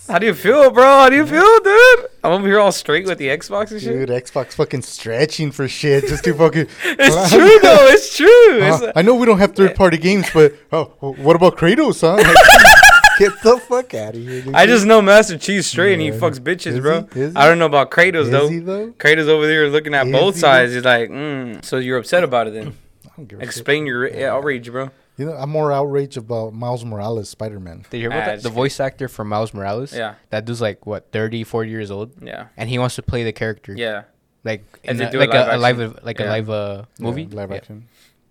How 0.07 0.19
do 0.19 0.27
you 0.27 0.35
feel, 0.35 0.71
bro? 0.71 0.83
How 0.85 1.09
do 1.09 1.17
you 1.17 1.25
feel, 1.27 1.61
dude? 1.61 2.07
I'm 2.25 2.33
over 2.33 2.47
here 2.49 2.59
all 2.59 2.73
straight 2.73 3.07
with 3.07 3.19
the 3.19 3.29
Xbox 3.29 3.71
and 3.71 3.81
shit. 3.81 3.93
Dude, 3.93 4.09
Xbox 4.09 4.53
fucking 4.55 4.83
stretching 4.83 5.51
for 5.53 5.67
shit 5.69 6.07
just 6.09 6.25
to 6.25 6.35
fucking. 6.35 6.67
It's 6.85 7.31
true 7.31 7.59
though. 7.63 7.87
It's 7.89 8.17
true. 8.17 8.61
Uh, 8.63 8.79
It's 8.83 8.93
I 8.97 9.03
know 9.03 9.15
we 9.15 9.25
don't 9.27 9.39
have 9.39 9.55
third 9.55 9.75
party 9.77 9.99
games, 9.99 10.27
but 10.35 10.55
oh, 10.73 10.85
what 11.17 11.37
about 11.37 11.57
Kratos, 11.57 12.01
huh? 12.01 12.17
Like, 12.17 12.27
get 13.21 13.43
the 13.43 13.59
fuck 13.59 13.95
out 13.95 14.15
of 14.17 14.21
here. 14.23 14.43
Dude. 14.43 14.55
I 14.55 14.67
just 14.67 14.85
know 14.87 15.01
Master 15.01 15.39
Chief 15.39 15.65
straight 15.65 15.93
and 15.93 16.03
he 16.03 16.11
fucks 16.11 16.41
bitches, 16.41 16.73
Is 16.73 16.81
bro. 16.81 17.07
he? 17.15 17.21
Is 17.21 17.37
I 17.37 17.47
don't 17.47 17.59
know 17.61 17.67
about 17.67 17.91
Kratos 17.93 18.23
Is 18.23 18.31
though. 18.31 18.49
he 18.49 18.59
though? 18.59 18.91
Kratos 18.93 19.29
over 19.29 19.47
there 19.47 19.69
looking 19.69 19.95
at 19.95 20.07
Is 20.07 20.13
both 20.13 20.35
he, 20.35 20.41
sides. 20.41 20.73
He's 20.75 20.85
like, 20.85 21.09
mm. 21.11 21.65
so 21.65 21.77
you're 21.79 21.99
upset 21.99 22.25
about 22.25 22.49
it 22.49 22.55
then? 22.55 22.75
I 23.07 23.11
don't 23.17 23.29
give 23.29 23.39
a 23.39 23.43
shit. 23.43 23.49
Explain 23.49 23.87
your 23.87 24.09
Yeah. 24.09 24.35
outrage, 24.35 24.71
bro. 24.71 24.91
You 25.17 25.27
know, 25.27 25.33
I'm 25.35 25.51
more 25.51 25.71
outraged 25.71 26.17
about 26.17 26.55
Miles 26.55 26.83
Morales, 26.85 27.29
Spider 27.29 27.61
Man. 27.61 27.85
Did 27.91 27.99
you 27.99 28.03
hear 28.05 28.09
about 28.11 28.23
Ah, 28.23 28.27
that? 28.27 28.37
The 28.39 28.43
kidding. 28.49 28.55
voice 28.55 28.81
actor 28.81 29.07
for 29.07 29.23
Miles 29.25 29.53
Morales. 29.53 29.93
Yeah, 29.95 30.15
That 30.31 30.47
dude's 30.47 30.63
like 30.63 30.87
what 30.87 31.13
30, 31.13 31.45
40 31.45 31.69
years 31.71 31.91
old, 31.91 32.13
yeah, 32.23 32.47
and 32.57 32.71
he 32.71 32.79
wants 32.79 32.95
to 32.97 33.03
play 33.03 33.23
the 33.23 33.33
character. 33.33 33.75
yeah. 33.77 34.05
Like 34.43 34.65
And 34.85 34.93
in 34.93 34.97
they 34.97 35.05
a, 35.05 35.11
do 35.11 35.19
a 35.19 35.21
like 35.21 35.29
live 35.35 35.49
a, 35.49 35.57
a 35.57 35.59
live 35.59 35.99
like 36.03 36.19
Yeah. 36.19 36.27
a 36.27 36.31
live 36.31 36.49
uh, 36.49 36.83
movie. 36.99 37.27
live 37.27 37.51
Yeah. 37.51 37.57
action. 37.57 37.89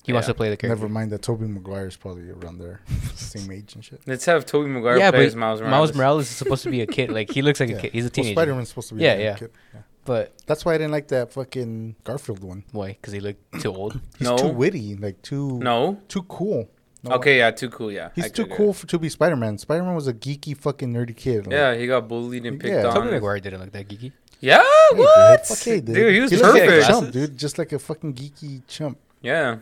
He 0.10 0.14
wants 0.14 0.28
to 0.28 0.34
play 0.34 0.50
the 0.50 0.58
character. 0.58 0.76
Never 0.76 0.90
mind 0.92 1.12
that 1.12 1.22
Tobey 1.22 1.46
Maguire's 1.48 1.96
probably 1.96 2.30
around 2.30 2.60
there, 2.60 2.82
same 3.16 3.50
age 3.52 3.76
and 3.76 3.84
shit. 3.86 4.02
Let's 4.06 4.26
have 4.26 4.46
Tobey 4.46 4.68
Maguire 4.70 4.98
yeah, 4.98 5.12
play 5.12 5.20
but 5.22 5.26
as 5.28 5.36
Miles 5.36 5.60
Morales. 5.62 5.72
Miles 5.72 5.94
Morales 5.96 6.30
is 6.32 6.36
supposed 6.36 6.64
to 6.64 6.70
be 6.72 6.82
a 6.82 6.88
kid. 6.88 7.12
Like 7.12 7.32
he 7.32 7.42
looks 7.42 7.60
like 7.60 7.70
a 7.70 7.78
kid. 7.82 7.92
He's 7.94 8.04
a 8.04 8.08
Well, 8.08 8.12
teenager. 8.12 8.34
Spider 8.36 8.56
Man's 8.56 8.70
supposed 8.70 8.90
to 8.90 8.96
be. 8.96 9.04
Yeah, 9.04 9.14
a 9.14 9.22
yeah. 9.24 9.36
Kid. 9.36 9.52
yeah. 9.74 9.82
But 10.06 10.34
That's 10.48 10.66
why 10.66 10.74
I 10.74 10.78
didn't 10.80 10.92
like 10.92 11.08
that 11.10 11.32
fucking 11.34 11.96
Garfield 12.04 12.44
one. 12.44 12.64
why? 12.72 12.90
Because 12.94 13.14
he 13.14 13.20
looked 13.20 13.62
too 13.62 13.72
old. 13.74 14.00
He's 14.18 14.28
No. 14.28 14.38
too 14.38 14.48
witty, 14.48 14.96
like 14.96 15.22
too 15.22 15.60
No. 15.60 16.02
too 16.08 16.24
cool. 16.24 16.68
No, 17.04 17.12
Okay, 17.16 17.38
yeah, 17.38 17.52
too 17.52 17.70
cool. 17.70 17.92
Yeah, 17.92 18.10
He's 18.16 18.26
I 18.26 18.30
too 18.30 18.46
cool 18.48 18.74
for, 18.74 18.86
to 18.88 18.98
be 19.00 19.08
Spider 19.08 19.36
Man. 19.38 19.58
Spider 19.58 19.84
Man 19.84 19.96
was 19.96 20.08
a 20.08 20.14
geeky 20.14 20.58
fucking 20.58 20.92
nerdy 20.92 21.16
kid. 21.16 21.46
like- 21.48 21.52
Yeah, 21.54 21.76
he 21.76 21.86
got 21.88 22.08
bullied 22.10 22.46
and 22.46 22.60
picked 22.60 22.74
Yeah. 22.74 22.88
on. 22.88 22.94
Tobey 22.96 23.12
Maguire 23.12 23.40
didn't 23.40 23.60
look 23.62 23.72
that 23.72 23.88
geeky. 23.88 24.12
Yeah, 24.42 24.58
Hey, 24.64 24.98
what? 24.98 25.38
dude. 25.40 25.48
Fuck, 25.48 25.58
hey, 25.66 25.80
dude. 25.82 25.96
Dude, 25.96 26.14
he 26.14 26.20
was 26.22 26.32
looks 26.32 26.44
like 26.44 26.64
a 26.64 26.66
perfect. 26.66 26.88
chump, 26.88 27.12
dude. 27.12 27.38
Just 27.38 27.58
like 27.58 27.72
a 27.74 27.80
fucking 27.80 28.14
geeky 28.16 28.62
chump. 28.68 28.98
Yeah, 29.22 29.58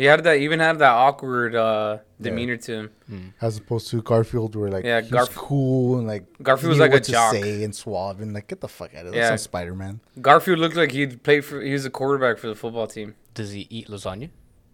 He 0.00 0.06
had 0.06 0.24
that 0.24 0.36
even 0.38 0.60
had 0.60 0.78
that 0.78 0.94
awkward 1.06 1.54
uh, 1.54 1.98
demeanor 2.20 2.56
to 2.66 2.72
him. 2.72 3.34
as 3.40 3.58
opposed 3.58 3.88
to 3.90 4.00
Garfield, 4.02 4.56
where 4.56 4.70
like 4.76 4.84
Yeah, 4.84 5.00
he's 5.02 5.10
Garf- 5.12 5.34
cool 5.34 5.98
and 5.98 6.06
like 6.06 6.24
Garfield 6.42 6.70
was 6.70 6.78
knew 6.78 6.84
like 6.84 6.92
a 6.92 6.94
what 6.94 7.04
to 7.04 7.12
jock. 7.12 7.32
say 7.32 7.62
and 7.64 7.74
suave 7.74 8.20
and 8.22 8.32
like 8.32 8.46
get 8.48 8.60
the 8.60 8.68
fuck 8.78 8.94
out 8.94 9.06
of 9.06 9.14
Yeah. 9.14 9.28
there. 9.28 9.38
Spider 9.38 9.74
Man. 9.82 10.00
Garfield 10.28 10.58
looked 10.58 10.76
like 10.82 10.92
he'd 10.92 11.22
play 11.22 11.40
for. 11.42 11.60
He 11.60 11.72
was 11.78 11.84
a 11.84 11.90
quarterback 11.90 12.38
for 12.38 12.48
the 12.52 12.54
football 12.62 12.86
team. 12.86 13.14
Does 13.34 13.50
he 13.52 13.66
eat 13.68 13.88
lasagna? 13.88 14.30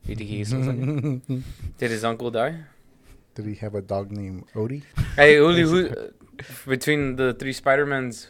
You 0.06 0.14
think 0.14 0.28
he 0.30 0.36
eats 0.42 0.52
lasagna? 0.52 1.42
Did 1.78 1.90
his 1.90 2.04
uncle 2.04 2.30
die? 2.30 2.54
Did 3.34 3.46
he 3.46 3.54
have 3.64 3.74
a 3.74 3.82
dog 3.82 4.12
named 4.12 4.44
Odie? 4.54 4.82
Hey, 5.16 5.34
Uli, 5.36 5.62
who 5.72 5.90
between 6.74 7.16
the 7.16 7.34
three 7.40 7.52
Spider-Mans 7.52 8.28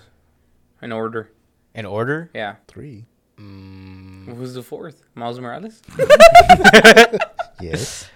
in 0.83 0.91
order? 0.93 1.31
In 1.75 1.85
order? 1.85 2.31
Yeah. 2.35 2.53
Three. 2.73 3.05
Mm, 3.39 3.96
Who's 4.35 4.55
the 4.55 4.63
fourth? 4.63 5.03
Miles 5.15 5.39
Morales? 5.41 5.83
Yes. 7.61 8.09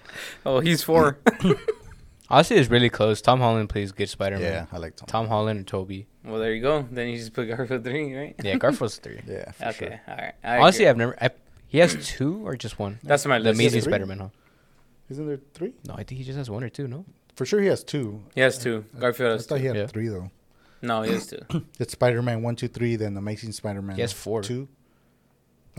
Oh, 0.45 0.61
he's 0.61 0.83
four. 0.83 1.19
honestly, 2.29 2.57
it's 2.59 2.71
really 2.71 2.91
close. 2.91 3.23
Tom 3.23 3.41
Holland 3.41 3.71
plays 3.71 3.91
good 3.91 4.09
Spider-Man. 4.09 4.43
yeah, 4.53 4.67
I 4.71 4.77
like 4.77 4.97
Tom. 4.97 5.07
Tom 5.07 5.29
Holland 5.29 5.57
and 5.59 5.67
Tobey. 5.67 6.07
well, 6.25 6.39
there 6.39 6.53
you 6.53 6.61
go. 6.61 6.87
Then 6.91 7.09
you 7.09 7.17
just 7.17 7.33
put 7.33 7.49
Garfield 7.49 7.83
three, 7.85 8.15
right? 8.15 8.35
Yeah, 8.43 8.57
Garfield's 8.57 8.99
three. 8.99 9.21
Yeah, 9.27 9.51
for 9.53 9.65
Okay. 9.69 9.87
sure. 9.87 10.01
All 10.09 10.17
right. 10.17 10.35
I 10.45 10.59
Honestly, 10.59 10.85
agree. 10.85 10.91
I've 10.91 10.97
never. 10.99 11.25
I, 11.25 11.31
he 11.69 11.79
has 11.79 11.97
two 12.07 12.47
or 12.47 12.55
just 12.57 12.79
one. 12.79 12.99
that's 13.03 13.25
my 13.25 13.39
The 13.39 13.45
list. 13.45 13.61
Amazing? 13.61 13.81
Spider-Man, 13.83 14.19
huh? 14.19 14.29
Isn't 15.09 15.27
there 15.27 15.41
three? 15.55 15.73
No, 15.87 15.95
I 15.95 16.03
think 16.05 16.19
he 16.19 16.25
just 16.25 16.37
has 16.37 16.51
one 16.51 16.63
or 16.63 16.69
two. 16.69 16.87
No. 16.87 17.07
For 17.35 17.47
sure, 17.47 17.61
he 17.63 17.69
has 17.69 17.83
two. 17.83 18.23
He 18.35 18.43
has 18.43 18.59
two. 18.59 18.85
Garfield 18.99 19.31
I 19.31 19.33
has 19.35 19.47
thought 19.47 19.57
two. 19.57 19.61
he 19.63 19.67
had 19.69 19.77
Yeah. 19.77 19.87
three 19.87 20.09
though. 20.09 20.31
No, 20.83 21.01
he 21.03 21.13
has 21.13 21.27
two. 21.29 21.41
It's 21.79 21.93
Spider 21.93 22.21
Man 22.21 22.43
one, 22.43 22.57
two, 22.57 22.69
three, 22.69 22.97
then 22.97 23.17
Amazing 23.17 23.53
Spider 23.53 23.81
Man. 23.81 23.97
He 23.97 24.03
has 24.03 24.13
four. 24.13 24.43
Two. 24.43 24.69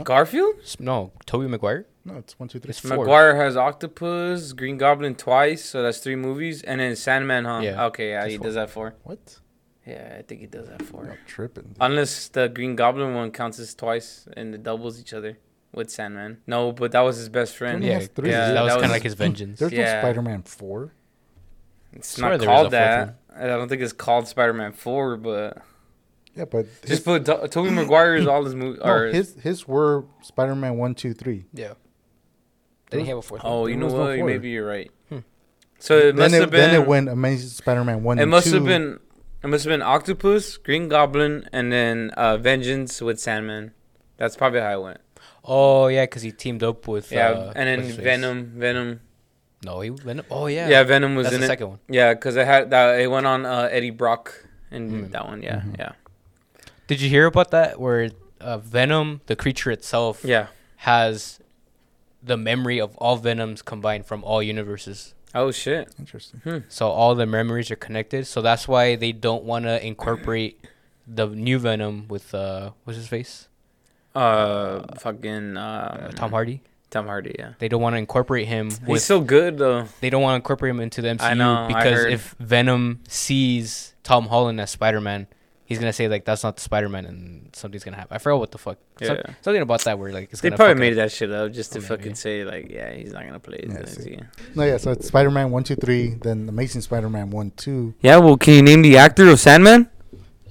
Garfield? 0.04 0.56
No, 0.80 1.12
Tobey 1.26 1.48
Maguire. 1.48 1.86
No, 2.06 2.16
it's 2.18 2.38
one, 2.40 2.50
two, 2.50 2.60
three. 2.60 2.70
It's 2.70 2.80
four. 2.80 2.98
Maguire 2.98 3.36
has 3.36 3.56
Octopus, 3.56 4.54
Green 4.54 4.78
Goblin 4.78 5.16
twice, 5.16 5.64
so 5.64 5.84
that's 5.84 6.00
three 6.00 6.16
movies, 6.16 6.64
and 6.64 6.82
then 6.82 6.96
Sandman, 6.96 7.46
huh? 7.46 7.60
Yeah, 7.62 7.86
Okay, 7.86 8.10
yeah, 8.10 8.22
that's 8.22 8.32
he 8.32 8.38
four. 8.38 8.46
does 8.46 8.56
that 8.56 8.70
four. 8.70 8.96
What? 9.04 9.40
Yeah, 9.86 10.16
I 10.18 10.22
think 10.24 10.42
he 10.42 10.48
does 10.48 10.68
that 10.70 10.82
four. 10.84 11.04
I'm 11.12 11.18
tripping. 11.28 11.64
dude. 11.66 11.78
Unless 11.80 12.30
the 12.30 12.48
Green 12.48 12.76
Goblin 12.76 13.14
one 13.14 13.32
counts 13.32 13.60
as 13.60 13.74
twice 13.76 14.28
and 14.36 14.56
it 14.56 14.64
doubles 14.64 15.00
each 15.00 15.14
other 15.14 15.38
with 15.74 15.90
Sandman. 15.92 16.38
No, 16.48 16.72
but 16.72 16.92
that 16.94 17.02
was 17.02 17.18
his 17.18 17.30
best 17.30 17.56
friend. 17.56 17.84
Yeah, 17.84 18.00
three. 18.00 18.30
yeah, 18.32 18.52
that 18.54 18.64
was 18.64 18.74
kind 18.74 18.86
of 18.86 18.92
like 18.92 19.04
his 19.04 19.14
vengeance. 19.16 19.60
There's 19.60 19.72
Yeah. 19.72 19.94
no 19.96 20.00
Spider 20.02 20.22
Man 20.22 20.42
four. 20.44 20.94
It's 21.94 22.18
not 22.18 22.30
there 22.30 22.38
was 22.38 22.44
a 22.44 22.46
called 22.46 22.72
that. 22.72 23.16
I 23.36 23.48
don't 23.48 23.68
think 23.70 23.82
it's 23.82 23.94
called 23.94 24.28
Spider-Man 24.28 24.74
Four, 24.74 25.18
but 25.18 25.58
Yeah, 26.36 26.46
but 26.46 26.66
just 26.82 26.88
his, 26.88 27.00
put 27.02 27.26
To- 27.26 27.48
Tobey 27.50 27.70
Maguire 27.72 28.16
is 28.16 28.26
all 28.28 28.44
his 28.46 28.56
movies. 28.56 28.82
no, 28.84 29.12
his 29.12 29.36
his 29.42 29.68
were 29.68 30.06
Spider 30.22 30.56
Man 30.56 30.78
one, 30.78 30.96
two, 30.96 31.14
three. 31.14 31.46
Yeah. 31.54 31.74
They 32.90 32.98
didn't 32.98 33.10
have 33.10 33.18
a 33.18 33.22
fourth. 33.22 33.42
oh, 33.44 33.62
one. 33.62 33.70
you 33.72 33.78
know 33.78 33.86
was 33.86 33.94
no 33.94 34.00
what? 34.02 34.20
Maybe 34.26 34.50
you're 34.50 34.68
right. 34.68 34.92
Hmm. 35.10 35.20
So 35.80 35.98
it 35.98 36.16
Then 36.16 36.16
must 36.18 36.36
it, 36.36 36.42
have 36.42 36.52
been. 36.52 36.60
then 36.72 36.82
it 36.82 36.88
went 36.88 37.10
Amazing 37.10 37.50
Spider 37.50 37.84
Man 37.84 38.04
one. 38.04 38.20
It 38.20 38.24
and 38.24 38.32
must 38.32 38.48
two. 38.48 38.56
have 38.56 38.66
been. 38.66 39.00
It 39.44 39.48
must 39.48 39.64
have 39.66 39.72
been 39.72 39.82
Octopus, 39.82 40.58
Green 40.58 40.88
Goblin, 40.88 41.48
and 41.52 41.72
then 41.72 42.12
uh, 42.12 42.38
Vengeance 42.38 43.02
with 43.02 43.20
Sandman. 43.20 43.72
That's 44.18 44.36
probably 44.36 44.60
how 44.60 44.80
it 44.80 44.84
went. 44.84 45.02
Oh 45.44 45.88
yeah, 45.88 46.04
because 46.04 46.22
he 46.22 46.32
teamed 46.32 46.64
up 46.64 46.88
with. 46.88 47.12
Yeah, 47.12 47.30
uh, 47.30 47.54
and 47.56 47.68
then 47.68 47.80
what's 47.82 47.96
face? 47.96 48.04
Venom. 48.04 48.54
Venom. 48.56 49.00
No, 49.66 49.82
he 49.82 49.90
Venom. 49.90 50.26
Oh 50.30 50.46
yeah. 50.48 50.70
Yeah, 50.70 50.84
Venom 50.84 51.16
was 51.16 51.26
That's 51.26 51.36
in 51.36 51.42
the 51.42 51.46
it. 51.46 51.50
second 51.50 51.68
one. 51.70 51.80
Yeah, 51.90 52.14
because 52.14 52.36
it 52.36 52.46
had 52.46 52.70
that. 52.72 53.00
It 53.00 53.08
went 53.10 53.26
on 53.26 53.46
uh, 53.46 53.68
Eddie 53.72 53.90
Brock 53.90 54.46
and 54.70 54.92
Mm. 54.92 55.12
that 55.12 55.26
one. 55.26 55.42
Yeah, 55.42 55.62
Mhm. 55.62 55.78
yeah, 55.80 55.92
Did 56.92 57.00
you 57.00 57.08
hear 57.10 57.26
about 57.26 57.52
that? 57.52 57.80
Where 57.80 58.12
uh, 58.42 58.58
Venom, 58.58 59.22
the 59.28 59.36
creature 59.38 59.72
itself, 59.72 60.26
yeah. 60.26 60.48
has 60.78 61.40
the 62.22 62.36
memory 62.36 62.82
of 62.82 62.98
all 62.98 63.16
Venoms 63.16 63.62
combined 63.62 64.06
from 64.06 64.26
all 64.26 64.44
universes. 64.44 65.14
Oh 65.34 65.52
shit. 65.52 65.94
Interesting. 65.98 66.66
So 66.68 66.90
all 66.90 67.16
the 67.16 67.26
memories 67.26 67.72
are 67.72 67.78
connected. 67.78 68.28
So 68.28 68.42
that's 68.42 68.68
why 68.68 68.98
they 68.98 69.14
don't 69.14 69.46
want 69.46 69.64
to 69.64 69.82
incorporate 69.86 70.68
the 71.08 71.28
new 71.28 71.60
Venom 71.60 72.10
with 72.10 72.36
uh, 72.36 72.72
what's 72.84 72.98
his 72.98 73.08
face? 73.08 73.48
Uh, 74.14 74.84
fucking 75.00 75.56
um, 75.56 75.58
Uh, 75.58 76.08
Tom 76.10 76.32
Hardy. 76.32 76.62
Tom 76.90 77.06
Hardy. 77.08 77.34
Yeah. 77.40 77.54
They 77.60 77.70
don't 77.70 77.82
want 77.82 77.94
to 77.94 78.00
incorporate 78.00 78.48
him 78.50 78.70
He's 78.70 78.82
with. 78.82 79.02
so 79.02 79.22
good 79.22 79.58
though. 79.58 79.86
they 80.02 80.10
don't 80.10 80.22
want 80.22 80.34
to 80.34 80.44
incorporate 80.44 80.72
him 80.72 80.82
into 80.82 81.02
the 81.02 81.08
MCU 81.08 81.22
I 81.22 81.34
know, 81.36 81.54
I 81.54 81.68
because 81.68 82.00
heard. 82.00 82.12
if 82.12 82.36
Venom 82.38 83.00
sees 83.08 83.94
Tom 84.04 84.28
Holland 84.28 84.60
as 84.60 84.72
Spider 84.72 85.00
Man, 85.00 85.28
he's 85.72 85.80
gonna 85.80 85.94
say 85.94 86.08
like 86.08 86.26
that's 86.26 86.44
not 86.44 86.56
the 86.58 86.62
Spider 86.62 86.90
Man, 86.90 87.06
and 87.06 87.50
something's 87.56 87.84
gonna 87.84 87.98
happen. 87.98 88.14
I 88.16 88.18
forgot 88.20 88.40
what 88.40 88.52
the 88.52 88.58
fuck. 88.58 88.78
Some- 89.02 89.16
Yeah. 89.18 89.34
something 89.42 89.62
about 89.62 89.82
that 89.86 89.98
where 89.98 90.12
like 90.12 90.30
it's 90.32 90.42
They 90.42 90.50
gonna 90.50 90.58
probably 90.58 90.76
made 90.76 90.94
up. 90.94 90.98
that 91.06 91.12
shit 91.12 91.32
up 91.32 91.52
just 91.52 91.74
to 91.74 91.80
Oh, 91.80 91.82
fucking 91.82 92.16
say 92.16 92.44
like, 92.44 92.70
yeah, 92.70 92.94
he's 92.94 93.14
not 93.14 93.26
gonna 93.26 93.40
play 93.40 93.58
it. 93.58 93.70
Yeah, 93.70 94.12
Yeah. 94.14 94.24
No, 94.56 94.64
yeah. 94.64 94.78
So 94.78 94.92
it's 94.92 95.08
Spider 95.08 95.32
Man 95.32 95.52
one, 95.52 95.64
two, 95.64 95.76
three. 95.76 96.16
Then 96.22 96.48
Amazing 96.50 96.82
Spider 96.82 97.10
Man 97.10 97.30
one, 97.32 97.52
two. 97.56 97.94
yeah. 98.02 98.18
Well, 98.18 98.38
can 98.38 98.54
you 98.54 98.62
name 98.62 98.82
the 98.82 98.98
actor 98.98 99.28
of 99.30 99.40
Sandman? 99.40 99.90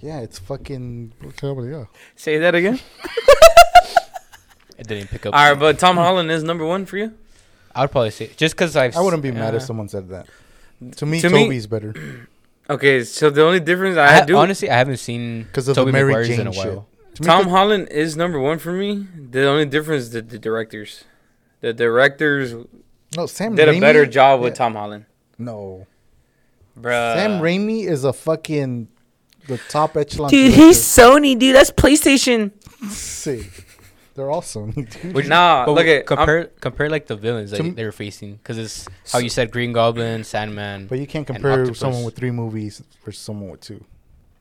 Yeah, 0.00 0.20
it's 0.20 0.38
fucking. 0.38 1.12
Yeah. 1.42 1.84
Say 2.16 2.38
that 2.38 2.54
again. 2.54 2.80
It 4.78 4.86
didn't 4.86 5.08
pick 5.10 5.26
up. 5.26 5.34
All 5.34 5.50
right, 5.50 5.58
but 5.58 5.78
Tom 5.78 5.96
Holland 5.96 6.30
is 6.30 6.42
number 6.42 6.64
one 6.64 6.86
for 6.86 6.96
you. 6.96 7.12
I 7.74 7.82
would 7.82 7.90
probably 7.90 8.10
say 8.10 8.30
just 8.36 8.54
because 8.54 8.76
I've. 8.76 8.96
I 8.96 9.00
wouldn't 9.00 9.22
be 9.22 9.30
mad 9.30 9.54
if 9.54 9.62
uh, 9.62 9.66
someone 9.66 9.88
said 9.88 10.08
that. 10.08 10.26
To 10.96 11.04
me, 11.06 11.20
To 11.20 11.28
me- 11.28 11.44
Tobey's 11.44 11.66
better 11.66 11.94
Okay, 12.70 13.02
so 13.02 13.30
the 13.30 13.44
only 13.44 13.58
difference 13.58 13.96
I 13.98 14.20
I, 14.20 14.24
do 14.24 14.36
honestly 14.36 14.70
I 14.70 14.76
haven't 14.76 14.98
seen 14.98 15.42
because 15.42 15.66
of 15.66 15.74
Tobey 15.74 15.90
the 15.90 15.92
Mary 15.92 16.26
Jane 16.28 16.40
in 16.40 16.46
a 16.46 16.52
while. 16.52 16.86
To 17.14 17.22
me, 17.22 17.50
Holland 17.50 17.88
is 17.90 18.16
number 18.16 18.38
one 18.38 18.60
for 18.60 18.72
me. 18.72 19.08
The 19.30 19.46
only 19.48 19.66
difference 19.66 20.04
is 20.04 20.10
the, 20.12 20.22
the 20.22 20.38
directors. 20.38 21.04
The 21.60 21.72
directors 21.72 22.54
no, 23.16 23.26
Sam 23.26 23.56
did 23.56 23.68
a 23.68 23.80
better 23.80 24.06
job 24.06 24.40
with 24.40 24.52
yeah. 24.52 24.58
Tom 24.58 24.74
Holland, 24.74 25.06
No, 25.36 25.88
bruh. 26.78 27.14
Sam 27.16 27.40
Raimi 27.40 27.86
is 27.86 28.04
a 28.04 28.12
fucking 28.12 28.86
the 29.48 29.58
top 29.68 29.96
echelon. 29.96 30.30
Dude, 30.30 30.52
director. 30.52 30.66
he's 30.66 30.78
Sony, 30.78 31.36
dude. 31.36 31.56
That's 31.56 31.72
PlayStation. 31.72 32.52
See, 32.90 33.48
they're 34.20 34.30
awesome. 34.30 34.70
Dude. 34.76 35.14
Which- 35.14 35.26
Nah, 35.28 35.64
But 35.64 35.72
look 35.72 35.86
at 35.86 36.04
compare 36.06 36.44
compare 36.60 36.90
like 36.90 37.06
the 37.06 37.16
villains 37.16 37.50
that 37.52 37.62
they 37.76 37.84
were 37.84 37.92
facing 37.92 38.36
because 38.36 38.58
it's 38.58 38.86
how 39.10 39.18
you 39.18 39.30
said 39.30 39.50
Green 39.50 39.72
Goblin, 39.72 40.24
Sandman. 40.24 40.86
But 40.86 40.98
you 40.98 41.06
can't 41.06 41.26
compare 41.26 41.72
someone 41.74 42.04
with 42.04 42.16
three 42.16 42.30
movies 42.30 42.82
versus 43.04 43.22
someone 43.22 43.50
with 43.50 43.60
two. 43.60 43.82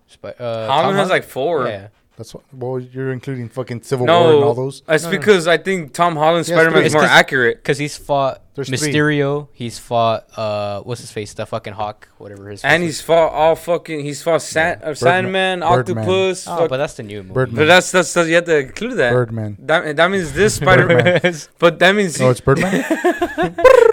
Spi- 0.08 0.30
uh, 0.40 0.68
Holland 0.68 0.88
Tom 0.90 0.96
has 0.96 1.10
like 1.10 1.24
four. 1.24 1.68
Yeah, 1.68 1.88
That's 2.20 2.34
what. 2.34 2.44
Well, 2.54 2.80
you're 2.82 3.14
including 3.14 3.48
fucking 3.48 3.82
Civil 3.84 4.06
War 4.06 4.34
and 4.34 4.44
all 4.44 4.54
those. 4.54 4.82
that's 4.86 5.04
No, 5.04 5.10
no, 5.10 5.14
no. 5.16 5.20
because 5.20 5.48
I 5.48 5.58
think 5.58 5.94
Tom 5.94 6.18
Holland's 6.18 6.50
Yes, 6.50 6.58
Spider 6.60 6.70
Man 6.72 6.84
is 6.84 6.94
more 6.94 7.04
It's 7.04 7.10
'cause- 7.10 7.18
accurate. 7.20 7.58
because 7.64 7.78
he's 7.78 7.96
fought 7.96 8.42
There's 8.56 8.68
three. 8.68 8.78
Mysterio. 8.94 9.48
He's 9.54 9.80
fought 9.80 10.28
uh, 10.38 10.82
what's 10.82 11.00
his 11.00 11.12
face? 11.14 11.34
The 11.34 11.46
fucking 11.46 11.72
Hawk, 11.74 12.10
whatever 12.18 12.50
his. 12.50 12.62
And 12.66 12.84
he's 12.84 12.96
is. 13.00 13.02
fought 13.02 13.32
all 13.32 13.56
fucking. 13.56 14.02
He's 14.02 14.22
fought 14.22 14.42
San, 14.42 14.82
uh, 14.84 14.94
Sandman, 14.94 15.62
Birdman. 15.62 15.64
Octopus. 15.64 16.46
Oh, 16.46 16.58
fuck- 16.58 16.70
but 16.70 16.76
that's 16.78 16.96
the 16.96 17.04
new 17.04 17.24
movie. 17.24 17.34
Birdman. 17.34 17.56
but 17.62 17.66
that's, 17.68 17.90
that's 17.94 18.14
that's 18.14 18.28
you 18.28 18.36
have 18.36 18.44
to 18.44 18.58
include 18.58 18.98
that. 18.98 19.14
Birdman. 19.14 19.56
That 19.60 19.96
that 19.96 20.12
means 20.12 20.34
this 20.42 20.56
Spider 20.56 20.88
Man. 20.88 21.22
but 21.58 21.80
that 21.80 21.96
means 21.96 22.20
No, 22.20 22.32
it's 22.32 22.42
Birdman. 22.42 22.84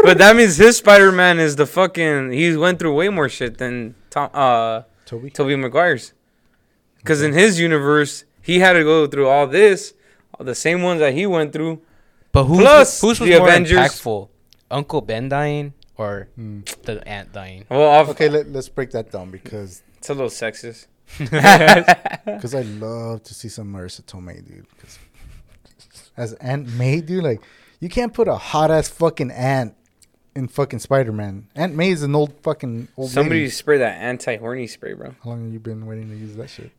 but 0.02 0.18
that 0.18 0.34
means 0.34 0.56
his 0.66 0.78
Spider 0.78 1.12
Man 1.12 1.38
is 1.38 1.54
the 1.54 1.66
fucking. 1.66 2.32
He 2.32 2.56
went 2.56 2.80
through 2.80 2.94
way 2.96 3.08
more 3.08 3.28
shit 3.28 3.58
than 3.58 3.94
Tom 4.10 4.30
uh 4.34 4.82
Toby. 5.04 5.30
Tobey 5.30 5.54
Maguire's. 5.54 6.12
Because 7.06 7.22
in 7.22 7.32
his 7.32 7.60
universe, 7.60 8.24
he 8.42 8.58
had 8.58 8.72
to 8.74 8.82
go 8.82 9.06
through 9.06 9.28
all 9.28 9.46
this, 9.46 9.94
all 10.34 10.44
the 10.44 10.54
same 10.54 10.82
ones 10.82 11.00
that 11.00 11.14
he 11.14 11.26
went 11.26 11.52
through. 11.52 11.80
But 12.32 12.44
who's 12.44 12.58
Plus 12.60 13.00
who's 13.00 13.20
was 13.20 13.28
the 13.28 13.38
more 13.38 13.48
Avengers. 13.48 13.78
impactful? 13.78 14.28
Uncle 14.70 15.00
Ben 15.00 15.28
dying 15.28 15.72
or 15.96 16.28
Hmm. 16.34 16.60
the 16.82 17.06
aunt 17.06 17.32
dying? 17.32 17.64
Well, 17.70 17.82
off, 17.88 18.08
Okay, 18.10 18.28
let, 18.28 18.48
let's 18.50 18.68
break 18.68 18.90
that 18.90 19.10
down 19.12 19.30
because 19.30 19.82
it's 19.98 20.10
a 20.10 20.14
little 20.14 20.28
sexist. 20.28 20.86
because 21.18 22.54
I 22.54 22.62
love 22.62 23.22
to 23.22 23.34
see 23.34 23.48
some 23.48 23.72
Marisa 23.72 24.02
Tomei, 24.02 24.44
dude. 24.46 24.66
'Cause 24.78 24.98
as 26.16 26.32
Aunt 26.34 26.66
May, 26.74 27.00
dude, 27.00 27.22
like 27.22 27.40
you 27.80 27.88
can't 27.88 28.12
put 28.12 28.26
a 28.26 28.36
hot 28.36 28.70
ass 28.72 28.88
fucking 28.88 29.30
aunt 29.30 29.74
in 30.36 30.48
fucking 30.48 30.78
Spider 30.80 31.12
Man. 31.12 31.48
Aunt 31.56 31.74
May 31.74 31.90
is 31.90 32.02
an 32.02 32.14
old 32.14 32.34
fucking 32.42 32.88
old 32.96 33.10
Somebody 33.10 33.40
lady. 33.40 33.50
spray 33.50 33.78
that 33.78 34.00
anti 34.00 34.36
horny 34.36 34.66
spray, 34.66 34.92
bro. 34.92 35.14
How 35.24 35.30
long 35.30 35.44
have 35.44 35.52
you 35.52 35.58
been 35.58 35.86
waiting 35.86 36.08
to 36.10 36.16
use 36.16 36.36
that 36.36 36.48
shit? 36.50 36.70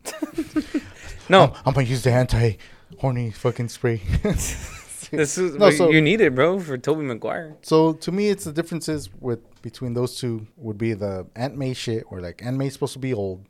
No, 1.30 1.42
I'm, 1.42 1.52
I'm 1.66 1.74
gonna 1.74 1.86
use 1.86 2.02
the 2.04 2.10
anti 2.12 2.56
horny 3.00 3.30
fucking 3.32 3.68
spray. 3.68 3.96
this 4.22 5.36
is 5.36 5.56
No, 5.56 5.70
so- 5.70 5.90
you 5.90 6.00
need 6.00 6.22
it, 6.22 6.34
bro, 6.34 6.58
for 6.58 6.78
Tobey 6.78 7.02
Maguire. 7.02 7.54
So 7.60 7.92
to 7.94 8.10
me, 8.12 8.28
it's 8.30 8.44
the 8.44 8.52
differences 8.52 9.10
with 9.20 9.40
between 9.60 9.92
those 9.92 10.18
two 10.18 10.46
would 10.56 10.78
be 10.78 10.94
the 10.94 11.26
Aunt 11.36 11.54
May 11.58 11.74
shit, 11.74 12.10
where 12.10 12.22
like 12.22 12.42
Aunt 12.42 12.56
May's 12.56 12.72
supposed 12.72 12.94
to 12.94 12.98
be 12.98 13.12
old. 13.12 13.44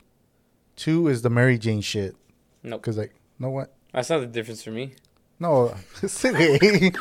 Two 0.75 1.07
is 1.07 1.21
the 1.21 1.29
Mary 1.29 1.57
Jane 1.57 1.79
shit, 1.81 2.15
Nope, 2.63 2.81
because 2.81 2.97
like, 2.97 3.13
know 3.37 3.49
what? 3.49 3.73
that's 3.93 4.09
not 4.09 4.19
the 4.19 4.27
difference 4.27 4.61
for 4.61 4.71
me. 4.71 4.95
No, 5.39 5.73
silly. 6.07 6.91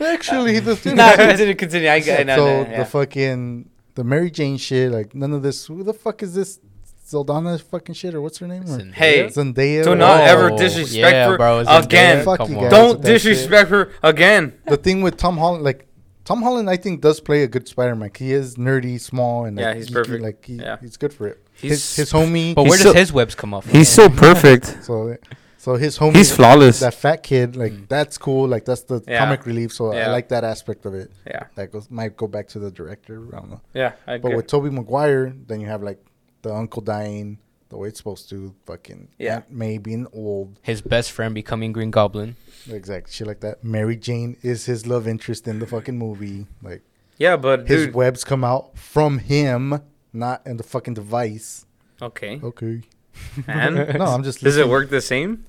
Actually, 0.00 0.60
the 0.60 0.76
thing. 0.76 0.96
didn't 0.96 1.56
continue. 1.56 1.88
I, 1.88 1.96
I 1.96 2.22
know. 2.22 2.36
so 2.36 2.44
that, 2.44 2.70
yeah. 2.70 2.78
the 2.78 2.84
fucking 2.86 3.68
the 3.94 4.04
Mary 4.04 4.30
Jane 4.30 4.56
shit, 4.56 4.90
like 4.92 5.14
none 5.14 5.32
of 5.32 5.42
this. 5.42 5.66
Who 5.66 5.82
the 5.82 5.94
fuck 5.94 6.22
is 6.22 6.34
this? 6.34 6.60
Zeldana 7.06 7.60
fucking 7.62 7.94
shit, 7.94 8.14
or 8.14 8.20
what's 8.20 8.38
her 8.38 8.48
name? 8.48 8.62
Or 8.64 8.66
Zendaya? 8.78 8.92
Hey, 8.94 9.24
Zendaya. 9.26 9.84
do 9.84 9.92
or- 9.92 9.94
not 9.96 10.22
ever 10.22 10.50
Oh, 10.50 10.58
disrespect 10.58 11.14
yeah, 11.14 11.28
her 11.28 11.36
bro, 11.36 11.60
again. 11.60 12.24
Fuck 12.24 12.48
you 12.48 12.56
guys. 12.56 12.70
Don't 12.70 12.88
with 12.98 13.02
that 13.02 13.20
shit. 13.20 13.22
disrespect 13.34 13.70
her 13.70 13.92
again. 14.02 14.54
The 14.66 14.76
thing 14.76 15.02
with 15.02 15.16
Tom 15.16 15.38
Holland, 15.38 15.62
like 15.62 15.86
Tom 16.24 16.42
Holland, 16.42 16.68
I 16.68 16.76
think, 16.76 17.02
does 17.02 17.20
play 17.20 17.44
a 17.44 17.46
good 17.46 17.68
Spider-Man. 17.68 18.10
He 18.18 18.32
is 18.32 18.56
nerdy, 18.56 19.00
small, 19.00 19.44
and 19.44 19.56
Yeah, 19.56 19.68
like, 19.68 19.76
he's 19.76 19.90
geeky, 19.90 19.94
perfect. 19.94 20.22
Like 20.24 20.44
he, 20.44 20.54
Yeah. 20.54 20.78
he's 20.80 20.96
good 20.96 21.12
for 21.14 21.28
it. 21.28 21.46
He's 21.54 21.70
his 21.70 21.96
his 21.96 22.12
homie. 22.12 22.56
But 22.56 22.62
He's 22.64 22.70
where 22.70 22.78
so- 22.80 22.84
does 22.92 22.94
his 22.96 23.12
webs 23.12 23.36
come 23.36 23.54
off? 23.54 23.66
He's 23.70 23.88
so 23.88 24.08
perfect. 24.10 24.82
so 24.82 25.16
so 25.66 25.74
his 25.84 25.98
homie. 26.00 26.16
He's 26.20 26.30
flawless. 26.38 26.78
That 26.86 26.94
fat 26.94 27.20
kid, 27.30 27.56
like 27.62 27.72
Mm. 27.72 27.88
that's 27.94 28.16
cool. 28.26 28.46
Like 28.54 28.64
that's 28.68 28.84
the 28.92 28.98
Yeah. 29.06 29.18
comic 29.22 29.40
relief. 29.50 29.70
So 29.78 29.82
I 29.92 30.06
like 30.16 30.28
that 30.34 30.44
aspect 30.44 30.86
of 30.88 30.92
it. 31.02 31.08
Yeah, 31.26 31.44
That 31.56 31.66
goes 31.72 31.90
might 31.90 32.14
go 32.22 32.26
back 32.36 32.46
to 32.54 32.58
the 32.64 32.70
director. 32.80 33.16
I 33.32 33.36
don't 33.40 33.50
know. 33.54 33.62
yeah. 33.74 33.92
I 34.06 34.18
But 34.18 34.28
agree. 34.28 34.36
with 34.36 34.46
Tobey 34.46 34.70
Maguire, 34.78 35.24
then 35.48 35.58
you 35.62 35.66
have 35.74 35.82
like 35.90 36.00
the 36.42 36.52
uncle 36.62 36.82
dying 36.82 37.38
the 37.70 37.76
way 37.80 37.88
it's 37.88 37.98
supposed 37.98 38.28
to. 38.30 38.54
Fucking 38.70 39.08
Yeah. 39.18 39.34
Aunt 39.36 39.50
May 39.50 39.78
being 39.78 40.06
old. 40.12 40.48
His 40.62 40.80
best 40.94 41.10
friend 41.16 41.34
becoming 41.34 41.72
Green 41.72 41.90
Goblin. 41.90 42.36
Exactly, 42.70 43.12
shit 43.12 43.26
like 43.26 43.40
that. 43.40 43.64
Mary 43.64 43.96
Jane 43.96 44.36
is 44.42 44.66
his 44.66 44.86
love 44.86 45.04
interest 45.14 45.48
in 45.50 45.58
the 45.58 45.66
fucking 45.74 45.98
movie. 45.98 46.46
Like 46.62 46.82
yeah, 47.18 47.36
but 47.36 47.66
his 47.66 47.86
dude. 47.86 47.94
webs 47.94 48.22
come 48.22 48.44
out 48.52 48.78
from 48.78 49.18
him, 49.18 49.80
not 50.12 50.46
in 50.46 50.58
the 50.58 50.62
fucking 50.72 50.94
device. 50.94 51.66
okay. 52.00 52.38
Okay. 52.50 52.82
And 53.48 53.74
No, 53.98 54.04
I'm 54.14 54.22
just. 54.22 54.44
does 54.44 54.58
it 54.58 54.68
work 54.68 54.90
the 54.90 55.00
same? 55.00 55.44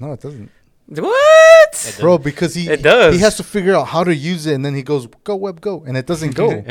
No, 0.00 0.12
it 0.12 0.20
doesn't, 0.20 0.50
What? 0.88 1.96
bro. 2.00 2.18
Because 2.18 2.54
he 2.54 2.68
It 2.68 2.82
does. 2.82 3.14
He 3.14 3.20
has 3.20 3.36
to 3.36 3.44
figure 3.44 3.74
out 3.74 3.88
how 3.88 4.02
to 4.04 4.14
use 4.14 4.46
it, 4.46 4.54
and 4.54 4.64
then 4.64 4.74
he 4.74 4.82
goes, 4.82 5.06
"Go 5.24 5.36
web, 5.36 5.60
go," 5.60 5.84
and 5.86 5.96
it 5.96 6.06
doesn't 6.06 6.34
go. 6.34 6.62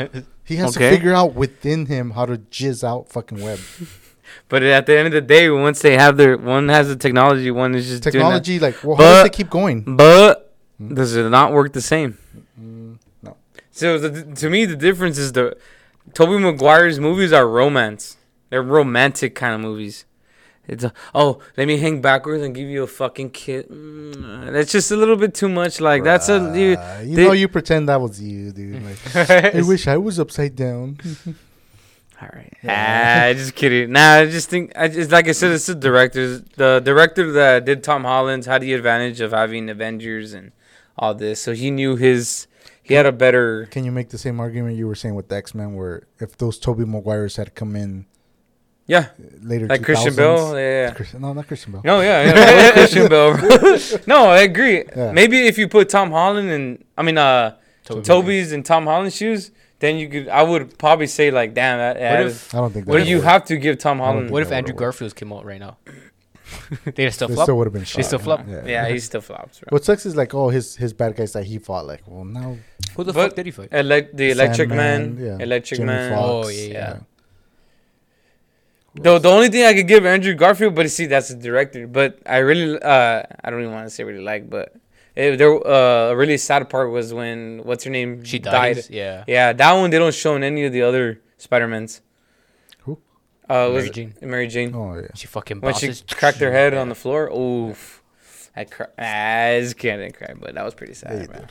he 0.44 0.56
has 0.56 0.76
Okay. 0.76 0.90
to 0.90 0.96
figure 0.96 1.14
out 1.14 1.34
within 1.34 1.86
him 1.86 2.10
how 2.12 2.26
to 2.26 2.36
jizz 2.38 2.82
out 2.84 3.08
fucking 3.08 3.40
web 3.40 3.58
But 4.48 4.62
at 4.62 4.86
the 4.86 4.96
end 4.96 5.06
of 5.08 5.12
the 5.12 5.20
day, 5.20 5.50
once 5.50 5.80
they 5.80 5.96
have 5.96 6.16
their 6.16 6.36
one 6.36 6.68
has 6.68 6.86
the 6.88 6.96
technology, 6.96 7.50
one 7.50 7.74
is 7.74 7.88
just 7.88 8.02
technology. 8.02 8.58
Like, 8.60 8.76
well, 8.84 8.96
how 8.96 9.02
But- 9.02 9.14
does 9.18 9.26
it 9.26 9.32
keep 9.32 9.50
going? 9.50 9.82
Doing 9.82 9.96
that. 9.96 10.04
But 10.04 10.54
Hmm? 10.78 10.94
does 10.94 11.14
it 11.16 11.28
not 11.28 11.52
work 11.52 11.72
the 11.72 11.80
same? 11.82 12.16
Mm, 12.60 12.98
no. 13.22 13.36
So 13.72 13.98
the, 13.98 14.22
to 14.36 14.48
me, 14.50 14.64
the 14.66 14.76
difference 14.76 15.18
is 15.18 15.32
the 15.32 15.56
Tobey 16.14 16.38
Maguire's 16.38 16.98
movies 17.00 17.32
are 17.32 17.46
romance. 17.46 18.16
They're 18.50 18.62
romantic 18.62 19.34
kind 19.34 19.54
of 19.54 19.60
movies. 19.60 20.04
It's 20.70 20.84
a, 20.84 20.92
oh, 21.14 21.40
let 21.56 21.66
me 21.66 21.76
hang 21.78 22.00
backwards 22.00 22.44
and 22.44 22.54
give 22.54 22.68
you 22.68 22.84
a 22.84 22.86
fucking 22.86 23.30
kiss. 23.30 23.66
Mm, 23.66 24.52
that's 24.52 24.70
just 24.70 24.90
a 24.92 24.96
little 24.96 25.16
bit 25.16 25.34
too 25.34 25.48
much. 25.48 25.80
Like 25.80 26.04
that's 26.04 26.28
a 26.28 26.38
you. 26.56 26.76
Bruh, 26.76 27.06
you 27.08 27.16
they- 27.16 27.24
know, 27.26 27.32
you 27.32 27.48
pretend 27.48 27.88
that 27.88 28.00
was 28.00 28.22
you, 28.22 28.52
dude. 28.52 28.82
Like, 28.84 29.54
I 29.54 29.62
wish 29.62 29.88
I 29.88 29.96
was 29.96 30.20
upside 30.20 30.54
down. 30.54 30.98
All 32.22 32.28
right. 32.34 32.52
Ah, 32.68 33.32
just 33.32 33.54
kidding. 33.54 33.92
Nah, 33.92 34.16
I 34.16 34.26
just 34.26 34.48
think 34.50 34.72
I 34.76 34.88
just 34.88 35.10
like 35.10 35.26
I 35.26 35.32
said, 35.32 35.52
it's 35.52 35.66
the 35.66 35.74
directors. 35.74 36.42
The 36.56 36.80
director 36.84 37.32
that 37.32 37.64
did 37.64 37.82
Tom 37.82 38.04
Holland's 38.04 38.46
had 38.46 38.60
the 38.62 38.74
advantage 38.74 39.20
of 39.20 39.32
having 39.32 39.70
Avengers 39.70 40.34
and 40.34 40.52
all 40.98 41.14
this, 41.14 41.40
so 41.40 41.52
he 41.52 41.70
knew 41.70 41.96
his. 41.96 42.46
He 42.82 42.94
had 42.94 43.06
a 43.06 43.12
better. 43.12 43.66
Can 43.70 43.84
you 43.84 43.92
make 43.92 44.10
the 44.10 44.18
same 44.18 44.38
argument 44.38 44.76
you 44.76 44.86
were 44.86 44.94
saying 44.94 45.14
with 45.14 45.32
X 45.32 45.54
Men, 45.54 45.74
where 45.74 46.02
if 46.20 46.36
those 46.36 46.58
Tobey 46.58 46.84
Maguires 46.84 47.36
had 47.36 47.54
come 47.54 47.74
in 47.74 48.04
Yeah, 48.94 49.04
later, 49.52 49.66
like 49.72 49.82
Christian 49.88 50.12
2000s 50.12 50.16
Bell. 50.16 50.58
Yeah. 50.58 50.82
yeah. 50.86 50.90
Christian- 50.98 51.20
no, 51.24 51.32
not 51.38 51.46
Christian 51.50 51.70
Bell. 51.72 51.82
No, 51.90 52.00
yeah, 52.08 52.18
yeah. 52.26 52.68
I 52.68 52.72
Christian 52.78 53.06
Bell. 53.14 53.30
no, 54.14 54.18
I 54.38 54.40
agree. 54.50 54.78
Yeah. 54.96 55.12
Maybe 55.20 55.36
if 55.50 55.56
you 55.60 55.66
put 55.68 55.88
Tom 55.96 56.08
Holland 56.10 56.48
and 56.56 56.66
I 56.98 57.02
mean 57.06 57.18
uh 57.18 57.56
Tobey 57.84 58.02
Tobey's 58.02 58.50
and 58.52 58.62
Tom 58.72 58.84
Holland's 58.90 59.16
shoes, 59.20 59.42
then 59.78 59.92
you 60.00 60.06
could. 60.12 60.26
I 60.28 60.42
would 60.50 60.64
probably 60.84 61.06
say 61.18 61.30
like, 61.30 61.50
damn, 61.54 61.78
that. 61.78 61.94
What 62.18 62.26
if- 62.26 62.54
I 62.54 62.58
don't 62.58 62.72
think. 62.74 62.86
what 62.88 62.98
that 62.98 63.04
do 63.04 63.10
you 63.10 63.16
would 63.18 63.24
have 63.32 63.44
to 63.50 63.56
give 63.64 63.78
Tom 63.78 63.98
Holland? 64.04 64.30
What 64.32 64.42
if 64.42 64.50
Andrew 64.52 64.74
would've. 64.74 64.78
Garfield's 64.80 65.14
came 65.14 65.32
out 65.32 65.44
right 65.44 65.60
now? 65.66 65.76
They 66.96 67.08
still 67.10 67.28
flop. 67.28 67.44
still 67.44 67.56
would 67.58 67.66
have 67.68 67.72
been. 67.72 67.82
They 67.82 67.86
shot, 68.02 68.04
still 68.04 68.18
yeah. 68.18 68.24
flop? 68.24 68.40
Yeah. 68.48 68.62
Yeah, 68.74 68.88
he 68.88 68.98
still 68.98 69.20
flops. 69.20 69.60
Bro. 69.60 69.68
What 69.70 69.84
sucks 69.84 70.04
is 70.04 70.16
like, 70.16 70.34
oh, 70.34 70.48
his 70.48 70.74
his 70.76 70.92
bad 70.92 71.14
guys 71.16 71.32
that 71.34 71.44
he 71.44 71.58
fought. 71.58 71.86
Like, 71.86 72.02
well, 72.06 72.24
now 72.24 72.56
Who 72.96 73.04
the 73.04 73.12
But- 73.12 73.28
fuck 73.28 73.36
did 73.36 73.46
he 73.46 73.52
fight? 73.52 73.70
Elec- 73.70 74.16
the 74.16 74.30
Electric 74.32 74.68
Sandman, 74.68 75.14
Man, 75.16 75.24
yeah. 75.38 75.44
Electric 75.44 75.78
Jamie 75.78 75.86
Man. 75.92 76.12
Foxx, 76.12 76.46
Oh, 76.46 76.48
yeah, 76.50 76.72
yeah. 76.72 76.98
The 78.94 79.18
the 79.18 79.28
only 79.28 79.48
thing 79.48 79.64
I 79.64 79.72
could 79.74 79.86
give 79.86 80.04
Andrew 80.04 80.34
Garfield, 80.34 80.74
but 80.74 80.90
see 80.90 81.06
that's 81.06 81.28
the 81.28 81.36
director. 81.36 81.86
But 81.86 82.18
I 82.26 82.38
really 82.38 82.80
uh 82.82 83.22
I 83.44 83.50
don't 83.50 83.60
even 83.60 83.72
want 83.72 83.86
to 83.86 83.90
say 83.90 84.02
really 84.04 84.22
like, 84.22 84.50
but 84.50 84.74
it, 85.14 85.36
there 85.36 85.52
uh 85.66 86.10
a 86.10 86.16
really 86.16 86.36
sad 86.38 86.68
part 86.68 86.90
was 86.90 87.14
when 87.14 87.60
what's 87.64 87.84
her 87.84 87.90
name 87.90 88.24
She 88.24 88.38
died. 88.40 88.84
Yeah. 88.90 89.24
Yeah, 89.28 89.52
that 89.52 89.72
one 89.74 89.90
they 89.90 89.98
don't 89.98 90.14
show 90.14 90.34
in 90.34 90.42
any 90.42 90.64
of 90.64 90.72
the 90.72 90.82
other 90.82 91.20
Spider 91.38 91.68
Mans. 91.68 92.00
Who? 92.82 92.98
Uh, 93.48 93.54
Mary 93.54 93.72
was 93.74 93.90
Jane. 93.90 94.14
Mary 94.22 94.48
Jane. 94.48 94.74
Oh 94.74 94.94
yeah. 94.98 95.06
She 95.14 95.26
fucking 95.28 95.60
when 95.60 95.74
she 95.74 95.92
cracked 96.10 96.38
her 96.38 96.50
head 96.50 96.74
on 96.74 96.88
the 96.88 96.94
floor. 96.96 97.30
Oof. 97.30 98.02
I 98.56 98.64
cry. 98.64 98.86
I 98.98 99.60
just 99.60 99.78
can't 99.78 100.12
cry, 100.12 100.34
but 100.36 100.54
that 100.56 100.64
was 100.64 100.74
pretty 100.74 100.94
sad. 100.94 101.22
you 101.22 101.28
man. 101.28 101.46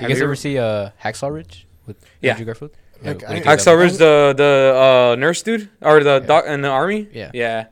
You 0.00 0.08
guys 0.08 0.16
ever 0.16 0.24
ever- 0.24 0.34
see 0.34 0.56
uh 0.58 0.90
Hacksaw 1.04 1.30
Ridge 1.30 1.66
with 1.86 1.96
Yeah. 2.22 2.30
Andrew 2.32 2.46
Garfield? 2.46 2.72
Like, 3.02 3.14
what 3.16 3.18
do 3.20 3.24
you 3.26 3.30
I- 3.30 3.34
think 3.42 3.46
of 3.46 3.52
Hacksaw 3.58 3.98
the 3.98 4.34
the 4.36 5.12
uh, 5.12 5.16
nurse 5.16 5.42
dude 5.42 5.68
or 5.80 6.02
the 6.04 6.20
Yeah. 6.20 6.26
doc 6.26 6.44
in 6.46 6.60
the 6.62 6.68
army. 6.68 7.08
Yeah. 7.12 7.30
Yeah, 7.34 7.66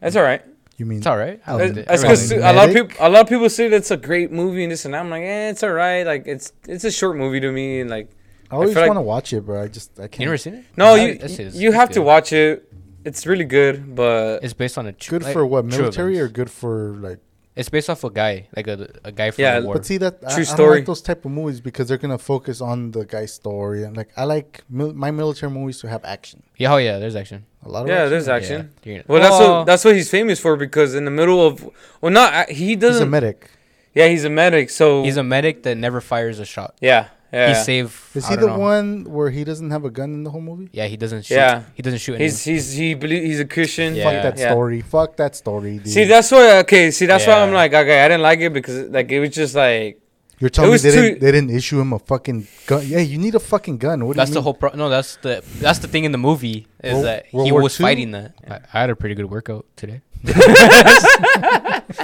that's 0.00 0.16
all 0.16 0.22
right. 0.22 0.42
You 0.78 0.86
mean 0.86 0.98
It's 0.98 1.06
all 1.06 1.16
right. 1.16 1.40
I 1.46 1.52
liked 1.54 1.76
it. 1.76 1.86
That's 1.86 2.02
because 2.02 2.32
a 2.32 2.52
lot 2.52 2.68
of 2.68 2.74
people 2.74 2.96
a 2.98 3.08
lot 3.08 3.20
of 3.22 3.28
people 3.28 3.48
say 3.48 3.68
that's 3.68 3.90
a 3.90 3.96
great 3.96 4.32
movie 4.32 4.62
and 4.64 4.72
this 4.72 4.84
and 4.84 4.94
that. 4.94 5.00
I'm 5.00 5.10
like, 5.10 5.22
eh, 5.22 5.50
it's 5.50 5.62
all 5.62 5.70
right. 5.72 6.04
Like 6.04 6.26
it's 6.26 6.52
it's 6.66 6.84
a 6.84 6.90
short 6.90 7.16
movie 7.16 7.40
to 7.40 7.52
me. 7.52 7.80
And 7.80 7.88
like, 7.90 8.10
I 8.50 8.54
always 8.56 8.74
like- 8.74 8.88
want 8.88 8.96
to 8.98 9.02
watch 9.02 9.32
it, 9.32 9.46
but 9.46 9.56
I 9.58 9.68
just 9.68 9.92
I 10.00 10.08
can't. 10.08 10.20
You 10.20 10.26
never 10.26 10.38
seen 10.38 10.54
it? 10.54 10.64
no, 10.76 10.94
you 10.96 11.14
that's 11.18 11.34
it, 11.34 11.40
it's- 11.40 11.54
you 11.56 11.68
it's 11.68 11.76
have 11.76 11.90
to 11.90 12.02
watch 12.02 12.32
it. 12.32 12.68
It's 13.04 13.26
really 13.26 13.44
good, 13.44 13.94
but 13.96 14.42
It's 14.44 14.54
based 14.54 14.78
on 14.78 14.86
a 14.86 14.92
tr- 14.92 15.10
good 15.18 15.24
for 15.26 15.44
what 15.46 15.68
true 15.68 15.78
military 15.80 16.20
or 16.20 16.28
good 16.28 16.50
for 16.50 16.94
like 17.00 17.18
It's 17.54 17.68
based 17.68 17.90
off 17.90 18.02
a 18.02 18.08
guy, 18.10 18.48
like 18.56 18.66
a 18.66 18.88
a 19.04 19.12
guy 19.12 19.30
from 19.30 19.42
Yeah, 19.42 19.60
the 19.60 19.66
war. 19.66 19.74
But 19.74 19.84
see 19.84 19.98
that 19.98 20.14
I, 20.26 20.34
True 20.34 20.42
I 20.42 20.46
don't 20.46 20.56
story. 20.56 20.76
like 20.78 20.86
those 20.86 21.02
type 21.02 21.24
of 21.26 21.30
movies 21.32 21.60
because 21.60 21.86
they're 21.88 21.98
gonna 21.98 22.16
focus 22.16 22.60
on 22.62 22.92
the 22.92 23.04
guy's 23.04 23.32
story 23.34 23.82
and 23.84 23.94
like 23.96 24.08
I 24.16 24.24
like 24.24 24.62
mil- 24.70 24.94
my 24.94 25.10
military 25.10 25.52
movies 25.52 25.78
to 25.80 25.88
have 25.88 26.02
action. 26.04 26.42
yeah, 26.56 26.72
oh 26.72 26.78
yeah, 26.78 26.98
there's 26.98 27.14
action. 27.14 27.44
A 27.64 27.68
lot 27.68 27.82
of 27.82 27.88
yeah, 27.88 27.94
action. 27.96 28.10
there's 28.10 28.28
action. 28.28 28.70
you're 28.84 28.94
gonna- 28.96 29.04
Well, 29.06 29.20
that's 29.20 29.38
Well, 29.38 29.58
what 29.58 29.64
that's 29.66 29.84
what 29.84 29.94
he's 29.94 30.10
famous 30.10 30.40
for 30.40 30.56
because 30.56 30.94
in 30.94 31.04
the 31.04 31.10
middle 31.10 31.46
of 31.46 31.68
well, 32.00 32.10
not 32.12 32.32
uh, 32.32 32.44
he 32.48 32.68
He's 32.68 32.76
a 32.76 32.80
doesn't. 32.80 33.10
medic. 33.10 33.50
yeah, 33.94 34.08
he's 34.08 34.24
a 34.24 34.30
medic. 34.30 34.70
So 34.70 35.02
he's 35.02 35.18
a 35.18 35.22
medic 35.22 35.62
that 35.64 35.76
never 35.76 36.00
fires 36.00 36.38
a 36.38 36.46
shot. 36.46 36.74
yeah, 36.80 37.08
yeah. 37.32 37.48
He 37.48 37.54
saved. 37.54 37.94
Is 38.14 38.24
I 38.26 38.30
he 38.30 38.36
the 38.36 38.46
know. 38.48 38.58
one 38.58 39.04
where 39.04 39.30
he 39.30 39.42
doesn't 39.44 39.70
have 39.70 39.84
a 39.84 39.90
gun 39.90 40.12
in 40.12 40.22
the 40.24 40.30
whole 40.30 40.40
movie? 40.42 40.68
Yeah, 40.72 40.86
he 40.86 40.96
doesn't 40.96 41.24
shoot. 41.24 41.34
Yeah. 41.34 41.62
he 41.74 41.82
doesn't 41.82 42.00
shoot. 42.00 42.20
he's 42.20 42.44
he's 42.44 42.72
he 42.72 42.94
believe 42.94 43.22
he's 43.24 43.40
a 43.40 43.46
Christian. 43.46 43.94
Yeah. 43.94 44.04
Fuck 44.04 44.22
that 44.22 44.38
Yeah. 44.38 44.50
story. 44.50 44.80
Fuck 44.82 45.16
that 45.16 45.34
story, 45.36 45.78
dude. 45.78 45.88
See, 45.88 46.04
that's 46.04 46.30
why. 46.30 46.58
Okay, 46.58 46.90
see, 46.90 47.06
that's 47.06 47.26
why 47.26 47.40
I'm 47.42 47.48
Yeah. 47.50 47.56
like, 47.56 47.72
okay, 47.72 48.04
I 48.04 48.08
didn't 48.08 48.22
like 48.22 48.40
it 48.40 48.52
because 48.52 48.88
like 48.90 49.10
it 49.10 49.20
was 49.20 49.30
just 49.30 49.54
like 49.54 49.98
You're 50.40 50.50
telling 50.50 50.70
me 50.70 50.72
was 50.74 50.82
they 50.82 50.90
too- 50.90 51.02
didn't, 51.02 51.20
they 51.20 51.32
didn't 51.32 51.50
issue 51.50 51.80
him 51.80 51.92
a 51.94 51.98
fucking 52.00 52.48
gun? 52.66 52.82
Yeah, 52.86 52.98
you 52.98 53.16
need 53.16 53.34
a 53.34 53.40
fucking 53.40 53.78
gun. 53.78 54.04
What 54.06 54.14
do 54.14 54.16
That's 54.18 54.30
you 54.30 54.34
the 54.34 54.40
mean? 54.40 54.44
whole. 54.44 54.54
Pro- 54.54 54.74
no, 54.74 54.88
that's 54.90 55.16
the 55.16 55.42
that's 55.60 55.78
the 55.78 55.88
thing 55.88 56.04
in 56.04 56.12
the 56.12 56.18
movie 56.18 56.66
is 56.82 56.92
World- 56.94 57.04
that 57.06 57.26
World 57.32 57.46
he 57.46 57.52
War 57.52 57.62
was 57.62 57.78
II? 57.80 57.84
fighting 57.86 58.10
that. 58.10 58.34
I, 58.48 58.60
I 58.74 58.80
had 58.82 58.90
a 58.90 58.96
pretty 58.96 59.14
good 59.14 59.30
workout 59.30 59.64
today. 59.76 60.02
uh, 60.26 61.80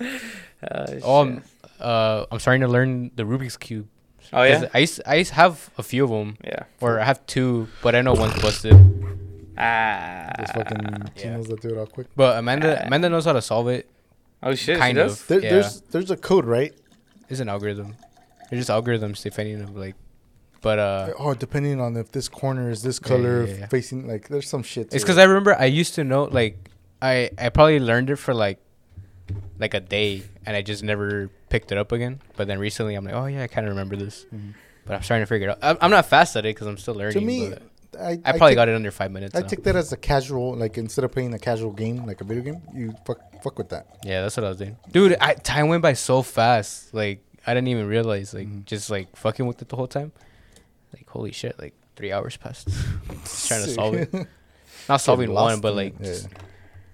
Oh, 1.02 1.20
um, 1.20 1.42
uh, 1.80 2.24
I'm 2.30 2.38
starting 2.38 2.62
to 2.62 2.68
learn 2.68 3.10
the 3.14 3.24
Rubik's 3.24 3.56
cube. 3.56 3.86
Oh 4.34 4.50
'Cause 4.50 4.62
yeah, 4.62 4.68
I 4.74 4.78
used, 4.78 5.00
I 5.06 5.14
used 5.16 5.30
to 5.30 5.36
have 5.36 5.70
a 5.78 5.82
few 5.82 6.04
of 6.04 6.10
them, 6.10 6.36
yeah. 6.44 6.64
or 6.80 7.00
I 7.00 7.04
have 7.04 7.24
two, 7.26 7.68
but 7.82 7.94
I 7.94 8.02
know 8.02 8.14
one's 8.14 8.40
busted. 8.42 8.74
Ah, 9.56 10.30
Those 10.38 10.50
fucking 10.50 10.78
yeah. 10.82 11.08
chinos 11.16 11.46
that 11.48 11.60
do 11.60 11.68
it 11.70 11.78
all 11.78 11.86
quick. 11.86 12.08
But 12.16 12.38
Amanda, 12.38 12.84
Amanda 12.86 13.08
knows 13.08 13.24
how 13.24 13.32
to 13.34 13.42
solve 13.42 13.68
it. 13.68 13.88
oh 14.42 14.54
shit, 14.54 14.78
kind 14.78 14.98
of. 14.98 15.24
There, 15.28 15.40
Yeah. 15.40 15.50
There's 15.50 15.80
there's 15.92 16.10
a 16.10 16.16
code, 16.16 16.44
right? 16.44 16.74
It's 17.28 17.40
an 17.40 17.48
algorithm. 17.48 17.94
They're 18.50 18.58
just 18.58 18.70
algorithms 18.70 19.22
depending 19.22 19.62
on 19.62 19.74
like, 19.74 19.94
but 20.60 20.78
uh, 20.78 21.12
oh, 21.18 21.34
depending 21.34 21.80
on 21.80 21.96
if 21.96 22.10
this 22.12 22.28
corner 22.28 22.68
is 22.70 22.82
this 22.82 22.98
color 22.98 23.46
yeah, 23.46 23.54
yeah. 23.60 23.66
facing, 23.68 24.08
like 24.08 24.28
there's 24.28 24.48
some 24.48 24.62
shit. 24.62 24.90
to 24.90 24.96
it's 24.96 25.02
it. 25.04 25.06
because 25.06 25.18
I 25.18 25.24
remember 25.24 25.54
I 25.58 25.66
used 25.66 25.94
to 25.94 26.04
know 26.04 26.24
like, 26.24 26.56
I 27.00 27.30
I 27.38 27.48
probably 27.50 27.78
learned 27.80 28.10
it 28.10 28.16
for 28.16 28.34
like, 28.34 28.58
like 29.58 29.74
a 29.74 29.80
day, 29.80 30.22
and 30.46 30.56
I 30.56 30.62
just 30.62 30.82
never 30.82 31.30
picked 31.48 31.70
it 31.72 31.78
up 31.78 31.92
again. 31.92 32.20
But 32.36 32.46
then 32.48 32.58
recently 32.58 32.94
I'm 32.94 33.04
like, 33.04 33.14
oh 33.14 33.26
yeah, 33.26 33.42
I 33.42 33.46
kind 33.46 33.66
of 33.66 33.70
remember 33.72 33.96
this. 33.96 34.26
Mhm. 34.34 34.54
But 34.86 34.96
I'm 34.96 35.02
starting 35.02 35.22
to 35.22 35.26
figure 35.26 35.48
it 35.48 35.50
out. 35.52 35.58
I'm, 35.62 35.78
I'm 35.80 35.90
not 35.90 36.06
fast 36.06 36.36
at 36.36 36.44
it 36.44 36.54
because 36.54 36.66
I'm 36.66 36.76
still 36.76 36.94
learning. 36.94 37.14
to 37.14 37.20
me, 37.20 37.54
I, 37.98 38.18
I 38.24 38.32
probably 38.32 38.48
take, 38.50 38.56
got 38.56 38.68
it 38.68 38.74
under 38.74 38.90
five 38.90 39.10
minutes. 39.12 39.34
I 39.34 39.40
now. 39.40 39.46
take 39.46 39.62
that 39.64 39.76
as 39.76 39.92
a 39.92 39.96
casual, 39.96 40.54
like 40.56 40.76
instead 40.76 41.04
of 41.04 41.12
playing 41.12 41.32
a 41.32 41.38
casual 41.38 41.72
game, 41.72 42.04
like 42.04 42.20
a 42.20 42.24
video 42.24 42.42
game, 42.42 42.62
you 42.74 42.94
fuck 43.06 43.18
fuck 43.42 43.56
with 43.56 43.68
that. 43.70 43.86
Yeah, 44.04 44.22
that's 44.22 44.36
what 44.36 44.44
I 44.44 44.48
was 44.48 44.58
doing. 44.58 44.76
Dude, 44.90 45.16
I, 45.20 45.34
time 45.34 45.68
went 45.68 45.82
by 45.82 45.92
so 45.94 46.20
fast. 46.22 46.92
Like, 46.92 47.24
I 47.46 47.54
didn't 47.54 47.68
even 47.68 47.86
realize. 47.86 48.34
Like, 48.34 48.48
Mhm. 48.48 48.64
just 48.64 48.90
like 48.90 49.14
fucking 49.16 49.46
with 49.46 49.62
it 49.62 49.68
the 49.68 49.76
whole 49.76 49.86
time. 49.86 50.12
Like, 50.92 51.08
holy 51.08 51.32
shit, 51.32 51.58
like 51.58 51.74
three 51.96 52.12
hours 52.12 52.36
passed. 52.36 52.68
just 53.22 53.48
trying 53.48 53.64
to 53.64 53.70
solve 53.70 53.94
it. 53.94 54.12
Not 54.88 54.98
solving 54.98 55.32
one, 55.32 55.60
but 55.60 55.74
like, 55.74 55.94
yeah. 56.00 56.06
just- 56.06 56.28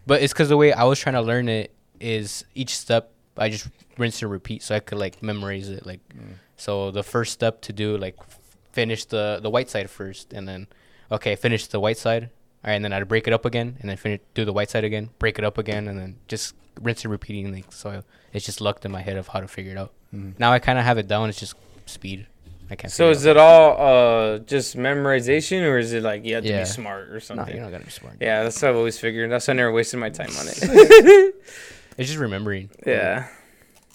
but 0.07 0.23
it's 0.23 0.33
because 0.33 0.49
the 0.49 0.57
way 0.57 0.73
I 0.73 0.85
was 0.85 0.99
trying 0.99 1.15
to 1.15 1.23
learn 1.23 1.49
it 1.49 1.73
is 2.01 2.45
each 2.55 2.77
step 2.77 3.11
I 3.37 3.49
just 3.49 3.69
rinse 3.97 4.21
and 4.23 4.31
repeat 4.31 4.63
so 4.63 4.75
I 4.75 4.81
could 4.81 4.99
like 4.99 5.23
memorize 5.23 5.69
it. 5.69 5.87
Like, 5.87 6.01
Mm. 6.11 6.35
so 6.57 6.91
the 6.91 7.03
first 7.03 7.33
step 7.33 7.61
to 7.63 7.73
do, 7.73 7.97
like, 7.97 8.17
f- 8.21 8.39
finish 8.73 9.05
the, 9.07 9.39
the 9.43 9.49
white 9.51 9.71
side 9.71 9.89
first, 9.89 10.33
and 10.33 10.47
then, 10.49 10.67
okay, 11.11 11.37
finish 11.37 11.67
the 11.67 11.81
white 11.81 11.97
side. 11.99 12.25
All 12.65 12.69
right, 12.69 12.75
and 12.75 12.85
then 12.85 12.93
I'd 12.93 13.07
break 13.09 13.27
it 13.27 13.33
up 13.33 13.45
again, 13.47 13.77
and 13.81 13.89
then 13.89 13.97
finish 13.97 14.21
do 14.35 14.45
the 14.45 14.53
white 14.53 14.69
side 14.69 14.85
again, 14.85 15.09
break 15.19 15.39
it 15.39 15.45
up 15.45 15.57
again, 15.59 15.89
and 15.89 15.99
then 15.99 16.17
just 16.29 16.55
rinse 16.83 17.03
and 17.05 17.11
repeating. 17.13 17.53
Like, 17.53 17.73
so 17.73 18.03
it's 18.35 18.45
just 18.45 18.61
lucked 18.61 18.85
in 18.85 18.91
my 18.93 19.01
head 19.01 19.17
of 19.17 19.29
how 19.29 19.41
to 19.41 19.49
figure 19.49 19.73
it 19.73 19.79
out. 19.79 19.93
Mm. 20.15 20.39
Now 20.39 20.53
I 20.53 20.59
kind 20.59 20.79
of 20.79 20.85
have 20.85 20.99
it 20.99 21.09
down. 21.09 21.29
It's 21.31 21.41
just 21.41 21.55
speed. 21.87 22.27
I 22.71 22.77
can't. 22.77 22.93
So 22.93 23.11
is 23.11 23.27
out. 23.27 23.31
it 23.31 23.37
all 23.39 23.77
uh 23.81 24.39
just 24.41 24.77
memorization 24.77 25.63
or 25.63 25.79
is 25.79 25.93
it 25.93 26.03
like 26.05 26.25
you 26.25 26.35
have 26.37 26.45
to 26.45 26.53
be 26.53 26.65
smart 26.67 27.09
or 27.09 27.15
No, 27.15 27.19
something? 27.19 27.55
you're 27.55 27.65
not 27.65 27.73
gonna 27.73 27.85
be 27.85 27.91
smart. 27.91 28.17
yeah, 28.21 28.43
that's 28.45 28.61
what 28.63 28.69
I've 28.71 28.77
always 28.77 28.99
figured. 28.99 29.31
That's 29.31 29.49
why 29.49 29.55
I 29.55 29.57
never 29.57 29.73
wasted 29.73 29.99
my 29.99 30.11
time 30.11 30.31
on 30.39 30.47
it. 30.49 31.35
It's 32.01 32.09
just 32.09 32.21
remembering. 32.21 32.71
yeah. 32.87 33.29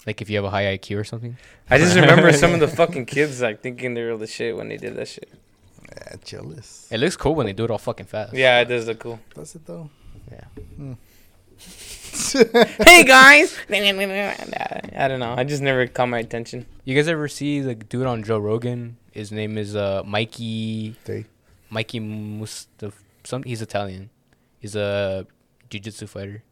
Like 0.06 0.22
if 0.22 0.30
you 0.30 0.36
have 0.36 0.44
a 0.44 0.50
high 0.50 0.78
IQ 0.78 1.00
or 1.00 1.04
something. 1.04 1.36
I 1.68 1.78
just 1.78 1.96
remember 1.96 2.32
some 2.32 2.54
of 2.54 2.60
the 2.60 2.68
fucking 2.80 3.06
kids 3.06 3.42
like 3.42 3.60
thinking 3.60 3.94
they 3.94 4.04
were 4.04 4.16
the 4.16 4.28
shit 4.28 4.56
when 4.56 4.68
they 4.68 4.76
did 4.76 4.94
that 4.94 5.08
shit. 5.08 5.28
Yeah, 5.88 6.14
jealous. 6.24 6.86
It 6.92 6.98
looks 6.98 7.16
cool 7.16 7.34
when 7.34 7.46
they 7.46 7.52
do 7.52 7.64
it 7.64 7.70
all 7.72 7.78
fucking 7.78 8.06
fast. 8.06 8.32
Yeah, 8.32 8.60
it 8.60 8.66
does 8.66 8.86
look 8.86 9.00
cool. 9.00 9.18
Does 9.34 9.56
it 9.56 9.66
though? 9.66 9.90
Yeah. 10.30 10.44
hey 12.86 13.02
guys, 13.04 13.56
I 13.70 15.08
don't 15.08 15.20
know. 15.20 15.34
I 15.36 15.44
just 15.44 15.62
never 15.62 15.86
caught 15.86 16.06
my 16.08 16.18
attention. 16.18 16.66
You 16.84 16.94
guys 16.94 17.08
ever 17.08 17.28
see 17.28 17.60
the 17.60 17.74
dude 17.74 18.06
on 18.06 18.22
Joe 18.22 18.38
Rogan? 18.38 18.98
His 19.10 19.32
name 19.32 19.58
is 19.58 19.74
uh 19.74 20.02
Mikey 20.04 20.96
They. 21.04 21.24
Mikey 21.70 22.00
Mustaf. 22.00 22.92
Some 23.24 23.42
he's 23.42 23.62
Italian. 23.62 24.10
He's 24.60 24.76
a 24.76 25.26
jiu-jitsu 25.68 26.06
fighter. 26.06 26.42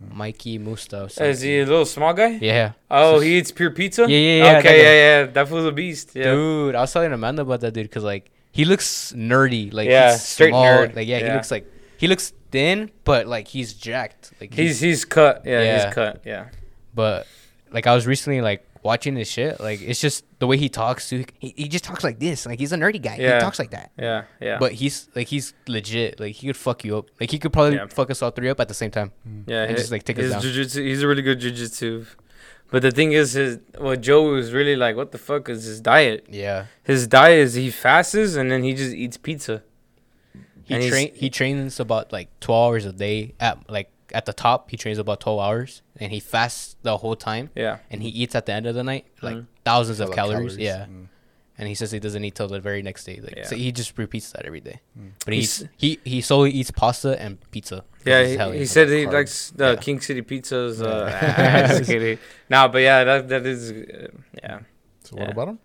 Mikey 0.00 0.58
Mustaf. 0.58 1.20
Is 1.20 1.40
he 1.40 1.60
a 1.60 1.64
little 1.66 1.86
small 1.86 2.12
guy? 2.12 2.38
Yeah. 2.40 2.72
Oh, 2.90 3.20
he 3.20 3.38
eats 3.38 3.50
pure 3.50 3.70
pizza. 3.70 4.02
Yeah, 4.02 4.08
yeah, 4.18 4.36
yeah, 4.36 4.52
that 4.52 4.58
Okay, 4.58 4.76
guy. 4.76 4.82
yeah, 4.82 4.92
yeah. 5.20 5.26
That 5.32 5.48
fool's 5.48 5.64
a 5.66 5.72
beast. 5.72 6.10
Yeah. 6.14 6.24
Dude, 6.32 6.74
I 6.74 6.80
was 6.82 6.92
telling 6.92 7.12
Amanda 7.12 7.42
about 7.42 7.60
that 7.60 7.72
dude 7.72 7.86
because 7.88 8.04
like 8.04 8.30
he 8.52 8.64
looks 8.64 9.12
nerdy. 9.16 9.72
Like 9.72 9.88
Yeah, 9.88 10.12
he's 10.12 10.22
straight 10.22 10.50
small. 10.50 10.64
nerd. 10.64 10.94
Like 10.96 11.08
yeah, 11.08 11.18
he 11.18 11.24
Yeah. 11.24 11.34
looks 11.34 11.50
like 11.50 11.66
he 11.96 12.08
looks 12.08 12.32
thin, 12.50 12.90
but 13.04 13.26
like 13.26 13.48
he's 13.48 13.72
jacked. 13.72 14.32
Like 14.40 14.52
He's 14.52 14.80
he's 14.80 15.04
cut. 15.04 15.42
Yeah, 15.46 15.62
Yeah. 15.62 15.84
he's 15.86 15.94
cut. 15.94 16.22
Yeah. 16.24 16.46
but 16.94 17.26
like 17.70 17.86
I 17.86 17.94
was 17.94 18.06
recently 18.06 18.40
like 18.42 18.66
watching 18.86 19.14
this 19.14 19.28
shit. 19.28 19.60
Like 19.60 19.80
it's 19.82 20.00
just 20.00 20.24
the 20.38 20.46
way 20.46 20.56
he 20.56 20.68
talks. 20.68 21.08
To, 21.10 21.24
he 21.38 21.52
he 21.56 21.68
just 21.68 21.84
talks 21.84 22.02
like 22.04 22.18
this. 22.18 22.46
Like 22.46 22.58
he's 22.58 22.72
a 22.72 22.76
nerdy 22.76 23.02
guy. 23.02 23.16
Yeah. 23.18 23.34
He 23.34 23.40
talks 23.40 23.58
like 23.58 23.72
that. 23.72 23.90
Yeah, 23.98 24.24
yeah. 24.40 24.58
But 24.58 24.72
he's 24.72 25.08
like 25.14 25.28
he's 25.28 25.52
legit. 25.66 26.18
Like 26.20 26.34
he 26.36 26.46
could 26.46 26.56
fuck 26.56 26.84
you 26.84 26.96
up. 26.98 27.06
Like 27.20 27.30
he 27.30 27.38
could 27.38 27.52
probably 27.52 27.76
Yeah. 27.76 27.86
fuck 27.88 28.10
us 28.10 28.22
all 28.22 28.30
three 28.30 28.48
up 28.48 28.60
at 28.60 28.68
the 28.68 28.74
same 28.82 28.90
time. 28.90 29.10
Mm. 29.28 29.44
yeah, 29.46 29.62
and 29.62 29.70
his, 29.72 29.80
just, 29.80 29.92
like, 29.92 30.04
take 30.04 30.18
us 30.18 30.24
his 30.24 30.32
down. 30.32 30.42
jujitsu. 30.42 30.86
He's 30.86 31.02
a 31.02 31.08
really 31.08 31.22
good 31.22 31.40
jujitsu. 31.40 32.06
But 32.70 32.82
the 32.82 32.90
thing 32.90 33.12
is, 33.12 33.32
his 33.32 33.58
what 33.78 34.00
Joe 34.00 34.22
was 34.32 34.52
really 34.52 34.76
like, 34.76 34.96
what 34.96 35.12
the 35.12 35.18
fuck 35.18 35.48
is 35.48 35.64
his 35.64 35.80
diet? 35.80 36.26
Yeah. 36.30 36.66
His 36.82 37.06
diet 37.06 37.40
is 37.40 37.54
he 37.54 37.70
fasts 37.70 38.34
and 38.36 38.50
then 38.50 38.62
he 38.64 38.72
just 38.74 38.94
eats 38.94 39.16
pizza. 39.16 39.62
He 40.64 40.88
train 40.88 41.14
he 41.14 41.30
trains 41.30 41.78
about 41.78 42.12
like 42.12 42.28
twelve 42.40 42.62
hours 42.72 42.84
a 42.86 42.92
day 42.92 43.34
at 43.38 43.70
like 43.70 43.88
at 44.12 44.24
the 44.26 44.32
top 44.32 44.70
he 44.70 44.76
trains 44.76 44.98
about 44.98 45.20
twelve 45.20 45.40
hours 45.40 45.82
and 45.98 46.12
he 46.12 46.20
fasts 46.20 46.76
the 46.82 46.98
whole 46.98 47.16
time 47.16 47.50
Yeah. 47.54 47.78
and 47.90 48.02
he 48.02 48.08
eats 48.08 48.34
at 48.34 48.46
the 48.46 48.52
end 48.52 48.66
of 48.66 48.74
the 48.74 48.84
night 48.84 49.06
like 49.22 49.36
Mhm. 49.36 49.46
thousands 49.64 50.00
of 50.00 50.14
Hella 50.14 50.34
calories. 50.34 50.56
Yeah. 50.56 50.86
Mm. 50.86 51.08
And 51.58 51.66
he 51.68 51.74
says 51.74 51.90
he 51.90 51.98
doesn't 51.98 52.22
eat 52.22 52.34
till 52.34 52.48
the 52.48 52.60
very 52.60 52.82
next 52.82 53.04
day. 53.04 53.18
Like 53.22 53.34
Yeah. 53.36 53.46
so 53.46 53.56
he 53.56 53.72
just 53.72 53.96
repeats 53.96 54.30
that 54.32 54.44
every 54.44 54.60
day. 54.60 54.80
Mm. 54.98 55.12
But 55.24 55.34
He's- 55.34 55.64
he's 55.78 55.98
he 56.04 56.10
he 56.10 56.20
solely 56.20 56.50
eats 56.50 56.70
pasta 56.70 57.18
and 57.20 57.38
pizza. 57.50 57.82
Yeah, 58.04 58.22
He's 58.24 58.38
he, 58.38 58.58
he 58.58 58.66
said 58.66 58.88
he 58.88 59.06
carbs. 59.06 59.12
likes 59.12 59.50
the 59.56 59.68
Yeah. 59.72 59.76
King 59.76 60.00
City 60.00 60.22
pizzas. 60.22 60.82
Uh, 60.82 61.08
Yeah. 61.10 62.16
Nah, 62.50 62.68
but 62.68 62.78
yeah, 62.82 63.04
that 63.04 63.28
that 63.28 63.46
is 63.46 63.70
uh, 63.72 64.08
yeah. 64.42 64.58
So 65.04 65.16
what 65.16 65.30
about 65.30 65.48
him? 65.48 65.58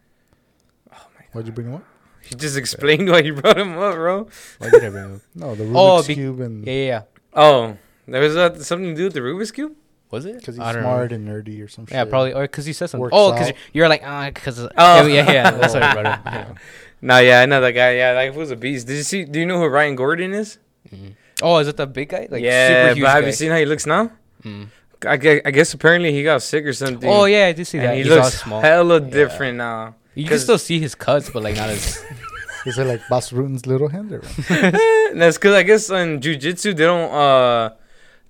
Oh 0.94 1.06
my 1.18 1.26
Why'd 1.34 1.46
you 1.48 1.52
bring 1.54 1.68
him 1.68 1.76
up? 1.76 1.84
He 2.24 2.36
just 2.36 2.56
explained 2.56 3.10
why 3.10 3.20
you 3.20 3.34
brought 3.34 3.58
him 3.58 3.78
up, 3.78 3.96
bro. 3.96 4.28
Why 4.60 4.70
did 4.70 4.84
I 4.86 4.90
bring 4.90 5.04
him? 5.10 5.22
No, 5.36 5.56
the 5.56 5.64
Rubik's 5.70 5.76
Oh, 5.76 6.04
be- 6.08 6.16
cube 6.16 6.40
and 6.40 6.66
Yeah, 6.66 6.74
yeah, 6.74 6.86
yeah. 6.88 7.02
Oh, 7.34 7.78
there 8.12 8.22
was 8.22 8.36
uh, 8.38 8.58
something 8.64 8.90
to 8.90 8.96
do 8.96 9.04
with 9.06 9.14
the 9.14 9.22
Rubik's 9.22 9.52
cube. 9.52 9.74
Was 10.12 10.26
it? 10.26 10.40
because 10.40 10.56
he's 10.56 10.62
I 10.64 10.74
don't 10.74 10.84
smart 10.84 11.12
know. 11.12 11.16
and 11.16 11.28
nerdy 11.28 11.64
or 11.64 11.70
some 11.70 11.86
shit. 11.86 11.94
Yeah, 11.96 12.04
probably 12.06 12.34
or 12.34 12.42
because 12.44 12.66
he 12.66 12.74
said 12.74 12.88
something. 12.90 13.02
Works 13.04 13.14
Oh, 13.16 13.32
because 13.32 13.50
out. 13.50 13.56
you're 13.72 13.88
like 13.88 14.02
ah, 14.06 14.30
because 14.30 14.60
Oh. 14.60 14.70
oh 14.78 15.06
yeah, 15.08 15.32
yeah. 15.32 15.52
That's 15.52 15.74
what 15.74 15.84
I 15.84 15.94
brought 15.94 16.06
up. 16.06 16.22
Yeah. 16.26 16.54
Nah, 17.02 17.18
yeah, 17.20 17.40
I 17.42 17.46
know 17.46 17.62
that 17.62 17.72
guy. 17.72 17.96
Yeah, 17.96 18.14
that 18.14 18.36
was 18.36 18.52
a 18.52 18.56
beast. 18.58 18.88
Did 18.88 18.98
you 18.98 19.04
see? 19.04 19.24
Do 19.24 19.40
you 19.40 19.46
know 19.46 19.58
who 19.58 19.68
Ryan 19.68 19.96
Gordon 19.96 20.34
is? 20.34 20.58
Mhm. 20.94 21.16
Oh, 21.42 21.58
is 21.58 21.68
it 21.70 21.78
the 21.78 21.88
big 21.88 22.10
guy? 22.10 22.28
Like 22.30 22.44
yeah, 22.44 22.68
super 22.90 22.96
huge 22.96 23.04
but 23.06 23.12
have 23.12 23.22
guy. 23.24 23.28
you 23.28 23.34
seen 23.34 23.52
how 23.52 23.58
he 23.58 23.66
looks 23.66 23.86
now? 23.88 24.12
Mm. 24.44 24.68
I 25.08 25.18
guess, 25.18 25.42
I 25.46 25.52
guess 25.52 25.74
apparently 25.74 26.12
he 26.14 26.22
got 26.24 26.44
sick 26.44 26.66
or 26.66 26.74
something. 26.74 27.10
Oh 27.10 27.26
yeah, 27.26 27.48
I 27.48 27.54
did 27.54 27.66
see 27.66 27.78
and 27.80 27.88
that. 27.88 27.96
he 27.96 28.04
He's 28.04 28.12
looks 28.12 28.42
small. 28.42 28.62
hella 28.62 29.02
Yeah. 29.02 29.10
different 29.10 29.58
now. 29.58 29.96
You 30.14 30.28
can 30.28 30.38
still 30.40 30.58
see 30.60 30.80
his 30.80 30.94
cuts, 30.94 31.30
but 31.30 31.42
like 31.42 31.56
not 31.56 31.70
as. 31.70 32.04
Is 32.68 32.78
it 32.78 32.86
like 32.86 33.02
Bas 33.10 33.32
Rutten's 33.34 33.66
little 33.66 33.88
hand? 33.88 34.12
Or 34.12 34.20
That's 35.16 35.38
because 35.38 35.56
I 35.56 35.64
guess 35.64 35.90
in 35.90 36.20
jujitsu 36.20 36.76
they 36.76 36.84
don't 36.86 37.10
uh 37.12 37.72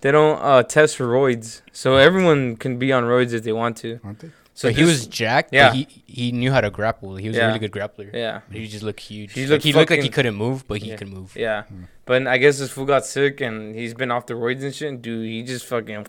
they 0.01 0.11
don't 0.11 0.39
uh 0.41 0.63
test 0.63 0.97
for 0.97 1.05
roids, 1.07 1.61
so 1.71 1.95
everyone 1.97 2.55
can 2.57 2.77
be 2.77 2.91
on 2.91 3.03
roids 3.03 3.33
if 3.33 3.43
they 3.43 3.53
want 3.53 3.77
to. 3.77 3.99
aren't 4.03 4.19
they? 4.19 4.27
So 4.53 4.67
So 4.67 4.69
he 4.69 4.81
this- 4.83 4.87
was 4.87 5.07
jacked. 5.07 5.53
Yeah. 5.53 5.69
But 5.69 5.75
he 5.77 5.87
he 6.07 6.31
knew 6.33 6.51
how 6.51 6.61
to 6.61 6.69
grapple. 6.69 7.15
He 7.15 7.27
was 7.29 7.37
Yeah. 7.37 7.45
a 7.45 7.47
really 7.47 7.59
good 7.59 7.71
grappler. 7.71 8.09
yeah. 8.13 8.41
But 8.49 8.57
he 8.57 8.67
just 8.67 8.83
looked 8.83 8.99
huge. 8.99 9.31
He 9.33 9.41
He, 9.41 9.47
looked 9.47 9.63
like, 9.63 9.73
he 9.73 9.73
looked 9.79 9.91
like 9.91 10.01
he 10.03 10.09
couldn't 10.09 10.35
move, 10.35 10.67
but 10.67 10.81
he 10.83 10.89
Yeah. 10.89 10.97
could 10.97 11.07
move. 11.07 11.33
Yeah, 11.35 11.63
Hmm. 11.63 11.83
but 12.05 12.27
I 12.27 12.37
guess 12.37 12.59
this 12.59 12.69
fool 12.71 12.85
got 12.85 13.05
sick 13.05 13.39
and 13.41 13.73
he's 13.75 13.93
been 13.93 14.11
off 14.11 14.25
the 14.25 14.33
roids 14.35 14.61
and 14.63 14.73
shit. 14.75 14.89
And 14.89 15.01
dude, 15.01 15.25
he 15.25 15.41
just 15.43 15.65
fucking 15.65 16.05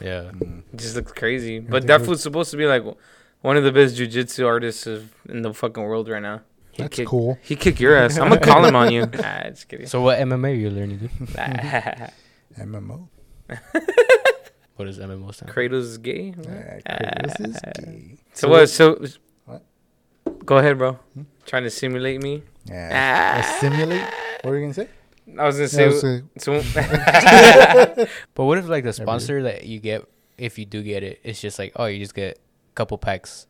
Yeah. 0.00 0.30
Mm. 0.38 0.62
just 0.76 0.94
looks 0.96 1.12
crazy. 1.12 1.56
I 1.56 1.60
But 1.60 1.86
that 1.88 2.02
fool's 2.04 2.22
supposed 2.22 2.50
to 2.52 2.56
be 2.56 2.66
like 2.66 2.84
one 3.42 3.56
of 3.56 3.64
the 3.64 3.72
best 3.72 3.96
jujitsu 3.98 4.46
artists 4.46 4.86
of, 4.86 5.10
in 5.28 5.42
the 5.42 5.52
fucking 5.52 5.82
world 5.82 6.08
right 6.08 6.22
now. 6.22 6.42
He 6.72 6.82
That's 6.84 6.96
kick, 6.96 7.08
cool. 7.08 7.36
He 7.42 7.56
kick 7.56 7.80
your 7.80 7.96
ass. 7.96 8.16
I'm 8.18 8.28
gonna 8.28 8.40
call 8.40 8.64
him 8.64 8.76
on 8.76 8.92
you. 8.92 9.02
Ah, 9.18 9.48
just 9.50 9.66
kidding. 9.68 9.86
So 9.88 10.00
what 10.00 10.18
MMA 10.20 10.50
are 10.52 10.54
you 10.54 10.70
learning. 10.70 11.10
MMO. 12.58 13.08
What 14.76 14.88
is 14.88 14.98
MMO 14.98 15.34
stand? 15.34 15.50
Kratos 15.52 15.82
is 15.92 15.98
gay. 15.98 16.32
Yeah, 16.42 16.80
Kratos 16.88 17.40
is 17.48 17.58
gay. 17.84 18.16
So 18.32 18.48
what? 18.48 18.66
So 18.70 18.98
What? 19.44 19.62
Go 20.46 20.56
ahead, 20.56 20.78
bro. 20.78 20.92
Hmm? 21.14 21.22
Trying 21.44 21.64
to 21.64 21.70
simulate 21.70 22.22
me. 22.22 22.42
Yeah. 22.64 22.88
Ah. 22.90 23.40
Assimilate. 23.58 24.02
What 24.42 24.50
were 24.50 24.56
you 24.58 24.62
gonna 24.64 24.74
say? 24.74 24.88
I 25.38 25.44
was 25.44 25.56
gonna 25.56 25.84
Yeah, 25.84 25.90
say. 26.00 26.22
so- 26.38 26.60
so, 26.62 28.06
But 28.34 28.44
what 28.44 28.56
if 28.58 28.68
like 28.68 28.84
the 28.84 28.88
Never 28.88 29.02
sponsor 29.04 29.42
that 29.42 29.64
you 29.64 29.80
get, 29.80 30.04
if 30.38 30.58
you 30.58 30.64
do 30.64 30.82
get 30.82 31.02
it, 31.02 31.20
it's 31.22 31.40
just 31.42 31.58
like 31.58 31.72
oh 31.76 31.84
you 31.84 31.98
just 31.98 32.14
get 32.14 32.38
a 32.38 32.72
couple 32.74 32.96
packs. 32.96 33.46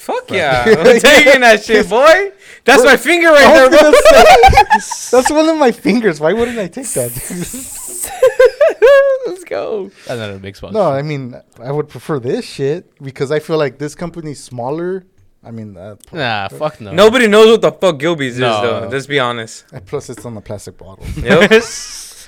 Fuck 0.00 0.30
yeah! 0.30 0.64
I'm 0.66 0.98
taking 1.00 1.40
that 1.42 1.62
shit, 1.64 1.88
boy. 1.88 2.32
That's 2.64 2.84
my 2.84 2.96
finger 2.96 3.28
right 3.28 3.54
there, 3.54 3.70
bro. 3.70 3.92
That's 5.12 5.30
one 5.30 5.48
of 5.48 5.56
my 5.56 5.72
fingers. 5.72 6.20
Why 6.20 6.32
wouldn't 6.32 6.58
I 6.58 6.68
take 6.68 6.88
that? 6.98 7.10
Let's 9.26 9.44
go. 9.44 9.90
That's 10.06 10.18
not 10.20 10.30
a 10.30 10.38
big 10.38 10.56
sponsor. 10.56 10.74
no, 10.78 10.90
I 10.90 11.02
mean 11.02 11.34
I 11.62 11.72
would 11.72 11.88
prefer 11.88 12.18
this 12.18 12.44
shit 12.44 12.92
because 13.02 13.30
I 13.30 13.38
feel 13.38 13.58
like 13.58 13.78
this 13.78 13.94
company's 13.94 14.42
smaller. 14.42 15.04
I 15.42 15.50
mean, 15.52 15.74
uh, 15.76 15.96
Nah, 16.12 16.48
fuck 16.48 16.80
no. 16.82 16.92
Nobody 16.92 17.26
knows 17.26 17.48
what 17.52 17.62
the 17.62 17.72
fuck 17.72 17.98
Gilby's 17.98 18.38
No. 18.38 18.56
is, 18.56 18.62
though. 18.62 18.88
Let's 18.92 19.06
be 19.06 19.18
honest. 19.18 19.64
and 19.72 19.86
plus 19.86 20.10
it's 20.10 20.26
on 20.26 20.34
the 20.34 20.42
plastic 20.42 20.76
bottle. 20.76 21.06
Yep. 21.16 21.50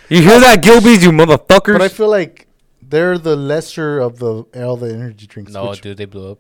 you 0.09 0.23
hear 0.23 0.41
that, 0.41 0.61
Gilby's, 0.63 1.05
you 1.05 1.11
motherfuckers? 1.11 1.75
But 1.75 1.83
I 1.83 1.89
feel 1.89 2.09
like 2.09 2.47
they're 2.81 3.19
the 3.19 3.37
lesser 3.37 3.99
of 4.01 4.19
the 4.19 4.45
all 4.65 4.77
the 4.79 4.95
energy 4.95 5.27
drinks. 5.27 5.53
No, 5.53 5.69
which- 5.71 5.83
dude, 5.83 5.99
they 5.99 6.07
blew 6.07 6.33
up. 6.33 6.39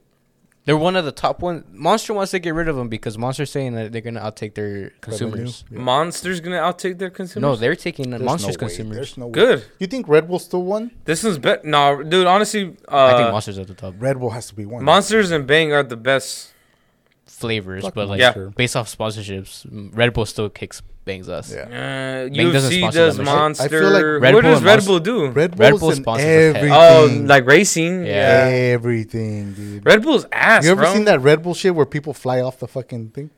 They're 0.64 0.76
one 0.76 0.94
of 0.94 1.04
the 1.04 1.10
top 1.10 1.42
ones. 1.42 1.64
Monster 1.72 2.14
wants 2.14 2.30
to 2.30 2.38
get 2.38 2.54
rid 2.54 2.68
of 2.68 2.76
them 2.76 2.88
because 2.88 3.18
Monster's 3.18 3.50
saying 3.50 3.74
that 3.74 3.90
they're 3.90 4.00
gonna 4.00 4.20
outtake 4.20 4.54
their 4.54 4.90
consumers. 5.00 5.64
Yeah. 5.70 5.80
Monster's 5.80 6.40
gonna 6.40 6.56
outtake 6.58 6.98
their 6.98 7.10
consumers. 7.10 7.42
No, 7.42 7.56
they're 7.56 7.74
taking 7.74 8.10
There's 8.10 8.22
Monster's 8.22 8.56
no 8.58 8.66
way. 8.66 8.68
consumers. 8.70 8.96
There's 8.96 9.16
no 9.18 9.26
way. 9.26 9.32
good. 9.32 9.64
You 9.80 9.88
think 9.88 10.06
Red 10.06 10.28
Bull 10.28 10.38
still 10.38 10.62
won? 10.62 10.92
This 11.04 11.24
one's 11.24 11.38
bet. 11.38 11.64
No, 11.64 12.02
dude. 12.04 12.28
Honestly, 12.28 12.76
uh, 12.88 13.06
I 13.06 13.16
think 13.16 13.32
Monster's 13.32 13.58
at 13.58 13.66
the 13.66 13.74
top. 13.74 13.94
Red 13.98 14.20
Bull 14.20 14.30
has 14.30 14.46
to 14.48 14.54
be 14.54 14.64
one. 14.64 14.84
Monsters 14.84 15.32
and 15.32 15.46
Bang 15.48 15.72
are 15.72 15.82
the 15.82 15.96
best. 15.96 16.52
Flavors, 17.42 17.82
Fuck 17.84 17.94
but 17.94 18.08
like 18.08 18.18
Yeah. 18.20 18.32
based 18.56 18.74
off 18.76 18.88
sponsorships, 18.96 19.66
Red 19.94 20.12
Bull 20.14 20.24
still 20.26 20.48
kicks 20.48 20.80
bangs 21.04 21.28
us. 21.28 21.52
Yeah. 21.52 21.62
Uh, 21.62 22.28
Bang 22.34 22.52
doesn't 22.52 22.72
UFC 22.72 22.90
does 22.92 23.16
that. 23.16 23.24
Monster. 23.24 23.64
I 23.64 23.68
feel 23.68 23.90
like 23.90 24.04
Red 24.22 24.34
what 24.34 24.42
Bull 24.44 24.52
does 24.52 24.62
Red 24.62 24.84
Bull 24.86 25.00
do? 25.00 25.26
Red 25.28 25.58
Red 25.58 25.70
Bull's 25.72 25.80
Bull 25.80 25.92
sponsors 25.92 26.26
everything. 26.56 26.70
Oh, 26.72 27.22
like 27.26 27.44
racing. 27.46 28.06
Yeah. 28.06 28.48
Yeah. 28.48 28.54
everything, 28.78 29.52
dude. 29.52 29.84
Red 29.84 30.02
Bull's 30.02 30.26
ass, 30.32 30.64
you 30.64 30.70
ever 30.70 30.82
bro. 30.82 30.94
seen 30.94 31.04
that 31.06 31.20
Red 31.20 31.42
Bull 31.42 31.54
shit 31.54 31.74
where 31.74 31.86
people 31.86 32.14
fly 32.14 32.40
off 32.40 32.58
the 32.58 32.68
fucking 32.68 33.10
thing? 33.10 33.30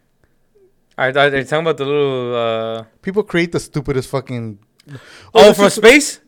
I 0.97 1.11
thought 1.11 1.31
they're 1.33 1.43
talking 1.43 1.61
about 1.67 1.77
the 1.77 1.85
little. 1.87 2.37
Uh, 2.37 2.85
People 3.03 3.23
create 3.25 3.51
the 3.53 3.59
stupidest 3.61 4.09
fucking. 4.11 4.59
oh, 5.35 5.43
this 5.49 5.57
from 5.57 5.67
is- 5.67 5.75
space. 5.75 6.21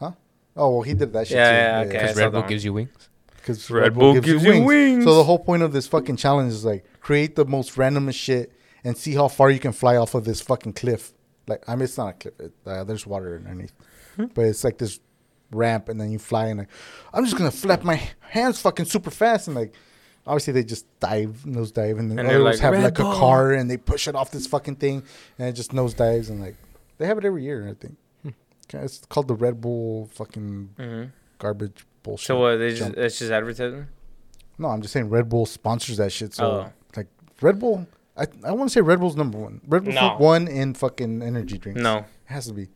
Huh? 0.00 0.12
Oh 0.56 0.70
well, 0.74 0.82
he 0.82 0.94
did 0.94 1.12
that 1.12 1.26
shit 1.26 1.36
Yeah, 1.36 1.50
too. 1.50 1.56
yeah, 1.56 1.78
okay. 1.80 1.88
Because 1.98 2.10
I 2.10 2.14
saw 2.14 2.20
Red 2.22 2.32
Bull 2.32 2.42
gives 2.42 2.64
you 2.64 2.72
wings. 2.72 3.08
Because 3.44 3.70
Red 3.70 3.92
Bull 3.94 4.14
gives 4.14 4.42
you 4.44 4.64
wings. 4.64 5.04
So 5.04 5.14
the 5.16 5.24
whole 5.24 5.38
point 5.38 5.62
of 5.62 5.72
this 5.72 5.86
fucking 5.86 6.16
challenge 6.16 6.52
is 6.52 6.64
like 6.64 6.84
create 7.00 7.36
the 7.36 7.44
most 7.44 7.74
randomest 7.76 8.14
shit 8.14 8.52
and 8.82 8.96
see 8.96 9.14
how 9.14 9.28
far 9.28 9.50
you 9.50 9.58
can 9.58 9.72
fly 9.72 9.96
off 9.96 10.14
of 10.14 10.24
this 10.24 10.40
fucking 10.40 10.72
cliff. 10.72 11.12
Like 11.46 11.62
I 11.68 11.74
mean, 11.76 11.82
it's 11.84 11.98
not 11.98 12.08
a 12.08 12.12
cliff. 12.14 12.34
It, 12.40 12.52
uh, 12.66 12.84
there's 12.84 13.06
water 13.06 13.36
underneath, 13.36 13.72
Hmm. 14.16 14.26
but 14.34 14.46
it's 14.46 14.64
like 14.64 14.78
this 14.78 14.98
ramp, 15.52 15.90
and 15.90 16.00
then 16.00 16.10
you 16.10 16.18
fly 16.18 16.46
and 16.46 16.60
like 16.60 16.68
I'm 17.12 17.24
just 17.24 17.36
gonna 17.36 17.50
flap 17.50 17.82
my 17.84 18.00
hands 18.20 18.60
fucking 18.60 18.86
super 18.86 19.10
fast 19.10 19.46
and 19.48 19.54
like. 19.56 19.74
Obviously, 20.26 20.54
they 20.54 20.64
just 20.64 20.86
dive, 21.00 21.44
nose 21.44 21.70
dive, 21.70 21.98
and 21.98 22.10
then 22.10 22.18
And 22.18 22.28
others 22.28 22.42
like, 22.42 22.58
have 22.60 22.72
"Red 22.72 22.82
like 22.84 22.94
Bull." 22.94 23.12
a 23.12 23.14
car 23.14 23.52
and 23.52 23.70
they 23.70 23.76
push 23.76 24.08
it 24.08 24.14
off 24.14 24.30
this 24.30 24.46
fucking 24.46 24.76
thing, 24.76 25.02
and 25.38 25.48
it 25.48 25.52
just 25.52 25.74
nose 25.74 25.92
dives 25.92 26.30
and 26.30 26.40
like 26.40 26.56
they 26.96 27.04
have 27.06 27.18
it 27.18 27.26
every 27.26 27.42
year. 27.44 27.68
I 27.68 27.74
think 27.74 27.98
Hmm. 28.22 28.30
It's 28.78 29.02
called 29.10 29.28
the 29.28 29.34
Red 29.34 29.60
Bull 29.60 30.06
fucking 30.14 30.70
hmm 30.78 31.04
garbage 31.38 31.84
bullshit. 32.04 32.26
So 32.28 32.38
what? 32.38 32.56
They 32.58 32.70
just 32.70 32.82
jump. 32.82 32.96
it's 32.96 33.18
just 33.18 33.32
advertising. 33.32 33.88
No, 34.58 34.68
I'm 34.68 34.80
just 34.82 34.92
saying 34.92 35.10
Red 35.10 35.28
Bull 35.28 35.46
sponsors 35.46 35.96
that 35.96 36.12
shit. 36.12 36.32
So 36.34 36.44
Oh. 36.44 36.72
like 36.96 37.08
Red 37.40 37.58
Bull, 37.58 37.88
I 38.16 38.26
I 38.44 38.52
want 38.52 38.70
to 38.70 38.72
say 38.72 38.80
Red 38.80 39.00
Bull's 39.00 39.16
number 39.16 39.36
one. 39.38 39.60
Red 39.66 39.82
Bull's 39.82 39.96
No. 39.96 40.06
like 40.06 40.20
one 40.20 40.46
in 40.46 40.74
fucking 40.74 41.20
energy 41.22 41.58
drinks. 41.58 41.80
No. 41.80 41.98
it 41.98 42.04
has 42.26 42.46
to 42.46 42.52
be. 42.52 42.68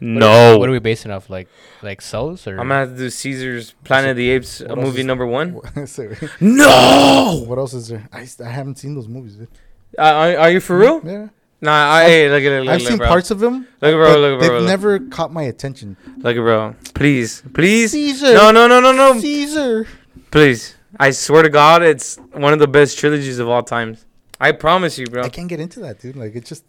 No. 0.00 0.58
What 0.58 0.68
are 0.68 0.72
we 0.72 0.80
basing 0.80 1.12
off? 1.12 1.30
Like 1.30 1.46
like 1.82 2.00
cells 2.00 2.46
or? 2.48 2.52
I'm 2.58 2.66
gonna 2.68 2.80
have 2.80 2.90
to 2.90 2.96
do 2.96 3.08
Caesar's 3.10 3.74
Planet 3.84 4.10
of 4.12 4.16
the 4.16 4.30
Apes 4.30 4.60
uh, 4.60 4.64
what 4.70 4.78
movie 4.78 5.00
is- 5.00 5.06
number 5.06 5.26
one. 5.26 5.60
Sorry. 5.86 6.16
No. 6.40 7.44
what 7.46 7.58
else 7.58 7.72
is 7.74 7.86
there? 7.88 8.08
I, 8.12 8.26
I 8.44 8.48
haven't 8.48 8.78
seen 8.78 8.94
those 8.94 9.06
movies. 9.06 9.36
Dude. 9.36 9.48
Uh, 9.96 10.02
are, 10.02 10.38
are 10.38 10.50
you 10.50 10.58
for 10.60 10.76
real? 10.78 11.00
Yeah, 11.04 11.28
Nah. 11.62 11.92
I, 11.92 12.04
hey, 12.04 12.28
look 12.28 12.42
at 12.42 12.52
it. 12.52 12.60
Look, 12.64 12.74
I've 12.74 12.80
look, 12.82 12.88
seen 12.88 12.98
bro. 12.98 13.06
parts 13.08 13.30
of 13.30 13.38
them. 13.38 13.66
Look, 13.80 13.94
bro. 13.94 14.16
Look, 14.18 14.38
bro. 14.38 14.40
they've 14.40 14.52
Look, 14.60 14.64
never 14.68 14.98
caught 14.98 15.32
my 15.32 15.44
attention. 15.44 15.96
look, 16.18 16.36
bro. 16.36 16.74
Please, 16.94 17.42
please. 17.54 17.92
Caesar. 17.92 18.34
No, 18.34 18.50
no, 18.50 18.66
no, 18.66 18.80
no, 18.80 18.92
no. 18.92 19.18
Caesar. 19.20 19.86
Please. 20.30 20.74
I 21.00 21.10
swear 21.12 21.42
to 21.42 21.48
God, 21.48 21.82
it's 21.82 22.16
one 22.32 22.52
of 22.52 22.58
the 22.58 22.68
best 22.68 22.98
trilogies 22.98 23.38
of 23.38 23.48
all 23.48 23.62
times. 23.62 24.04
I 24.40 24.52
promise 24.52 24.98
you, 24.98 25.06
bro. 25.06 25.22
I 25.22 25.28
can't 25.28 25.48
get 25.48 25.60
into 25.60 25.80
that, 25.80 26.00
dude. 26.00 26.16
Like 26.16 26.34
it's 26.34 26.48
just 26.48 26.64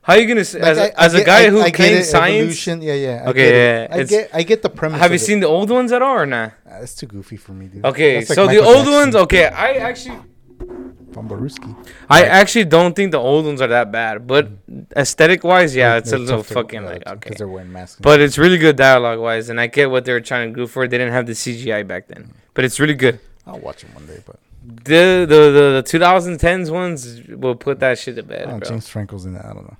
How 0.00 0.14
you 0.14 0.26
gonna 0.26 0.44
say, 0.44 0.58
like, 0.60 0.68
as, 0.70 0.78
I- 0.78 0.82
a 0.86 0.92
I 0.96 1.04
as 1.06 1.14
a 1.14 1.16
get- 1.18 1.26
guy 1.26 1.40
I- 1.44 1.50
who 1.50 1.70
claims 1.70 2.08
science? 2.08 2.36
evolution. 2.40 2.82
Yeah, 2.82 2.94
yeah. 2.94 3.22
I 3.24 3.28
Okay, 3.30 3.38
get 3.38 3.54
it. 3.54 3.90
I 3.92 4.02
get 4.04 4.30
I 4.34 4.42
get 4.42 4.62
the 4.62 4.70
premise. 4.70 4.98
Have 4.98 5.12
you 5.12 5.18
seen 5.18 5.38
the 5.40 5.46
old 5.46 5.70
ones 5.70 5.92
at 5.92 6.00
all 6.02 6.16
or 6.16 6.26
not? 6.26 6.54
Ah, 6.66 6.80
That's 6.80 6.94
too 6.94 7.06
goofy 7.06 7.36
for 7.36 7.52
me, 7.52 7.66
dude. 7.66 7.84
Okay, 7.84 8.16
like 8.16 8.26
so 8.26 8.46
the 8.48 8.58
old 8.58 8.76
Jackson. 8.86 8.92
ones. 8.94 9.14
Okay, 9.16 9.44
I 9.46 9.74
actually, 9.74 10.18
Bombaruski. 10.66 11.74
I 12.08 12.24
actually 12.24 12.64
don't 12.64 12.94
think 12.96 13.12
the 13.12 13.18
old 13.18 13.44
ones 13.44 13.60
are 13.60 13.66
that 13.68 13.92
bad, 13.92 14.26
but 14.26 14.48
aesthetic 14.96 15.44
wise, 15.44 15.76
yeah, 15.76 15.90
They're- 15.90 15.98
it's 15.98 16.12
a 16.12 16.18
little 16.18 16.42
fucking 16.42 16.82
yeah, 16.82 16.88
like 16.88 17.04
Because 17.20 17.36
they're 17.36 17.48
wearing 17.48 17.72
masks. 17.72 18.00
But 18.00 18.20
it's 18.20 18.38
really 18.38 18.58
good 18.58 18.76
dialogue 18.76 19.18
wise, 19.20 19.48
and 19.50 19.60
I 19.60 19.66
get 19.66 19.90
what 19.90 20.04
they 20.04 20.12
were 20.12 20.20
trying 20.20 20.52
to 20.54 20.56
do 20.60 20.66
for. 20.66 20.86
They 20.88 20.98
didn't 20.98 21.12
have 21.12 21.26
the 21.26 21.32
CGI 21.34 21.86
back 21.86 22.08
then, 22.08 22.30
but 22.54 22.64
it's 22.64 22.80
really 22.80 22.94
good. 22.94 23.20
I'll 23.46 23.58
watch 23.58 23.82
them 23.82 23.94
one 23.94 24.06
day. 24.06 24.20
But 24.24 24.36
The 24.84 25.26
the 25.28 25.40
the, 25.58 25.82
the 25.82 25.84
2010s 25.84 26.70
ones 26.70 27.20
will 27.28 27.56
put 27.56 27.80
that 27.80 27.98
shit 27.98 28.16
to 28.16 28.22
bed, 28.22 28.46
oh, 28.48 28.58
bro. 28.58 28.68
James 28.68 28.88
Franco's 28.88 29.24
in 29.26 29.34
that. 29.34 29.44
I 29.44 29.52
don't 29.52 29.64
know. 29.64 29.76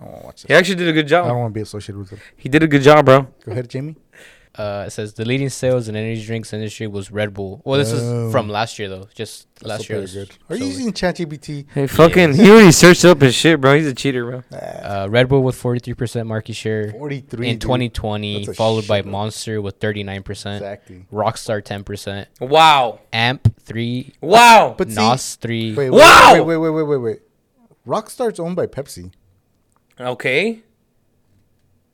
I 0.00 0.04
won't 0.04 0.24
watch 0.24 0.44
it. 0.44 0.48
He 0.48 0.54
actually 0.54 0.76
did 0.76 0.88
a 0.88 0.92
good 0.92 1.08
job. 1.08 1.24
I 1.24 1.28
don't 1.28 1.38
want 1.40 1.52
to 1.54 1.58
be 1.58 1.62
associated 1.62 1.98
with 1.98 2.12
it. 2.12 2.18
He 2.36 2.48
did 2.48 2.62
a 2.62 2.68
good 2.68 2.82
job, 2.82 3.04
bro. 3.06 3.26
Go 3.44 3.52
ahead, 3.52 3.68
Jamie. 3.68 3.96
Uh, 4.58 4.84
it 4.88 4.90
says 4.90 5.14
the 5.14 5.24
leading 5.24 5.48
sales 5.48 5.88
in 5.88 5.94
energy 5.94 6.24
drinks 6.26 6.52
industry 6.52 6.88
was 6.88 7.12
Red 7.12 7.32
Bull. 7.32 7.62
Well, 7.64 7.78
this 7.78 7.92
Oh. 7.92 8.26
is 8.26 8.32
from 8.32 8.48
last 8.48 8.76
year 8.78 8.88
though. 8.88 9.06
Just 9.14 9.46
That's 9.60 9.68
last 9.68 9.88
year. 9.88 10.04
good. 10.04 10.30
Are 10.50 10.56
you 10.56 10.66
using 10.66 10.92
ChatGPT? 10.92 11.66
Hey, 11.72 11.86
fucking, 11.86 12.34
he 12.34 12.50
already 12.50 12.72
searched 12.72 13.04
up 13.04 13.20
his 13.20 13.36
shit, 13.36 13.60
bro. 13.60 13.76
He's 13.76 13.86
a 13.86 13.94
cheater, 13.94 14.24
bro. 14.24 14.58
Uh, 14.58 15.06
Red 15.08 15.28
Bull 15.28 15.42
with 15.44 15.54
43% 15.54 16.26
market 16.26 16.56
share 16.56 16.90
Forty-three 16.90 17.48
in 17.48 17.54
dude. 17.54 17.60
2020, 17.60 18.34
That's 18.46 18.48
a 18.48 18.54
followed 18.54 18.88
by 18.88 19.02
shitload. 19.02 19.06
Monster 19.06 19.62
with 19.62 19.78
39%, 19.78 20.56
Exactly. 20.56 21.06
Rockstar 21.12 21.62
10%, 21.62 22.26
Wow, 22.40 22.98
Amp 23.12 23.54
3, 23.60 24.12
wow. 24.20 24.74
But 24.76 24.88
see, 24.88 24.96
Nos 24.96 25.36
3. 25.36 25.74
wait, 25.76 25.90
wait, 25.90 26.00
Wow! 26.00 26.32
Wait, 26.34 26.40
wait, 26.42 26.56
wait, 26.56 26.70
wait, 26.70 26.82
wait, 26.82 26.96
wait. 26.98 27.18
Rockstar's 27.86 28.40
owned 28.40 28.56
by 28.56 28.66
Pepsi, 28.66 29.12
Okay. 30.00 30.62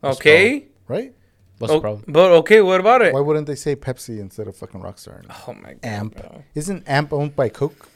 Okay. 0.02 0.66
right? 0.88 1.12
What's 1.58 1.72
Oh, 1.72 1.76
the 1.76 1.80
problem? 1.80 2.04
But 2.08 2.30
okay, 2.32 2.60
what 2.60 2.80
about 2.80 3.02
it? 3.02 3.14
Why 3.14 3.20
wouldn't 3.20 3.46
they 3.46 3.54
say 3.54 3.76
Pepsi 3.76 4.18
instead 4.18 4.48
of 4.48 4.56
fucking 4.56 4.80
Rockstar? 4.82 5.24
Oh 5.46 5.52
my 5.54 5.74
god. 5.74 5.78
Amp. 5.84 6.16
bro. 6.16 6.42
Isn't 6.54 6.82
Amp 6.88 7.12
owned 7.12 7.36
by 7.36 7.48
Coke? 7.48 7.88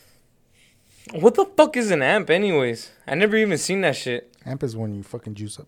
What 1.12 1.34
the 1.34 1.46
fuck 1.46 1.76
is 1.76 1.90
an 1.90 2.02
amp, 2.02 2.28
anyways? 2.28 2.90
I 3.06 3.14
never 3.14 3.36
even 3.36 3.56
seen 3.56 3.80
that 3.80 3.96
shit. 3.96 4.34
Amp 4.44 4.62
is 4.62 4.76
when 4.76 4.94
you 4.94 5.02
fucking 5.02 5.34
juice 5.34 5.58
up. 5.58 5.66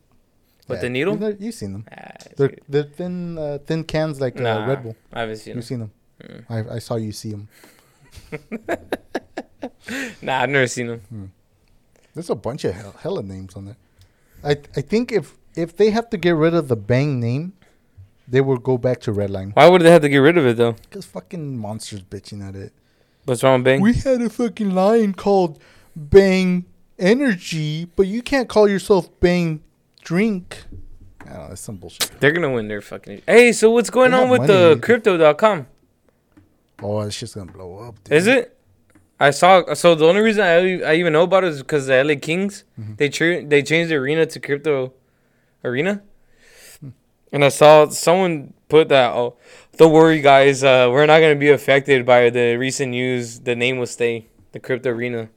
With 0.68 0.82
the 0.82 0.90
needle? 0.90 1.14
You 1.14 1.20
know, 1.20 1.36
you've 1.40 1.54
seen 1.54 1.72
them. 1.72 1.84
Ah, 1.90 2.10
They're, 2.36 2.54
they're 2.68 2.82
thin, 2.84 3.36
uh, 3.38 3.58
thin 3.66 3.82
cans 3.84 4.20
like 4.20 4.38
uh, 4.40 4.64
Red 4.68 4.82
Bull. 4.84 4.96
I 5.12 5.20
haven't 5.20 5.36
seen 5.38 5.52
them. 5.52 5.58
You've 5.58 5.64
seen 5.64 5.78
them. 5.80 5.92
Mm. 6.22 6.44
I, 6.70 6.74
I 6.76 6.78
saw 6.78 6.94
you 6.96 7.10
see 7.12 7.30
them. 7.32 7.48
them. 8.30 8.60
Nah, 10.22 10.40
I've 10.42 10.50
never 10.50 10.66
seen 10.66 10.86
them. 10.86 11.32
There's 12.14 12.30
a 12.30 12.34
bunch 12.34 12.64
of 12.64 12.74
hell, 12.74 12.94
hella 13.00 13.22
names 13.22 13.54
on 13.56 13.64
there. 13.66 13.76
I 14.44 14.52
I 14.76 14.80
think 14.80 15.10
if 15.12 15.36
if 15.54 15.76
they 15.76 15.90
have 15.90 16.08
to 16.10 16.16
get 16.16 16.34
rid 16.36 16.54
of 16.54 16.68
the 16.68 16.76
Bang 16.76 17.18
name, 17.20 17.52
they 18.30 18.40
will 18.40 18.56
go 18.58 18.78
back 18.78 19.00
to 19.00 19.12
Redline. 19.12 19.52
Why 19.54 19.68
would 19.68 19.82
they 19.82 19.90
have 19.90 20.02
to 20.02 20.08
get 20.08 20.18
rid 20.18 20.38
of 20.38 20.46
it 20.46 20.56
though? 20.56 20.72
Because 20.72 21.04
fucking 21.04 21.58
monsters 21.58 22.02
bitching 22.02 22.46
at 22.46 22.54
it. 22.54 22.72
What's 23.24 23.42
wrong 23.42 23.62
Bang? 23.62 23.80
We 23.80 23.92
had 23.94 24.22
a 24.22 24.30
fucking 24.30 24.70
line 24.74 25.12
called 25.14 25.60
Bang 25.96 26.64
Energy, 26.98 27.86
but 27.96 28.06
you 28.06 28.22
can't 28.22 28.48
call 28.48 28.68
yourself 28.68 29.08
Bang 29.20 29.62
Drink. 30.02 30.64
I 31.22 31.32
don't 31.32 31.34
know, 31.42 31.48
that's 31.48 31.60
some 31.60 31.76
bullshit. 31.76 32.12
They're 32.20 32.32
gonna 32.32 32.50
win 32.52 32.68
their 32.68 32.80
fucking. 32.80 33.22
Hey, 33.26 33.52
so 33.52 33.70
what's 33.70 33.90
going 33.90 34.12
They 34.12 34.16
on 34.18 34.28
with 34.30 34.42
money. 34.42 34.52
the 34.52 34.78
crypto.com? 34.82 35.66
Oh, 36.82 37.04
that 37.04 37.10
shit's 37.12 37.34
gonna 37.34 37.50
blow 37.52 37.78
up. 37.78 38.02
Dude. 38.04 38.12
Is 38.16 38.26
it? 38.26 38.56
I 39.18 39.30
saw. 39.32 39.74
So 39.74 39.94
the 39.94 40.06
only 40.06 40.22
reason 40.22 40.42
I, 40.42 40.80
I 40.92 40.94
even 40.94 41.12
know 41.12 41.24
about 41.24 41.44
it 41.44 41.48
is 41.48 41.58
because 41.58 41.86
the 41.86 41.94
LA 42.02 42.14
Kings 42.16 42.64
Mhm. 42.80 42.96
they 42.96 43.08
tra- 43.10 43.44
they 43.44 43.62
changed 43.62 43.90
the 43.90 43.96
arena 43.96 44.24
to 44.26 44.40
crypto 44.40 44.94
arena. 45.62 46.02
And 47.32 47.44
I 47.44 47.48
saw 47.48 47.88
someone 47.88 48.52
put 48.68 48.88
that. 48.88 49.12
Oh, 49.12 49.36
don't 49.76 49.92
worry, 49.92 50.20
guys. 50.20 50.62
Uh, 50.64 50.88
we're 50.90 51.06
not 51.06 51.20
gonna 51.20 51.36
be 51.36 51.50
affected 51.50 52.04
by 52.06 52.30
the 52.30 52.56
recent 52.56 52.90
news. 52.90 53.40
The 53.40 53.54
name 53.56 53.78
will 53.78 53.86
stay 53.86 54.26
the 54.52 54.60
crypto 54.60 54.90
arena. 54.90 55.28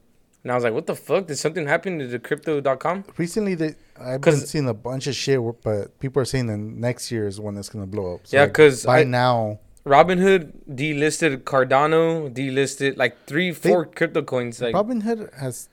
And 0.43 0.51
I 0.51 0.55
was 0.55 0.63
like, 0.65 0.73
what 0.73 0.87
the 0.87 0.95
fuck? 0.95 1.27
Did 1.27 1.37
something 1.37 1.67
happen 1.67 1.99
to 1.99 2.07
the 2.07 2.19
crypto.com? 2.19 3.05
Recently, 3.17 3.55
they 3.55 3.75
I've 3.97 4.19
been 4.21 4.35
seeing 4.37 4.67
a 4.67 4.73
bunch 4.73 5.07
of 5.07 5.15
shit, 5.15 5.39
but 5.63 5.97
people 5.99 6.21
are 6.21 6.25
saying 6.25 6.47
that 6.47 6.57
next 6.57 7.11
year 7.11 7.27
is 7.27 7.39
when 7.39 7.55
it's 7.57 7.69
gonna 7.69 7.87
blow 7.87 8.15
up. 8.15 8.21
Yeah, 8.29 8.41
like, 8.43 8.53
'cause 8.53 8.85
by 8.85 8.99
I- 9.01 9.03
now, 9.05 9.59
Robinhood 9.85 10.51
delisted 10.69 11.43
Cardano, 11.43 12.33
delisted 12.33 12.97
like 12.97 13.25
three, 13.27 13.51
four 13.53 13.85
crypto 13.85 14.21
coins. 14.21 14.61
Like, 14.61 14.73
Robinhood 14.75 15.33
has 15.39 15.69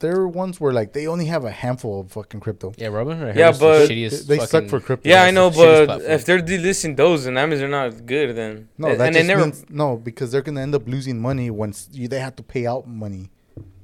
their 0.00 0.26
ones 0.26 0.60
where 0.60 0.72
like 0.72 0.92
they 0.92 1.06
only 1.06 1.26
have 1.26 1.44
a 1.44 1.50
handful 1.50 2.00
of 2.00 2.12
fucking 2.12 2.40
crypto. 2.40 2.72
Yeah, 2.76 2.88
Robinhood. 2.88 3.36
Yeah, 3.36 3.46
has 3.46 3.58
the 3.58 3.64
but- 3.64 3.88
shittiest 3.90 4.26
they 4.26 4.38
suck 4.40 4.66
for 4.68 4.80
crypto. 4.80 5.08
yeah, 5.08 5.22
I 5.22 5.30
know, 5.30 5.50
but 5.50 5.86
platform. 5.86 6.10
if 6.10 6.24
they're 6.24 6.40
delisting 6.42 6.96
those, 6.96 7.24
then 7.24 7.34
that 7.34 7.48
means 7.48 7.60
they're 7.60 7.68
not 7.68 8.04
good. 8.06 8.34
Then 8.36 8.68
No, 8.78 8.88
and, 8.88 9.00
that 9.00 9.06
and 9.06 9.14
just 9.16 9.26
they 9.26 9.34
never. 9.34 9.42
means 9.46 9.64
no 9.68 9.96
because 9.96 10.30
they're 10.32 10.42
gonna 10.42 10.60
end 10.62 10.74
up 10.74 10.86
losing 10.88 11.20
money 11.20 11.50
once 11.50 11.88
you, 11.92 12.08
they 12.08 12.20
have 12.20 12.36
to 12.36 12.42
pay 12.42 12.66
out 12.66 12.86
money. 12.88 13.30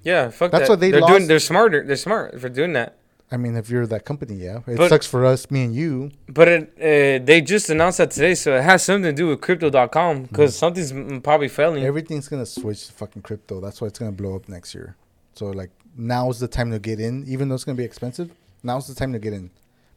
Yeah, 0.02 0.30
fuck 0.30 0.50
That's 0.50 0.68
that. 0.68 0.70
why 0.70 0.76
they 0.76 0.92
are 0.92 1.00
lost- 1.00 1.12
doing. 1.12 1.26
They're 1.28 1.38
smarter. 1.38 1.84
They're 1.84 1.96
smart 1.96 2.40
for 2.40 2.48
doing 2.48 2.72
that. 2.74 2.96
I 3.32 3.36
mean, 3.36 3.54
if 3.54 3.70
you're 3.70 3.86
that 3.86 4.04
company, 4.04 4.34
yeah, 4.34 4.58
it 4.66 4.76
But- 4.76 4.88
sucks 4.88 5.06
for 5.06 5.24
us, 5.24 5.48
me 5.52 5.62
and 5.64 5.72
you. 5.74 6.10
But 6.28 6.48
it, 6.48 6.62
uh, 6.78 7.24
they 7.24 7.40
just 7.42 7.70
announced 7.70 7.98
that 7.98 8.10
today, 8.10 8.34
so 8.34 8.56
it 8.56 8.62
has 8.62 8.82
something 8.82 9.04
to 9.04 9.12
do 9.12 9.28
with 9.28 9.40
crypto.com 9.40 10.22
because 10.24 10.56
something's 10.56 10.92
mm, 10.92 11.22
probably 11.22 11.46
failing. 11.48 11.84
Everything's 11.84 12.28
gonna 12.28 12.44
switch 12.46 12.86
to 12.88 12.92
fucking 12.92 13.22
crypto. 13.22 13.60
That's 13.60 13.80
why 13.80 13.86
it's 13.86 13.98
gonna 14.00 14.10
blow 14.10 14.34
up 14.34 14.48
next 14.48 14.74
year. 14.74 14.96
So 15.34 15.46
like 15.46 15.70
now's 16.00 16.40
the 16.40 16.48
time 16.48 16.70
to 16.70 16.78
get 16.78 16.98
in, 16.98 17.24
even 17.28 17.48
though 17.48 17.54
it's 17.54 17.64
gonna 17.64 17.76
be 17.76 17.84
expensive. 17.84 18.30
Now's 18.62 18.86
the 18.88 18.94
time 18.94 19.12
to 19.12 19.18
get 19.18 19.32
in. 19.32 19.50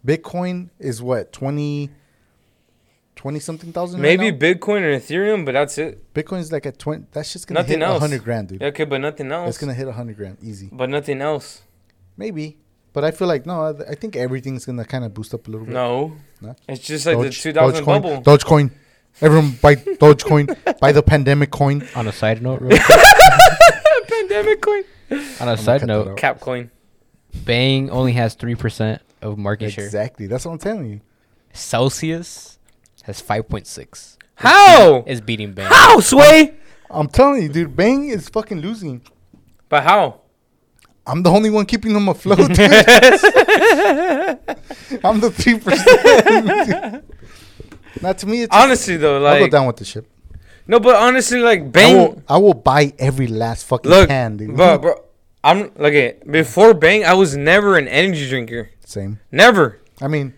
Bitcoin 0.06 0.70
is 0.80 1.02
what 1.02 1.32
20, 1.32 1.90
20 3.16 3.40
something 3.40 3.72
thousand. 3.72 4.02
right 4.02 4.18
Maybe 4.20 4.32
now? 4.32 4.38
Bitcoin 4.38 4.82
or 4.82 5.00
Ethereum, 5.00 5.46
but 5.46 5.54
that's 5.54 5.78
it. 5.78 6.14
Bitcoin's 6.14 6.52
like 6.52 6.66
at 6.66 6.78
twenty. 6.80 7.06
That's 7.12 7.32
just 7.32 7.48
gonna 7.48 7.62
Nothing 7.62 7.80
hit 7.80 7.88
else. 7.88 8.00
hundred 8.02 8.24
grand, 8.24 8.50
dude. 8.50 8.62
Okay, 8.64 8.84
but 8.86 9.00
nothing 9.02 9.32
else. 9.32 9.50
It's 9.50 9.58
gonna 9.58 9.74
hit 9.74 9.88
hundred 9.90 10.18
grand 10.18 10.38
easy. 10.42 10.70
But 10.72 10.90
nothing 10.90 11.22
else. 11.22 11.62
Maybe, 12.18 12.58
but 12.92 13.04
I 13.04 13.12
feel 13.12 13.28
like 13.28 13.46
no. 13.46 13.62
I- 13.62 13.92
I 13.92 13.96
think 13.96 14.16
everything's 14.16 14.66
gonna 14.66 14.86
kind 14.86 15.04
of 15.06 15.14
boost 15.14 15.34
up 15.34 15.48
a 15.48 15.52
little 15.52 15.66
bit. 15.66 15.74
No. 15.74 16.16
No? 16.42 16.56
It's 16.68 16.84
just 16.86 17.06
like 17.06 17.18
Doge- 17.18 17.38
the 17.38 17.42
2000 17.54 17.86
Dogecoin, 17.86 17.86
bubble. 18.02 18.22
Dogecoin. 18.24 18.72
Everyone 19.22 19.52
buy 19.62 19.76
Dogecoin. 19.76 20.80
buy 20.80 20.92
the 20.92 21.04
pandemic 21.04 21.52
coin. 21.52 21.88
On 21.96 22.08
a 22.08 22.12
side 22.12 22.42
note, 22.42 22.62
real 22.62 22.78
quick, 22.78 23.00
Pandemic 24.08 24.62
coin. 24.62 24.84
On 25.12 25.18
a 25.18 25.38
gonna 25.40 25.58
side 25.58 25.86
note, 25.86 26.18
Capcoin. 26.18 26.70
Bang 27.46 27.90
only 27.90 28.14
has 28.14 28.36
three 28.36 28.56
percent 28.56 29.02
of 29.22 29.38
market 29.38 29.72
share. 29.72 29.86
Exactly. 29.86 30.28
That's 30.28 30.46
what 30.46 30.52
I'm 30.54 30.58
telling 30.60 30.90
you. 30.90 31.02
Celsius 31.54 32.60
has 33.04 33.22
five 33.22 33.48
point 33.48 33.68
six. 33.68 34.18
How? 34.36 35.04
Is 35.06 35.22
beating 35.22 35.54
Bang. 35.54 35.68
How, 35.70 36.00
Sway? 36.00 36.56
I'm 36.90 37.08
telling 37.08 37.44
you, 37.44 37.50
dude. 37.50 37.76
Bang 37.76 38.10
is 38.10 38.30
fucking 38.30 38.60
losing. 38.60 39.02
But 39.70 39.84
how? 39.84 40.22
I'm 41.06 41.22
the 41.24 41.30
only 41.30 41.50
one 41.50 41.66
keeping 41.66 41.94
them 41.94 42.08
afloat. 42.08 42.40
I'm 42.40 42.48
the 45.20 45.32
three 45.32 45.60
percent. 45.60 47.06
Not 48.02 48.18
to 48.20 48.26
me. 48.28 48.44
It's 48.44 48.56
Honestly, 48.56 48.98
though, 48.98 49.20
like. 49.20 49.36
I'll 49.36 49.48
go 49.48 49.52
down 49.52 49.68
with 49.68 49.78
the 49.78 49.86
ship. 49.86 50.08
No, 50.68 50.80
but 50.80 50.96
honestly, 50.96 51.40
like, 51.40 51.60
I 51.60 51.64
Bang. 51.64 51.98
will, 51.98 52.24
I 52.30 52.38
will 52.38 52.54
buy 52.54 52.94
every 53.00 53.28
last 53.28 53.66
fucking 53.66 53.90
Look, 53.92 54.08
can, 54.10 54.38
dude. 54.38 54.56
bro, 54.56 54.78
bro. 54.84 54.96
I'm, 55.44 55.72
like, 55.76 55.94
eh, 55.94 56.14
before 56.30 56.74
Bang, 56.74 57.04
I 57.04 57.14
was 57.16 57.36
never 57.36 57.78
an 57.78 57.88
energy 57.90 58.30
drinker. 58.30 58.70
Same. 58.86 59.20
Never. 59.32 59.82
I 60.02 60.08
mean, 60.08 60.34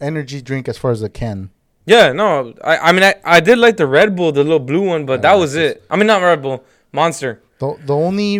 energy 0.00 0.42
drink 0.42 0.68
as 0.68 0.76
far 0.76 0.90
as 0.90 1.02
a 1.02 1.08
can. 1.08 1.50
Yeah, 1.86 2.12
no. 2.12 2.52
I, 2.62 2.76
I 2.76 2.92
mean, 2.92 3.02
I, 3.02 3.14
I 3.24 3.40
did 3.40 3.58
like 3.58 3.78
the 3.78 3.86
Red 3.86 4.14
Bull, 4.14 4.30
the 4.32 4.42
little 4.44 4.58
blue 4.58 4.86
one, 4.86 5.06
but 5.06 5.22
that 5.22 5.34
was 5.34 5.54
that's- 5.54 5.76
it. 5.76 5.84
I 5.90 5.96
mean, 5.96 6.06
not 6.06 6.20
Red 6.20 6.42
Bull, 6.42 6.62
Monster. 6.92 7.40
The 7.58 7.76
the 7.86 7.94
only 7.96 8.38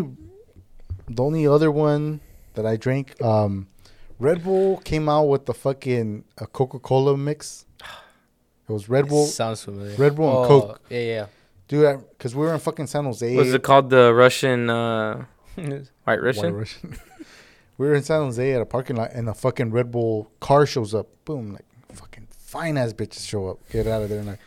the 1.09 1.23
only 1.25 1.47
other 1.47 1.71
one 1.73 2.21
that 2.55 2.67
I 2.67 2.77
drank, 2.77 3.21
um, 3.23 3.67
Red 4.19 4.45
Bull 4.45 4.77
came 4.85 5.09
out 5.09 5.25
with 5.25 5.47
the 5.47 5.55
fucking 5.55 6.25
a 6.37 6.47
Coca 6.47 6.79
Cola 6.79 7.17
mix. 7.17 7.65
It 8.69 8.73
was 8.73 8.89
Red 8.89 9.09
Bull, 9.09 9.27
Sounds 9.27 9.64
familiar. 9.64 9.97
Red 9.97 10.14
Bull 10.16 10.29
and 10.29 10.37
Oh, 10.53 10.61
Coke. 10.61 10.81
Yeah, 10.91 10.99
yeah. 11.01 11.27
dude. 11.69 12.05
Because 12.11 12.35
we 12.35 12.43
were 12.43 12.53
in 12.53 12.61
fucking 12.61 12.87
San 12.87 13.05
Jose. 13.05 13.35
Was 13.37 13.55
it 13.55 13.62
called 13.62 13.89
the 13.91 14.12
Russian 14.12 14.69
uh, 14.69 15.25
White 15.57 15.89
White 16.05 16.23
Russian? 16.23 16.55
Russian. 16.55 16.97
we 17.79 17.87
were 17.87 17.95
in 17.95 18.03
San 18.03 18.21
Jose 18.23 18.53
at 18.53 18.61
a 18.61 18.66
parking 18.66 18.97
lot, 18.97 19.12
and 19.12 19.29
a 19.29 19.35
fucking 19.35 19.71
Red 19.71 19.91
Bull 19.91 20.31
car 20.41 20.66
shows 20.66 20.95
up. 20.95 21.07
Boom, 21.25 21.53
like 21.55 21.64
fucking 21.95 22.29
fine 22.31 22.77
ass 22.77 22.93
bitches 22.93 23.27
show 23.27 23.49
up. 23.49 23.59
Get 23.71 23.87
out 23.87 24.03
of 24.03 24.09
there, 24.11 24.19
and 24.19 24.29
like, 24.29 24.41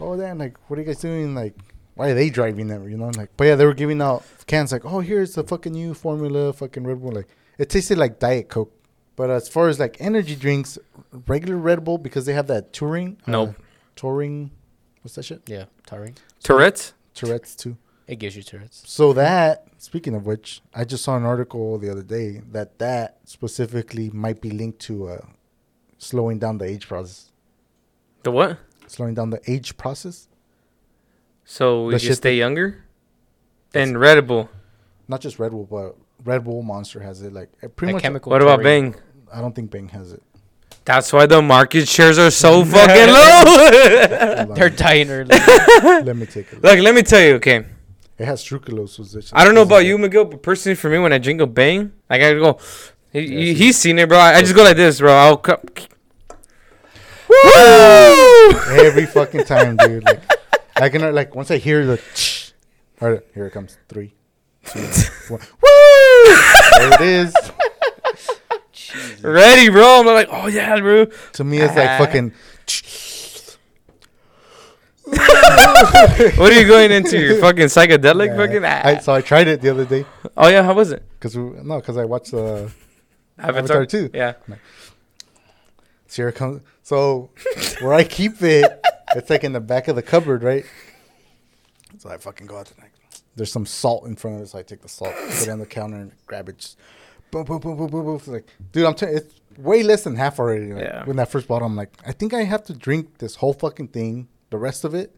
oh 0.00 0.16
damn, 0.16 0.38
like 0.38 0.56
what 0.68 0.78
are 0.78 0.82
you 0.82 0.86
guys 0.86 0.98
doing? 1.00 1.34
Like, 1.34 1.54
why 1.94 2.08
are 2.10 2.14
they 2.14 2.30
driving 2.30 2.66
them? 2.66 2.88
You 2.88 2.96
know, 2.96 3.10
like, 3.16 3.30
but 3.36 3.44
yeah, 3.44 3.54
they 3.54 3.64
were 3.64 3.74
giving 3.74 4.02
out 4.02 4.24
cans 4.46 4.72
like, 4.72 4.84
oh, 4.84 5.00
here's 5.00 5.34
the 5.34 5.44
fucking 5.44 5.72
new 5.72 5.94
formula, 5.94 6.52
fucking 6.52 6.84
Red 6.84 7.00
Bull. 7.00 7.12
Like, 7.12 7.28
it 7.58 7.70
tasted 7.70 7.96
like 7.98 8.18
Diet 8.18 8.48
Coke. 8.48 8.72
But 9.16 9.30
as 9.30 9.48
far 9.48 9.68
as 9.68 9.78
like 9.78 9.96
energy 10.00 10.34
drinks, 10.36 10.78
regular 11.26 11.56
Red 11.56 11.84
Bull 11.84 11.98
because 11.98 12.24
they 12.26 12.32
have 12.32 12.46
that 12.46 12.72
taurine. 12.72 13.18
Nope. 13.26 13.50
Uh, 13.50 13.52
taurine. 13.96 14.50
What's 15.02 15.16
that 15.16 15.24
shit? 15.24 15.42
Yeah, 15.46 15.64
Taurine. 15.86 16.14
Tourette's? 16.42 16.94
Tourette's 17.14 17.54
too. 17.56 17.76
It 18.06 18.16
gives 18.20 18.36
you 18.36 18.42
Tourette's. 18.42 18.82
So 18.86 19.12
that, 19.14 19.66
speaking 19.78 20.14
of 20.14 20.26
which, 20.26 20.60
I 20.74 20.84
just 20.84 21.02
saw 21.04 21.16
an 21.16 21.24
article 21.24 21.76
the 21.78 21.90
other 21.90 22.02
day 22.02 22.40
that 22.52 22.78
that 22.78 23.18
specifically 23.24 24.10
might 24.10 24.40
be 24.40 24.50
linked 24.50 24.78
to 24.82 25.08
uh, 25.08 25.18
slowing 25.98 26.38
down 26.38 26.58
the 26.58 26.64
age 26.66 26.86
process. 26.88 27.32
The 28.22 28.30
what? 28.30 28.58
Slowing 28.86 29.14
down 29.14 29.30
the 29.30 29.40
age 29.50 29.76
process, 29.76 30.28
So 31.44 31.86
we 31.86 31.94
The 31.94 31.98
just 31.98 32.06
shit 32.08 32.16
stay 32.18 32.36
younger? 32.36 32.84
And 33.74 33.98
Red 33.98 34.26
Bull. 34.26 34.48
not 35.08 35.20
just 35.20 35.38
Red 35.38 35.50
Bull, 35.50 35.66
but 35.68 35.96
Red 36.24 36.44
Bull 36.44 36.62
Monster 36.62 37.00
has 37.00 37.22
it. 37.22 37.32
Like 37.32 37.50
uh, 37.62 37.68
pretty 37.68 37.94
much. 37.94 38.02
chemical. 38.02 38.30
What 38.30 38.42
about 38.42 38.56
Taurine. 38.60 38.92
Bang? 38.92 39.00
I 39.32 39.40
don't 39.40 39.54
think 39.54 39.70
Bang 39.70 39.88
has 39.90 40.12
it. 40.12 40.22
That's 40.84 41.12
why 41.12 41.26
the 41.26 41.40
market 41.40 41.86
shares 41.88 42.18
are 42.18 42.30
so 42.30 42.64
fucking 42.74 43.06
low. 43.12 44.54
They're 44.54 44.68
dying 44.70 45.10
early. 45.10 45.28
Let 45.82 46.16
me 46.16 46.26
take 46.26 46.50
a 46.52 46.54
look. 46.56 46.64
Look, 46.64 46.78
let 46.80 46.94
me 46.94 47.02
tell 47.02 47.20
you, 47.20 47.34
okay. 47.36 47.64
It 48.18 48.24
has 48.26 48.42
sucralose. 48.44 48.90
so 48.90 49.02
it's- 49.18 49.30
I 49.32 49.44
don't 49.44 49.54
know 49.54 49.62
about 49.62 49.84
you, 49.86 49.96
Miguel, 49.96 50.24
but 50.24 50.42
personally 50.42 50.74
for 50.76 50.90
me, 50.90 50.98
when 50.98 51.12
I 51.12 51.18
drink 51.18 51.40
a 51.40 51.46
Bang, 51.46 51.92
like 52.10 52.20
I 52.20 52.34
go, 52.34 52.58
he, 53.12 53.20
Yeah, 53.20 53.52
he's 53.54 53.78
seen 53.78 53.98
it, 53.98 54.08
bro. 54.08 54.18
I, 54.18 54.34
I 54.36 54.40
just 54.40 54.54
go 54.54 54.62
like 54.64 54.76
this, 54.76 54.98
bro. 55.00 55.12
I'll 55.12 55.36
cut. 55.36 55.88
Every 58.70 59.06
fucking 59.06 59.44
time, 59.44 59.76
dude. 59.76 60.04
Like, 60.04 60.20
I 60.76 60.88
can 60.88 61.14
like 61.14 61.34
once 61.34 61.50
I 61.50 61.58
hear 61.58 61.86
the. 61.86 62.00
All 63.00 63.10
right, 63.12 63.22
here 63.34 63.46
it 63.46 63.52
comes. 63.52 63.78
Three, 63.88 64.14
two, 64.66 64.80
one. 65.28 65.40
Woo! 65.62 65.81
There 66.78 66.94
it 66.94 67.00
is. 67.00 67.34
Ready, 69.22 69.68
bro. 69.70 70.00
I'm 70.00 70.06
like, 70.06 70.28
oh 70.30 70.46
yeah, 70.48 70.78
bro. 70.80 71.06
To 71.06 71.44
me, 71.44 71.58
it's 71.58 71.74
like 71.76 71.98
fucking. 71.98 72.32
What 76.36 76.52
are 76.52 76.60
you 76.60 76.66
going 76.66 76.90
into? 76.92 77.18
Your 77.18 77.40
fucking 77.40 77.66
psychedelic, 77.66 78.28
Yeah. 78.28 78.36
fucking. 78.36 78.64
I, 78.64 78.96
Ah. 78.96 78.98
so 79.00 79.12
I 79.12 79.20
tried 79.20 79.48
it 79.48 79.60
the 79.60 79.70
other 79.70 79.84
day 79.84 80.04
oh 80.36 80.48
yeah, 80.48 80.62
how 80.62 80.74
was 80.74 80.90
it? 80.92 81.02
because 81.18 81.36
no, 81.36 81.76
because 81.80 81.96
I 81.96 82.04
watched 82.04 82.32
uh, 82.34 82.68
Avatar, 83.38 83.82
Avatar 83.82 83.86
2. 83.86 84.10
Yeah. 84.14 84.34
So 86.06 86.16
here 86.22 86.28
it 86.28 86.34
comes. 86.34 86.62
So 86.82 87.30
where 87.80 87.94
I 87.94 88.04
keep 88.04 88.42
it, 88.42 88.64
it's 89.16 89.30
like 89.30 89.44
in 89.44 89.52
the 89.52 89.60
back 89.60 89.88
of 89.88 89.96
the 89.96 90.02
cupboard, 90.02 90.42
right? 90.42 90.64
So 91.98 92.10
I 92.10 92.16
fucking 92.18 92.46
go 92.46 92.58
out 92.58 92.72
there. 92.76 92.90
There's 93.36 93.50
some 93.52 93.66
salt 93.66 94.06
in 94.06 94.16
front 94.16 94.36
of 94.36 94.42
it, 94.42 94.48
so 94.48 94.58
I 94.58 94.62
take 94.62 94.82
the 94.82 94.88
salt, 94.88 95.14
put 95.14 95.42
it 95.42 95.48
on 95.48 95.58
the 95.58 95.66
counter, 95.66 95.96
and 95.96 96.12
grab 96.26 96.48
it. 96.48 96.58
Just 96.58 96.78
boom, 97.30 97.44
boom, 97.44 97.60
boom, 97.60 97.76
boom, 97.76 97.88
boom, 97.88 98.04
boom. 98.04 98.16
It's 98.16 98.28
like, 98.28 98.46
dude, 98.72 98.84
I'm 98.84 98.94
telling. 98.94 99.16
It's 99.16 99.34
way 99.56 99.82
less 99.82 100.04
than 100.04 100.16
half 100.16 100.38
already. 100.38 100.72
Like, 100.72 100.84
Yeah. 100.84 101.04
When 101.04 101.16
that 101.16 101.30
first 101.30 101.48
bottle, 101.48 101.66
I'm 101.66 101.76
like, 101.76 101.92
I 102.06 102.12
think 102.12 102.34
I 102.34 102.42
have 102.42 102.64
to 102.64 102.74
drink 102.74 103.18
this 103.18 103.36
whole 103.36 103.52
fucking 103.54 103.88
thing, 103.88 104.28
the 104.50 104.58
rest 104.58 104.84
of 104.84 104.94
it, 104.94 105.14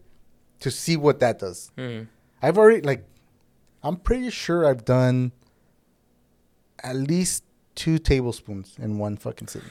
to 0.61 0.71
see 0.71 0.95
what 0.97 1.19
that 1.19 1.39
does. 1.39 1.71
Mm. 1.77 2.07
I've 2.41 2.57
already 2.57 2.81
like, 2.81 3.05
I'm 3.83 3.97
pretty 3.97 4.29
sure 4.29 4.65
I've 4.65 4.85
done 4.85 5.31
at 6.83 6.95
least 6.95 7.43
two 7.75 7.97
tablespoons 7.97 8.75
in 8.79 8.97
one 8.97 9.17
fucking 9.17 9.47
sitting. 9.47 9.69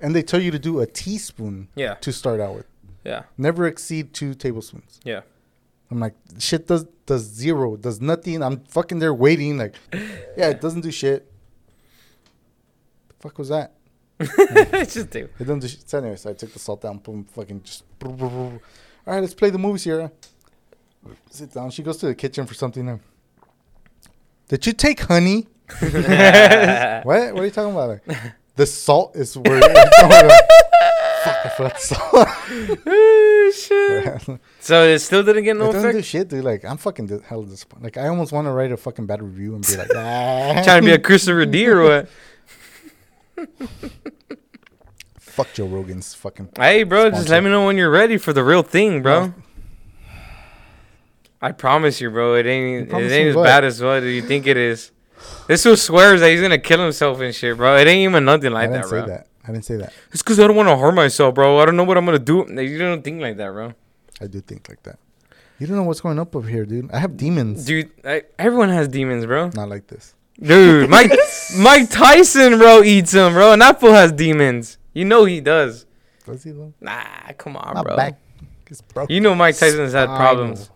And 0.00 0.14
they 0.14 0.22
tell 0.22 0.40
you 0.40 0.50
to 0.50 0.58
do 0.58 0.80
a 0.80 0.86
teaspoon 0.86 1.68
Yeah. 1.74 1.94
to 1.94 2.12
start 2.12 2.40
out 2.40 2.54
with. 2.54 2.66
Yeah. 3.04 3.22
Never 3.36 3.66
exceed 3.66 4.12
two 4.12 4.34
tablespoons. 4.34 5.00
Yeah. 5.04 5.22
I'm 5.90 6.00
like, 6.00 6.14
shit 6.38 6.66
does 6.66 6.84
does 7.06 7.22
zero, 7.22 7.76
does 7.76 8.00
nothing. 8.00 8.42
I'm 8.42 8.60
fucking 8.64 8.98
there 8.98 9.14
waiting. 9.14 9.58
Like, 9.58 9.74
yeah, 10.36 10.50
it 10.50 10.60
doesn't 10.60 10.82
do 10.82 10.90
shit. 10.90 11.30
The 13.08 13.14
fuck 13.20 13.38
was 13.38 13.48
that? 13.48 13.72
it's 14.20 14.94
just 14.94 15.10
dude. 15.10 15.30
It 15.38 15.44
doesn't 15.44 15.60
do 15.60 15.68
shit. 15.68 15.88
So 15.88 15.98
anyway, 15.98 16.16
so 16.16 16.30
I 16.30 16.34
took 16.34 16.52
the 16.52 16.58
salt 16.58 16.82
down, 16.82 16.98
boom, 16.98 17.24
fucking 17.24 17.62
just. 17.62 17.84
All 18.04 18.60
right, 19.06 19.20
let's 19.20 19.34
play 19.34 19.50
the 19.50 19.58
movie, 19.58 19.78
Sierra. 19.78 20.12
Sit 21.30 21.54
down. 21.54 21.70
She 21.70 21.82
goes 21.82 21.96
to 21.98 22.06
the 22.06 22.14
kitchen 22.14 22.46
for 22.46 22.54
something. 22.54 22.84
Now. 22.84 23.00
Did 24.48 24.66
you 24.66 24.72
take 24.72 25.00
honey? 25.00 25.46
what? 25.78 27.04
What 27.04 27.14
are 27.14 27.44
you 27.44 27.50
talking 27.50 27.72
about? 27.72 28.00
Like, 28.06 28.18
the 28.56 28.66
salt 28.66 29.16
is 29.16 29.36
where. 29.38 29.62
Fuck, 31.56 31.72
I 31.72 31.74
forgot 31.74 31.74
the 31.74 31.80
salt. 31.80 32.28
Oh, 32.86 33.52
shit. 33.54 34.40
So 34.60 34.84
it 34.84 34.98
still 35.00 35.22
didn't 35.22 35.44
get 35.44 35.56
no 35.56 35.72
doesn't 35.72 35.92
do 35.92 36.02
shit, 36.02 36.28
dude. 36.28 36.44
Like, 36.44 36.64
I'm 36.64 36.76
fucking 36.76 37.06
di- 37.06 37.20
hell 37.24 37.42
disappointed. 37.42 37.84
Like, 37.84 37.96
I 37.96 38.08
almost 38.08 38.32
want 38.32 38.46
to 38.46 38.52
write 38.52 38.72
a 38.72 38.76
fucking 38.76 39.06
bad 39.06 39.22
review 39.22 39.54
and 39.54 39.66
be 39.66 39.76
like, 39.76 39.88
ah. 39.96 40.62
Trying 40.64 40.82
to 40.82 40.86
be 40.86 40.92
a 40.92 40.98
Christopher 40.98 41.46
D 41.46 41.66
or 41.68 41.82
what? 41.82 42.08
Fuck 45.20 45.52
Joe 45.54 45.66
Rogan's 45.66 46.14
fucking. 46.14 46.48
Hey, 46.56 46.82
bro, 46.82 47.10
just 47.10 47.28
let 47.28 47.44
me 47.44 47.50
know 47.50 47.66
when 47.66 47.76
you're 47.76 47.90
ready 47.90 48.18
for 48.18 48.32
the 48.32 48.42
real 48.42 48.62
thing, 48.62 49.02
bro. 49.02 49.32
I 51.40 51.52
promise 51.52 52.00
you, 52.00 52.10
bro. 52.10 52.34
It 52.34 52.46
ain't. 52.46 52.92
It 52.92 52.94
ain't 52.94 53.28
as 53.28 53.36
what? 53.36 53.44
bad 53.44 53.64
as 53.64 53.80
what 53.80 54.02
you 54.02 54.22
think 54.22 54.48
it 54.48 54.56
is. 54.56 54.90
This 55.46 55.64
one 55.64 55.76
swears 55.76 56.20
that 56.20 56.30
he's 56.30 56.40
gonna 56.40 56.58
kill 56.58 56.80
himself 56.82 57.20
and 57.20 57.34
shit, 57.34 57.56
bro. 57.56 57.76
It 57.76 57.86
ain't 57.86 58.08
even 58.10 58.24
nothing 58.24 58.52
I 58.52 58.66
like 58.66 58.70
didn't 58.70 58.82
that, 58.82 58.88
say 58.88 58.98
bro. 58.98 59.06
that. 59.06 59.26
I 59.48 59.52
didn't 59.52 59.64
say 59.64 59.76
that. 59.76 59.92
It's 60.12 60.22
because 60.22 60.38
I 60.38 60.46
don't 60.46 60.56
want 60.56 60.68
to 60.68 60.76
harm 60.76 60.94
myself, 60.96 61.34
bro. 61.34 61.58
I 61.58 61.64
don't 61.64 61.76
know 61.76 61.84
what 61.84 61.96
I'm 61.96 62.04
gonna 62.04 62.18
do. 62.18 62.44
Like, 62.44 62.68
You 62.68 62.78
don't 62.78 63.02
think 63.02 63.20
like 63.22 63.36
that, 63.38 63.50
bro. 63.50 63.72
I 64.20 64.26
do 64.26 64.40
think 64.40 64.68
like 64.68 64.82
that. 64.82 64.98
You 65.58 65.66
don't 65.66 65.76
know 65.76 65.82
what's 65.84 66.00
going 66.00 66.18
up 66.18 66.36
over 66.36 66.48
here, 66.48 66.64
dude. 66.66 66.90
I 66.92 66.98
have 66.98 67.16
demons. 67.16 67.64
Dude, 67.64 67.90
I, 68.04 68.22
everyone 68.38 68.68
has 68.68 68.86
demons, 68.88 69.26
bro. 69.26 69.50
Not 69.54 69.68
like 69.68 69.86
this. 69.88 70.14
Dude, 70.40 70.88
Mike 70.96 71.10
Mike 71.58 71.90
Tyson, 71.90 72.58
bro, 72.58 72.82
eats 72.82 73.12
them, 73.12 73.32
bro. 73.32 73.52
And 73.54 73.62
that 73.62 73.80
fool 73.80 73.92
has 73.92 74.12
demons. 74.12 74.78
You 74.92 75.04
know 75.04 75.24
he 75.24 75.40
does. 75.40 75.86
Does 76.26 76.44
he 76.44 76.50
though? 76.50 76.74
Nah, 76.80 77.02
come 77.38 77.56
on, 77.56 77.74
My 77.74 77.82
bro. 77.82 77.96
back 77.96 78.20
is 78.68 78.80
broken. 78.82 79.12
You 79.14 79.20
know 79.20 79.34
Mike 79.34 79.56
Tyson's 79.56 79.92
had 79.94 80.04
Spinal. 80.04 80.16
problems. 80.16 80.70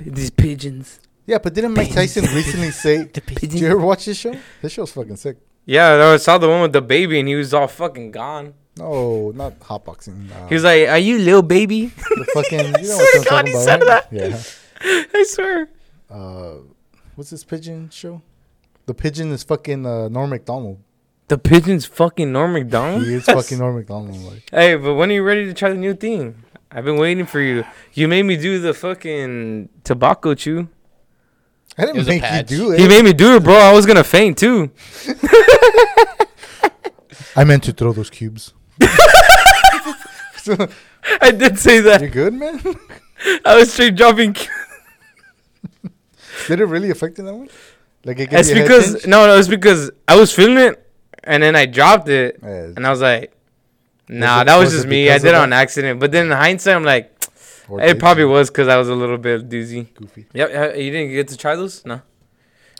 These 0.00 0.30
pigeons. 0.30 1.00
Yeah, 1.26 1.38
but 1.38 1.52
didn't 1.52 1.74
Mike 1.74 1.92
Tyson 1.92 2.24
recently 2.34 2.70
say? 2.70 3.04
Did 3.12 3.52
you 3.54 3.66
ever 3.68 3.80
watch 3.80 4.06
this 4.06 4.16
show? 4.16 4.34
This 4.62 4.72
show's 4.72 4.92
fucking 4.92 5.16
sick. 5.16 5.36
Yeah, 5.68 6.12
I 6.14 6.16
saw 6.16 6.38
the 6.38 6.48
one 6.48 6.62
with 6.62 6.72
the 6.72 6.80
baby, 6.80 7.20
and 7.20 7.28
he 7.28 7.34
was 7.34 7.52
all 7.52 7.68
fucking 7.68 8.10
gone. 8.10 8.54
No, 8.78 9.32
not 9.34 9.60
hotboxing. 9.60 10.30
Uh, 10.32 10.46
He 10.48 10.54
was 10.54 10.64
like, 10.64 10.88
"Are 10.88 10.96
you 10.98 11.18
little 11.18 11.42
baby?" 11.42 11.92
the 11.92 12.26
fucking. 12.32 12.66
You 12.80 12.88
know 12.88 12.96
what 12.96 13.26
God, 13.28 13.46
he 13.46 13.52
about? 13.52 13.64
said 13.64 13.82
right? 13.84 14.04
Yeah. 14.10 14.40
I 15.14 15.24
swear. 15.28 15.68
Uh, 16.08 16.54
what's 17.16 17.28
this 17.30 17.44
pigeon 17.44 17.90
show? 17.90 18.22
The 18.86 18.94
pigeon 18.94 19.30
is 19.30 19.42
fucking 19.42 19.84
uh, 19.84 20.08
Norm 20.08 20.30
Macdonald. 20.30 20.78
The 21.28 21.36
pigeon's 21.36 21.84
fucking 21.84 22.32
Norm 22.32 22.54
Macdonald. 22.54 23.04
He 23.04 23.12
is 23.14 23.24
fucking 23.36 23.58
Norm 23.58 23.76
Macdonald. 23.76 24.16
Like, 24.24 24.48
Hey, 24.50 24.76
but 24.76 24.94
when 24.94 25.10
are 25.10 25.14
you 25.20 25.22
ready 25.22 25.44
to 25.44 25.52
try 25.52 25.68
the 25.68 25.76
new 25.76 25.92
thing? 25.92 26.42
I've 26.72 26.86
been 26.86 26.96
waiting 26.96 27.26
for 27.26 27.40
you. 27.40 27.64
You 27.92 28.08
made 28.08 28.22
me 28.22 28.36
do 28.38 28.58
the 28.58 28.72
fucking 28.72 29.68
tobacco 29.84 30.34
chew. 30.34 30.68
I 31.78 31.82
didn't 31.82 31.96
was 31.98 32.06
a 32.08 32.10
make 32.10 32.22
you 32.22 32.28
patch. 32.28 32.46
do 32.48 32.70
He 32.72 32.88
made 32.88 33.04
me 33.04 33.12
do 33.12 33.36
it, 33.36 33.44
bro. 33.44 33.54
I 33.54 33.72
was 33.72 33.86
gonna 33.86 34.02
faint 34.04 34.36
too. 34.38 34.70
I 37.36 37.44
meant 37.44 37.62
to 37.64 37.72
throw 37.72 37.92
those 37.92 38.10
cubes. 38.10 38.52
so, 40.38 40.68
I 41.20 41.30
did 41.30 41.58
say 41.58 41.80
that. 41.80 42.00
You 42.02 42.08
good, 42.08 42.34
man? 42.34 42.60
I 43.44 43.56
was 43.56 43.72
straight 43.72 43.94
dropping. 43.96 44.34
Did 46.48 46.60
it 46.60 46.64
really 46.66 46.90
affect 46.90 47.18
you 47.18 47.24
that 47.24 47.34
way? 47.34 47.48
Like 48.04 48.18
it 48.20 48.32
It's 48.32 48.48
you 48.48 48.56
a 48.56 48.58
head 48.58 48.64
because 48.68 49.06
no, 49.06 49.26
no, 49.26 49.36
it's 49.38 49.48
because 49.48 49.90
I 50.06 50.16
was 50.16 50.32
feeling 50.32 50.58
it, 50.58 50.84
and 51.24 51.42
then 51.42 51.54
I 51.56 51.66
dropped 51.66 52.08
it, 52.08 52.38
Yeah, 52.42 52.48
and 52.76 52.86
I 52.86 52.90
was 52.90 53.00
like, 53.00 53.32
"Nah, 54.08 54.42
it- 54.42 54.44
that 54.46 54.56
was, 54.56 54.66
was 54.66 54.74
just 54.74 54.86
me. 54.86 55.10
I 55.10 55.18
did 55.18 55.28
it 55.28 55.34
on 55.34 55.52
accident." 55.52 56.00
But 56.00 56.12
then 56.12 56.26
in 56.26 56.32
hindsight, 56.32 56.74
I'm 56.76 56.84
like, 56.84 57.12
or 57.68 57.80
it 57.80 57.98
probably 57.98 58.24
you? 58.24 58.28
was 58.30 58.50
because 58.50 58.68
I 58.68 58.76
was 58.76 58.88
a 58.88 58.94
little 58.94 59.18
bit 59.18 59.48
doozy. 59.48 59.92
goofy. 59.94 60.26
Yep, 60.32 60.50
uh, 60.54 60.76
you 60.76 60.90
didn't 60.90 61.10
get 61.12 61.28
to 61.28 61.36
try 61.36 61.56
those? 61.56 61.84
No. 61.84 62.00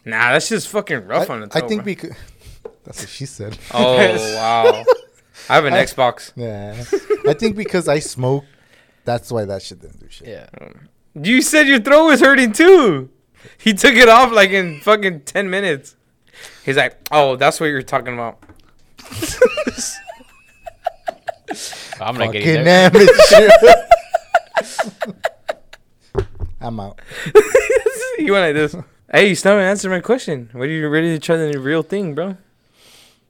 Nah, 0.04 0.32
that's 0.32 0.48
just 0.48 0.68
fucking 0.68 1.06
rough 1.06 1.28
I, 1.28 1.34
on 1.34 1.40
the 1.42 1.48
I 1.52 1.66
think 1.66 1.84
bro. 1.84 1.94
could. 1.94 2.16
that's 2.84 3.00
what 3.00 3.08
she 3.08 3.26
said. 3.26 3.58
Oh 3.74 3.96
wow, 4.36 4.84
I 5.48 5.54
have 5.54 5.64
an 5.64 5.74
I- 5.74 5.84
Xbox. 5.84 6.32
Yeah, 6.36 6.74
I 7.30 7.34
think 7.34 7.56
because 7.56 7.88
I 7.88 7.98
smoke, 7.98 8.44
that's 9.04 9.30
why 9.30 9.44
that 9.44 9.62
shit 9.62 9.80
didn't 9.80 10.00
do 10.00 10.06
shit. 10.08 10.28
Yeah. 10.28 10.48
You 11.20 11.42
said 11.42 11.66
your 11.66 11.80
throat 11.80 12.06
was 12.06 12.20
hurting 12.20 12.52
too. 12.52 13.10
He 13.58 13.72
took 13.74 13.94
it 13.94 14.08
off 14.08 14.30
like 14.32 14.50
in 14.50 14.80
fucking 14.80 15.22
ten 15.22 15.50
minutes. 15.50 15.96
He's 16.64 16.76
like, 16.76 16.96
"Oh, 17.10 17.34
that's 17.36 17.58
what 17.60 17.66
you're 17.66 17.82
talking 17.82 18.14
about." 18.14 18.38
I'm 22.00 22.16
not 22.16 22.26
Fucking 22.26 22.42
getting 22.42 22.64
there. 22.64 22.90
Amateur. 24.58 25.12
I'm 26.60 26.80
out. 26.80 27.00
you 28.18 28.32
went 28.32 28.46
like 28.46 28.54
this. 28.54 28.74
Hey, 29.12 29.28
you 29.28 29.34
still 29.34 29.52
haven't 29.52 29.66
answered 29.66 29.90
my 29.90 30.00
question. 30.00 30.50
What 30.52 30.64
are 30.64 30.70
you 30.70 30.88
ready 30.88 31.10
to 31.14 31.18
try 31.18 31.36
the 31.36 31.58
real 31.58 31.82
thing, 31.82 32.14
bro? 32.14 32.36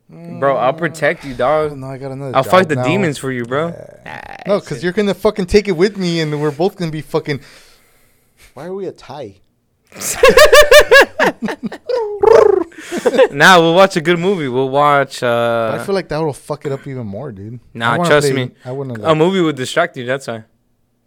Bro, 0.08 0.56
I'll 0.56 0.72
protect 0.72 1.24
you, 1.24 1.34
Oh, 1.34 1.36
dog. 1.68 1.76
no, 1.76 1.86
I 1.88 1.98
got 1.98 2.12
another. 2.12 2.34
I'll 2.34 2.42
fight 2.42 2.70
the 2.70 2.76
now. 2.76 2.84
demons 2.84 3.18
for 3.18 3.30
you, 3.30 3.44
bro. 3.44 3.68
Yeah. 3.68 4.36
No, 4.46 4.60
because 4.60 4.82
you're 4.82 4.94
gonna 4.94 5.12
fucking 5.12 5.44
take 5.46 5.68
it 5.68 5.72
with 5.72 5.98
me, 5.98 6.20
and 6.20 6.40
we're 6.40 6.50
both 6.50 6.76
gonna 6.76 6.90
be 6.90 7.02
fucking. 7.02 7.40
Why 8.54 8.64
are 8.64 8.74
we 8.74 8.86
a 8.86 8.92
tie? 8.92 9.36
now 13.30 13.60
we'll 13.60 13.74
watch 13.74 13.96
a 13.96 14.00
good 14.00 14.18
movie. 14.18 14.48
We'll 14.48 14.70
watch 14.70 15.22
uh, 15.22 15.76
I 15.78 15.84
feel 15.84 15.94
like 15.94 16.08
that 16.08 16.18
will 16.18 16.32
fuck 16.32 16.64
it 16.66 16.72
up 16.72 16.86
even 16.86 17.06
more, 17.06 17.30
dude. 17.32 17.60
Nah, 17.74 17.96
trust 17.98 18.30
play- 18.30 18.46
me. 18.46 18.54
I 18.64 18.72
wouldn't. 18.72 19.04
a 19.04 19.14
movie 19.14 19.40
would 19.42 19.56
distract 19.56 19.96
you. 19.98 20.06
That's 20.06 20.26
why. 20.26 20.44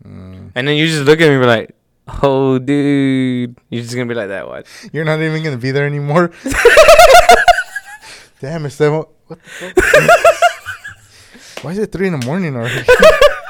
Mm. 0.04 0.52
And 0.56 0.68
then 0.68 0.76
you 0.76 0.88
just 0.88 1.04
look 1.04 1.22
at 1.22 1.28
me 1.28 1.36
and 1.36 1.42
be 1.42 1.48
like, 1.48 1.76
"Oh, 2.24 2.60
dude," 2.60 3.56
you're 3.70 3.84
just 3.84 3.94
gonna 3.94 4.08
be 4.08 4.16
like 4.16 4.30
that. 4.30 4.48
What? 4.48 4.66
You're 4.92 5.06
not 5.06 5.22
even 5.22 5.44
gonna 5.44 5.58
be 5.58 5.72
there 5.72 5.86
anymore. 5.86 6.32
Damn, 8.40 8.66
it's 8.66 8.76
seven. 8.76 9.04
What 9.28 9.40
the 9.44 9.50
fuck? 9.50 9.78
Why 11.64 11.72
is 11.72 11.78
it 11.78 11.92
three 11.92 12.08
in 12.08 12.20
the 12.20 12.26
morning 12.26 12.56
already? 12.56 12.86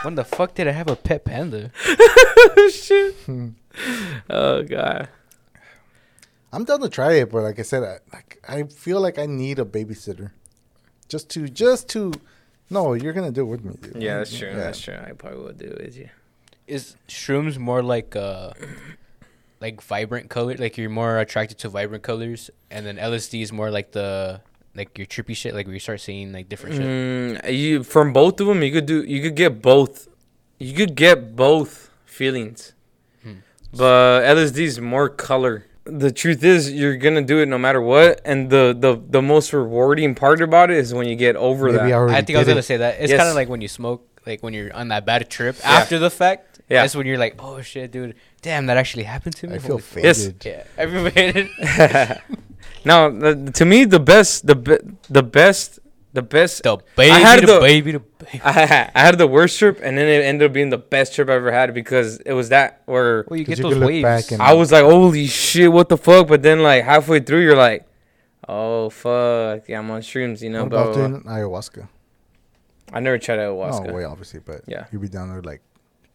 When 0.04 0.16
the 0.16 0.24
fuck 0.24 0.56
did 0.56 0.68
I 0.68 0.72
have 0.72 0.90
a 0.90 0.96
pet 0.96 1.26
panda? 1.26 1.70
Shit. 2.72 3.16
Oh 4.30 4.64
god. 4.64 5.10
I'm 6.52 6.66
down 6.66 6.82
to 6.82 6.90
try 6.90 7.14
it, 7.14 7.30
but 7.32 7.44
like 7.44 7.60
I 7.60 7.62
said, 7.62 7.84
I, 7.84 8.00
like 8.12 8.44
I 8.48 8.64
feel 8.64 9.00
like 9.00 9.20
I 9.20 9.28
need 9.28 9.60
a 9.60 9.66
babysitter, 9.66 10.32
just 11.08 11.30
to 11.32 11.48
just 11.48 11.88
to. 11.90 12.14
No, 12.72 12.94
you're 12.94 13.14
gonna 13.14 13.32
do 13.32 13.42
it 13.42 13.46
with 13.46 13.64
me, 13.64 13.76
dude. 13.80 14.02
Yeah, 14.02 14.18
that's 14.18 14.36
true. 14.36 14.50
Yeah. 14.50 14.56
That's 14.56 14.80
true. 14.82 14.96
I 14.96 15.12
probably 15.12 15.40
will 15.44 15.54
do 15.54 15.66
it 15.66 15.86
with 15.86 15.98
you. 15.98 16.10
Is 16.68 16.96
shrooms 17.08 17.58
more 17.58 17.82
like 17.84 18.16
uh 18.16 18.52
like 19.60 19.82
vibrant 19.82 20.30
color? 20.30 20.56
Like 20.58 20.78
you're 20.78 20.90
more 20.90 21.20
attracted 21.20 21.58
to 21.60 21.70
vibrant 21.70 22.04
colors, 22.04 22.50
and 22.70 22.86
then 22.86 22.98
LSD 22.98 23.42
is 23.42 23.52
more 23.52 23.70
like 23.72 23.92
the 23.92 24.42
like 24.76 24.98
your 24.98 25.06
trippy 25.08 25.36
shit, 25.36 25.54
like 25.54 25.66
where 25.68 25.74
you 25.74 25.80
start 25.80 26.00
seeing 26.02 26.32
like 26.32 26.48
different 26.50 26.76
shit. 26.76 26.86
Mm, 26.86 27.54
you 27.58 27.84
from 27.84 28.14
both 28.14 28.40
of 28.40 28.48
them, 28.48 28.64
you 28.64 28.72
could 28.72 28.86
do. 28.86 29.04
You 29.04 29.22
could 29.22 29.36
get 29.36 29.62
both. 29.62 30.08
You 30.60 30.74
could 30.74 30.96
get 30.96 31.36
both 31.36 31.90
feelings, 32.06 32.74
Hmm. 33.24 33.42
but 33.74 34.22
LSD 34.24 34.60
is 34.64 34.80
more 34.80 35.10
color. 35.10 35.66
The 35.84 36.12
truth 36.12 36.44
is, 36.44 36.72
you're 36.72 36.96
gonna 36.96 37.24
do 37.24 37.40
it 37.40 37.48
no 37.48 37.58
matter 37.58 37.82
what, 37.82 38.22
and 38.24 38.50
the 38.50 38.76
the 38.80 39.02
the 39.10 39.22
most 39.22 39.52
rewarding 39.52 40.14
part 40.16 40.40
about 40.42 40.70
it 40.72 40.78
is 40.78 40.94
when 40.94 41.08
you 41.08 41.16
get 41.16 41.36
over 41.36 41.66
Maybe 41.72 41.78
that. 41.90 41.92
I 41.94 42.18
I 42.20 42.22
think 42.22 42.38
I 42.38 42.40
was 42.40 42.48
gonna 42.48 42.60
it. 42.60 42.64
say 42.64 42.78
that. 42.78 43.02
It's 43.02 43.10
Yes. 43.10 43.18
kind 43.18 43.28
of 43.30 43.36
like 43.36 43.50
when 43.50 43.62
you 43.62 43.68
smoke, 43.68 44.08
like 44.28 44.44
when 44.44 44.54
you're 44.54 44.74
on 44.76 44.90
that 44.90 45.06
bad 45.06 45.28
trip 45.30 45.58
Yeah. 45.60 45.72
after 45.72 45.98
the 46.00 46.12
fact. 46.12 46.51
Yeah. 46.72 46.82
That's 46.84 46.96
when 46.96 47.06
you're 47.06 47.18
like, 47.18 47.36
oh 47.40 47.62
shit, 47.62 47.92
dude, 47.92 48.16
damn, 48.42 48.66
that 48.68 48.78
actually 48.78 49.04
happened 49.04 49.36
to 49.38 49.48
me. 49.48 49.56
I 49.56 49.60
feel 49.60 49.78
Holy 49.80 49.82
fuck. 49.82 50.04
faded. 50.04 50.46
Yes. 50.46 50.46
Yeah, 50.46 50.64
everybody. 50.78 51.52
now, 52.86 53.10
the, 53.10 53.52
to 53.56 53.66
me, 53.66 53.86
the 53.86 54.00
best, 54.00 54.48
the 54.48 54.56
be, 54.56 54.78
the 55.10 55.24
best, 55.24 55.80
the 56.14 56.22
best. 56.22 56.64
the 56.64 56.78
baby, 56.96 57.12
had 57.12 57.42
the, 57.42 57.48
the- 57.56 57.60
baby, 57.60 57.92
the 57.94 58.00
baby. 58.00 58.42
I, 58.46 58.90
I 58.96 59.00
had 59.02 59.18
the 59.18 59.28
worst 59.28 59.60
trip, 59.60 59.80
and 59.84 59.98
then 59.98 60.08
it 60.08 60.24
ended 60.24 60.46
up 60.50 60.54
being 60.54 60.70
the 60.70 60.78
best 60.78 61.14
trip 61.16 61.28
I 61.30 61.34
ever 61.34 61.52
had 61.52 61.74
because 61.74 62.18
it 62.26 62.34
was 62.34 62.50
that 62.50 62.82
where 62.86 63.26
Well, 63.28 63.38
you 63.40 63.46
'Cause 63.46 63.56
get 63.60 63.66
you 63.68 63.74
those 63.76 63.84
waves. 63.84 64.04
back 64.04 64.32
and- 64.32 64.42
I 64.42 64.54
was 64.54 64.72
like, 64.72 64.84
holy 64.84 65.28
shit, 65.28 65.72
what 65.72 65.90
the 65.90 65.98
fuck? 65.98 66.28
But 66.28 66.42
then, 66.42 66.64
like, 66.64 66.84
halfway 66.84 67.20
through, 67.20 67.42
you're 67.44 67.56
like, 67.58 67.86
oh, 68.48 68.90
fuck. 68.90 69.68
Yeah, 69.68 69.80
I'm 69.80 69.90
on 69.92 70.02
shrooms, 70.02 70.42
you 70.42 70.50
know? 70.50 70.62
What 70.64 70.70
Blah, 70.70 70.82
about 70.84 70.94
blah, 70.96 71.08
blah. 71.08 71.18
doing 71.20 71.24
ayahuasca? 71.52 71.88
I 72.94 73.00
never 73.00 73.18
tried 73.18 73.40
ayahuasca. 73.40 73.88
No 73.88 73.94
way, 73.94 74.04
obviously, 74.04 74.40
but 74.46 74.62
Yeah. 74.68 74.86
you'd 74.92 75.02
be 75.02 75.08
down 75.10 75.30
there 75.30 75.42
like 75.42 75.62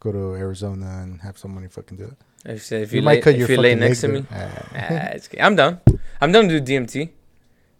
go 0.06 0.12
to 0.12 0.24
Arizona 0.44 0.88
and 1.02 1.20
have 1.26 1.36
somebody 1.44 1.68
fucking 1.68 1.96
do 2.02 2.04
it. 2.04 2.16
If, 2.54 2.70
if 2.72 2.92
You 2.92 3.00
you, 3.00 3.02
might 3.08 3.22
cut 3.22 3.34
if 3.34 3.40
your 3.40 3.50
you 3.50 3.56
lay 3.66 3.70
fucking 3.74 3.80
next 3.88 4.00
to 4.02 4.08
me, 4.08 4.20
there. 4.20 4.52
Ah. 4.74 5.14
it's 5.16 5.26
okay. 5.28 5.40
I'm 5.46 5.56
done. 5.56 5.80
I'm 6.20 6.30
done 6.32 6.48
to 6.48 6.60
do 6.60 6.64
DMT. 6.72 7.10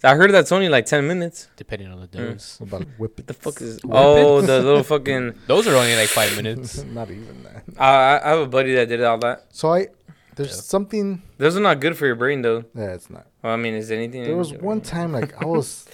I 0.05 0.15
heard 0.15 0.31
that's 0.31 0.53
only 0.53 0.69
like 0.69 0.87
10 0.87 1.07
minutes. 1.07 1.49
Depending 1.57 1.89
on 1.93 2.01
the 2.01 2.09
Mm. 2.09 2.33
dose. 2.33 2.61
What 2.61 2.67
about 2.69 2.83
whip 2.99 3.27
the 3.27 3.35
fuck 3.35 3.61
is. 3.63 3.75
Whip 3.83 3.93
Oh, 3.95 4.41
the 4.41 4.59
little 4.69 4.83
fucking. 4.83 5.25
Those 5.47 5.67
are 5.69 5.75
only 5.83 5.97
like 5.97 6.09
five 6.09 6.37
minutes. 6.37 6.85
Not 6.99 7.11
even 7.11 7.43
that. 7.45 7.63
I, 7.79 8.21
I 8.25 8.29
have 8.35 8.41
a 8.41 8.47
buddy 8.57 8.75
that 8.75 8.87
did 8.89 9.03
all 9.03 9.19
that. 9.19 9.47
So 9.51 9.73
I, 9.73 9.89
there's 10.37 10.51
Yeah. 10.57 10.63
something. 10.77 11.23
Those 11.39 11.57
are 11.57 11.61
not 11.61 11.81
good 11.81 11.97
for 11.97 12.07
your 12.07 12.15
brain, 12.15 12.43
though. 12.43 12.65
Yeah, 12.75 12.93
it's 12.95 13.09
not. 13.09 13.27
Well, 13.43 13.53
I 13.55 13.57
mean, 13.57 13.75
is 13.75 13.91
anything. 13.91 14.25
There 14.25 14.37
was 14.37 14.53
one 14.53 14.81
time 14.81 15.13
like 15.13 15.31
I 15.43 15.47
was, 15.47 15.87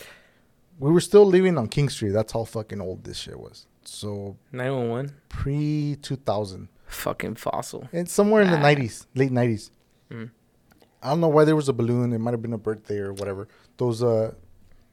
we 0.80 0.90
were 0.90 1.00
still 1.10 1.24
living 1.36 1.56
on 1.56 1.68
King 1.68 1.88
Street. 1.88 2.10
That's 2.10 2.32
how 2.32 2.44
fucking 2.44 2.80
old 2.80 3.04
this 3.04 3.18
shit 3.18 3.38
was. 3.38 3.66
So 3.84 4.36
911? 4.52 5.12
pre 5.28 5.96
two 6.02 6.16
thousand, 6.16 6.68
Fucking 6.86 7.34
fossil. 7.36 7.88
and 7.92 8.08
somewhere 8.08 8.42
in 8.42 8.50
the 8.50 8.56
Ah. 8.58 8.62
nineties, 8.62 9.06
late 9.14 9.32
nineties. 9.32 9.70
Mm. 10.10 10.30
I 11.02 11.08
don't 11.10 11.20
know 11.20 11.28
why 11.28 11.44
there 11.44 11.56
was 11.56 11.68
a 11.68 11.72
balloon. 11.72 12.12
It 12.12 12.18
might 12.18 12.30
have 12.32 12.42
been 12.42 12.52
a 12.52 12.58
birthday 12.58 12.98
or 12.98 13.12
whatever. 13.12 13.48
Those 13.76 14.02
uh, 14.02 14.34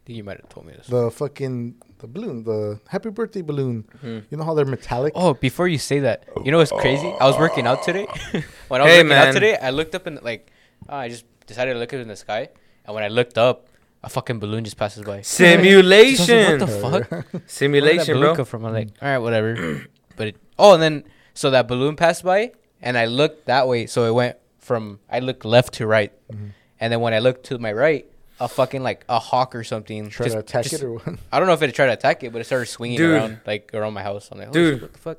you 0.08 0.24
might 0.24 0.38
have 0.38 0.50
told 0.50 0.66
me 0.66 0.74
this. 0.74 0.88
the 0.88 1.12
fucking 1.12 1.76
the 2.00 2.08
balloon, 2.08 2.44
the 2.44 2.80
happy 2.88 3.10
birthday 3.12 3.44
balloon. 3.44 3.86
Mm. 4.04 4.24
You 4.32 4.38
know 4.38 4.44
how 4.44 4.56
they're 4.56 4.66
metallic? 4.66 5.14
Oh, 5.16 5.36
before 5.36 5.68
you 5.68 5.78
say 5.78 6.00
that, 6.00 6.24
you 6.44 6.52
know 6.52 6.58
what's 6.58 6.72
crazy? 6.72 7.14
I 7.22 7.26
was 7.28 7.38
working 7.38 7.68
out 7.68 7.84
today. 7.84 8.08
when 8.70 8.82
I 8.82 8.86
was 8.86 8.92
Hey, 8.94 8.98
working 9.00 9.10
man. 9.10 9.28
out 9.28 9.34
today, 9.34 9.56
I 9.62 9.70
looked 9.70 9.94
up 9.94 10.08
and 10.08 10.20
like, 10.24 10.52
oh, 10.90 10.96
I 10.96 11.10
just 11.10 11.26
decided 11.46 11.74
to 11.74 11.80
look 11.80 11.94
up 11.94 12.00
in 12.00 12.08
the 12.08 12.16
sky, 12.16 12.50
and 12.86 12.96
when 12.96 13.04
I 13.04 13.10
looked 13.10 13.38
up, 13.38 13.68
a 14.04 14.10
fucking 14.10 14.39
balloon 14.39 14.64
just 14.64 14.78
passes 14.78 15.04
by. 15.04 15.22
Simulation. 15.74 16.60
What 16.60 16.60
the 16.60 16.68
fuck? 16.68 17.12
Where 17.12 17.22
did 17.32 17.41
that 17.41 17.50
Simulation, 17.52 18.20
bro. 18.20 18.36
come 18.36 18.45
from? 18.45 18.66
I'm 18.66 18.74
like, 18.74 18.89
all 19.02 19.08
right, 19.10 19.18
whatever. 19.18 19.86
but 20.16 20.28
it, 20.30 20.36
oh, 20.58 20.74
and 20.74 20.82
then 20.84 21.04
so 21.34 21.50
that 21.52 21.68
balloon 21.68 21.95
passed 21.95 22.24
by, 22.24 22.52
and 22.82 22.97
I 22.97 23.06
looked 23.06 23.45
that 23.47 23.68
way, 23.68 23.86
so 23.86 24.06
it 24.06 24.14
went 24.14 24.38
from 24.60 25.00
I 25.10 25.20
looked 25.20 25.45
left 25.45 25.74
to 25.76 25.88
right, 25.88 26.12
Mhm. 26.32 26.52
and 26.80 26.93
then 26.93 27.02
when 27.02 27.14
I 27.14 27.20
looked 27.20 27.45
to 27.47 27.58
my 27.58 27.74
right, 27.74 28.06
a 28.39 28.47
fucking 28.47 28.84
like 28.84 29.04
a 29.10 29.20
hawk 29.20 29.54
or 29.56 29.64
something. 29.64 30.10
Try 30.10 30.26
just- 30.28 30.34
to 30.36 30.39
attack 30.39 30.64
just- 30.64 30.76
it 30.76 30.84
or 30.86 30.93
what? 30.93 31.20
I 31.32 31.39
don't 31.39 31.47
know 31.47 31.54
if 31.54 31.62
it 31.62 31.74
tried 31.76 31.88
to 31.88 31.93
attack 31.93 32.24
it, 32.24 32.32
but 32.32 32.39
it 32.41 32.45
started 32.45 32.68
swinging 32.68 32.97
Dude. 32.97 33.16
around 33.16 33.39
like 33.45 33.72
around 33.74 33.93
my 33.93 34.04
house. 34.04 34.30
I'm 34.32 34.38
like, 34.39 34.52
Dude. 34.52 34.76
Dude, 34.76 34.82
what 34.84 34.93
the 34.93 35.00
fuck? 35.00 35.18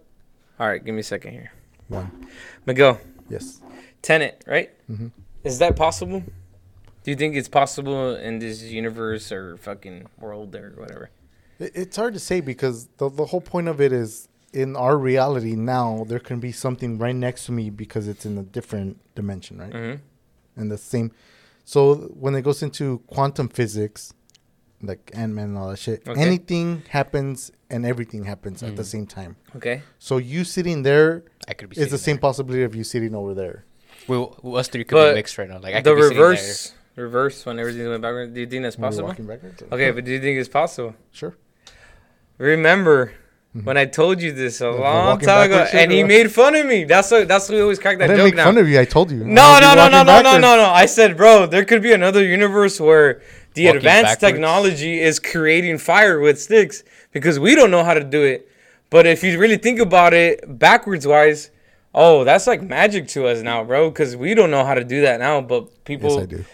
All 0.59 0.69
right, 0.69 0.83
give 0.85 0.95
me 0.95 1.01
a 1.01 1.05
second 1.05 1.33
here. 1.33 1.53
One. 1.89 2.29
Miguel, 2.67 3.01
Yes. 3.29 3.61
Tenet, 4.03 4.43
right? 4.47 4.71
hmm 4.87 5.09
Is 5.45 5.59
that 5.59 5.75
possible? 5.77 6.23
Do 7.03 7.11
you 7.11 7.17
think 7.17 7.35
it's 7.37 7.49
possible 7.49 8.15
in 8.17 8.39
this 8.41 8.63
universe 8.63 9.33
or 9.33 9.57
fucking 9.57 10.07
world 10.19 10.55
or 10.55 10.75
whatever? 10.77 11.11
It's 11.59 11.97
hard 11.97 12.15
to 12.15 12.21
say 12.21 12.41
because 12.41 12.89
the 12.99 13.09
the 13.11 13.27
whole 13.27 13.41
point 13.41 13.69
of 13.69 13.81
it 13.81 13.93
is 13.93 14.29
in 14.53 14.77
our 14.77 14.97
reality 14.99 15.55
now 15.55 16.05
there 16.09 16.19
can 16.19 16.41
be 16.41 16.53
something 16.53 16.99
right 16.99 17.15
next 17.15 17.47
to 17.47 17.53
me 17.53 17.71
because 17.71 18.09
it's 18.09 18.25
in 18.27 18.37
a 18.39 18.43
different 18.43 18.99
dimension, 19.15 19.59
right? 19.59 19.73
Mm-hmm. 19.73 20.61
And 20.61 20.71
the 20.71 20.79
same. 20.79 21.13
So 21.65 21.95
when 22.25 22.35
it 22.35 22.43
goes 22.43 22.63
into 22.63 22.99
quantum 23.07 23.49
physics, 23.49 24.13
like 24.83 25.11
Ant 25.15 25.35
Man 25.35 25.51
and 25.51 25.59
all 25.59 25.69
that 25.71 25.79
shit, 25.79 26.07
Okay. 26.09 26.21
anything 26.21 26.83
happens 26.89 27.53
and 27.69 27.87
everything 27.87 28.25
happens 28.25 28.63
at 28.63 28.77
the 28.77 28.83
Mhm. 28.83 28.87
same 28.95 29.07
time. 29.07 29.37
Okay. 29.57 29.83
So 29.99 30.17
you 30.17 30.45
sitting 30.45 30.83
there 30.83 31.23
I 31.47 31.53
could 31.55 31.69
be. 31.69 31.75
is 31.81 31.91
the 31.91 31.99
sitting 31.99 32.17
same 32.17 32.19
possibility 32.19 32.63
of 32.65 32.75
you 32.75 32.85
sitting 32.85 33.15
over 33.15 33.35
there. 33.35 33.65
there. 34.09 34.19
We, 34.43 34.55
us 34.59 34.69
three 34.69 34.85
could 34.85 34.97
But 34.97 35.11
be 35.13 35.17
mixed 35.17 35.37
right 35.39 35.49
now. 35.49 35.59
Like 35.61 35.75
I 35.75 35.81
the 35.83 35.91
could 35.91 35.97
be 35.97 36.03
sitting 36.03 36.17
there. 36.19 36.29
reverse, 36.31 36.73
reverse 36.97 37.45
when 37.47 37.59
everything's 37.59 37.85
going 37.87 38.01
backwards. 38.01 38.33
Do 38.35 38.41
you 38.41 38.47
think 38.47 38.63
that's 38.63 38.77
possible? 38.77 39.09
backwards. 39.09 39.63
Okay, 39.71 39.91
but 39.91 40.05
do 40.05 40.11
you 40.13 40.21
think 40.21 40.39
it's 40.39 40.49
possible? 40.49 40.95
Sure. 41.13 41.35
Remember 42.39 43.13
Mhm. 43.57 43.65
when 43.65 43.77
I 43.77 43.85
told 43.85 44.23
you 44.23 44.33
this 44.33 44.61
a 44.61 44.65
The 44.65 44.71
long 44.73 45.19
time 45.19 45.51
ago, 45.51 45.67
and 45.73 45.91
he 45.91 46.03
what? 46.03 46.09
made 46.09 46.33
fun 46.33 46.55
of 46.55 46.67
me. 46.67 46.85
That's 46.85 47.11
what. 47.11 47.27
That's 47.29 47.49
what 47.49 47.57
we 47.57 47.63
always 47.63 47.79
crack 47.79 47.99
that 47.99 48.05
I 48.05 48.07
that 48.09 48.13
didn't 48.15 48.27
joke 48.29 48.35
make 48.35 48.37
now. 48.37 48.45
fun 48.45 48.59
of 48.59 48.69
you. 48.69 48.79
I 48.81 48.85
told 48.85 49.11
you. 49.11 49.19
No, 49.25 49.59
no, 49.61 49.75
no, 49.75 49.89
no, 49.89 50.03
no, 50.05 50.23
no, 50.23 50.39
no, 50.39 50.57
no. 50.57 50.71
I 50.71 50.87
said, 50.87 51.17
bro, 51.17 51.47
there 51.47 51.65
could 51.65 51.83
be 51.83 51.93
another 51.93 52.23
universe 52.25 52.81
where 52.81 53.21
the 53.55 53.65
Walking 53.67 53.77
advanced 53.79 54.05
backwards. 54.21 54.21
technology 54.33 55.01
is 55.01 55.19
creating 55.19 55.79
fire 55.79 56.21
with 56.21 56.41
sticks 56.41 56.85
because 57.13 57.39
we 57.41 57.55
don't 57.57 57.71
know 57.73 57.83
how 57.83 57.95
to 57.95 58.05
do 58.05 58.23
it. 58.23 58.49
But 58.89 59.07
if 59.07 59.23
you 59.25 59.37
really 59.39 59.57
think 59.57 59.81
about 59.81 60.15
it 60.15 60.59
backwards 60.59 61.07
wise, 61.07 61.51
oh, 61.95 62.23
that's 62.25 62.47
like 62.47 62.63
magic 62.63 63.09
to 63.09 63.27
us 63.27 63.43
now, 63.43 63.65
bro, 63.65 63.91
because 63.91 64.17
we 64.17 64.35
don't 64.35 64.51
know 64.53 64.65
how 64.65 64.75
to 64.75 64.85
do 64.85 65.01
that 65.03 65.19
now. 65.19 65.41
But 65.41 65.85
people, 65.85 66.11
Yes, 66.15 66.23
I 66.23 66.27
do. 66.27 66.45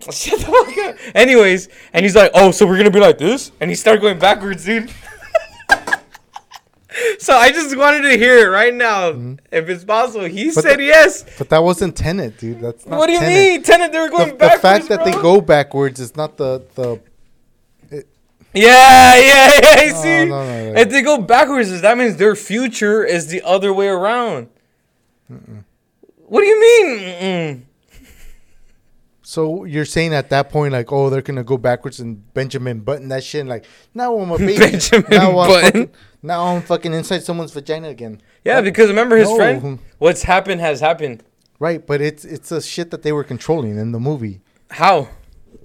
Shut 0.12 0.38
the 0.40 0.46
fuck 0.46 0.78
up. 0.86 0.96
Anyways, 1.14 1.68
and 1.92 2.04
he's 2.04 2.14
like, 2.14 2.30
"Oh, 2.34 2.50
so 2.52 2.66
we're 2.66 2.76
gonna 2.78 2.90
be 2.90 3.00
like 3.00 3.18
this?" 3.18 3.50
And 3.60 3.68
he 3.70 3.74
started 3.74 4.00
going 4.00 4.18
backwards, 4.18 4.64
dude. 4.64 4.90
so 7.18 7.34
I 7.34 7.50
just 7.50 7.76
wanted 7.76 8.02
to 8.02 8.16
hear 8.16 8.38
it 8.38 8.50
right 8.50 8.72
now, 8.74 9.08
if 9.50 9.68
it's 9.68 9.84
possible. 9.84 10.24
He 10.24 10.46
Mm-hmm. 10.46 10.54
But 10.54 10.62
said 10.64 10.78
the- 10.78 10.84
yes. 10.84 11.24
But 11.36 11.48
that 11.50 11.62
wasn't 11.62 11.96
Tenet, 11.96 12.38
dude. 12.38 12.60
That's 12.60 12.86
not 12.86 12.98
What 12.98 13.06
do 13.08 13.12
you 13.14 13.18
Tenet. 13.18 13.34
mean, 13.34 13.62
Tenet? 13.62 13.92
They 13.92 13.98
were 14.00 14.08
going 14.08 14.28
the 14.30 14.34
backwards. 14.34 14.62
The 14.62 14.68
fact 14.68 14.88
that 14.88 15.04
they 15.04 15.12
go 15.12 15.40
backwards 15.40 16.00
is 16.00 16.16
not 16.16 16.36
the 16.36 16.62
the. 16.74 17.00
Yeah, 18.54 19.20
yeah, 19.20 19.50
yeah. 19.62 19.92
See, 20.02 20.24
no, 20.24 20.42
no, 20.42 20.72
no. 20.72 20.80
if 20.80 20.88
they 20.88 21.02
go 21.02 21.18
backwards, 21.20 21.80
that 21.82 21.98
means 21.98 22.16
their 22.16 22.34
future 22.34 23.04
is 23.04 23.26
the 23.26 23.42
other 23.42 23.72
way 23.74 23.88
around. 23.88 24.48
What 25.28 26.40
do 26.40 26.46
you 26.46 26.58
mean? 26.60 26.98
Mm-mm. 26.98 27.62
So 29.28 29.64
you're 29.64 29.84
saying 29.84 30.14
at 30.14 30.30
that 30.30 30.48
point, 30.48 30.72
like, 30.72 30.90
oh, 30.90 31.10
they're 31.10 31.20
gonna 31.20 31.44
go 31.44 31.58
backwards 31.58 32.00
and 32.00 32.32
Benjamin 32.32 32.80
Button 32.80 33.08
that 33.08 33.22
shit, 33.22 33.44
like, 33.44 33.66
now 33.92 34.18
I'm 34.18 34.30
a 34.30 34.38
baby. 34.38 34.56
Benjamin 34.56 35.04
now 35.10 35.28
I'm 35.28 35.34
Button. 35.34 35.64
fucking, 35.64 35.90
now 36.22 36.44
I'm 36.46 36.62
fucking 36.62 36.94
inside 36.94 37.24
someone's 37.24 37.52
vagina 37.52 37.88
again. 37.88 38.22
Yeah, 38.42 38.62
because 38.62 38.88
remember 38.88 39.18
his 39.18 39.28
No. 39.28 39.36
friend. 39.36 39.80
What's 39.98 40.22
happened 40.22 40.62
has 40.62 40.80
happened. 40.80 41.24
Right, 41.58 41.86
but 41.86 42.00
it's 42.00 42.24
it's 42.24 42.50
a 42.50 42.62
shit 42.62 42.90
that 42.90 43.02
they 43.02 43.12
were 43.12 43.22
controlling 43.22 43.76
in 43.76 43.92
the 43.92 44.00
movie. 44.00 44.40
How? 44.70 45.08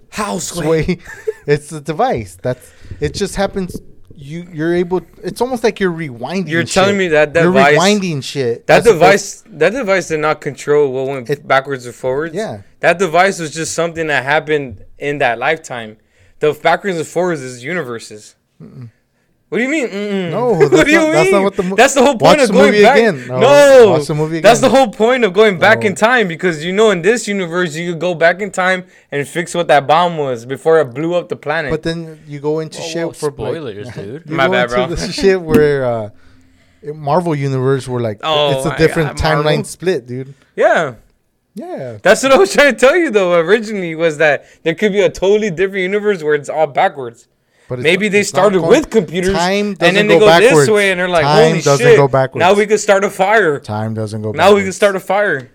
How, 0.09 0.39
Sway? 0.39 0.83
Sway, 0.83 0.97
it's 1.47 1.71
a 1.71 1.79
device. 1.79 2.37
That's 2.41 2.69
it. 2.99 3.13
Just 3.13 3.37
happens. 3.37 3.79
You 4.23 4.47
you're 4.53 4.73
able. 4.73 5.01
It's 5.21 5.41
almost 5.41 5.63
like 5.65 5.79
you're 5.81 5.91
rewinding. 5.91 6.47
You're 6.47 6.61
shit. 6.61 6.71
telling 6.79 6.97
me 6.97 7.07
that 7.09 7.33
that 7.33 7.43
you're 7.43 7.51
device- 7.51 7.77
rewinding 7.77 8.23
shit. 8.23 8.67
That 8.67 8.83
device, 8.85 9.43
that 9.47 9.71
device 9.71 10.07
did 10.07 10.21
not 10.21 10.39
control 10.39 10.91
what 10.93 11.07
went 11.07 11.29
It- 11.29 11.45
backwards 11.47 11.85
or 11.85 11.91
forwards. 11.91 12.33
Yeah. 12.33 12.61
That 12.79 12.99
device 12.99 13.39
was 13.39 13.51
just 13.53 13.73
something 13.73 14.07
that 14.07 14.23
happened 14.23 14.85
in 14.97 15.17
that 15.17 15.39
lifetime. 15.39 15.97
The 16.39 16.53
backwards 16.53 16.97
and 16.97 17.07
forwards 17.07 17.41
is 17.41 17.63
universes. 17.63 18.35
What 19.53 19.57
do 19.59 19.63
you 19.63 19.69
mean? 19.69 19.87
Mm-mm. 19.87 20.31
No, 20.31 20.53
what 20.53 20.71
that's 20.71 20.83
do 20.85 20.91
you 20.91 20.97
not- 20.97 21.03
mean? 21.03 21.13
that's 21.13 21.31
not 21.31 21.43
what 21.43 21.55
the 21.55 21.63
mo- 21.63 21.75
that's 21.75 21.93
the 21.93 22.01
whole 22.01 22.17
Watch 22.17 22.21
point 22.37 22.41
of 22.41 22.47
the 22.47 22.53
going 22.53 22.65
movie 22.71 22.81
back. 22.81 22.97
again. 22.97 23.27
No, 23.27 23.39
No, 23.39 23.89
watch 23.91 24.07
the 24.07 24.15
movie 24.15 24.37
again. 24.39 24.41
that's 24.49 24.59
the 24.61 24.69
whole 24.69 24.87
point 24.89 25.23
of 25.23 25.33
going 25.33 25.59
back 25.59 25.81
No. 25.81 25.87
in 25.89 25.95
time 25.95 26.27
because 26.27 26.65
you 26.65 26.73
know 26.73 26.89
in 26.89 27.03
this 27.03 27.27
universe 27.27 27.75
you 27.75 27.91
could 27.91 28.01
go 28.01 28.15
back 28.15 28.41
in 28.41 28.49
time 28.49 28.85
and 29.11 29.27
fix 29.27 29.53
what 29.53 29.67
that 29.67 29.85
bomb 29.85 30.17
was 30.17 30.45
before 30.47 30.79
it 30.81 30.85
blew 30.93 31.13
up 31.13 31.29
the 31.29 31.35
planet. 31.35 31.69
But 31.71 31.83
then 31.83 32.19
you 32.27 32.39
go 32.39 32.59
into 32.61 32.79
Whoa, 32.81 32.87
shit 32.87 33.05
whoa, 33.05 33.13
for 33.13 33.27
like- 33.27 33.35
spoilers, 33.35 33.89
dude. 33.95 34.23
You 34.27 34.35
My 34.35 34.47
go 34.47 34.53
bad, 34.53 34.63
into 34.71 34.75
bro. 34.87 34.95
The 34.95 35.11
shit 35.13 35.39
where 35.39 35.85
uh, 35.93 36.09
Marvel 36.93 37.35
universe 37.35 37.87
were 37.87 38.01
like 38.01 38.19
Oh 38.23 38.57
it's 38.57 38.65
a 38.65 38.75
different 38.77 39.17
God, 39.17 39.23
Marvel. 39.23 39.43
timeline 39.51 39.65
split, 39.65 40.05
dude. 40.07 40.33
yeah. 40.55 40.95
Yeah. 41.55 41.99
That's 42.01 42.23
what 42.23 42.31
I 42.31 42.37
was 42.39 42.51
trying 42.51 42.73
to 42.73 42.79
tell 42.79 42.95
you 42.97 43.11
though. 43.11 43.39
Originally, 43.39 43.93
was 43.93 44.17
that 44.17 44.45
there 44.63 44.73
could 44.73 44.91
be 44.91 45.01
a 45.01 45.09
totally 45.11 45.51
different 45.51 45.83
universe 45.83 46.23
where 46.23 46.33
it's 46.33 46.49
all 46.49 46.65
backwards. 46.65 47.27
But 47.67 47.79
it's 47.79 47.83
Maybe 47.83 48.09
they 48.09 48.19
it's 48.21 48.29
started 48.29 48.59
going- 48.59 48.69
with 48.69 48.89
computers, 48.89 49.33
Time 49.35 49.67
and 49.79 49.95
then 49.97 50.07
they 50.07 50.19
go 50.19 50.27
go 50.27 50.39
this 50.39 50.69
way, 50.69 50.91
and 50.91 50.99
they're 50.99 51.07
like, 51.09 51.23
Time 51.23 51.49
"Holy 51.51 51.61
doesn't 51.61 51.85
shit!" 51.85 51.97
go 51.97 52.07
backwards. 52.07 52.39
Now 52.41 52.53
we 52.53 52.65
could 52.67 52.79
start 52.79 53.03
a 53.03 53.09
fire. 53.09 53.59
Time 53.59 53.93
doesn't 53.93 54.21
go. 54.21 54.31
Backwards. 54.33 54.49
Now 54.49 54.55
we 54.55 54.63
can 54.63 54.73
start 54.73 54.95
a 54.95 54.99
fire. 54.99 55.49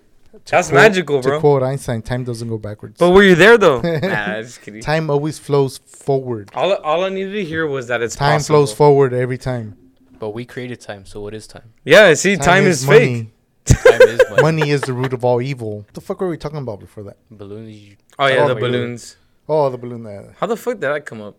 That's 0.46 0.68
Quote- 0.68 0.74
magical, 0.80 1.20
To 1.20 1.38
quote 1.40 1.62
Einstein, 1.62 2.00
time 2.00 2.24
doesn't 2.24 2.48
go 2.48 2.56
backwards. 2.56 2.96
But 2.98 3.10
were 3.10 3.22
you 3.22 3.34
there 3.34 3.58
though? 3.58 3.80
nah, 3.82 4.40
just 4.40 4.62
kidding. 4.62 4.80
time 4.80 5.10
always 5.10 5.38
flows 5.38 5.78
forward. 5.78 6.50
All, 6.54 6.72
all 6.76 7.04
I 7.04 7.10
needed 7.10 7.32
to 7.32 7.44
hear 7.44 7.66
was 7.66 7.88
that 7.88 8.00
it's 8.00 8.16
Time 8.16 8.38
possible. 8.38 8.58
flows 8.60 8.72
forward 8.72 9.12
every 9.12 9.36
time. 9.38 9.76
But 10.18 10.30
we 10.30 10.44
created 10.46 10.80
time, 10.80 11.04
so 11.04 11.20
what 11.20 11.34
is 11.34 11.46
time? 11.46 11.72
Yeah, 11.84 12.14
see, 12.14 12.36
time, 12.36 12.64
is, 12.64 12.84
fake. 12.86 13.10
money. 13.10 13.32
Time 13.68 14.00
is 14.08 14.20
money. 14.30 14.42
money 14.42 14.70
is 14.70 14.80
the 14.80 14.94
root 14.94 15.12
of 15.12 15.24
all 15.24 15.42
evil. 15.42 15.78
What 15.80 15.92
the 15.92 16.00
fuck 16.00 16.20
were 16.22 16.28
we 16.30 16.38
talking 16.38 16.58
about 16.58 16.80
before 16.80 17.04
that? 17.04 17.18
Balloons. 17.30 17.68
you- 17.70 17.96
Oh 18.18 18.26
yeah, 18.26 18.44
Oh, 18.44 18.48
the 18.48 18.54
the 18.54 18.60
balloons. 18.60 19.16
Oh, 19.48 19.68
the 19.70 19.76
balloon 19.78 20.02
there. 20.04 20.34
How 20.40 20.46
the 20.46 20.56
fuck 20.56 20.74
did 20.74 20.80
that 20.82 21.04
come 21.04 21.20
up? 21.20 21.36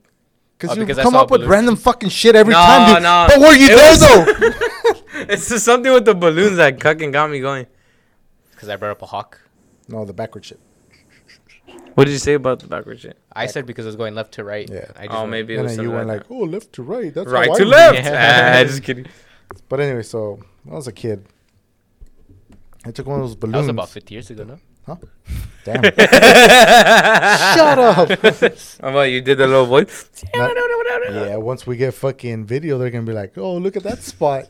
Because 0.60 0.78
Oh, 0.78 0.82
you 0.82 0.94
come 0.94 1.16
up 1.16 1.32
with 1.32 1.40
balloons. 1.42 1.50
random 1.52 1.76
fucking 1.78 2.10
shit 2.10 2.36
every 2.36 2.52
No, 2.54 2.60
time, 2.60 2.94
dude. 2.96 3.04
no. 3.04 3.26
But 3.30 3.40
were 3.40 3.54
you 3.54 3.68
It 3.70 3.76
there 3.78 3.92
was- 3.92 4.00
though? 4.02 5.26
It's 5.34 5.50
just 5.50 5.66
something 5.66 5.92
with 5.92 6.06
the 6.06 6.14
balloons 6.16 6.58
that 6.58 6.82
fucking 6.82 7.12
got 7.12 7.30
me 7.30 7.40
going. 7.40 7.66
Because 8.52 8.68
I 8.70 8.76
brought 8.76 8.92
up 8.92 9.02
a 9.02 9.06
hawk. 9.06 9.40
no, 9.88 10.04
the 10.06 10.14
backward 10.14 10.44
shit. 10.46 10.60
What 11.96 12.06
did 12.06 12.12
you 12.12 12.20
say 12.20 12.34
about 12.36 12.60
the 12.60 12.68
backward 12.68 13.00
shit? 13.00 13.18
I 13.34 13.46
said 13.48 13.66
because 13.66 13.86
it 13.86 13.90
was 13.90 13.96
going 13.96 14.16
left 14.16 14.34
to 14.34 14.44
right. 14.44 14.70
Yeah. 14.70 14.86
I 14.98 15.06
just 15.08 15.16
Oh, 15.16 15.20
went- 15.22 15.32
maybe 15.32 15.54
it 15.54 15.58
And 15.58 15.66
was 15.68 15.76
then 15.78 15.86
you 15.86 15.92
went 15.92 16.08
like 16.08 16.22
like, 16.22 16.32
oh, 16.32 16.40
left 16.56 16.74
to 16.74 16.84
right. 16.84 17.14
That's 17.14 17.30
right 17.30 17.48
how 17.48 17.56
I 17.56 17.58
to 17.58 17.66
left. 17.66 17.96
Yeah. 17.96 18.56
ah, 18.62 18.64
just 18.68 18.84
kidding. 18.84 19.06
But 19.70 19.80
anyway, 19.80 20.04
so 20.04 20.40
when 20.64 20.74
I 20.74 20.76
was 20.78 20.88
a 20.88 20.92
kid, 20.94 21.26
I 22.86 22.92
took 22.92 23.08
one 23.08 23.20
of 23.20 23.24
those 23.28 23.36
That 23.36 23.40
balloons. 23.42 23.58
was 23.58 23.68
about 23.70 23.90
50 23.90 24.14
years 24.16 24.30
ago, 24.30 24.44
no? 24.44 24.60
Damn. 25.66 25.84
Shut 25.84 27.78
up. 27.80 28.10
How 28.82 28.90
about 28.90 29.02
you 29.12 29.22
did 29.22 29.38
the 29.38 29.46
little 29.48 29.66
voice? 29.66 30.10
Not- 30.36 30.56
yeah, 31.12 31.38
once 31.38 31.66
we 31.68 31.76
get 31.78 31.94
fucking 31.94 32.46
video, 32.46 32.78
they're 32.78 32.90
gonna 32.90 33.06
be 33.06 33.14
like, 33.14 33.38
"Oh, 33.38 33.58
look 33.58 33.76
at 33.78 33.84
that 33.84 34.00
spot." 34.02 34.46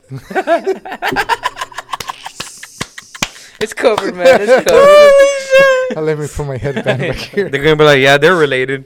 It's 3.61 3.73
covered, 3.73 4.15
man. 4.15 4.39
It's 4.41 4.63
covered. 4.69 5.97
I 5.97 6.01
let 6.01 6.17
me 6.17 6.27
put 6.34 6.47
my 6.47 6.55
headband 6.57 6.99
back 7.01 7.15
here. 7.17 7.49
They're 7.49 7.61
gonna 7.63 7.75
be 7.75 7.84
like, 7.84 7.99
yeah, 7.99 8.17
they're 8.17 8.36
related. 8.36 8.86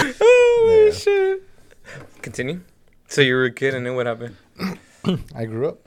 Holy 0.00 0.86
Yeah. 0.86 0.92
shit. 0.92 1.42
Continue. 2.22 2.60
So 3.06 3.20
you 3.20 3.34
were 3.34 3.44
a 3.44 3.52
kid, 3.52 3.74
and 3.74 3.86
then 3.86 3.94
what 3.94 4.06
happened? 4.06 4.36
I 5.36 5.44
grew 5.44 5.68
up. 5.68 5.78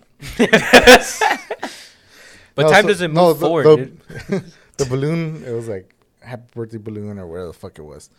But 2.57 2.63
No, 2.63 2.71
time 2.71 2.83
so- 2.83 2.87
doesn't 2.89 3.13
move 3.13 3.39
the- 3.39 3.45
forward, 3.45 3.63
the- 3.65 3.77
dude. 4.29 4.43
the 4.77 4.85
balloon, 4.85 5.43
it 5.45 5.51
was 5.53 5.67
like 5.69 5.93
happy 6.21 6.43
birthday 6.53 6.77
balloon 6.77 7.17
or 7.19 7.25
whatever 7.27 7.47
the 7.47 7.53
fuck 7.53 7.79
it 7.79 7.83
was. 7.93 8.09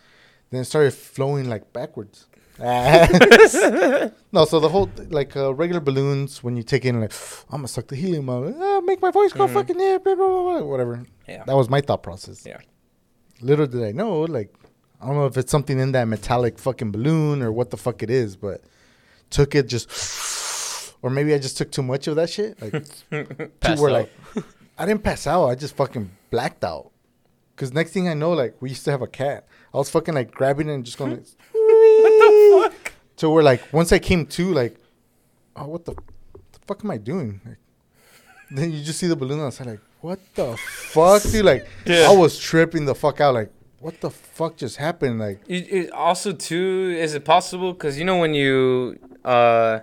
Then 0.51 0.63
it 0.63 0.65
started 0.65 0.95
flowing 0.95 1.49
like 1.51 1.73
backwards. 1.75 2.27
no, 2.59 4.45
so 4.45 4.59
the 4.61 4.69
whole 4.69 4.91
like 5.11 5.37
uh, 5.37 5.55
regular 5.55 5.81
balloons 5.81 6.43
when 6.43 6.57
you 6.57 6.63
take 6.63 6.85
in 6.85 7.01
like 7.01 7.13
I'm 7.51 7.59
gonna 7.61 7.69
suck 7.69 7.87
the 7.89 7.97
helium 7.97 8.29
out, 8.31 8.53
ah, 8.59 8.81
make 8.81 9.01
my 9.01 9.11
voice 9.13 9.33
go 9.33 9.47
Mhm. 9.47 9.53
fucking 9.53 9.79
yeah, 9.79 9.99
blah, 9.99 10.15
blah, 10.17 10.27
blah, 10.27 10.43
blah, 10.59 10.63
whatever. 10.67 11.05
Yeah. 11.29 11.45
That 11.47 11.55
was 11.57 11.69
my 11.69 11.81
thought 11.81 12.03
process. 12.03 12.45
Yeah. 12.47 12.59
Little 13.41 13.67
did 13.67 13.85
I 13.85 13.93
know, 13.93 14.23
like 14.23 14.53
I 15.01 15.07
don't 15.07 15.15
know 15.17 15.27
if 15.27 15.37
it's 15.37 15.53
something 15.53 15.79
in 15.79 15.93
that 15.93 16.07
metallic 16.09 16.59
fucking 16.59 16.91
balloon 16.91 17.43
or 17.43 17.53
what 17.53 17.71
the 17.71 17.77
fuck 17.77 18.03
it 18.03 18.11
is, 18.11 18.35
but 18.37 18.63
took 19.31 19.55
it 19.55 19.69
just, 19.69 19.89
or 21.03 21.11
maybe 21.11 21.33
I 21.35 21.39
just 21.39 21.57
took 21.57 21.71
too 21.71 21.83
much 21.83 22.07
of 22.09 22.17
that 22.17 22.31
shit. 22.31 22.61
Like 22.61 22.73
to 23.11 23.51
Passed 23.61 23.81
where 23.81 23.91
out. 23.91 24.09
like 24.37 24.45
I 24.79 24.87
didn't 24.87 25.03
pass 25.03 25.27
out. 25.27 25.47
I 25.47 25.55
just 25.55 25.77
fucking 25.77 26.11
blacked 26.31 26.65
out. 26.65 26.91
Cause 27.57 27.73
next 27.73 27.91
thing 27.91 28.09
I 28.09 28.15
know, 28.15 28.33
like 28.33 28.57
we 28.61 28.69
used 28.71 28.85
to 28.85 28.91
have 28.93 29.03
a 29.03 29.07
cat. 29.09 29.47
I 29.75 29.79
was 29.79 29.91
fucking 29.91 30.15
like 30.15 30.31
grabbing 30.31 30.69
it 30.69 30.75
and 30.75 30.85
just 30.85 30.97
going. 30.99 31.11
Like, 31.13 31.27
what 31.53 32.13
the 32.19 32.71
fuck? 32.71 32.93
So 33.17 33.33
we're 33.33 33.43
like 33.43 33.73
once 33.73 33.91
I 33.93 33.99
came 33.99 34.27
to, 34.27 34.55
like, 34.55 34.77
oh, 35.57 35.67
what 35.67 35.85
the, 35.85 35.95
the 35.95 36.59
fuck 36.67 36.85
am 36.85 36.91
I 36.93 36.99
doing? 36.99 37.41
Like, 37.45 37.59
then 38.51 38.71
you 38.73 38.83
just 38.85 38.99
see 39.01 39.09
the 39.09 39.17
balloon 39.17 39.41
outside, 39.41 39.67
like, 39.67 39.81
what 40.01 40.21
the 40.37 40.57
fuck, 40.57 41.23
dude? 41.25 41.45
Like, 41.45 41.67
Yeah. 41.85 42.07
I 42.09 42.15
was 42.15 42.39
tripping 42.39 42.85
the 42.85 42.95
fuck 42.95 43.21
out. 43.21 43.35
Like, 43.35 43.51
what 43.81 44.01
the 44.01 44.11
fuck 44.11 44.57
just 44.57 44.77
happened? 44.77 45.19
Like, 45.19 45.41
You, 45.49 45.67
it 45.69 45.91
also 45.91 46.33
too, 46.33 46.95
is 46.97 47.15
it 47.15 47.25
possible? 47.25 47.73
Because 47.73 47.99
you 47.99 48.05
know 48.05 48.19
when 48.19 48.35
you 48.35 48.99
uh 49.25 49.81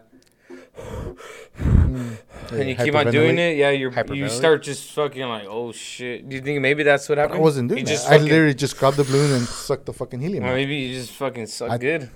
and 1.58 2.70
you 2.70 2.76
keep 2.76 2.96
on 2.96 3.12
doing 3.12 3.38
it, 3.38 3.58
yeah, 3.58 3.70
you're 3.72 3.92
you 4.14 4.30
start 4.30 4.64
just 4.64 4.92
fucking 4.92 5.28
like, 5.28 5.46
oh 5.48 5.72
shit. 5.72 6.28
Do 6.28 6.36
you 6.36 6.42
think 6.42 6.62
maybe 6.62 6.84
that's 6.84 7.08
what 7.10 7.18
happened? 7.18 7.40
I 7.40 7.42
wasn't 7.42 7.70
You 7.70 7.78
doing 7.78 7.86
just 7.86 8.10
that. 8.10 8.20
I 8.20 8.24
literally 8.24 8.54
just 8.54 8.78
grabbed 8.78 8.98
the 8.98 9.04
balloon 9.04 9.32
and 9.32 9.46
sucked 9.46 9.86
the 9.86 9.94
fucking 9.94 10.20
helium. 10.20 10.44
Or 10.44 10.54
maybe 10.54 10.76
you 10.76 10.94
just 10.94 11.12
fucking 11.12 11.48
suck 11.48 11.72
I- 11.72 11.78
good. 11.78 12.10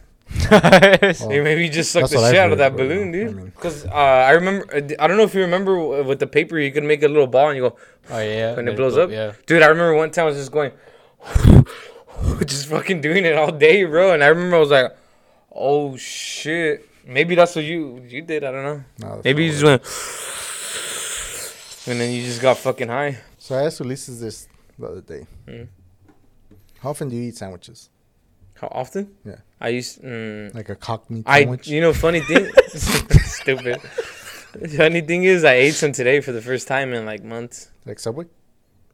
Well, 0.51 0.61
Maybe 1.27 1.41
maybe 1.43 1.63
you 1.63 1.69
just 1.71 1.91
sucked 1.91 2.11
the 2.11 2.17
what 2.17 2.25
I've 2.25 2.31
shit 2.33 2.39
out 2.39 2.51
of 2.51 2.59
heard, 2.59 2.71
that 2.73 2.77
but, 2.77 2.83
balloon, 2.87 3.07
uh, 3.07 3.09
I 3.09 3.11
dude. 3.11 3.35
mean- 3.35 3.45
Because 3.47 3.85
uh, 3.87 3.89
I 3.89 4.31
remember, 4.31 4.67
uh, 4.71 4.81
I 4.99 5.07
don't 5.07 5.17
know 5.17 5.23
if 5.23 5.33
you 5.33 5.41
remember 5.41 6.03
with 6.03 6.19
the 6.19 6.27
paper, 6.27 6.59
you 6.59 6.71
could 6.71 6.83
make 6.83 7.01
a 7.01 7.07
little 7.07 7.25
ball 7.25 7.47
and 7.49 7.57
you 7.57 7.63
go, 7.63 7.75
Oh, 8.11 8.19
yeah. 8.19 8.55
when 8.55 8.65
let 8.65 8.73
it 8.73 8.77
blows 8.77 8.93
blow- 8.93 9.05
up. 9.05 9.09
Yeah. 9.09 9.31
Dude, 9.47 9.63
I 9.63 9.67
remember 9.67 9.95
one 9.95 10.11
time 10.11 10.25
I 10.25 10.27
was 10.27 10.37
just 10.37 10.51
going, 10.51 10.71
just 12.45 12.67
fucking 12.67 13.01
doing 13.01 13.25
it 13.25 13.35
all 13.35 13.51
day, 13.51 13.85
bro. 13.85 14.13
And 14.13 14.23
I 14.23 14.27
remember 14.27 14.57
I 14.57 14.59
was 14.59 14.69
like, 14.69 14.95
oh 15.51 15.97
shit. 15.97 16.87
Maybe 17.09 17.33
that's 17.35 17.55
what 17.55 17.65
you 17.65 18.01
you 18.07 18.21
did. 18.21 18.43
I 18.43 18.51
don't 18.51 18.63
know. 18.63 18.83
No, 18.99 19.21
Maybe 19.25 19.45
you 19.45 19.51
just 19.51 19.63
went, 19.63 19.81
and 21.87 21.99
then 21.99 22.11
you 22.13 22.21
just 22.23 22.41
got 22.41 22.57
fucking 22.57 22.87
high. 22.87 23.17
So 23.37 23.55
I 23.55 23.63
asked 23.65 23.81
Ulises 23.81 24.19
this 24.19 24.47
the 24.77 24.85
other 24.87 25.01
day. 25.01 25.25
Mm. 25.47 25.67
How 26.81 26.89
often 26.91 27.09
do 27.09 27.15
you 27.15 27.23
eat 27.29 27.35
sandwiches? 27.37 27.89
How 28.61 28.67
often? 28.71 29.15
Yeah. 29.25 29.37
I 29.59 29.69
used. 29.69 30.01
Mm, 30.03 30.53
Like 30.53 30.69
a 30.69 30.75
cock 30.75 31.09
meat 31.09 31.23
I. 31.25 31.39
sandwich? 31.41 31.67
You 31.67 31.81
know, 31.81 31.93
funny 31.93 32.19
thing. 32.21 32.51
stupid. 33.39 33.81
Funny 34.77 35.01
thing 35.01 35.23
is, 35.23 35.43
I 35.43 35.53
ate 35.53 35.73
some 35.75 35.91
today 35.91 36.21
for 36.21 36.31
the 36.31 36.41
first 36.41 36.67
time 36.67 36.93
in 36.93 37.05
like 37.05 37.23
months. 37.23 37.71
like 37.85 37.99
Subway? 37.99 38.25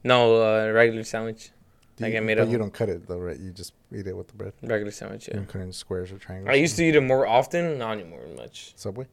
No, 0.03 0.41
uh, 0.41 0.71
regular 0.71 1.03
sandwich. 1.03 1.49
Do 1.97 2.05
I 2.05 2.19
made 2.19 2.37
but 2.37 2.49
you 2.49 2.57
don't 2.57 2.73
cut 2.73 2.89
it 2.89 3.07
though, 3.07 3.19
right? 3.19 3.39
You 3.39 3.51
just 3.51 3.73
eat 3.93 4.05
it 4.07 4.15
with 4.17 4.27
the 4.27 4.33
bread. 4.33 4.53
Regular 4.61 4.91
sandwich. 4.91 5.27
You 5.27 5.31
Yeah. 5.33 5.37
don't 5.39 5.47
cut 5.49 5.61
it 5.61 5.65
in 5.65 5.71
squares 5.71 6.11
or 6.11 6.17
triangles. 6.17 6.49
I 6.51 6.55
used 6.55 6.75
to 6.75 6.83
eat 6.83 6.95
it 6.95 7.01
more 7.01 7.25
often. 7.25 7.77
Not 7.77 7.93
anymore 7.99 8.21
much. 8.35 8.73
Subway. 8.75 9.07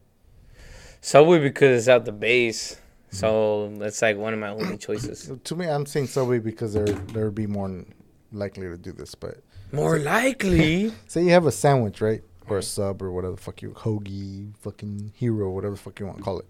Subway 1.01 1.39
because 1.39 1.79
it's 1.79 1.89
at 1.89 2.05
the 2.05 2.13
base, 2.13 2.75
Mm-hmm. 2.75 3.17
so 3.17 3.69
that's 3.79 4.01
like 4.01 4.17
one 4.17 4.33
of 4.33 4.39
my 4.41 4.49
only 4.49 4.79
choices. 4.79 5.31
To 5.45 5.55
me, 5.57 5.67
I'm 5.67 5.85
saying 5.87 6.07
Subway 6.07 6.39
because 6.39 6.73
they're 6.73 6.87
they 6.87 7.23
would 7.23 7.35
be 7.35 7.47
more 7.47 7.85
likely 8.33 8.67
to 8.69 8.79
do 8.79 8.91
this. 8.93 9.15
But 9.15 9.39
More 9.71 9.99
likely. 9.99 10.93
say 11.07 11.23
you 11.23 11.31
have 11.31 11.47
a 11.47 11.53
sandwich, 11.53 12.01
right, 12.01 12.23
or 12.49 12.59
a 12.59 12.63
sub 12.63 13.03
or 13.03 13.13
whatever 13.13 13.35
the 13.37 13.41
fuck 13.43 13.61
you 13.63 13.71
hoagie, 13.71 14.57
fucking 14.59 15.13
hero, 15.15 15.51
whatever 15.51 15.75
the 15.75 15.81
fuck 15.81 16.01
you 16.01 16.07
want 16.07 16.19
to 16.19 16.25
call 16.25 16.39
it, 16.41 16.47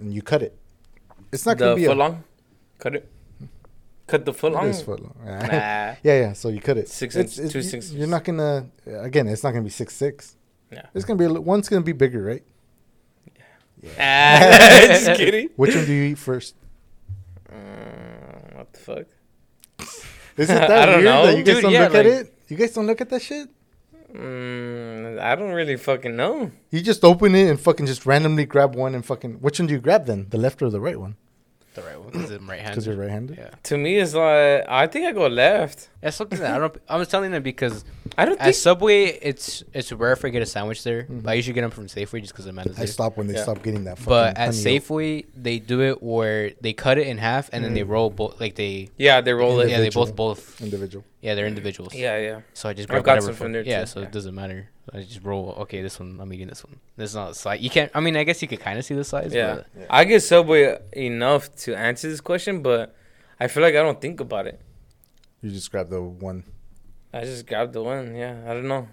and 0.00 0.12
you 0.14 0.22
cut 0.22 0.42
it. 0.42 0.56
It's 1.32 1.44
not 1.46 1.58
the 1.58 1.64
gonna 1.66 1.76
be 1.76 1.84
a 1.86 1.94
long. 1.94 2.24
Cut 2.78 2.94
it. 2.94 3.08
Cut 4.06 4.24
the 4.24 4.32
foot 4.32 4.52
long. 4.52 4.68
is 4.68 4.82
foot 4.82 5.00
long. 5.02 5.16
Nah. 5.24 5.32
yeah, 5.50 5.96
yeah. 6.04 6.32
So 6.32 6.48
you 6.48 6.60
cut 6.60 6.78
it. 6.78 6.88
Six 6.88 7.16
It's- 7.16 7.38
inch- 7.38 7.46
it's- 7.46 7.52
two 7.52 7.62
sixes. 7.62 7.94
You're 7.94 8.06
not 8.06 8.22
gonna. 8.24 8.66
Again, 8.86 9.26
it's 9.28 9.42
not 9.42 9.50
gonna 9.50 9.64
be 9.64 9.70
six 9.70 9.94
six. 9.94 10.36
Yeah. 10.70 10.86
It's 10.94 11.04
gonna 11.04 11.18
be 11.18 11.24
a, 11.24 11.32
one's 11.40 11.68
gonna 11.68 11.82
be 11.82 11.92
bigger, 11.92 12.22
right? 12.22 12.44
Ah, 13.98 14.38
just 14.88 15.14
kidding. 15.16 15.50
Which 15.56 15.74
one 15.74 15.84
do 15.84 15.92
you 15.92 16.04
eat 16.12 16.18
first? 16.18 16.54
Uh, 17.48 17.54
what 18.54 18.72
the 18.72 18.78
fuck? 18.80 19.06
Is 20.36 20.50
it 20.50 20.56
I 20.56 20.66
that 20.68 20.86
don't 20.86 20.94
weird 20.96 21.04
know. 21.04 21.26
that 21.26 21.36
you 21.38 21.42
guys 21.44 21.54
Dude, 21.54 21.62
don't 21.62 21.72
yeah, 21.72 21.84
look 21.84 21.94
at 21.94 22.06
it? 22.06 22.34
You 22.48 22.56
guys 22.56 22.72
don't 22.72 22.86
look 22.86 23.00
at 23.00 23.08
that 23.10 23.22
shit? 23.22 23.48
Mm, 24.12 25.18
I 25.20 25.34
don't 25.34 25.52
really 25.52 25.76
fucking 25.76 26.14
know. 26.16 26.50
You 26.70 26.80
just 26.80 27.04
open 27.04 27.34
it 27.34 27.48
and 27.48 27.58
fucking 27.60 27.86
just 27.86 28.06
randomly 28.06 28.44
grab 28.44 28.74
one 28.74 28.94
and 28.94 29.04
fucking. 29.04 29.34
Which 29.40 29.58
one 29.58 29.66
do 29.66 29.74
you 29.74 29.80
grab 29.80 30.06
then? 30.06 30.26
The 30.30 30.38
left 30.38 30.62
or 30.62 30.70
the 30.70 30.80
right 30.80 30.98
one? 30.98 31.16
The 31.76 31.82
right 31.82 31.98
one 31.98 32.10
because 32.10 32.30
I'm 32.30 32.46
right 32.50 32.58
handed. 32.58 32.72
Because 32.74 32.86
you're 32.86 32.96
right-handed. 32.96 33.38
Yeah. 33.38 33.50
To 33.64 33.76
me, 33.78 33.96
it's 33.98 34.14
like 34.14 34.64
I 34.68 34.86
think 34.88 35.06
I 35.06 35.12
go 35.12 35.26
left. 35.28 35.88
That's 36.00 36.16
something 36.16 36.38
that 36.40 36.54
I 36.54 36.58
don't. 36.58 36.76
I 36.88 36.96
was 36.96 37.08
telling 37.08 37.30
them 37.30 37.42
because 37.42 37.84
I 38.18 38.24
don't 38.24 38.38
at 38.38 38.44
think. 38.44 38.56
Subway, 38.56 39.04
it's 39.22 39.62
it's 39.72 39.92
rare 39.92 40.12
if 40.12 40.24
I 40.24 40.28
get 40.30 40.42
a 40.42 40.46
sandwich 40.46 40.82
there. 40.84 41.04
Mhm. 41.04 41.22
But 41.22 41.30
I 41.30 41.34
usually 41.34 41.54
get 41.54 41.62
them 41.62 41.70
from 41.70 41.86
Safeway 41.86 42.20
just 42.20 42.32
because 42.32 42.44
the 42.46 42.52
man 42.52 42.66
is 42.68 42.76
I 42.76 42.80
there. 42.80 42.86
stopped 42.88 43.16
when 43.16 43.26
they 43.28 43.34
Yeah. 43.34 43.42
stopped 43.42 43.62
getting 43.62 43.84
that. 43.84 43.98
Fucking 43.98 44.08
But 44.10 44.36
at 44.38 44.54
honey 44.54 44.58
oat. 44.58 44.64
Safeway, 44.82 45.24
they 45.36 45.58
do 45.58 45.80
it 45.82 46.02
where 46.02 46.52
they 46.60 46.72
cut 46.72 46.98
it 46.98 47.06
in 47.06 47.18
half 47.18 47.48
and 47.52 47.64
then 47.64 47.74
they 47.74 47.82
Mhm. 47.82 47.88
roll 47.88 48.10
both. 48.10 48.40
Like 48.40 48.54
they, 48.56 48.90
Yeah, 48.98 49.20
they 49.20 49.32
roll 49.32 49.60
it. 49.60 49.64
yeah, 49.70 49.78
they 49.78 49.86
Individual. 49.86 50.06
both 50.06 50.16
both. 50.16 50.62
individual. 50.62 51.04
Yeah, 51.26 51.34
they're 51.34 51.48
individuals. 51.48 51.92
Yeah, 51.92 52.18
yeah. 52.18 52.40
So 52.54 52.68
I 52.68 52.72
just 52.72 52.88
I've 52.88 53.02
grab 53.02 53.04
got 53.04 53.12
whatever 53.14 53.26
some 53.26 53.34
from 53.34 53.52
there 53.52 53.62
Yeah, 53.64 53.80
too, 53.80 53.86
so 53.86 53.98
yeah. 53.98 54.06
it 54.06 54.12
doesn't 54.12 54.32
matter. 54.32 54.70
I 54.94 55.00
just 55.00 55.24
roll. 55.24 55.56
Okay, 55.62 55.82
this 55.82 55.98
one 55.98 56.20
I'm 56.20 56.32
eating. 56.32 56.46
This 56.46 56.62
one. 56.62 56.78
This 56.96 57.10
is 57.10 57.16
not 57.16 57.34
so 57.34 57.50
you 57.50 57.68
can't. 57.68 57.90
I 57.96 57.98
mean, 57.98 58.16
I 58.16 58.22
guess 58.22 58.40
you 58.42 58.46
could 58.46 58.60
kind 58.60 58.78
of 58.78 58.84
see 58.84 58.94
the 58.94 59.02
size. 59.02 59.34
Yeah. 59.34 59.56
But 59.56 59.66
Yeah. 59.76 59.86
I 59.90 60.04
get 60.04 60.20
Subway 60.20 60.78
enough 60.92 61.52
to 61.64 61.74
answer 61.74 62.08
this 62.08 62.20
question, 62.20 62.62
but 62.62 62.94
I 63.40 63.48
feel 63.48 63.64
like 63.64 63.74
I 63.74 63.82
don't 63.82 64.00
think 64.00 64.20
about 64.20 64.46
it. 64.46 64.60
You 65.42 65.50
just 65.50 65.72
grab 65.72 65.90
the 65.90 66.00
one. 66.00 66.44
I 67.12 67.22
just 67.22 67.44
grabbed 67.44 67.72
the 67.72 67.82
one. 67.82 68.14
Yeah, 68.14 68.44
I 68.46 68.54
don't 68.54 68.68
know. 68.68 68.86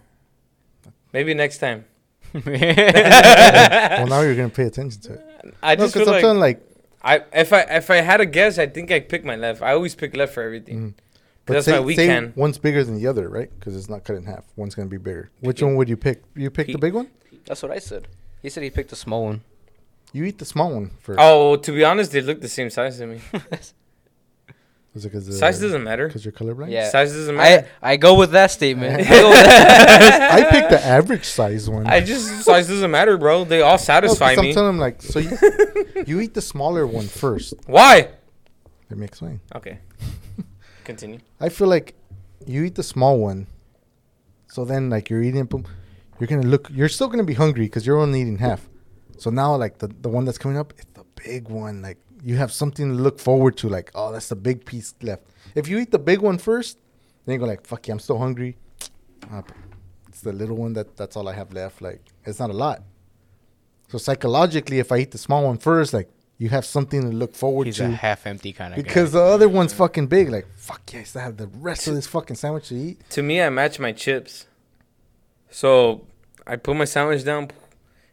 Maybe 1.12 1.36
next 1.36 1.60
time. 1.60 1.86
well, 2.34 4.08
now 4.08 4.22
you're 4.22 4.34
gonna 4.34 4.50
pay 4.50 4.64
attention 4.64 5.02
to 5.04 5.14
it. 5.14 5.56
I 5.62 5.76
just 5.76 5.94
because 5.94 6.10
feel 6.20 6.34
like 6.34 6.58
like. 6.58 6.70
I 7.04 7.22
if 7.32 7.54
I 7.54 7.62
if 7.62 7.92
I 7.92 7.98
had 7.98 8.22
a 8.22 8.26
guess, 8.26 8.58
I 8.58 8.66
think 8.66 8.92
I'd 8.92 9.08
pick 9.08 9.24
my 9.24 9.36
left. 9.36 9.62
I 9.62 9.74
always 9.74 9.94
pick 9.94 10.16
left 10.18 10.34
for 10.34 10.42
everything. 10.42 10.80
Mm. 10.80 10.94
Mhm. 11.46 11.54
That's 11.54 11.66
say, 11.66 11.72
my 11.74 11.80
weak 11.80 11.96
say 11.98 12.08
hand. 12.08 12.34
One's 12.36 12.58
bigger 12.58 12.84
than 12.84 12.96
the 12.96 13.08
other, 13.08 13.30
right? 13.30 13.50
Because 13.60 13.76
it's 13.76 13.90
not 13.90 14.04
cut 14.04 14.16
in 14.16 14.26
half. 14.26 14.46
One's 14.56 14.76
gonna 14.76 14.90
be 14.90 14.98
bigger. 14.98 15.30
Which 15.42 15.62
one 15.62 15.76
would 15.76 15.90
you 15.90 15.98
pick? 15.98 16.24
You 16.36 16.50
pick 16.50 16.68
the 16.68 16.78
big 16.78 16.94
one. 16.94 17.10
that's 17.46 17.62
what 17.62 17.72
I 17.72 17.80
said. 17.80 18.08
He 18.42 18.50
said 18.50 18.64
he 18.64 18.70
picked 18.70 18.92
a 18.92 18.96
small 18.96 19.24
one. 19.26 19.42
You 20.12 20.26
eat 20.26 20.38
the 20.38 20.46
small 20.46 20.74
one 20.74 20.92
first. 21.00 21.20
Oh, 21.22 21.56
to 21.56 21.72
be 21.72 21.84
honest, 21.84 22.12
they 22.12 22.22
look 22.22 22.40
the 22.40 22.48
same 22.50 22.70
size 22.70 22.98
to 23.00 23.08
me. 23.08 23.22
Is 24.96 25.06
it 25.06 25.12
because 25.12 25.40
Size 25.40 25.60
doesn't 25.60 25.84
matter. 25.84 26.06
Because 26.06 26.24
you're 26.24 26.32
colorblind. 26.32 26.70
Yeah. 26.70 26.88
Size 26.88 27.14
doesn't 27.14 27.36
I 27.36 27.38
matter. 27.38 27.68
I 27.82 27.98
go 27.98 28.14
with 28.14 28.32
that 28.32 28.52
statement. 28.52 28.94
I 29.02 29.10
go 29.10 29.30
with 29.30 29.40
that. 29.40 30.32
I 30.34 30.52
picked 30.52 30.70
the 30.70 30.86
average 30.86 31.26
size 31.26 31.68
one. 31.68 31.88
I 31.88 32.00
just 32.00 32.44
size 32.44 32.68
doesn't 32.68 32.92
matter, 32.92 33.18
bro. 33.18 33.44
They 33.44 33.62
all 33.62 33.72
No, 33.72 33.78
'cause 33.78 33.86
satisfy 33.86 34.36
me. 34.36 34.36
Sometimes 34.36 34.48
I'm 34.50 34.54
telling 34.54 34.70
him 34.70 34.80
like, 34.80 35.02
so 35.02 35.18
you, 35.18 35.38
you 36.06 36.20
eat 36.20 36.36
the 36.36 36.44
smaller 36.44 36.86
one 36.86 37.08
first. 37.08 37.56
Why? 37.66 38.10
Let 38.92 39.00
me 39.00 39.06
explain. 39.06 39.40
Okay. 39.56 39.80
Continue. 40.84 41.20
I 41.40 41.50
feel 41.50 41.68
like 41.68 41.96
you 42.46 42.64
eat 42.64 42.76
the 42.76 42.84
small 42.84 43.20
one, 43.20 43.48
so 44.48 44.66
then 44.66 44.90
like 44.90 45.10
you're 45.10 45.24
eating, 45.24 45.46
boom, 45.46 45.66
you're 46.20 46.28
gonna 46.28 46.48
look. 46.48 46.70
You're 46.72 46.90
still 46.90 47.08
gonna 47.08 47.24
be 47.24 47.34
hungry 47.34 47.66
because 47.66 47.86
you're 47.88 47.98
only 48.00 48.22
eating 48.22 48.38
half. 48.38 48.70
So 49.18 49.30
now 49.30 49.56
like 49.56 49.78
the 49.78 49.88
the 49.88 50.10
one 50.10 50.26
that's 50.26 50.38
coming 50.38 50.58
up, 50.58 50.74
it's 50.78 50.92
the 50.94 51.06
big 51.24 51.50
one. 51.50 51.82
Like 51.82 51.98
you 52.24 52.36
have 52.36 52.52
something 52.52 52.88
to 52.90 52.94
look 52.94 53.20
forward 53.20 53.58
to. 53.58 53.70
Like 53.70 53.92
oh, 53.96 54.12
that's 54.12 54.30
the 54.30 54.36
big 54.36 54.66
piece 54.66 54.94
left. 55.02 55.24
If 55.56 55.68
you 55.68 55.80
eat 55.80 55.92
the 55.92 56.00
big 56.00 56.20
one 56.20 56.38
first, 56.38 56.78
then 57.26 57.34
you 57.34 57.40
go 57.40 57.46
like 57.46 57.66
fuck 57.66 57.88
yeah, 57.88 57.94
I'm 57.94 58.00
still 58.00 58.18
hungry. 58.20 58.58
Ah, 59.32 59.44
It's 60.10 60.22
the 60.22 60.34
little 60.34 60.58
one 60.58 60.74
that 60.74 60.98
that's 60.98 61.16
all 61.16 61.28
I 61.28 61.34
have 61.34 61.54
left. 61.54 61.82
Like 61.82 62.02
it's 62.26 62.40
not 62.40 62.50
a 62.50 62.54
lot. 62.54 62.84
So 63.88 63.98
psychologically, 63.98 64.80
if 64.80 64.92
I 64.92 64.98
eat 64.98 65.12
the 65.12 65.18
small 65.18 65.44
one 65.46 65.58
first, 65.58 65.94
like 65.94 66.10
you 66.44 66.50
have 66.50 66.66
something 66.66 67.02
to 67.02 67.08
look 67.24 67.34
forward 67.44 67.66
He's 67.68 67.78
to 67.78 67.86
a 67.86 67.90
half 68.08 68.28
empty 68.28 68.52
kind 68.54 68.74
of 68.74 68.78
because 68.84 69.14
the 69.14 69.22
other 69.36 69.48
one's 69.60 69.74
fucking 69.74 70.08
big. 70.08 70.30
Like 70.30 70.48
fuck 70.58 70.82
yes, 70.94 71.16
I 71.16 71.22
have 71.28 71.38
the 71.38 71.48
rest 71.48 71.88
of 71.88 71.96
this 71.96 72.08
fucking 72.08 72.36
sandwich 72.36 72.68
to 72.70 72.76
eat. 72.76 72.98
To 73.12 73.22
me, 73.24 73.42
I 73.42 73.50
match 73.50 73.80
my 73.80 73.92
chips. 73.94 74.46
So 75.50 76.06
I 76.46 76.56
put 76.58 76.76
my 76.76 76.86
sandwich 76.86 77.24
down, 77.24 77.52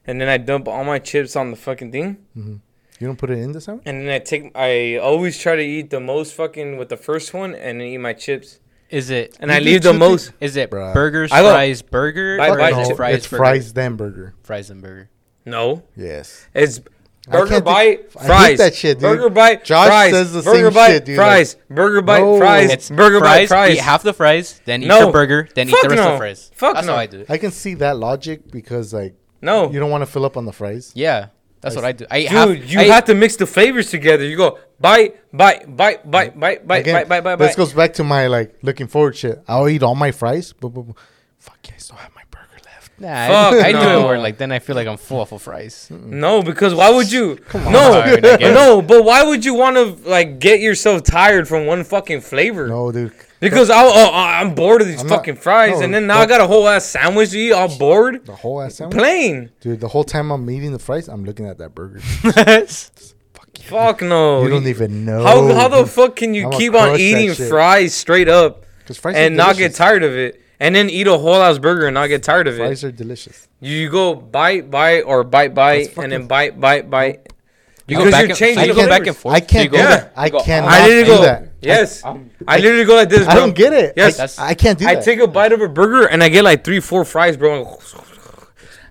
and 0.06 0.20
then 0.20 0.28
I 0.28 0.36
dump 0.38 0.68
all 0.68 0.84
my 0.84 0.98
chips 0.98 1.34
on 1.36 1.50
the 1.50 1.56
fucking 1.56 1.90
thing, 1.92 2.18
hmm 2.34 2.56
You 3.00 3.06
don't 3.08 3.16
put 3.18 3.30
it 3.30 3.38
in 3.38 3.52
the 3.52 3.60
sandwich. 3.60 3.84
and 3.86 4.02
then 4.02 4.10
I 4.10 4.18
take. 4.20 4.52
I 4.54 4.96
always 4.98 5.38
try 5.38 5.56
to 5.56 5.62
eat 5.62 5.90
the 5.90 6.00
most 6.00 6.34
fucking 6.34 6.76
with 6.76 6.88
the 6.88 6.96
first 6.96 7.34
one, 7.34 7.54
and 7.54 7.80
then 7.80 7.86
eat 7.88 7.98
my 7.98 8.12
chips, 8.12 8.60
Is 8.90 9.10
it? 9.10 9.36
and 9.40 9.50
I 9.50 9.58
leave 9.58 9.82
the 9.82 9.92
two 9.92 9.98
most. 9.98 10.32
Is 10.40 10.54
it 10.56 10.70
Bruh. 10.70 10.92
burgers, 10.94 11.32
I 11.32 11.40
go- 11.42 11.50
fries, 11.52 11.82
burger, 11.82 12.36
Bye, 12.38 12.50
or 12.50 12.58
bye, 12.58 12.70
is 12.80 12.88
it 12.90 12.96
fries, 12.96 13.14
it's 13.16 13.26
burger? 13.28 13.42
fries 13.42 13.72
then 13.72 13.96
burger. 13.96 14.34
fries 14.42 14.70
and 14.70 14.82
burger? 14.82 15.08
No, 15.46 15.82
Yes. 15.96 16.46
it's 16.54 16.78
I 16.78 16.82
burger 17.30 17.48
can't 17.48 17.64
do- 17.64 17.70
bite 17.70 17.98
I 18.16 18.20
hate 18.20 18.26
fries. 18.26 18.58
that 18.58 18.74
shit, 18.74 18.98
dude. 18.98 19.02
Burger 19.02 19.30
bite 19.30 19.64
Josh 19.64 19.86
fries. 19.88 20.10
says 20.12 20.32
the 20.32 20.42
burger 20.42 20.64
same 20.66 20.74
bite 20.74 20.86
shit, 20.88 21.04
dude, 21.04 21.16
fries. 21.16 21.56
burger 21.68 22.02
bite 22.02 22.20
No. 22.20 22.38
fries. 22.38 22.70
It's 22.70 22.90
burger 22.90 23.18
fries, 23.18 23.40
bite 23.40 23.48
fries. 23.48 23.74
Eat 23.76 23.80
half 23.80 24.02
the 24.02 24.12
fries, 24.12 24.60
then 24.64 24.82
eat 24.82 24.86
No. 24.88 25.06
the 25.06 25.12
burger, 25.12 25.48
then 25.54 25.68
eat 25.68 25.72
Fuck 25.72 25.82
the 25.82 25.88
rest 25.90 25.96
no. 26.02 26.06
of 26.08 26.12
the 26.14 26.18
fries. 26.18 26.50
Fuck 26.54 26.74
That's 26.74 26.86
no. 26.86 26.92
how 26.94 26.98
I 26.98 27.06
do. 27.06 27.24
I 27.28 27.38
can 27.38 27.50
see 27.50 27.74
that 27.74 27.96
logic 27.98 28.50
because 28.50 28.92
like 28.92 29.14
no, 29.42 29.70
you 29.70 29.80
don't 29.80 29.90
want 29.90 30.02
to 30.02 30.06
fill 30.06 30.24
up 30.24 30.36
on 30.36 30.44
the 30.44 30.52
fries. 30.52 30.92
Yeah, 30.94 31.26
that's 31.60 31.76
I 31.76 31.78
what 31.78 31.84
I 31.86 31.92
do. 31.92 32.06
I 32.10 32.20
Dude, 32.22 32.30
have, 32.30 32.64
you 32.66 32.80
I, 32.80 32.84
have 32.84 33.04
to 33.06 33.14
mix 33.14 33.36
the 33.36 33.46
flavors 33.46 33.90
together. 33.90 34.24
You 34.24 34.36
go 34.36 34.58
bite, 34.80 35.16
bite, 35.36 35.74
bite, 35.76 36.10
bite, 36.10 36.36
mm. 36.36 36.40
bite, 36.40 36.66
bite, 36.66 36.76
Again, 36.78 36.94
bite, 36.94 37.08
bite, 37.08 37.20
bite, 37.22 37.36
This 37.36 37.52
bite. 37.52 37.56
goes 37.56 37.72
back 37.72 37.92
to 37.94 38.04
my 38.04 38.26
like 38.26 38.54
looking 38.62 38.86
forward 38.86 39.16
shit. 39.16 39.42
I'll 39.48 39.68
eat 39.68 39.82
all 39.82 39.94
my 39.94 40.10
fries. 40.10 40.52
Fuck 40.60 40.74
yeah, 41.68 41.74
I 41.74 41.78
still 41.78 41.96
have 41.96 42.10
my 42.14 42.16
burger 42.16 42.18
left. 42.18 42.19
Nah, 43.00 43.28
Fuck 43.28 43.54
I, 43.64 43.68
I 43.68 43.72
do 43.72 43.78
no. 43.78 44.00
it 44.02 44.04
where 44.06 44.18
like 44.18 44.36
then 44.36 44.52
I 44.52 44.58
feel 44.58 44.76
like 44.76 44.86
I'm 44.86 44.98
full 44.98 45.22
of 45.22 45.40
fries. 45.42 45.88
No, 45.90 46.42
because 46.42 46.74
why 46.74 46.90
would 46.90 47.10
you? 47.10 47.38
on. 47.54 47.72
No, 47.72 47.94
Alright, 47.94 48.18
I 48.18 48.20
get 48.36 48.42
it. 48.42 48.54
no, 48.54 48.82
but 48.82 49.04
why 49.04 49.22
would 49.24 49.42
you 49.42 49.54
want 49.54 49.76
to 49.76 50.08
like 50.08 50.38
get 50.38 50.60
yourself 50.60 51.02
tired 51.02 51.48
from 51.48 51.64
one 51.64 51.82
fucking 51.82 52.20
flavor? 52.20 52.68
No, 52.68 52.92
dude. 52.92 53.12
Because 53.40 53.70
I, 53.70 53.82
oh, 53.82 54.10
I'm 54.12 54.54
bored 54.54 54.82
of 54.82 54.86
these 54.88 55.00
I'm 55.00 55.06
not- 55.06 55.16
fucking 55.20 55.36
fries, 55.36 55.78
no, 55.78 55.84
and 55.86 55.94
then 55.94 56.06
now 56.06 56.18
I 56.18 56.26
got 56.26 56.42
a 56.42 56.46
whole 56.46 56.68
ass 56.68 56.84
sandwich 56.84 57.30
to 57.30 57.38
eat, 57.38 57.52
all 57.52 57.74
bored. 57.78 58.26
The 58.26 58.36
whole 58.36 58.60
ass 58.60 58.74
sandwich. 58.74 58.98
Plain. 58.98 59.50
Dude, 59.62 59.80
the 59.80 59.88
whole 59.88 60.04
time 60.04 60.30
I'm 60.30 60.48
eating 60.50 60.72
the 60.72 60.78
fries, 60.78 61.08
I'm 61.08 61.24
looking 61.24 61.46
at 61.46 61.56
that 61.56 61.74
burger. 61.74 62.00
Fuck 62.00 63.58
you. 63.58 63.64
Fuck 63.64 64.02
no. 64.02 64.42
You 64.42 64.50
don't 64.50 64.66
even 64.66 65.06
know. 65.06 65.22
How 65.22 65.54
how 65.54 65.68
the 65.68 65.86
fuck 65.86 66.16
can 66.16 66.34
you 66.34 66.48
I'ma 66.48 66.58
keep 66.58 66.74
on 66.74 66.98
eating 67.00 67.32
fries 67.34 67.94
straight 67.94 68.28
up 68.28 68.66
Because 68.80 68.98
fries 68.98 69.16
and 69.16 69.36
not 69.36 69.56
get 69.56 69.74
tired 69.74 70.02
of 70.02 70.12
it, 70.14 70.40
and 70.60 70.74
then 70.74 70.88
eat 70.90 71.06
a 71.06 71.16
whole 71.18 71.42
ass 71.42 71.58
burger 71.58 71.86
and 71.86 71.94
not 71.94 72.06
get 72.06 72.22
tired 72.22 72.46
of 72.46 72.54
it? 72.54 72.58
Fries 72.58 72.84
are 72.84 72.92
delicious. 72.92 73.48
You 73.60 73.90
go 73.90 74.14
bite, 74.14 74.70
bite, 74.70 75.00
or 75.02 75.24
bite, 75.24 75.54
bite, 75.54 75.96
and 75.96 76.12
then 76.12 76.26
bite, 76.26 76.60
bite, 76.60 76.88
bite. 76.88 77.26
You 77.88 77.96
go 77.96 78.08
back 78.08 78.26
and, 78.28 78.36
changing 78.36 78.66
you 78.66 78.74
go 78.74 78.86
back 78.86 79.04
and 79.08 79.16
forth. 79.16 79.34
I 79.34 79.40
So 79.40 79.42
you 79.42 79.48
can't 79.48 79.72
go, 79.72 79.78
Yeah. 79.78 80.08
I 80.16 80.30
can't. 80.30 80.64
I 80.66 80.86
literally 80.86 81.04
do 81.04 81.10
go. 81.16 81.22
that. 81.22 81.48
Yes, 81.60 82.04
Um, 82.04 82.30
I 82.46 82.58
literally 82.58 82.84
go 82.84 82.94
like 82.94 83.08
this, 83.08 83.24
bro. 83.24 83.32
I 83.32 83.34
don't 83.34 83.54
get 83.54 83.72
it. 83.72 83.94
Yes. 83.96 84.38
I, 84.38 84.48
I 84.50 84.54
can't 84.54 84.78
do 84.78 84.84
that. 84.84 84.90
I 84.92 84.94
that. 84.94 85.04
take 85.04 85.18
a 85.18 85.26
bite 85.26 85.50
of 85.52 85.60
a 85.60 85.68
burger 85.68 86.06
and 86.06 86.22
I 86.22 86.28
get 86.28 86.44
like 86.44 86.62
three, 86.62 86.78
four 86.78 87.04
fries, 87.04 87.36
bro. 87.36 87.78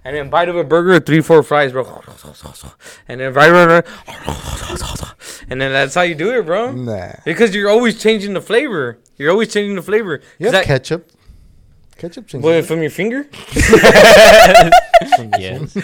And 0.03 0.15
then 0.15 0.29
bite 0.29 0.49
of 0.49 0.57
a 0.57 0.63
burger, 0.65 0.99
three, 0.99 1.21
four 1.21 1.43
fries, 1.43 1.71
bro. 1.71 1.83
And 3.07 3.21
then 3.21 3.33
right, 3.33 3.49
right, 3.51 3.65
right. 3.67 3.85
And 5.49 5.59
then 5.61 5.71
that's 5.71 5.95
how 5.95 6.01
you 6.01 6.15
do 6.15 6.37
it, 6.37 6.45
bro. 6.45 6.71
Nah. 6.73 7.13
Because 7.25 7.55
you're 7.55 7.69
always 7.69 8.01
changing 8.01 8.33
the 8.33 8.41
flavor. 8.41 8.99
You're 9.17 9.31
always 9.31 9.51
changing 9.53 9.75
the 9.75 9.81
flavor. 9.81 10.21
You 10.37 10.47
'Cause 10.47 10.53
have 10.55 10.63
that- 10.63 10.65
ketchup. 10.65 11.09
Ketchup 11.99 12.27
changes. 12.27 12.43
What, 12.43 12.65
from 12.65 12.81
your 12.81 12.89
finger? 12.91 13.27
yes. 15.38 15.77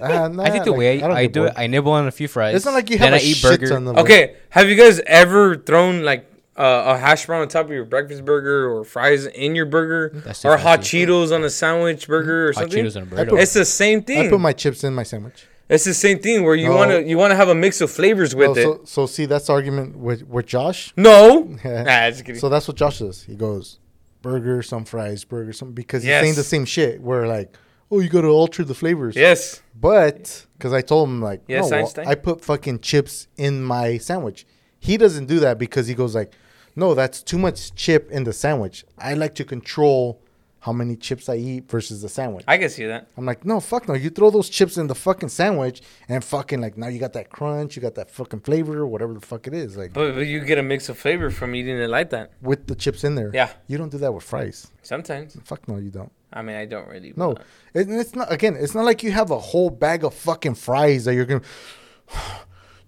Ah, 0.00 0.28
nah, 0.28 0.42
I 0.44 0.50
think 0.50 0.64
the 0.64 0.70
like, 0.70 0.78
way 0.78 0.98
don't 1.00 1.12
I, 1.12 1.26
do 1.26 1.40
bored. 1.40 1.50
it, 1.52 1.58
I 1.58 1.66
nibble 1.66 1.92
on 1.92 2.06
a 2.06 2.10
few 2.10 2.26
fries. 2.28 2.54
It's 2.56 2.64
not 2.64 2.72
like 2.74 2.88
you 2.88 2.96
then 2.98 3.12
have 3.12 3.20
I 3.20 3.24
a 3.24 3.26
eat 3.26 3.36
shit 3.36 3.60
burger. 3.60 3.68
ton 3.68 3.86
of 3.88 3.98
Okay, 3.98 4.36
have 4.50 4.68
you 4.68 4.76
guys 4.76 5.00
ever 5.06 5.56
thrown 5.56 6.02
like 6.02 6.24
uh, 6.56 6.94
a 6.94 6.98
hash 6.98 7.26
brown 7.26 7.42
on 7.42 7.48
top 7.48 7.66
of 7.66 7.72
your 7.72 7.84
breakfast 7.84 8.24
burger 8.24 8.70
or 8.72 8.84
fries 8.84 9.26
in 9.26 9.54
your 9.54 9.66
burger 9.66 10.10
That's 10.24 10.44
or 10.44 10.56
hot. 10.56 10.80
Cheetos 10.80 11.34
on 11.34 11.44
a 11.44 11.50
sandwich 11.50 12.08
burger 12.08 12.48
or 12.48 12.52
something. 12.54 12.84
hot 12.84 12.92
something? 12.92 13.04
Cheetos 13.06 13.16
on 13.16 13.20
a 13.20 13.24
burrito. 13.26 13.30
put- 13.30 13.40
It's 13.40 13.52
the 13.54 13.64
same 13.66 14.02
thing. 14.02 14.26
I 14.26 14.28
put 14.30 14.40
my 14.40 14.52
chips 14.52 14.82
in 14.84 14.94
my 14.94 15.02
sandwich. 15.02 15.46
It's 15.68 15.84
the 15.84 15.92
same 15.94 16.18
thing 16.18 16.44
where 16.44 16.54
you 16.54 16.68
No. 16.68 16.76
want 16.76 16.90
to 16.92 17.02
you 17.06 17.18
want 17.18 17.30
to 17.32 17.36
have 17.36 17.48
a 17.48 17.54
mix 17.54 17.80
of 17.80 17.90
flavors 17.90 18.34
with 18.34 18.48
Oh, 18.48 18.52
it. 18.52 18.62
so, 18.62 18.80
so 18.84 19.06
see, 19.06 19.26
that's 19.26 19.46
the 19.48 19.52
argument 19.52 19.96
with, 19.98 20.22
with 20.26 20.46
Josh. 20.46 20.92
no, 20.96 21.40
nah. 21.64 22.10
So 22.34 22.48
that's 22.48 22.66
what 22.68 22.76
Josh 22.76 23.00
does. 23.00 23.24
He 23.24 23.34
goes, 23.34 23.78
burger, 24.22 24.62
some 24.62 24.84
fries, 24.84 25.24
burger, 25.24 25.52
some 25.52 25.72
because 25.72 26.02
he's 26.02 26.08
Yes. 26.08 26.22
saying 26.22 26.34
the 26.36 26.44
same 26.44 26.64
shit. 26.64 27.00
Where 27.02 27.26
like, 27.26 27.54
oh, 27.90 28.00
you 28.00 28.08
got 28.08 28.22
to 28.22 28.28
alter 28.28 28.64
the 28.64 28.74
flavors. 28.74 29.14
yes, 29.16 29.60
But 29.78 30.46
because 30.56 30.72
I 30.72 30.80
told 30.80 31.08
him 31.08 31.20
like, 31.20 31.42
Yes, 31.48 31.70
no, 31.70 31.78
Einstein? 31.78 32.06
I 32.08 32.14
put 32.14 32.42
fucking 32.44 32.80
chips 32.80 33.28
in 33.36 33.62
my 33.62 33.98
sandwich. 33.98 34.46
He 34.80 34.96
doesn't 34.96 35.26
do 35.26 35.38
that 35.40 35.58
because 35.58 35.86
he 35.86 35.94
goes 35.94 36.14
like, 36.14 36.32
no, 36.76 36.94
that's 36.94 37.22
too 37.22 37.38
much 37.38 37.74
chip 37.74 38.10
in 38.10 38.24
the 38.24 38.32
sandwich. 38.32 38.84
I 38.98 39.14
like 39.14 39.34
to 39.36 39.44
control 39.44 40.20
how 40.60 40.72
many 40.72 40.96
chips 40.96 41.28
I 41.28 41.36
eat 41.36 41.70
versus 41.70 42.02
the 42.02 42.08
sandwich. 42.08 42.44
I 42.48 42.58
can 42.58 42.68
see 42.68 42.84
that. 42.86 43.06
I'm 43.16 43.24
like, 43.24 43.44
no, 43.44 43.60
fuck 43.60 43.86
no. 43.88 43.94
You 43.94 44.10
throw 44.10 44.30
those 44.30 44.48
chips 44.48 44.76
in 44.76 44.88
the 44.88 44.94
fucking 44.94 45.28
sandwich 45.28 45.82
and 46.08 46.24
fucking 46.24 46.60
like 46.60 46.76
now 46.76 46.88
you 46.88 46.98
got 46.98 47.12
that 47.12 47.30
crunch, 47.30 47.76
you 47.76 47.82
got 47.82 47.94
that 47.94 48.10
fucking 48.10 48.40
flavor, 48.40 48.86
whatever 48.86 49.14
the 49.14 49.20
fuck 49.20 49.46
it 49.46 49.54
is, 49.54 49.76
like 49.76 49.92
But, 49.92 50.14
but 50.16 50.26
you 50.26 50.40
get 50.44 50.58
a 50.58 50.62
mix 50.62 50.88
of 50.88 50.98
flavor 50.98 51.30
from 51.30 51.54
eating 51.54 51.78
it 51.78 51.88
like 51.88 52.10
that. 52.10 52.32
with 52.42 52.66
the 52.66 52.74
chips 52.74 53.04
in 53.04 53.14
there. 53.14 53.30
Yeah. 53.32 53.50
You 53.68 53.78
don't 53.78 53.90
do 53.90 53.98
that 53.98 54.12
with 54.12 54.24
fries. 54.24 54.70
Sometimes. 54.82 55.36
Fuck 55.44 55.68
no, 55.68 55.76
you 55.76 55.90
don't. 55.90 56.10
I 56.32 56.42
mean, 56.42 56.56
I 56.56 56.66
don't 56.66 56.88
really. 56.88 57.14
No, 57.16 57.32
it, 57.72 57.88
it's 57.88 58.14
not. 58.14 58.30
Again, 58.30 58.54
it's 58.58 58.74
not 58.74 58.84
like 58.84 59.02
you 59.02 59.12
have 59.12 59.30
a 59.30 59.38
whole 59.38 59.70
bag 59.70 60.04
of 60.04 60.12
fucking 60.12 60.56
fries 60.56 61.04
that 61.06 61.14
you're 61.14 61.24
gonna. 61.24 61.40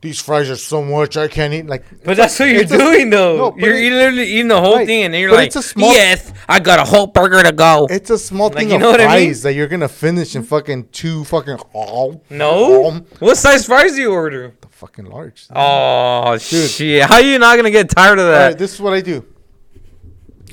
These 0.02 0.18
fries 0.20 0.48
are 0.48 0.56
so 0.56 0.82
much 0.82 1.16
I 1.18 1.28
can't 1.28 1.52
eat. 1.52 1.66
Like, 1.66 1.84
But 2.04 2.16
that's 2.16 2.38
what 2.38 2.48
you're 2.48 2.62
It's 2.62 2.72
a- 2.72 2.78
doing 2.78 3.10
though. 3.10 3.36
No, 3.50 3.56
you're 3.58 3.74
it- 3.74 3.80
eating, 3.84 3.98
literally 3.98 4.24
eating 4.30 4.48
the 4.48 4.60
whole 4.60 4.76
Right. 4.76 4.86
thing, 4.86 5.02
and 5.04 5.12
then 5.14 5.20
you're 5.20 5.30
like, 5.32 5.48
it's 5.48 5.56
a 5.56 5.62
small- 5.62 5.92
"Yes, 5.92 6.32
I 6.48 6.58
got 6.58 6.78
a 6.78 6.84
whole 6.84 7.06
burger 7.06 7.42
to 7.42 7.52
go." 7.52 7.86
it's 7.90 8.08
a 8.10 8.18
small 8.18 8.48
Like, 8.48 8.58
thing 8.58 8.68
you 8.70 8.76
of 8.76 8.80
know 8.80 8.92
I 8.92 8.96
fries 8.96 9.20
mean? 9.36 9.42
that 9.42 9.52
you're 9.54 9.66
gonna 9.66 9.88
finish 9.88 10.34
in 10.34 10.42
fucking 10.42 10.88
two 10.92 11.24
fucking. 11.24 11.58
Oh, 11.74 12.20
no, 12.30 13.02
what 13.18 13.36
size 13.36 13.66
fries 13.66 13.92
do 13.94 14.00
you 14.00 14.12
order? 14.12 14.54
the 14.60 14.68
fucking 14.68 15.04
large. 15.04 15.44
Oh 15.54 16.38
shit! 16.38 17.02
How 17.02 17.16
are 17.16 17.20
you 17.22 17.38
not 17.38 17.56
gonna 17.56 17.70
get 17.70 17.90
tired 17.90 18.18
of 18.18 18.26
that? 18.26 18.46
right, 18.46 18.58
this 18.58 18.72
is 18.74 18.80
what 18.80 18.94
I 18.94 19.02
do. 19.02 19.24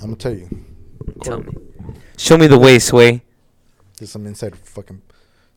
I'm 0.02 0.08
gonna 0.12 0.16
tell 0.18 0.34
you. 0.34 0.50
Tell 1.24 1.40
me. 1.40 1.54
Show 2.18 2.38
me 2.38 2.48
the 2.48 2.60
way, 2.60 2.80
Sway. 2.80 3.24
There's 3.98 4.12
some 4.12 4.28
inside 4.28 4.56
fucking. 4.58 5.02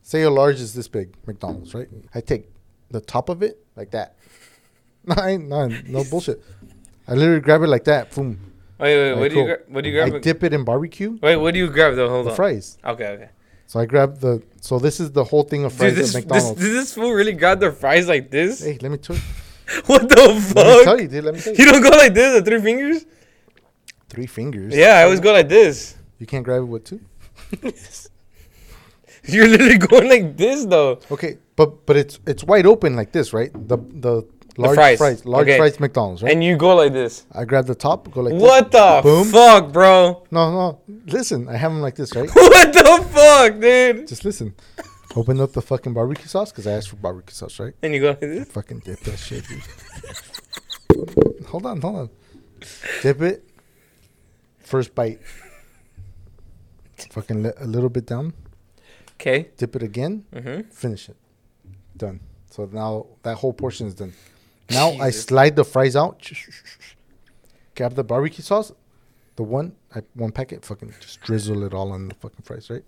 Say 0.03 0.23
a 0.23 0.31
large 0.31 0.61
is 0.61 0.73
this 0.75 0.89
big, 0.89 1.15
McDonald's, 1.27 1.75
right? 1.75 1.89
I 2.15 2.21
take 2.21 2.49
the 2.91 3.01
top 3.01 3.29
of 3.29 3.43
it 3.43 3.59
like 3.77 3.91
that. 3.93 4.17
I 5.09 5.31
ain't- 5.31 5.49
no, 5.49 6.05
bullshit. 6.11 6.43
I 7.09 7.15
literally 7.15 7.41
grab 7.41 7.63
it 7.63 7.69
like 7.69 7.85
that. 7.85 8.15
Boom. 8.15 8.39
Wait, 8.79 8.97
wait, 8.97 9.15
what 9.21 9.29
do 9.31 9.35
you 9.37 9.41
cool. 9.41 9.45
gra- 9.47 9.61
what 9.69 9.85
do 9.85 9.91
you 9.91 9.97
grab? 9.97 10.15
I 10.15 10.19
dip 10.21 10.43
it 10.45 10.55
in 10.55 10.65
barbecue. 10.65 11.19
Wait, 11.23 11.37
what 11.37 11.53
do 11.53 11.59
you 11.61 11.69
grab 11.69 11.95
though? 11.97 12.09
Hold 12.09 12.27
The 12.27 12.31
on. 12.31 12.37
fries. 12.37 12.79
Okay, 12.85 13.07
okay. 13.09 13.29
So 13.67 13.79
I 13.79 13.85
grab 13.87 14.19
the. 14.21 14.43
So 14.61 14.79
this 14.79 15.01
is 15.01 15.13
the 15.13 15.23
whole 15.25 15.43
thing 15.43 15.65
of 15.65 15.73
fries 15.73 15.93
Dude, 15.93 15.99
this, 16.05 16.15
at 16.15 16.23
this 16.23 16.25
McDonald's. 16.33 16.61
did 16.61 16.73
this 16.73 16.95
fool 16.95 17.13
really 17.13 17.33
grab 17.33 17.61
the 17.61 17.73
fries 17.73 18.09
like 18.09 18.31
this? 18.31 18.63
hey, 18.65 18.79
let 18.81 18.91
me 18.91 18.99
tell 18.99 19.17
you. 19.17 19.23
What 19.87 20.09
the 20.09 20.17
fuck? 20.53 20.57
Let 20.57 20.77
me 20.79 20.85
tell 20.85 21.01
you, 21.01 21.09
dude. 21.09 21.25
Let 21.25 21.35
me 21.35 21.41
tell 21.41 21.55
You 21.55 21.65
you. 21.67 21.73
don't 21.73 21.83
go 21.83 21.91
like 21.91 22.13
this 22.15 22.35
with 22.35 22.45
three 22.47 22.61
fingers? 22.61 23.07
Three 24.09 24.27
fingers. 24.27 24.75
Yeah, 24.75 24.97
I 24.99 25.05
always 25.05 25.21
go 25.21 25.33
like 25.33 25.49
this. 25.49 25.97
You 26.19 26.27
can't 26.27 26.45
grab 26.45 26.63
it 26.63 26.65
with 26.65 26.85
two. 26.85 27.01
You're 29.27 29.49
literally 29.49 29.79
going 29.79 30.09
like 30.09 30.37
this 30.37 30.65
though. 30.65 30.99
Okay, 31.11 31.39
but 31.57 31.85
but 31.87 31.97
it's 31.97 32.19
it's 32.27 32.43
wide 32.45 32.67
open 32.67 32.97
like 32.97 33.13
this, 33.13 33.33
right? 33.33 33.51
The 33.53 33.77
the 33.77 34.27
large 34.57 34.75
fries. 34.77 34.99
fries, 34.99 35.25
large 35.27 35.47
Okay. 35.49 35.57
fries 35.59 35.79
McDonald's, 35.81 36.23
right? 36.23 36.33
And 36.33 36.43
you 36.43 36.57
go 36.57 36.75
like 36.75 36.93
this. 36.93 37.25
I 37.33 37.45
grab 37.45 37.67
the 37.67 37.75
top, 37.75 38.11
go 38.11 38.23
like 38.23 38.35
this. 38.35 38.43
What 38.43 38.71
the 38.73 39.01
Boom. 39.03 39.25
fuck, 39.29 39.73
bro? 39.73 40.27
No, 40.31 40.51
no. 40.51 40.81
Listen, 41.07 41.49
I 41.49 41.57
have 41.57 41.71
them 41.73 41.81
like 41.83 41.95
this, 41.97 42.15
right? 42.17 42.29
What 42.35 42.73
the 42.73 43.09
fuck, 43.13 43.61
dude? 43.61 44.09
Just 44.09 44.25
listen. 44.25 44.55
Open 45.17 45.41
up 45.41 45.53
the 45.53 45.63
fucking 45.63 45.93
barbecue 45.93 46.27
sauce 46.27 46.51
because 46.53 46.67
I 46.67 46.73
asked 46.73 46.89
for 46.91 46.97
barbecue 46.97 47.35
sauce, 47.35 47.59
right? 47.59 47.75
And 47.83 47.93
you 47.95 48.01
go 48.01 48.09
like 48.11 48.21
this. 48.21 48.49
Fucking 48.49 48.81
dip 48.81 49.01
that 49.01 49.19
shit, 49.19 49.45
dude. 49.49 49.63
hold 51.47 51.67
on, 51.67 51.81
hold 51.81 51.97
on. 51.97 52.11
Dip 53.03 53.21
it. 53.23 53.45
First 54.61 54.95
bite. 54.95 55.21
Fucking 57.11 57.43
let 57.43 57.61
a 57.61 57.65
little 57.65 57.89
bit 57.89 58.07
down. 58.07 58.35
Okay. 59.21 59.49
Dip 59.59 59.77
it 59.77 59.83
again. 59.83 60.25
Mm-hmm. 60.35 60.71
Finish 60.71 61.09
it. 61.11 61.17
Done. 61.97 62.21
So 62.51 62.65
now 62.73 63.07
that 63.23 63.37
whole 63.37 63.53
portion 63.53 63.87
is 63.87 63.95
done. 63.95 64.13
Now 64.71 64.93
I 64.93 65.11
slide 65.11 65.57
the 65.57 65.65
fries 65.65 65.95
out. 65.95 66.31
Grab 67.77 67.95
the 67.95 68.05
barbecue 68.05 68.43
sauce. 68.43 68.73
The 69.37 69.43
one, 69.43 69.75
I, 69.95 70.01
one 70.15 70.33
packet. 70.33 70.65
Fucking 70.65 70.95
just 71.01 71.21
drizzle 71.21 71.65
it 71.65 71.75
all 71.75 71.93
on 71.93 72.09
the 72.09 72.15
fucking 72.15 72.43
fries, 72.45 72.71
right? 72.71 72.83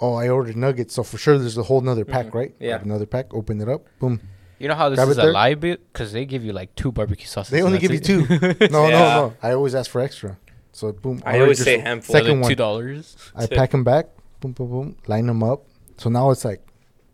Oh, 0.00 0.14
I 0.14 0.28
ordered 0.28 0.56
nuggets, 0.56 0.94
so 0.94 1.02
for 1.02 1.16
sure 1.18 1.38
there's 1.38 1.56
a 1.56 1.62
whole 1.62 1.80
nother 1.80 2.04
pack, 2.04 2.26
Mhm. 2.26 2.34
right? 2.34 2.54
Yeah. 2.60 2.68
Grab 2.76 2.82
another 2.84 3.06
pack. 3.06 3.32
Open 3.32 3.60
it 3.60 3.68
up. 3.68 3.86
Boom. 3.98 4.20
You 4.58 4.68
know 4.68 4.74
how 4.74 4.88
this 4.88 4.96
Grab 4.98 5.08
is 5.08 5.18
a 5.18 5.22
there. 5.22 5.32
lie 5.32 5.54
bit? 5.54 5.80
Because 5.92 6.12
they 6.12 6.24
give 6.24 6.44
you 6.44 6.52
like 6.52 6.74
two 6.74 6.92
barbecue 6.92 7.26
sauces. 7.26 7.50
They 7.50 7.62
only 7.62 7.78
that's 7.78 8.06
give 8.06 8.10
you 8.10 8.26
two. 8.26 8.68
No, 8.70 8.86
Yeah. 8.88 8.98
no, 8.98 9.26
no. 9.28 9.34
I 9.42 9.52
always 9.52 9.74
ask 9.74 9.90
for 9.90 10.00
extra. 10.00 10.38
So 10.72 10.92
boom. 10.92 11.22
I 11.24 11.40
always 11.40 11.62
say 11.62 11.76
a 11.78 11.80
handful. 11.80 12.14
Like 12.14 12.24
Second 12.24 12.36
two 12.38 12.48
one. 12.48 12.54
dollars. 12.56 13.16
I 13.34 13.46
pack 13.46 13.70
them 13.70 13.84
back. 13.84 14.06
Boom, 14.40 14.52
boom, 14.52 14.68
boom. 14.68 14.96
Line 15.06 15.26
them 15.26 15.42
up. 15.42 15.64
So 15.98 16.10
now 16.10 16.30
it's 16.30 16.44
like 16.44 16.66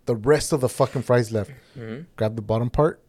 the 0.06 0.16
rest 0.16 0.52
of 0.52 0.60
the 0.60 0.68
fucking 0.68 1.02
fries 1.02 1.30
left. 1.32 1.50
Mm-hmm. 1.78 2.02
Grab 2.16 2.36
the 2.36 2.42
bottom 2.42 2.70
part. 2.70 3.00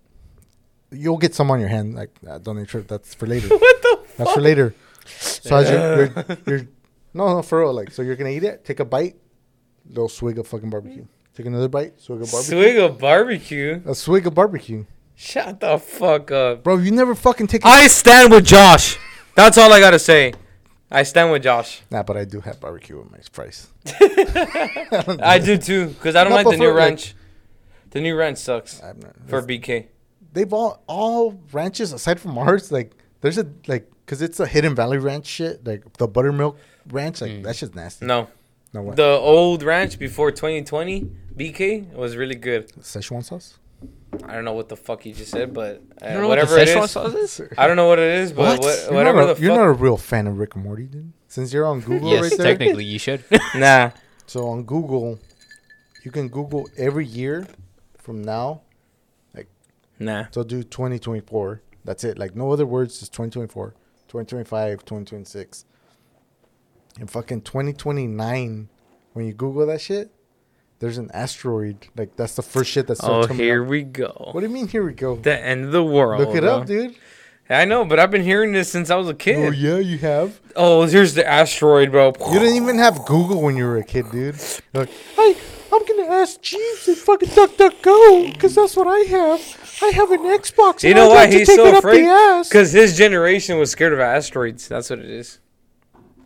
You'll 0.92 1.18
get 1.18 1.34
some 1.34 1.50
on 1.50 1.60
your 1.60 1.70
hand. 1.70 1.96
Like 1.96 2.12
uh, 2.28 2.38
don't 2.38 2.58
even 2.58 2.68
sure 2.68 2.82
that's 2.82 3.14
for 3.14 3.26
later. 3.28 3.48
What 3.58 3.82
the 3.82 3.98
fuck? 4.06 4.18
That's 4.18 4.34
for 4.34 4.42
later. 4.42 4.76
So 5.06 5.56
as 5.58 5.70
you're, 5.70 6.06
you're, 6.06 6.38
you're, 6.60 6.68
no, 7.14 7.28
no, 7.36 7.42
for 7.42 7.60
real. 7.62 7.74
Like, 7.74 7.92
so 7.92 8.02
you're 8.02 8.16
gonna 8.16 8.30
eat 8.30 8.44
it. 8.44 8.64
Take 8.64 8.80
a 8.80 8.86
bite. 8.86 9.16
Little 9.88 10.08
swig 10.10 10.38
of 10.38 10.48
fucking 10.48 10.70
barbecue. 10.70 11.06
Take 11.36 11.48
another 11.48 11.68
bite. 11.68 12.00
Swig 12.00 12.22
of 12.22 12.32
barbecue. 12.32 12.52
Swig 12.62 12.78
of 12.78 13.00
barbecue. 13.00 13.82
A 13.86 13.96
swig 13.96 14.28
of 14.28 14.34
barbecue, 14.36 14.86
Shut 15.16 15.60
the 15.60 15.78
fuck 15.78 16.32
up. 16.32 16.64
bro. 16.64 16.78
You 16.78 16.92
never 16.92 17.16
fucking 17.16 17.48
take. 17.48 17.66
I 17.66 17.88
stand 17.88 18.32
with 18.32 18.46
Josh. 18.46 18.98
That's 19.36 19.58
all 19.58 19.74
I 19.74 19.80
gotta 19.80 20.00
say. 20.00 20.34
I 20.94 21.04
stand 21.04 21.32
with 21.32 21.44
Josh. 21.44 21.82
Nah, 21.92 22.04
but 22.04 22.16
I 22.18 22.24
do 22.26 22.40
have 22.42 22.60
barbecue 22.60 22.98
with 23.00 23.12
my 23.12 23.20
fries. 23.32 23.68
I 25.22 25.40
do 25.44 25.58
too, 25.58 25.88
because 25.88 26.16
I 26.16 26.24
don't 26.24 26.32
Not 26.32 26.46
like 26.46 26.46
the 26.46 26.52
new 26.52 26.58
before, 26.68 26.74
like- 26.80 26.88
ranch. 26.90 27.16
The 27.92 28.02
new 28.02 28.16
ranch 28.16 28.38
sucks 28.40 28.82
I'm 28.82 29.00
not, 29.00 29.16
for 29.28 29.42
BK. 29.44 29.86
they've 30.34 30.52
all 30.52 30.82
all 30.88 31.40
ranches 31.52 31.94
aside 31.94 32.20
from 32.20 32.38
ours. 32.40 32.72
Like, 32.72 32.92
there's 33.22 33.38
a 33.38 33.46
like, 33.68 33.88
cause 34.08 34.22
it's 34.22 34.40
a 34.40 34.48
Hidden 34.48 34.74
Valley 34.76 34.98
Ranch 34.98 35.28
shit. 35.28 35.64
Like 35.66 35.98
the 35.98 36.08
buttermilk 36.08 36.58
ranch. 36.90 37.22
Like 37.22 37.32
Mm. 37.32 37.44
that's 37.44 37.60
just 37.60 37.76
nasty. 37.76 38.06
No, 38.08 38.30
No 38.74 38.82
what? 38.82 38.96
the 38.96 39.06
old 39.06 39.62
ranch 39.62 40.00
before 40.00 40.32
2020 40.32 41.08
BK 41.38 41.94
was 41.94 42.16
really 42.16 42.34
good. 42.36 42.70
Szechuan 42.80 43.24
sauce. 43.24 43.60
I 44.26 44.34
don't 44.36 44.46
know 44.46 44.54
what 44.54 44.70
the 44.70 44.78
fuck 44.78 45.06
you 45.06 45.14
just 45.14 45.32
said, 45.32 45.54
but 45.54 45.82
uh, 46.02 46.14
know 46.14 46.28
whatever 46.28 46.56
what 46.56 46.66
the 46.66 46.84
it 46.84 46.90
sauce 46.90 47.14
is? 47.16 47.42
I 47.58 47.68
don't 47.68 47.76
know 47.76 47.88
what 47.88 48.00
it 48.00 48.20
is, 48.20 48.32
but 48.32 48.60
What? 48.60 48.60
what, 48.60 48.84
You're 48.86 48.94
whatever 48.94 49.22
not 49.22 49.30
a, 49.30 49.34
the 49.34 49.42
You're 49.42 49.56
not 49.56 49.68
a 49.68 49.72
real 49.72 49.98
fan 49.98 50.28
of 50.28 50.38
Rick 50.38 50.56
and 50.56 50.64
Morty, 50.64 50.84
dude. 50.86 51.12
Since 51.28 51.52
you're 51.52 51.66
on 51.66 51.82
Google 51.82 52.12
yes, 52.12 52.22
right 52.22 52.38
there. 52.38 52.46
technically 52.46 52.86
you 52.86 53.00
should. 53.00 53.24
nah, 53.56 53.90
So 54.28 54.48
on 54.48 54.64
Google, 54.64 55.20
you 56.04 56.12
can 56.12 56.30
Google 56.30 56.70
every 56.78 57.06
year 57.08 57.48
from 57.98 58.22
now. 58.22 58.62
Like 59.34 59.48
nah. 60.00 60.26
So 60.32 60.44
do 60.44 60.62
2024. 60.64 61.62
That's 61.86 62.04
it. 62.04 62.20
Like 62.20 62.36
no 62.36 62.52
other 62.52 62.68
words. 62.68 63.00
Just 63.00 63.14
2024, 63.14 63.70
2025, 64.08 64.80
2026. 64.86 65.66
And 67.00 67.10
fucking 67.10 67.42
2029, 67.42 68.70
when 69.14 69.26
you 69.26 69.34
Google 69.34 69.66
that 69.66 69.82
shit, 69.82 70.13
there's 70.84 70.98
an 70.98 71.10
asteroid. 71.14 71.88
Like 71.96 72.16
that's 72.18 72.36
the 72.36 72.42
first 72.42 72.70
shit 72.70 72.88
that 72.88 72.98
starts 72.98 73.30
Oh, 73.32 73.34
here 73.34 73.64
up. 73.64 73.70
we 73.70 73.84
go. 73.84 74.30
What 74.34 74.42
do 74.42 74.48
you 74.48 74.54
mean? 74.54 74.68
Here 74.68 74.84
we 74.86 74.92
go. 74.94 75.16
The 75.16 75.40
end 75.42 75.64
of 75.64 75.72
the 75.72 75.84
world. 75.84 76.20
Look 76.20 76.36
it 76.36 76.42
bro. 76.42 76.58
up, 76.58 76.66
dude. 76.68 76.96
I 77.50 77.64
know, 77.66 77.86
but 77.86 78.00
I've 78.00 78.12
been 78.12 78.24
hearing 78.24 78.52
this 78.52 78.70
since 78.70 78.90
I 78.90 78.96
was 78.98 79.08
a 79.08 79.14
kid. 79.14 79.38
Oh 79.38 79.52
yeah, 79.52 79.78
you 79.78 79.98
have. 80.00 80.42
Oh, 80.58 80.86
here's 80.86 81.14
the 81.14 81.26
asteroid, 81.26 81.92
bro. 81.92 82.12
You 82.32 82.40
didn't 82.40 82.56
even 82.58 82.78
have 82.80 83.06
Google 83.06 83.42
when 83.42 83.56
you 83.56 83.64
were 83.66 83.78
a 83.78 83.84
kid, 83.84 84.12
dude. 84.12 84.36
You're 84.74 84.84
like, 84.84 84.90
hey, 85.16 85.38
I'm 85.72 85.86
gonna 85.86 86.12
ask 86.14 86.42
Jeeves 86.42 86.88
and 86.90 86.98
fucking 86.98 87.30
DuckDuckGo 87.30 88.34
because 88.34 88.56
that's 88.56 88.76
what 88.76 88.88
I 88.88 89.00
have. 89.10 89.80
I 89.82 89.88
have 89.88 90.12
an 90.12 90.20
Xbox. 90.20 90.84
You 90.84 90.94
know 90.96 91.08
why 91.10 91.26
like 91.26 91.32
he's 91.32 91.54
so 91.54 91.78
afraid? 91.78 92.06
Because 92.44 92.74
his 92.74 92.98
generation 92.98 93.58
was 93.58 93.72
scared 93.72 93.94
of 93.94 94.00
asteroids. 94.00 94.68
That's 94.68 94.90
what 94.90 95.00
it 95.00 95.10
is. 95.10 95.40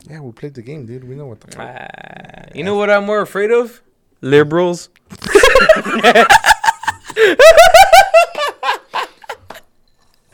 Yeah, 0.09 0.21
we 0.21 0.31
played 0.31 0.53
the 0.55 0.61
game, 0.61 0.85
dude. 0.85 1.03
We 1.07 1.15
know 1.15 1.27
what 1.27 1.41
the 1.41 1.51
fuck. 1.51 1.59
Ah, 1.67 2.45
you 2.55 2.63
know 2.63 2.75
what 2.75 2.89
I'm 2.89 3.05
more 3.05 3.21
afraid 3.21 3.51
of? 3.51 3.81
Liberals. 4.21 4.89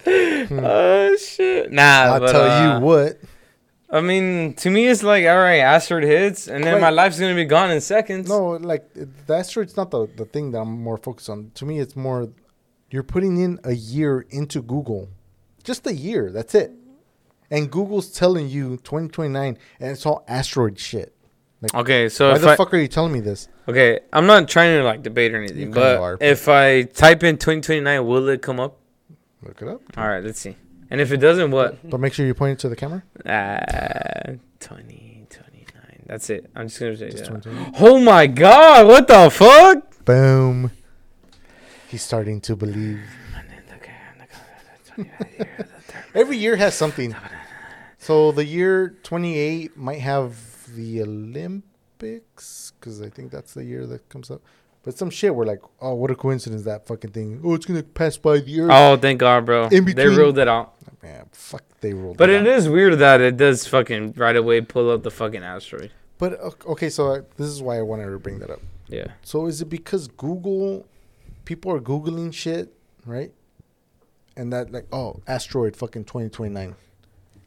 Oh 0.05 1.15
shit! 1.15 1.71
Nah, 1.71 1.81
I'll 1.81 2.19
but, 2.19 2.31
tell 2.31 2.41
uh, 2.49 2.79
you 2.79 2.85
what. 2.85 3.19
I 3.89 4.01
mean, 4.01 4.53
to 4.55 4.69
me, 4.69 4.87
it's 4.87 5.03
like 5.03 5.25
all 5.25 5.37
right, 5.37 5.59
asteroid 5.59 6.03
hits, 6.03 6.47
and 6.47 6.63
then 6.63 6.81
my 6.81 6.89
life's 6.89 7.19
gonna 7.19 7.35
be 7.35 7.45
gone 7.45 7.71
in 7.71 7.79
seconds. 7.79 8.27
No, 8.27 8.51
like 8.51 8.89
it- 8.95 9.27
the 9.27 9.35
asteroid's 9.35 9.77
not 9.77 9.91
the, 9.91 10.07
the 10.15 10.25
thing 10.25 10.51
that 10.51 10.59
I'm 10.59 10.81
more 10.81 10.97
focused 10.97 11.29
on. 11.29 11.51
To 11.55 11.65
me, 11.65 11.79
it's 11.79 11.95
more 11.95 12.29
you're 12.89 13.03
putting 13.03 13.37
in 13.37 13.59
a 13.63 13.73
year 13.73 14.25
into 14.29 14.61
Google, 14.61 15.09
just 15.63 15.87
a 15.87 15.93
year. 15.93 16.31
That's 16.31 16.55
it. 16.55 16.71
And 17.49 17.69
Google's 17.71 18.11
telling 18.11 18.49
you 18.49 18.77
2029, 18.77 19.57
and 19.79 19.91
it's 19.91 20.05
all 20.05 20.23
asteroid 20.27 20.79
shit. 20.79 21.12
Okay, 21.73 22.09
so 22.09 22.31
Why 22.31 22.37
the 22.37 22.49
I, 22.49 22.55
fuck 22.55 22.73
are 22.73 22.77
you 22.77 22.87
telling 22.87 23.13
me 23.13 23.19
this? 23.19 23.47
okay, 23.67 24.01
I'm 24.11 24.25
not 24.25 24.47
trying 24.47 24.77
to 24.77 24.83
like 24.83 25.01
debate 25.03 25.33
or 25.33 25.37
anything, 25.37 25.71
kinda 25.71 25.79
but 25.79 25.99
are, 25.99 26.17
if 26.19 26.47
I 26.49 26.83
type 26.83 27.23
in 27.23 27.37
2029, 27.37 28.05
will 28.05 28.27
it 28.29 28.41
come 28.41 28.59
up? 28.59 28.77
Look 29.41 29.61
it 29.61 29.67
up. 29.67 29.81
All 29.97 30.07
right, 30.07 30.23
let's 30.23 30.39
see. 30.39 30.57
And 30.89 31.01
if 31.01 31.11
it 31.11 31.17
doesn't, 31.17 31.51
what? 31.51 31.89
But 31.89 31.99
make 31.99 32.13
sure 32.13 32.25
you 32.25 32.33
point 32.33 32.53
it 32.53 32.59
to 32.59 32.69
the 32.69 32.75
camera. 32.75 33.03
Uh, 33.25 34.33
2029. 34.59 36.03
That's 36.05 36.29
it. 36.29 36.49
I'm 36.55 36.67
just 36.67 36.79
gonna 36.79 36.97
say 36.97 37.09
Just 37.09 37.25
that. 37.25 37.73
Oh 37.79 37.99
my 37.99 38.27
god! 38.27 38.87
What 38.87 39.07
the 39.07 39.29
fuck? 39.29 40.05
Boom. 40.05 40.71
He's 41.87 42.01
starting 42.01 42.41
to 42.41 42.55
believe. 42.55 42.99
Every 46.15 46.37
year 46.37 46.55
has 46.55 46.75
something. 46.75 47.15
So 47.97 48.31
the 48.31 48.45
year 48.45 48.95
28 49.03 49.77
might 49.77 50.01
have 50.01 50.35
the 50.75 51.01
Olympics 51.01 52.73
because 52.79 53.01
I 53.01 53.09
think 53.09 53.31
that's 53.31 53.53
the 53.53 53.63
year 53.63 53.85
that 53.87 54.07
comes 54.09 54.29
up. 54.31 54.41
But 54.83 54.97
some 54.97 55.09
shit 55.09 55.33
we're 55.33 55.45
like, 55.45 55.61
oh, 55.79 55.93
what 55.93 56.11
a 56.11 56.15
coincidence 56.15 56.63
that 56.63 56.85
fucking 56.85 57.11
thing. 57.11 57.41
Oh, 57.43 57.53
it's 57.53 57.65
gonna 57.65 57.83
pass 57.83 58.17
by 58.17 58.39
the 58.39 58.61
Earth. 58.61 58.71
Oh, 58.73 58.97
thank 58.97 59.19
God, 59.19 59.45
bro. 59.45 59.67
In 59.69 59.85
They 59.85 60.07
ruled 60.07 60.37
it 60.37 60.47
out. 60.47 60.75
Man, 61.01 61.25
fuck, 61.31 61.63
they 61.81 61.93
ruled. 61.93 62.17
But 62.17 62.29
it 62.29 62.41
it 62.41 62.47
is 62.47 62.67
weird 62.67 62.99
that 62.99 63.21
it 63.21 63.37
does 63.37 63.65
fucking 63.67 64.13
right 64.13 64.35
away 64.35 64.61
pull 64.61 64.89
up 64.89 65.03
the 65.03 65.11
fucking 65.11 65.43
asteroid. 65.43 65.91
But 66.17 66.39
okay, 66.65 66.89
so 66.89 67.15
I, 67.15 67.19
this 67.37 67.47
is 67.47 67.61
why 67.61 67.77
I 67.77 67.81
wanted 67.81 68.09
to 68.09 68.19
bring 68.19 68.39
that 68.39 68.49
up. 68.49 68.61
Yeah. 68.87 69.07
So 69.23 69.45
is 69.47 69.61
it 69.61 69.69
because 69.69 70.07
Google 70.07 70.85
people 71.45 71.71
are 71.71 71.79
googling 71.79 72.33
shit, 72.33 72.73
right? 73.05 73.31
And 74.35 74.51
that 74.51 74.71
like, 74.71 74.87
oh, 74.91 75.21
asteroid 75.27 75.75
fucking 75.75 76.05
2029. 76.05 76.75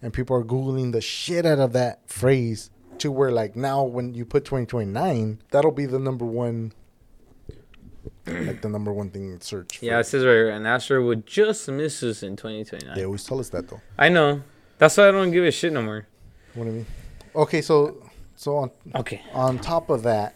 And 0.03 0.13
people 0.13 0.37
are 0.37 0.45
googling 0.45 0.93
the 0.93 1.01
shit 1.01 1.45
out 1.47 1.59
of 1.59 1.73
that 1.73 2.09
phrase 2.09 2.71
to 3.01 3.11
where 3.13 3.31
like 3.31 3.57
now 3.57 3.83
when 3.85 4.15
you 4.15 4.25
put 4.25 4.45
2029, 4.45 5.43
that'll 5.51 5.71
be 5.73 5.87
the 5.87 5.99
number 5.99 6.25
one 6.25 6.73
like 8.27 8.61
the 8.61 8.69
number 8.69 8.93
one 8.93 9.11
thing 9.11 9.31
in 9.33 9.41
search. 9.41 9.79
for- 9.79 9.85
Yeah, 9.85 10.01
it 10.01 10.05
says 10.05 10.25
right 10.25 10.33
here, 10.33 10.51
an 10.51 10.67
asteroid 10.67 11.07
would 11.07 11.27
just 11.27 11.69
miss 11.69 12.03
us 12.03 12.23
in 12.23 12.37
2029. 12.37 12.95
They 12.97 13.05
always 13.05 13.25
tell 13.25 13.39
us 13.39 13.49
that 13.51 13.69
though. 13.69 13.81
I 13.99 14.09
know. 14.09 14.43
That's 14.79 14.97
why 14.97 15.09
I 15.09 15.11
don't 15.13 15.31
give 15.31 15.45
a 15.45 15.51
shit 15.51 15.73
no 15.73 15.83
more. 15.83 16.07
What 16.55 16.65
do 16.65 16.71
you 16.71 16.77
mean? 16.79 16.87
Okay, 17.35 17.63
so 17.63 18.03
so 18.35 18.57
on 18.57 18.71
Okay. 18.95 19.23
on 19.33 19.59
top 19.59 19.91
of 19.91 20.03
that, 20.03 20.35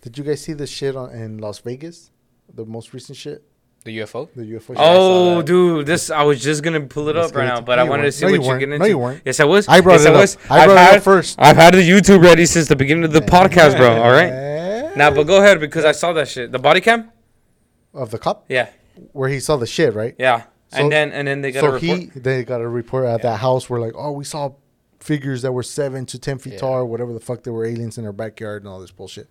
did 0.00 0.16
you 0.16 0.24
guys 0.24 0.40
see 0.42 0.54
the 0.54 0.66
shit 0.66 0.96
on, 0.96 1.10
in 1.12 1.38
Las 1.38 1.58
Vegas? 1.58 2.10
The 2.52 2.64
most 2.64 2.92
recent 2.94 3.16
shit, 3.16 3.44
The 3.84 3.98
UFO. 4.00 4.28
the 4.36 4.42
UFO. 4.42 4.66
shit? 4.68 4.76
Oh, 4.78 5.36
that. 5.36 5.46
dude, 5.46 5.86
this 5.86 6.10
I 6.10 6.22
was 6.24 6.42
just 6.42 6.62
gonna 6.62 6.80
pull 6.82 7.08
it 7.08 7.16
Let's 7.16 7.30
up 7.30 7.36
right 7.36 7.46
get 7.46 7.54
now, 7.54 7.60
but 7.62 7.76
No, 7.76 7.82
I 7.82 7.84
wanted 7.88 8.02
to 8.02 8.06
weren't. 8.06 8.14
see 8.14 8.24
No, 8.26 8.30
what 8.32 8.34
you 8.34 8.40
you're 8.42 8.48
weren't. 8.50 8.60
getting 8.60 8.78
No, 8.78 8.84
you 8.84 8.98
weren't. 8.98 9.22
Yes, 9.24 9.40
I 9.40 9.44
was. 9.44 9.68
I 9.68 9.80
brought 9.80 10.00
yes, 10.00 10.04
it 10.06 10.08
up. 10.08 10.20
was. 10.20 10.36
I 10.50 10.58
I've 10.60 10.66
brought 10.66 10.76
it 10.76 10.80
had, 10.80 10.96
up 10.98 11.02
first. 11.02 11.36
I've 11.40 11.56
had 11.56 11.74
the 11.74 11.88
YouTube 11.88 12.22
ready 12.22 12.44
since 12.46 12.68
the 12.68 12.76
beginning 12.76 13.04
of 13.04 13.12
the 13.12 13.20
podcast, 13.36 13.76
bro. 13.78 14.02
All 14.02 14.10
right. 14.12 14.94
Now, 14.96 15.10
but 15.10 15.24
go 15.26 15.38
ahead 15.38 15.60
because 15.60 15.84
I 15.86 15.92
saw 15.92 16.12
that 16.12 16.28
shit. 16.28 16.52
The 16.52 16.58
body 16.58 16.80
cam. 16.82 17.10
Of 17.94 18.10
the 18.10 18.18
cop 18.18 18.44
Yeah, 18.48 18.68
where 19.12 19.28
he 19.28 19.40
saw 19.40 19.56
the 19.56 19.66
shit, 19.66 19.94
right? 19.94 20.14
yeah. 20.18 20.42
So- 20.68 20.78
and 20.78 20.92
then 20.92 21.10
and 21.10 21.26
then 21.26 21.40
they 21.40 21.50
got 21.50 21.60
so 21.60 21.66
a 21.68 21.72
report. 21.72 21.98
he 21.98 22.06
they 22.20 22.44
got 22.44 22.60
a 22.60 22.68
report 22.68 23.04
at 23.06 23.22
that 23.22 23.38
house 23.38 23.68
where 23.68 23.80
like, 23.80 23.94
oh, 23.96 24.12
we 24.12 24.22
saw 24.24 24.50
figures 25.00 25.42
that 25.42 25.50
were 25.52 25.62
seven 25.64 26.06
to 26.06 26.18
ten 26.18 26.38
feet 26.38 26.52
Yeah. 26.52 26.58
tall, 26.60 26.74
or 26.74 26.84
whatever 26.84 27.12
the 27.12 27.18
fuck 27.18 27.42
they 27.42 27.50
were 27.50 27.64
aliens 27.64 27.96
in 27.98 28.04
their 28.04 28.12
backyard 28.12 28.62
and 28.62 28.68
all 28.70 28.78
this 28.80 28.90
bullshit. 28.92 29.28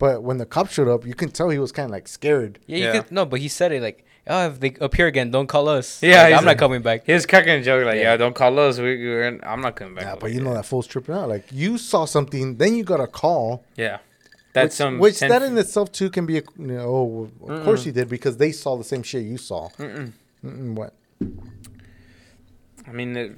But 0.00 0.22
when 0.24 0.38
the 0.38 0.46
cop 0.46 0.68
showed 0.70 0.88
up, 0.88 1.06
you 1.06 1.14
can 1.14 1.30
tell 1.30 1.50
he 1.50 1.58
was 1.60 1.72
kind 1.72 1.84
of 1.84 1.92
like 1.92 2.08
scared. 2.08 2.58
Yeah, 2.66 2.76
you 2.78 2.84
Yeah. 2.84 2.92
could 3.02 3.12
no, 3.12 3.24
but 3.26 3.38
he 3.38 3.48
said 3.48 3.70
it 3.70 3.82
like, 3.82 4.04
oh, 4.26 4.46
if 4.48 4.58
they 4.58 4.74
appear 4.80 5.06
again, 5.06 5.30
don't 5.30 5.46
call 5.46 5.68
us. 5.68 6.02
Yeah, 6.02 6.22
Like, 6.24 6.34
I'm 6.34 6.44
not 6.46 6.56
coming 6.58 6.80
back. 6.82 7.04
He 7.04 7.12
was 7.12 7.26
cracking 7.26 7.52
a 7.60 7.62
joke 7.62 7.84
like, 7.84 7.96
Yeah. 7.96 8.12
"Yeah, 8.12 8.16
don't 8.16 8.34
call 8.34 8.58
us. 8.58 8.78
We, 8.78 8.96
we're, 8.96 9.38
I'm 9.42 9.60
not 9.60 9.76
coming 9.76 9.94
back." 9.94 10.04
Yeah, 10.04 10.16
but 10.18 10.32
you 10.32 10.40
know 10.40 10.54
that 10.54 10.64
fool's 10.64 10.86
tripping 10.86 11.14
out. 11.14 11.28
Like 11.28 11.44
you 11.52 11.76
saw 11.78 12.06
something, 12.06 12.56
then 12.56 12.74
you 12.76 12.82
got 12.82 13.00
a 13.00 13.06
call. 13.06 13.62
Yeah, 13.76 13.98
that's 14.54 14.72
which, 14.72 14.72
some. 14.72 14.98
which 14.98 15.18
10 15.18 15.28
that 15.28 15.42
in 15.42 15.58
itself 15.58 15.92
too 15.92 16.08
can 16.10 16.24
be 16.26 16.38
a 16.38 16.42
you 16.58 16.66
know, 16.66 17.30
oh, 17.42 17.52
of 17.52 17.64
course 17.64 17.84
you 17.84 17.92
did 17.92 18.08
because 18.08 18.38
they 18.38 18.52
saw 18.52 18.76
the 18.76 18.84
same 18.84 19.02
shit 19.02 19.22
you 19.24 19.36
saw. 19.36 19.68
Mm-mm. 19.78 20.12
Mm-mm, 20.44 20.74
what? 20.74 20.94
I 22.88 22.92
mean, 22.92 23.16
it, 23.16 23.32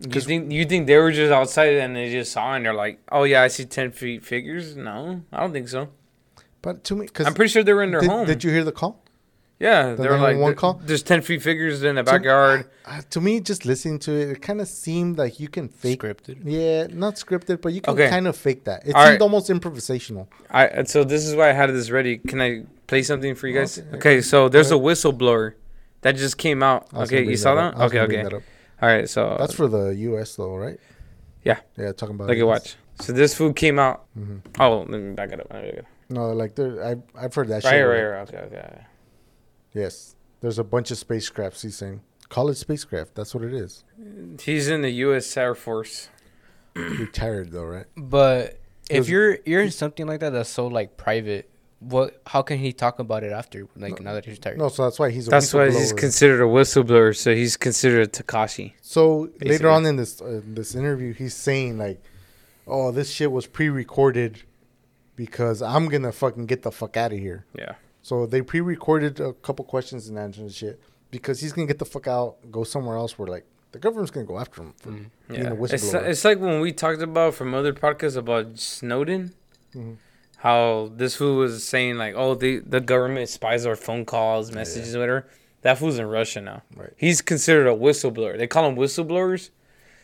you 0.00 0.20
think 0.20 0.50
you 0.52 0.64
think 0.64 0.86
they 0.86 0.96
were 0.96 1.12
just 1.12 1.32
outside 1.32 1.74
and 1.74 1.94
they 1.94 2.10
just 2.10 2.32
saw 2.32 2.54
and 2.54 2.64
they're 2.64 2.74
like, 2.74 3.00
"Oh 3.12 3.24
yeah, 3.24 3.42
I 3.42 3.48
see 3.48 3.64
ten 3.66 3.90
feet 3.92 4.24
figures." 4.24 4.76
No, 4.76 5.22
I 5.32 5.40
don't 5.40 5.52
think 5.52 5.68
so. 5.68 5.88
But 6.62 6.84
to 6.84 6.94
me, 6.96 7.06
because 7.06 7.26
I'm 7.26 7.34
pretty 7.34 7.50
sure 7.50 7.62
they 7.62 7.72
were 7.72 7.82
in 7.82 7.90
their 7.90 8.00
did, 8.00 8.10
home. 8.10 8.26
did 8.26 8.44
you 8.44 8.50
hear 8.50 8.64
the 8.64 8.72
call? 8.72 9.02
yeah, 9.58 9.90
the 9.94 10.02
they 10.02 10.08
were 10.08 10.14
like, 10.16 10.36
911 10.36 10.44
"There- 10.46 10.54
call? 10.54 10.80
"There's 10.84 11.02
ten 11.02 11.20
feet 11.22 11.42
figures 11.42 11.82
in 11.82 11.96
the 11.96 12.02
To- 12.02 12.10
backyard." 12.12 12.64
Uh, 12.86 13.02
to 13.10 13.20
me, 13.20 13.40
just 13.40 13.64
listening 13.66 13.98
to 14.00 14.12
it, 14.12 14.30
it 14.30 14.40
kind 14.42 14.60
of 14.60 14.68
seemed 14.68 15.18
like 15.18 15.38
you 15.38 15.48
can 15.48 15.68
fake. 15.68 16.00
Scripted. 16.02 16.38
Yeah, 16.44 16.86
not 16.90 17.14
scripted, 17.16 17.60
but 17.60 17.72
you 17.74 17.80
can 17.82 17.92
Okay. 17.94 18.08
kind 18.08 18.26
of 18.26 18.36
fake 18.36 18.64
that. 18.64 18.86
It 18.86 18.94
All 18.94 19.02
seemed 19.02 19.12
right. 19.12 19.20
almost 19.22 19.50
improvisational. 19.50 20.28
I 20.50 20.84
so 20.84 21.04
this 21.04 21.26
is 21.26 21.34
why 21.34 21.50
I 21.50 21.52
had 21.52 21.68
this 21.74 21.90
ready. 21.90 22.18
Can 22.18 22.40
I 22.40 22.64
play 22.86 23.02
something 23.02 23.34
for 23.34 23.46
you 23.48 23.54
guys? 23.58 23.78
Okay. 23.78 23.96
Okay, 23.96 24.20
so 24.22 24.48
there's 24.48 24.70
a 24.70 24.80
whistleblower 24.86 25.52
that 26.02 26.16
just 26.16 26.36
came 26.38 26.62
out. 26.62 26.86
Okay, 26.94 27.22
you 27.24 27.36
saw 27.36 27.54
that? 27.54 27.76
I 27.76 27.84
Okay, 27.84 28.00
okay. 28.00 28.24
That 28.80 28.86
up. 28.86 28.90
All 28.90 28.96
right, 28.96 29.08
so 29.08 29.36
That's 29.38 29.54
for 29.54 29.68
the 29.68 29.88
U.S. 29.94 30.36
though, 30.36 30.56
right? 30.56 30.78
Yeah. 31.44 31.60
Yeah, 31.76 31.92
talking 31.92 32.14
about. 32.16 32.28
like 32.28 32.36
it. 32.36 32.40
it. 32.40 32.44
Watch. 32.44 32.76
So 33.00 33.12
this 33.12 33.34
food 33.34 33.56
came 33.56 33.78
out. 33.78 34.04
hmm 34.14 34.38
Oh, 34.58 34.78
let 34.80 34.88
me 35.00 35.14
back 35.14 35.32
it 35.32 35.40
up. 35.40 35.48
Back 35.48 35.64
it 35.64 35.78
up. 35.80 35.84
No, 36.10 36.32
like 36.32 36.54
there, 36.54 36.84
I've 36.84 37.02
I've 37.18 37.34
heard 37.34 37.48
that. 37.48 37.62
Right 37.64 37.70
shit 37.70 37.72
here, 37.74 37.88
right 37.90 38.00
already. 38.18 38.36
Okay, 38.36 38.56
okay. 38.56 38.84
Yes, 39.72 40.16
there's 40.40 40.58
a 40.58 40.64
bunch 40.64 40.90
of 40.90 40.98
spacecrafts. 40.98 41.62
He's 41.62 41.76
saying 41.76 42.00
college 42.28 42.56
spacecraft. 42.56 43.14
That's 43.14 43.34
what 43.34 43.44
it 43.44 43.54
is. 43.54 43.84
He's 44.42 44.68
in 44.68 44.82
the 44.82 44.90
U.S. 44.90 45.34
Air 45.36 45.54
Force. 45.54 46.08
Retired 46.74 47.52
though, 47.52 47.64
right? 47.64 47.86
But 47.96 48.58
if 48.90 48.98
was- 48.98 49.10
you're 49.10 49.38
you're 49.46 49.62
in 49.62 49.70
something 49.70 50.06
like 50.06 50.20
that 50.20 50.30
that's 50.30 50.48
so 50.50 50.66
like 50.66 50.96
private, 50.96 51.48
what? 51.80 52.20
How 52.26 52.42
can 52.42 52.58
he 52.58 52.72
talk 52.72 52.98
about 52.98 53.24
it 53.24 53.32
after? 53.32 53.66
Like 53.76 54.00
now 54.00 54.14
that 54.14 54.24
he's 54.24 54.36
retired. 54.36 54.58
No, 54.58 54.68
so 54.68 54.84
that's 54.84 54.98
why 54.98 55.10
he's. 55.10 55.26
A 55.26 55.30
That's 55.30 55.52
why 55.52 55.70
he's 55.70 55.92
considered 55.92 56.40
a 56.42 56.46
whistleblower. 56.46 57.16
So 57.16 57.34
he's 57.34 57.56
considered 57.56 58.02
a 58.06 58.10
Tekashi. 58.10 58.72
So 58.82 59.30
later 59.40 59.68
on 59.70 59.84
in 59.86 59.96
this 59.96 60.20
uh, 60.20 60.40
this 60.44 60.74
interview, 60.74 61.12
he's 61.14 61.34
saying 61.34 61.78
like, 61.78 62.02
"Oh, 62.66 62.90
this 62.92 63.10
shit 63.10 63.32
was 63.32 63.46
pre-recorded 63.46 64.42
because 65.16 65.62
I'm 65.62 65.88
gonna 65.88 66.12
fucking 66.12 66.46
get 66.46 66.62
the 66.62 66.70
fuck 66.72 66.96
out 66.96 67.12
of 67.12 67.18
here." 67.18 67.44
Yeah. 67.58 67.74
So 68.02 68.26
they 68.26 68.42
pre-recorded 68.42 69.20
a 69.20 69.32
couple 69.32 69.64
questions 69.64 70.08
and 70.08 70.18
answers 70.18 70.40
and 70.42 70.52
shit 70.52 70.80
because 71.10 71.40
he's 71.40 71.52
gonna 71.52 71.66
get 71.66 71.78
the 71.78 71.84
fuck 71.84 72.06
out, 72.06 72.36
go 72.50 72.64
somewhere 72.64 72.96
else 72.96 73.18
where 73.18 73.28
like 73.28 73.44
the 73.72 73.78
government's 73.78 74.10
gonna 74.10 74.26
go 74.26 74.38
after 74.38 74.62
him 74.62 74.74
for 74.78 74.90
being 74.90 75.10
Yeah. 75.30 75.50
a 75.50 75.62
It's, 75.64 75.72
whistleblower. 75.84 76.08
it's 76.08 76.24
like 76.24 76.40
when 76.40 76.60
we 76.60 76.72
talked 76.72 77.02
about 77.02 77.34
from 77.34 77.54
other 77.54 77.72
podcasts 77.72 78.16
about 78.16 78.58
Snowden. 78.58 79.32
Mhm. 79.74 79.96
How 80.40 80.90
this 80.96 81.16
fool 81.16 81.36
was 81.36 81.62
saying 81.64 81.98
like, 81.98 82.14
oh, 82.16 82.34
the 82.34 82.60
the 82.60 82.80
government 82.80 83.28
spies 83.28 83.66
our 83.66 83.76
phone 83.76 84.04
calls, 84.06 84.52
messages, 84.52 84.96
whatever. 84.96 85.26
That 85.62 85.76
fool's 85.76 85.98
in 85.98 86.06
Russia 86.06 86.40
now. 86.40 86.62
Right. 86.74 86.92
He's 86.96 87.20
considered 87.20 87.66
a 87.66 87.74
whistleblower. 87.76 88.38
They 88.38 88.46
call 88.46 88.66
him 88.68 88.76
whistleblowers. 88.76 89.50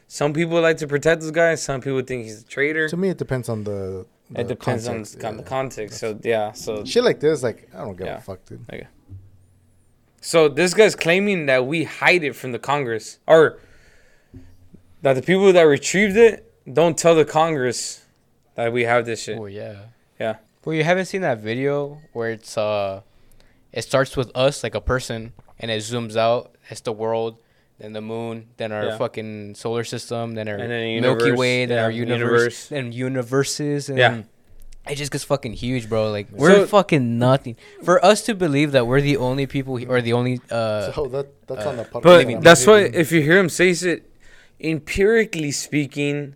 Some 0.08 0.34
people 0.34 0.60
like 0.60 0.76
to 0.78 0.86
protect 0.86 1.22
this 1.22 1.30
guy. 1.30 1.54
Some 1.54 1.80
people 1.80 2.02
think 2.02 2.24
he's 2.24 2.42
a 2.42 2.44
traitor. 2.46 2.86
to 2.88 2.96
me, 2.96 3.08
it 3.08 3.16
depends 3.18 3.48
on 3.48 3.64
the. 3.64 4.04
the 4.30 4.40
It 4.42 4.48
depends 4.48 4.86
context, 4.86 5.14
on 5.16 5.20
con- 5.22 5.34
yeah. 5.36 5.42
the 5.42 5.48
context. 5.48 5.98
So 6.00 6.20
yeah. 6.22 6.52
So 6.52 6.84
Shit 6.84 7.02
like 7.02 7.20
this, 7.20 7.42
like 7.42 7.68
I 7.74 7.78
don't 7.78 7.96
give 7.96 8.06
Yeah. 8.06 8.18
a 8.18 8.20
fuck, 8.20 8.44
dude. 8.44 8.60
Okay. 8.70 8.88
So 10.20 10.48
this 10.48 10.74
guy's 10.74 10.94
claiming 10.96 11.46
that 11.46 11.66
we 11.66 11.84
hide 11.84 12.24
it 12.24 12.34
from 12.36 12.52
the 12.52 12.58
Congress, 12.58 13.18
or 13.26 13.58
that 15.02 15.14
the 15.14 15.22
people 15.22 15.50
that 15.52 15.62
retrieved 15.62 16.16
it 16.16 16.52
don't 16.70 16.98
tell 16.98 17.14
the 17.14 17.24
Congress 17.24 18.04
that 18.56 18.72
we 18.72 18.82
have 18.84 19.06
this 19.06 19.22
shit. 19.22 19.38
Oh 19.38 19.46
yeah. 19.46 19.76
Yeah. 20.18 20.36
Well, 20.64 20.74
you 20.74 20.84
haven't 20.84 21.06
seen 21.06 21.20
that 21.22 21.38
video 21.38 22.00
where 22.12 22.30
it's 22.30 22.56
uh, 22.58 23.02
it 23.72 23.82
starts 23.82 24.16
with 24.16 24.30
us 24.34 24.62
like 24.62 24.74
a 24.74 24.80
person, 24.80 25.32
and 25.58 25.70
it 25.70 25.78
zooms 25.82 26.16
out. 26.16 26.54
It's 26.70 26.80
the 26.80 26.92
world, 26.92 27.38
then 27.78 27.92
the 27.92 28.00
moon, 28.00 28.48
then 28.56 28.72
our 28.72 28.84
Yeah. 28.86 28.96
fucking 28.98 29.54
solar 29.54 29.84
system, 29.84 30.34
then 30.34 30.48
our 30.48 30.56
then 30.58 30.70
the 30.70 31.00
Milky 31.00 31.32
Way, 31.32 31.66
then 31.66 31.76
yeah, 31.78 31.84
our 31.84 31.90
universe, 31.90 32.20
universe. 32.20 32.68
then 32.68 32.90
universes, 32.92 33.88
and 33.88 33.98
Yeah. 33.98 34.22
it 34.90 34.96
just 34.96 35.12
gets 35.12 35.22
fucking 35.22 35.52
huge, 35.52 35.88
bro. 35.88 36.10
Like 36.10 36.26
we're 36.32 36.54
So- 36.64 36.66
fucking 36.66 37.18
nothing. 37.18 37.54
For 37.84 38.04
us 38.04 38.22
to 38.22 38.34
believe 38.34 38.72
that 38.72 38.86
we're 38.88 39.00
the 39.02 39.18
only 39.18 39.46
people 39.46 39.76
he- 39.76 39.86
or 39.86 40.00
the 40.02 40.14
only 40.14 40.40
uh, 40.50 40.90
so 40.92 41.06
that 41.14 41.26
that's 41.46 41.64
uh, 41.64 41.68
on 41.68 41.76
the 41.76 41.84
podcast. 41.84 42.02
But 42.02 42.26
I'm 42.26 42.40
that's 42.40 42.66
why, 42.66 42.80
if 42.80 43.12
you 43.12 43.20
hear 43.22 43.38
him 43.38 43.48
say 43.48 43.70
it, 43.70 44.10
empirically 44.58 45.52
speaking, 45.52 46.34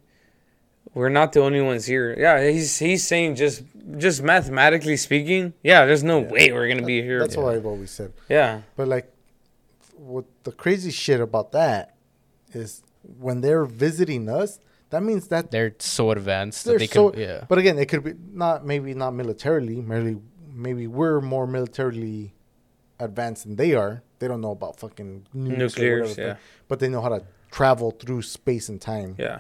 we're 0.95 1.09
not 1.09 1.33
the 1.33 1.41
only 1.41 1.61
ones 1.61 1.87
here. 1.87 2.15
Yeah, 2.19 2.49
he's 2.51 2.79
he's 2.79 3.03
saying 3.07 3.35
just 3.37 3.63
just 3.99 4.23
mathematically 4.23 4.97
speaking, 4.97 5.53
yeah, 5.63 5.85
there's 5.87 6.03
no 6.05 6.21
way 6.21 6.53
we're 6.53 6.69
gonna 6.69 6.87
be 6.87 7.03
here. 7.03 7.21
That's 7.21 7.37
what 7.37 7.55
I've 7.55 7.67
always 7.67 7.91
said. 7.91 8.13
Yeah, 8.29 8.63
But 8.77 8.89
like, 8.89 9.13
what 9.97 10.25
the 10.45 10.53
crazy 10.53 10.91
shit 10.91 11.21
about 11.21 11.53
that 11.53 11.95
is 12.53 12.83
when 13.19 13.41
they're 13.41 13.65
visiting 13.65 14.29
us, 14.29 14.59
that 14.91 15.03
means 15.03 15.29
that 15.29 15.51
they're 15.51 15.75
so 15.79 16.11
advanced 16.11 16.65
they're 16.65 16.75
that 16.75 16.79
they 16.81 16.87
so. 16.87 17.11
can 17.11 17.21
yeah. 17.21 17.45
But 17.49 17.59
again, 17.59 17.79
it 17.79 17.87
could 17.87 18.03
be 18.03 18.15
not 18.33 18.67
maybe 18.67 18.95
not 18.95 19.13
militarily. 19.13 19.81
Merely 19.81 20.19
maybe 20.53 20.87
we're 20.87 21.21
more 21.21 21.47
militarily 21.47 22.35
advanced 22.99 23.45
than 23.45 23.57
they 23.57 23.75
are. 23.75 24.03
They 24.19 24.29
don't 24.29 24.41
know 24.41 24.51
about 24.51 24.79
fucking 24.81 25.27
nuclear, 25.33 25.55
or 25.55 25.69
nuclears. 25.69 26.09
whatever, 26.11 26.29
Yeah, 26.29 26.37
but 26.69 26.81
they 26.81 26.89
know 26.89 27.01
how 27.01 27.09
to 27.11 27.23
travel 27.51 27.91
through 27.93 28.23
space 28.23 28.69
and 28.69 28.81
time. 28.81 29.15
yeah, 29.19 29.39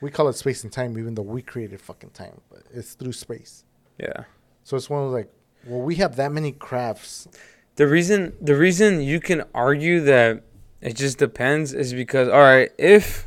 We 0.00 0.10
call 0.10 0.28
it 0.28 0.32
space 0.34 0.64
and 0.64 0.72
time, 0.72 0.98
even 0.98 1.14
though 1.14 1.22
we 1.22 1.42
created 1.42 1.80
fucking 1.80 2.10
time, 2.10 2.40
but 2.50 2.62
it's 2.72 2.94
through 2.94 3.12
space. 3.12 3.64
Yeah. 3.98 4.24
So 4.64 4.76
it's 4.76 4.90
one 4.90 5.04
of 5.04 5.10
like, 5.10 5.30
well, 5.66 5.80
we 5.80 5.96
have 5.96 6.16
that 6.16 6.32
many 6.32 6.52
crafts. 6.52 7.28
The 7.76 7.86
reason 7.86 8.34
the 8.40 8.56
reason 8.56 9.00
you 9.00 9.20
can 9.20 9.44
argue 9.54 10.00
that 10.00 10.42
it 10.80 10.96
just 10.96 11.18
depends 11.18 11.72
is 11.72 11.92
because 11.92 12.28
all 12.28 12.40
right, 12.40 12.70
if 12.78 13.26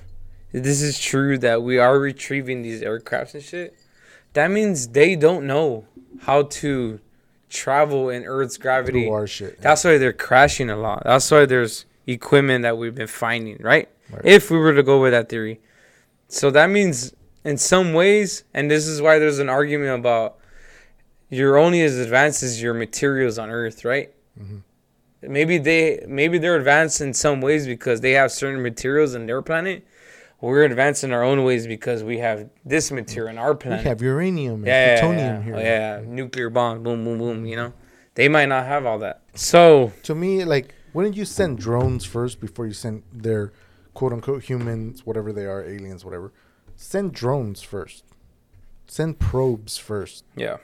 this 0.52 0.82
is 0.82 1.00
true 1.00 1.38
that 1.40 1.62
we 1.62 1.78
are 1.78 2.00
retrieving 2.00 2.62
these 2.62 2.82
aircrafts 2.82 3.34
and 3.34 3.44
shit, 3.44 3.78
that 4.34 4.50
means 4.50 4.90
they 4.90 5.16
don't 5.16 5.46
know 5.46 5.86
how 6.22 6.44
to 6.44 7.00
travel 7.50 8.10
in 8.10 8.24
Earth's 8.26 8.58
gravity. 8.58 9.06
Through 9.06 9.14
our 9.14 9.28
shit. 9.28 9.62
That's 9.62 9.84
why 9.84 9.98
they're 9.98 10.14
crashing 10.14 10.70
a 10.70 10.78
lot. 10.78 11.04
That's 11.06 11.30
why 11.30 11.46
there's 11.46 11.86
equipment 12.08 12.64
that 12.64 12.78
we've 12.78 12.96
been 12.96 13.08
finding, 13.08 13.58
right? 13.60 13.90
Right. 14.12 14.22
If 14.26 14.50
we 14.50 14.58
were 14.58 14.74
to 14.74 14.84
go 14.84 15.02
with 15.02 15.12
that 15.12 15.30
theory. 15.30 15.60
So 16.28 16.52
that 16.52 16.70
means 16.70 17.14
in 17.44 17.58
some 17.58 17.94
ways, 17.94 18.44
and 18.54 18.70
this 18.70 18.88
is 18.88 19.02
why 19.02 19.20
there's 19.20 19.40
an 19.40 19.50
argument 19.50 20.00
about 20.00 20.39
you're 21.30 21.58
only 21.58 21.82
as 21.82 21.98
advanced 21.98 22.44
as 22.44 22.62
your 22.62 22.74
materials 22.74 23.38
on 23.38 23.50
Earth, 23.50 23.86
right? 23.86 24.12
Mhm. 24.40 24.62
Maybe 25.22 25.58
they 25.58 26.04
maybe 26.08 26.38
they're 26.38 26.56
advanced 26.56 27.02
in 27.02 27.14
some 27.14 27.42
ways 27.42 27.68
because 27.68 28.02
they 28.02 28.12
have 28.14 28.32
certain 28.32 28.62
materials 28.62 29.16
in 29.16 29.26
their 29.26 29.42
planet. 29.42 29.84
We're 30.42 30.64
advanced 30.64 31.04
in 31.04 31.12
our 31.12 31.22
own 31.24 31.44
ways 31.44 31.68
because 31.68 32.02
we 32.02 32.20
have 32.20 32.50
this 32.64 32.92
material 32.92 33.30
in 33.32 33.38
our 33.38 33.54
planet. 33.56 33.84
we 33.84 33.90
have 33.90 34.02
uranium 34.02 34.56
and 34.64 34.68
yeah, 34.68 34.86
yeah, 34.86 35.00
plutonium 35.02 35.36
yeah. 35.36 35.42
here. 35.44 35.56
Oh, 35.56 35.60
yeah, 35.60 36.02
nuclear 36.06 36.50
bomb, 36.50 36.82
boom, 36.84 37.04
boom, 37.04 37.18
boom. 37.20 37.46
You 37.46 37.58
know, 37.58 37.74
They 38.16 38.30
might 38.30 38.48
not 38.48 38.66
have 38.66 38.86
all 38.86 39.00
that. 39.00 39.22
So 39.36 39.92
To 40.04 40.16
me, 40.16 40.46
like, 40.46 40.74
wouldn't 40.94 41.18
you 41.18 41.26
send 41.26 41.60
drones 41.60 42.06
first 42.06 42.40
before 42.40 42.66
you 42.66 42.74
send 42.74 43.04
their 43.14 43.52
quote 43.94 44.14
unquote 44.14 44.44
humans, 44.44 45.06
whatever 45.06 45.34
they 45.34 45.46
are, 45.46 45.62
aliens, 45.62 46.06
whatever? 46.06 46.32
Send 46.78 47.12
drones 47.14 47.62
first. 47.62 48.06
Send 48.88 49.20
probes 49.20 49.78
first. 49.78 50.24
yeah, 50.38 50.58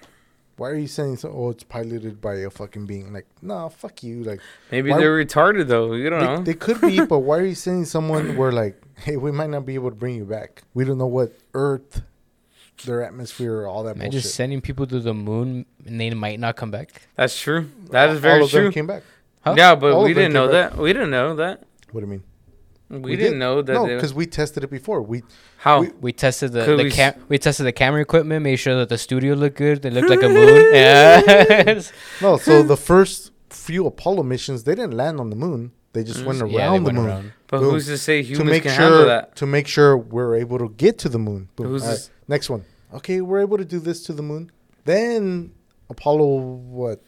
Why 0.57 0.69
are 0.69 0.75
you 0.75 0.87
sending 0.87 1.17
so? 1.17 1.29
Oh, 1.29 1.49
it's 1.49 1.63
piloted 1.63 2.21
by 2.21 2.35
a 2.35 2.49
fucking 2.49 2.85
being. 2.85 3.11
Like, 3.11 3.27
nah, 3.41 3.67
fuck 3.67 4.03
you. 4.03 4.23
Like, 4.23 4.39
maybe 4.71 4.89
Why- 4.91 4.99
they're 4.99 5.25
retarded 5.25 5.67
though. 5.67 5.93
You 5.93 6.09
don't 6.09 6.21
know. 6.23 6.37
they, 6.37 6.53
they 6.53 6.53
could 6.53 6.79
be, 6.79 7.05
but 7.05 7.19
why 7.19 7.39
are 7.39 7.45
you 7.45 7.55
sending 7.55 7.83
someone 7.85 8.37
where 8.37 8.51
like, 8.53 8.81
hey, 8.95 9.17
we 9.17 9.31
might 9.31 9.49
not 9.49 9.65
be 9.65 9.75
able 9.75 9.89
to 9.89 9.95
bring 9.95 10.15
you 10.15 10.23
back. 10.25 10.63
We 10.73 10.85
don't 10.85 10.97
know 10.97 11.07
what 11.07 11.33
Earth, 11.53 12.01
their 12.85 13.03
atmosphere, 13.03 13.67
all 13.67 13.83
that 13.83 13.95
Imagine 13.97 14.11
bullshit. 14.11 14.23
Just 14.23 14.35
sending 14.35 14.61
people 14.61 14.87
to 14.87 14.99
the 15.01 15.13
moon 15.13 15.65
and 15.85 15.99
they 15.99 16.09
might 16.11 16.39
not 16.39 16.55
come 16.55 16.71
back. 16.71 17.01
That's 17.15 17.37
true. 17.39 17.69
That 17.91 18.09
is 18.11 18.15
all 18.15 18.21
very 18.21 18.43
of 18.43 18.51
them 18.51 18.71
came 18.71 18.87
back. 18.87 19.03
Huh? 19.41 19.55
Yeah, 19.57 19.75
but 19.75 19.91
All 19.91 20.03
we 20.03 20.13
didn't 20.13 20.33
know 20.33 20.47
back. 20.49 20.71
that. 20.71 20.81
We 20.81 20.91
didn't 20.93 21.11
know 21.11 21.35
that. 21.35 21.63
What 21.91 22.01
do 22.01 22.05
you 22.07 22.11
mean? 22.11 22.23
We, 22.89 22.99
We 22.99 23.15
didn't 23.15 23.33
did. 23.33 23.39
know 23.39 23.61
that. 23.63 23.73
No, 23.73 23.85
because 23.87 24.13
we 24.13 24.25
tested 24.27 24.63
it 24.63 24.69
before. 24.69 25.01
We 25.01 25.23
how? 25.57 25.81
we- 25.81 25.91
We 26.01 26.13
tested 26.13 26.51
the, 26.53 26.63
the 26.65 26.83
we 26.83 26.91
cam- 26.91 27.13
s- 27.15 27.19
we 27.29 27.37
tested 27.39 27.65
the 27.65 27.71
camera 27.71 28.01
equipment, 28.01 28.43
made 28.43 28.57
sure 28.57 28.75
that 28.75 28.89
the 28.89 28.97
studio 28.97 29.33
looked 29.33 29.57
good. 29.57 29.81
They 29.81 29.89
looked 29.89 30.09
like 30.09 30.21
a 30.23 30.29
moon. 30.29 30.65
Yeah. 30.73 31.81
no. 32.21 32.37
So 32.37 32.61
the 32.63 32.77
first 32.77 33.31
few 33.49 33.87
Apollo 33.87 34.23
missions, 34.23 34.63
they 34.65 34.75
didn't 34.75 34.93
land 34.93 35.19
on 35.19 35.29
the 35.31 35.35
moon. 35.35 35.71
They 35.93 36.03
just 36.03 36.19
mm. 36.21 36.25
went 36.27 36.41
around 36.41 36.51
yeah, 36.51 36.71
they 36.71 36.77
the 36.77 36.83
went 36.83 36.97
moon 36.97 37.07
around. 37.07 37.33
but 37.47 37.59
boom. 37.61 37.71
who's 37.71 37.85
to 37.87 37.97
say 37.97 38.21
to 38.21 38.27
humans 38.27 38.49
make 38.51 38.63
can 38.63 38.71
handle 38.73 39.05
that? 39.05 39.35
to 39.37 39.45
make 39.45 39.65
sure 39.67 39.97
we're 39.97 40.35
able 40.35 40.57
to 40.59 40.69
get 40.69 40.97
to 40.99 41.09
the 41.09 41.17
moon. 41.19 41.49
Boom. 41.55 41.67
Who's 41.67 41.81
All 41.83 41.87
right, 41.89 41.93
this- 41.95 42.09
Next 42.27 42.49
one. 42.49 42.65
Okay, 42.93 43.21
we're 43.21 43.39
able 43.39 43.57
to 43.57 43.65
do 43.65 43.79
this 43.79 44.03
to 44.03 44.13
the 44.13 44.21
moon. 44.21 44.51
Then 44.83 45.53
Apollo 45.89 46.35
what? 46.79 47.01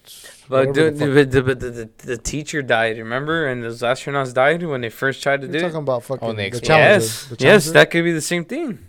But, 0.50 0.68
Whatever 0.68 0.92
dude, 0.92 1.00
the 1.00 1.14
but 1.14 1.32
the, 1.32 1.42
but 1.44 1.60
the, 1.60 1.70
the, 1.72 1.90
the 2.06 2.18
teacher 2.18 2.62
died. 2.62 2.98
Remember, 2.98 3.48
and 3.48 3.64
those 3.64 3.82
astronauts 3.82 4.34
died 4.34 4.64
when 4.64 4.80
they 4.82 4.90
first 4.90 5.22
tried 5.22 5.42
to 5.42 5.48
We're 5.48 5.54
do 5.54 5.60
talking 5.60 5.76
it. 5.76 5.80
about 5.80 6.04
fucking 6.04 6.28
Oh, 6.28 6.32
they 6.34 6.50
the 6.50 6.58
exploded. 6.58 6.78
Yes, 6.78 7.26
The 7.26 7.36
yes, 7.40 7.72
that 7.72 7.92
could 7.92 8.04
be 8.06 8.14
the 8.14 8.22
same 8.22 8.46
thing. 8.46 8.80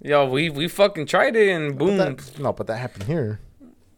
Yo, 0.00 0.26
we 0.30 0.48
we 0.48 0.68
fucking 0.68 1.06
tried 1.06 1.34
it 1.34 1.48
and 1.50 1.76
But 1.76 1.84
boom. 1.84 1.96
that- 1.98 2.38
no, 2.38 2.52
but 2.52 2.66
that 2.68 2.76
happened 2.76 3.04
here. 3.04 3.40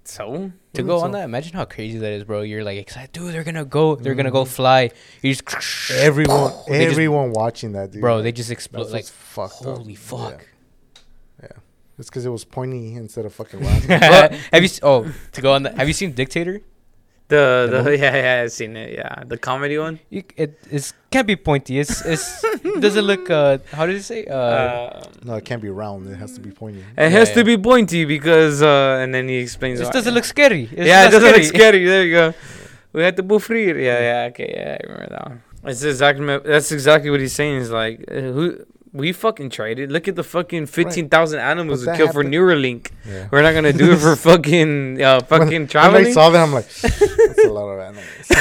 so 0.05 0.51
To 0.73 0.83
Mm, 0.83 0.87
go 0.87 0.99
so- 0.99 1.05
on 1.05 1.13
that, 1.13 1.25
imagine 1.25 1.53
how 1.53 1.67
crazy 1.67 1.99
that 1.99 2.13
is, 2.13 2.25
bro. 2.25 2.41
You're 2.41 2.65
like 2.65 2.79
excited, 2.79 3.13
dude. 3.13 3.35
They're 3.35 3.45
gonna 3.45 3.67
go. 3.67 3.97
They're 3.97 4.15
gonna 4.15 4.31
Mm. 4.31 4.41
go 4.41 4.45
fly. 4.47 4.91
You 5.21 5.35
just 5.35 5.91
Everyone, 5.93 6.53
They 6.69 6.85
just- 6.85 6.93
everyone 6.93 7.33
watching 7.33 7.73
that, 7.73 7.91
dude. 7.91 8.01
bro. 8.01 8.23
They 8.23 8.33
just 8.33 8.49
That's 8.49 8.59
explode. 8.65 8.85
Like 8.87 8.93
what's 9.05 9.11
fucked 9.11 9.67
up. 9.67 9.77
holy 9.79 9.95
fuck. 9.95 10.47
Yeah. 11.43 11.49
yeah. 11.51 11.57
It's 11.99 12.09
because 12.09 12.25
it 12.25 12.31
was 12.31 12.45
pointy 12.47 12.95
instead 12.95 13.27
of 13.27 13.35
fucking 13.35 13.61
round. 13.61 13.83
have 14.55 14.63
you? 14.63 14.71
Oh, 14.83 15.05
to 15.33 15.41
go 15.43 15.53
on 15.53 15.65
that. 15.65 15.77
Have 15.77 15.87
you 15.87 15.93
seen 15.93 16.13
Dictator? 16.13 16.63
The 17.31 17.69
The 17.71 17.83
the 17.83 17.99
yeah 18.05 18.17
yeah 18.17 18.43
I've 18.43 18.53
seen 18.53 18.77
it. 18.77 18.95
Yeah, 18.99 19.25
the 19.27 19.39
comedy 19.39 19.79
one. 19.79 20.01
You, 20.11 20.23
it 20.37 20.59
it's, 20.71 20.93
can't 21.11 21.27
be 21.27 21.37
pointy. 21.37 21.79
It's 21.79 22.05
it's 22.05 22.45
it 22.45 22.81
doesn't 22.81 23.05
look. 23.05 23.31
Uh, 23.31 23.59
how 23.73 23.87
did 23.87 23.97
it 23.97 24.03
say? 24.03 24.27
Uh, 24.27 24.37
Uh, 24.37 25.03
no, 25.25 25.35
it 25.41 25.45
can't 25.45 25.63
be 25.63 25.71
round. 25.71 26.07
It 26.09 26.17
has 26.17 26.33
to 26.35 26.41
be 26.41 26.51
pointy. 26.51 26.85
it 26.97 27.13
has 27.13 27.29
yeah. 27.29 27.35
to 27.37 27.45
be 27.45 27.57
pointy 27.57 28.05
because 28.05 28.63
uh, 28.63 29.01
and 29.01 29.15
then 29.15 29.29
he 29.29 29.37
explains. 29.37 29.79
this 29.79 29.87
why. 29.89 29.93
doesn't 29.93 30.15
look 30.15 30.25
scary. 30.25 30.65
It's 30.73 30.89
yeah, 30.89 31.07
it 31.07 31.11
doesn't 31.11 31.33
look 31.37 31.49
scary. 31.57 31.85
There 31.85 32.05
you 32.05 32.15
go. 32.15 32.35
We 32.93 33.05
had 33.05 33.17
to 33.19 33.23
bufrir. 33.23 33.77
Yeah, 33.79 34.01
yeah, 34.09 34.29
okay, 34.31 34.51
yeah, 34.51 34.77
I 34.79 34.83
remember 34.83 35.11
that 35.15 35.27
one. 35.29 35.43
That's 35.63 35.85
exactly 35.85 36.27
that's 36.53 36.73
exactly 36.73 37.11
what 37.11 37.21
he's 37.21 37.37
saying. 37.41 37.57
Is 37.63 37.71
like 37.71 38.05
uh, 38.11 38.21
who 38.35 38.45
we 38.93 39.13
fucking 39.13 39.51
tried 39.51 39.79
it. 39.79 39.91
Look 39.91 40.09
at 40.09 40.17
the 40.17 40.25
fucking 40.25 40.67
fifteen 40.67 41.09
thousand 41.09 41.41
animals 41.41 41.87
we 41.87 41.97
killed 41.97 42.13
for 42.13 42.25
Neuralink. 42.25 42.91
Yeah. 43.07 43.29
We're 43.31 43.43
not 43.43 43.55
gonna 43.55 43.73
do 43.73 43.93
it 43.93 43.99
for 43.99 44.17
fucking 44.31 45.01
uh, 45.03 45.21
fucking 45.21 45.69
When 45.69 45.97
I 45.97 46.11
saw 46.13 46.31
that, 46.31 46.43
I'm 46.43 46.53
like, 46.53 46.69
that's 46.83 47.45
a 47.45 47.51
lot 47.51 47.69
of 47.69 47.81
animals. 47.81 48.07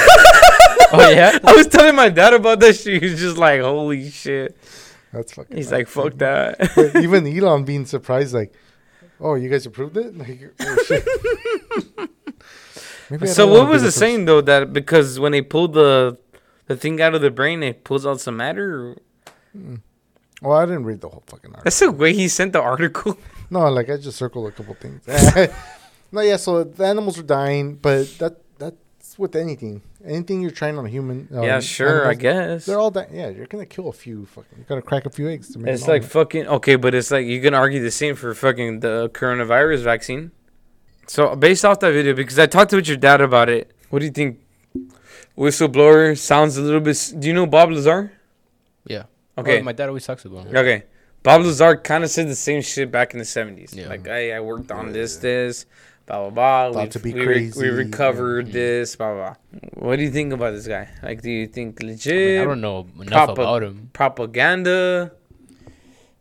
Oh 0.92 1.08
yeah. 1.08 1.38
I 1.44 1.52
was 1.54 1.68
telling 1.68 1.94
my 1.94 2.08
dad 2.08 2.34
about 2.34 2.58
that 2.60 2.74
shit. 2.74 3.00
He 3.00 3.10
was 3.10 3.20
just 3.20 3.36
like, 3.36 3.60
"Holy 3.60 4.10
shit!" 4.10 4.56
That's 5.12 5.32
fucking. 5.32 5.56
He's 5.56 5.70
like, 5.70 5.86
"Fuck 5.86 6.14
that." 6.14 6.58
But 6.74 6.96
even 6.96 7.24
Elon 7.28 7.62
being 7.62 7.86
surprised, 7.86 8.34
like, 8.34 8.52
oh, 9.20 9.36
you 9.36 9.48
guys 9.48 9.66
approved 9.66 9.96
it? 9.96 10.18
Like, 10.18 10.52
oh, 13.22 13.24
so 13.24 13.46
what 13.46 13.68
was 13.68 13.82
the 13.82 13.88
it 13.88 13.92
saying 13.92 14.24
though? 14.24 14.40
That 14.40 14.72
because 14.72 15.20
when 15.20 15.30
they 15.30 15.42
pulled 15.42 15.74
the 15.74 16.18
the 16.66 16.76
thing 16.76 17.00
out 17.00 17.14
of 17.14 17.20
the 17.20 17.30
brain, 17.30 17.62
it 17.62 17.84
pulls 17.84 18.04
out 18.04 18.20
some 18.20 18.36
matter. 18.36 18.88
Or? 18.88 18.96
first- 19.54 19.80
Well, 20.40 20.56
I 20.56 20.64
didn't 20.66 20.84
read 20.84 21.00
the 21.00 21.08
whole 21.08 21.22
fucking 21.26 21.50
article. 21.50 21.64
That's 21.64 21.78
the 21.80 21.92
way 21.92 22.12
he 22.14 22.28
sent 22.28 22.52
the 22.52 22.60
article. 22.62 23.16
No, 23.52 23.68
like 23.68 23.90
I 23.90 23.96
just 23.96 24.16
circled 24.16 24.46
a 24.46 24.52
couple 24.52 24.74
things. 24.74 25.02
no, 26.12 26.20
yeah. 26.20 26.36
So 26.36 26.62
the 26.62 26.84
animals 26.86 27.18
are 27.18 27.24
dying, 27.24 27.74
but 27.74 28.04
that 28.20 28.36
that's 28.58 29.18
with 29.18 29.34
anything. 29.34 29.82
Anything 30.04 30.40
you're 30.40 30.52
trying 30.52 30.78
on 30.78 30.86
a 30.86 30.88
human. 30.88 31.26
um, 31.34 31.42
yeah, 31.42 31.58
sure, 31.58 32.06
I 32.06 32.14
guess. 32.14 32.64
They're 32.66 32.78
all 32.78 32.92
dying. 32.92 33.08
Yeah, 33.12 33.28
you're 33.28 33.46
gonna 33.46 33.66
kill 33.66 33.88
a 33.88 33.92
few. 33.92 34.24
Fucking, 34.26 34.56
you 34.56 34.64
gotta 34.68 34.82
crack 34.82 35.04
a 35.04 35.10
few 35.10 35.28
eggs 35.28 35.52
to 35.54 35.58
make. 35.58 35.74
It's 35.74 35.88
like 35.88 36.04
fucking 36.04 36.46
okay, 36.46 36.76
but 36.76 36.94
it's 36.94 37.10
like 37.10 37.26
you 37.26 37.40
can 37.42 37.52
argue 37.54 37.82
the 37.82 37.90
same 37.90 38.14
for 38.14 38.32
fucking 38.34 38.80
the 38.80 39.10
coronavirus 39.12 39.82
vaccine. 39.82 40.30
So 41.08 41.34
based 41.34 41.64
off 41.64 41.80
that 41.80 41.90
video, 41.90 42.14
because 42.14 42.38
I 42.38 42.46
talked 42.46 42.72
with 42.72 42.86
your 42.86 42.98
dad 42.98 43.20
about 43.20 43.48
it, 43.48 43.72
what 43.90 43.98
do 43.98 44.04
you 44.06 44.12
think? 44.12 44.38
Whistleblower 45.36 46.16
sounds 46.16 46.56
a 46.56 46.62
little 46.62 46.80
bit. 46.80 46.90
s- 46.90 47.10
Do 47.10 47.26
you 47.26 47.34
know 47.34 47.46
Bob 47.46 47.70
Lazar? 47.72 48.12
Yeah. 49.46 49.52
Okay, 49.52 49.60
Oh, 49.60 49.64
my 49.64 49.72
dad 49.72 49.88
always 49.88 50.06
talks 50.06 50.24
about 50.24 50.46
it. 50.46 50.56
okay. 50.56 50.84
Bob 51.22 51.42
Lazar 51.42 51.76
kind 51.76 52.02
of 52.02 52.08
said 52.10 52.28
the 52.28 52.34
same 52.34 52.62
shit 52.62 52.90
back 52.90 53.12
in 53.12 53.18
the 53.18 53.24
seventies. 53.26 53.74
Yeah. 53.74 53.88
Like, 53.88 54.08
I, 54.08 54.32
I 54.36 54.40
worked 54.40 54.70
on 54.72 54.92
this, 54.92 55.16
this, 55.18 55.66
blah 56.06 56.18
blah 56.20 56.30
blah. 56.30 56.72
Thought 56.72 56.80
We've- 56.80 56.90
to 56.92 56.98
be 57.00 57.12
we, 57.12 57.24
crazy, 57.24 57.60
we 57.60 57.68
yeah. 57.68 57.74
recovered 57.74 58.52
this, 58.52 58.96
blah 58.96 59.12
blah. 59.14 59.34
blah. 59.52 59.60
What 59.88 59.96
do 59.96 60.02
you 60.02 60.10
think 60.10 60.32
about 60.32 60.52
this 60.52 60.66
guy? 60.66 60.88
Like, 61.02 61.20
do 61.20 61.30
you 61.30 61.46
think 61.46 61.78
I, 61.82 61.84
mean, 61.84 61.92
legit 61.92 62.40
I 62.40 62.44
don't 62.44 62.60
know 62.62 62.86
enough 63.00 63.28
Propa- 63.30 63.32
about 63.32 63.62
him. 63.62 63.90
propaganda? 63.92 65.12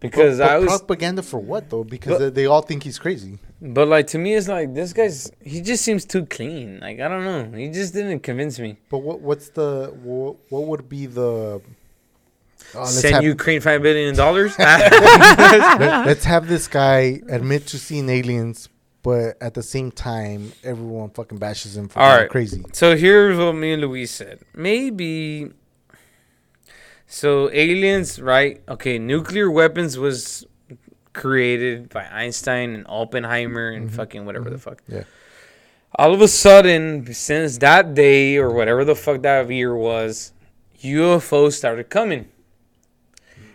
Because 0.02 0.38
But- 0.40 0.46
but 0.46 0.52
I 0.54 0.58
was 0.60 0.68
propaganda 0.80 1.22
for 1.24 1.40
what 1.40 1.70
though? 1.70 1.84
Because 1.84 2.14
But- 2.14 2.20
they, 2.36 2.42
they 2.42 2.46
all 2.46 2.62
think 2.62 2.84
he's 2.84 3.00
crazy. 3.00 3.40
But 3.62 3.88
like 3.90 4.08
to 4.08 4.18
me, 4.18 4.36
it's 4.36 4.48
like 4.48 4.74
this 4.74 4.94
guy's. 4.94 5.30
He 5.44 5.60
just 5.62 5.84
seems 5.84 6.06
too 6.06 6.26
clean. 6.26 6.80
Like 6.82 7.00
I 7.02 7.08
don't 7.10 7.26
know. 7.26 7.58
He 7.58 7.68
just 7.70 7.94
didn't 7.94 8.22
convince 8.22 8.58
me. 8.60 8.78
But 8.90 9.00
what 9.00 9.20
what's 9.20 9.50
the 9.50 9.94
what, 10.02 10.38
what 10.50 10.64
would 10.68 10.88
be 10.88 11.06
the? 11.08 11.62
Oh, 12.76 12.86
Send 12.86 13.16
have, 13.16 13.24
Ukraine 13.24 13.62
five 13.62 13.82
billion 13.82 14.16
dollars. 14.16 14.54
let, 14.60 16.08
us 16.08 16.24
have 16.26 16.48
this 16.48 16.68
guy 16.68 17.20
admit 17.28 17.66
to 17.68 17.80
seeing 17.80 18.08
aliens, 18.10 18.70
but 19.02 19.38
at 19.42 19.54
the 19.56 19.64
same 19.64 19.92
time, 19.92 20.52
everyone 20.64 21.10
fucking 21.10 21.38
bashes 21.40 21.76
him 21.76 21.88
for 21.88 22.00
All 22.00 22.18
being 22.18 22.30
crazy. 22.30 22.64
so 22.74 22.96
here's 22.96 23.38
what 23.38 23.54
me 23.54 23.74
and 23.74 23.82
Luis 23.82 24.12
said. 24.12 24.40
Maybe. 24.54 25.52
So 27.08 27.50
aliens, 27.52 28.22
right? 28.22 28.62
Okay, 28.70 29.00
nuclear 29.00 29.50
weapons 29.50 29.98
was 29.98 30.46
created 31.14 31.90
by 31.90 32.04
Einstein 32.06 32.76
and 32.76 32.86
Oppenheimer 32.88 33.70
and 33.70 33.90
Mhm, 33.90 33.94
fucking 33.96 34.26
whatever 34.26 34.50
the 34.50 34.58
mhm, 34.58 34.62
fuck. 34.62 34.84
yeah. 34.88 35.04
All 35.96 36.14
of 36.14 36.22
a 36.22 36.28
sudden, 36.28 37.12
since 37.14 37.58
that 37.58 37.96
day 37.96 38.38
or 38.38 38.52
whatever 38.52 38.86
the 38.86 38.96
fuck 38.96 39.24
that 39.24 39.50
year 39.50 39.76
was, 39.76 40.34
UFOs 40.84 41.54
started 41.54 41.90
coming. 41.90 42.28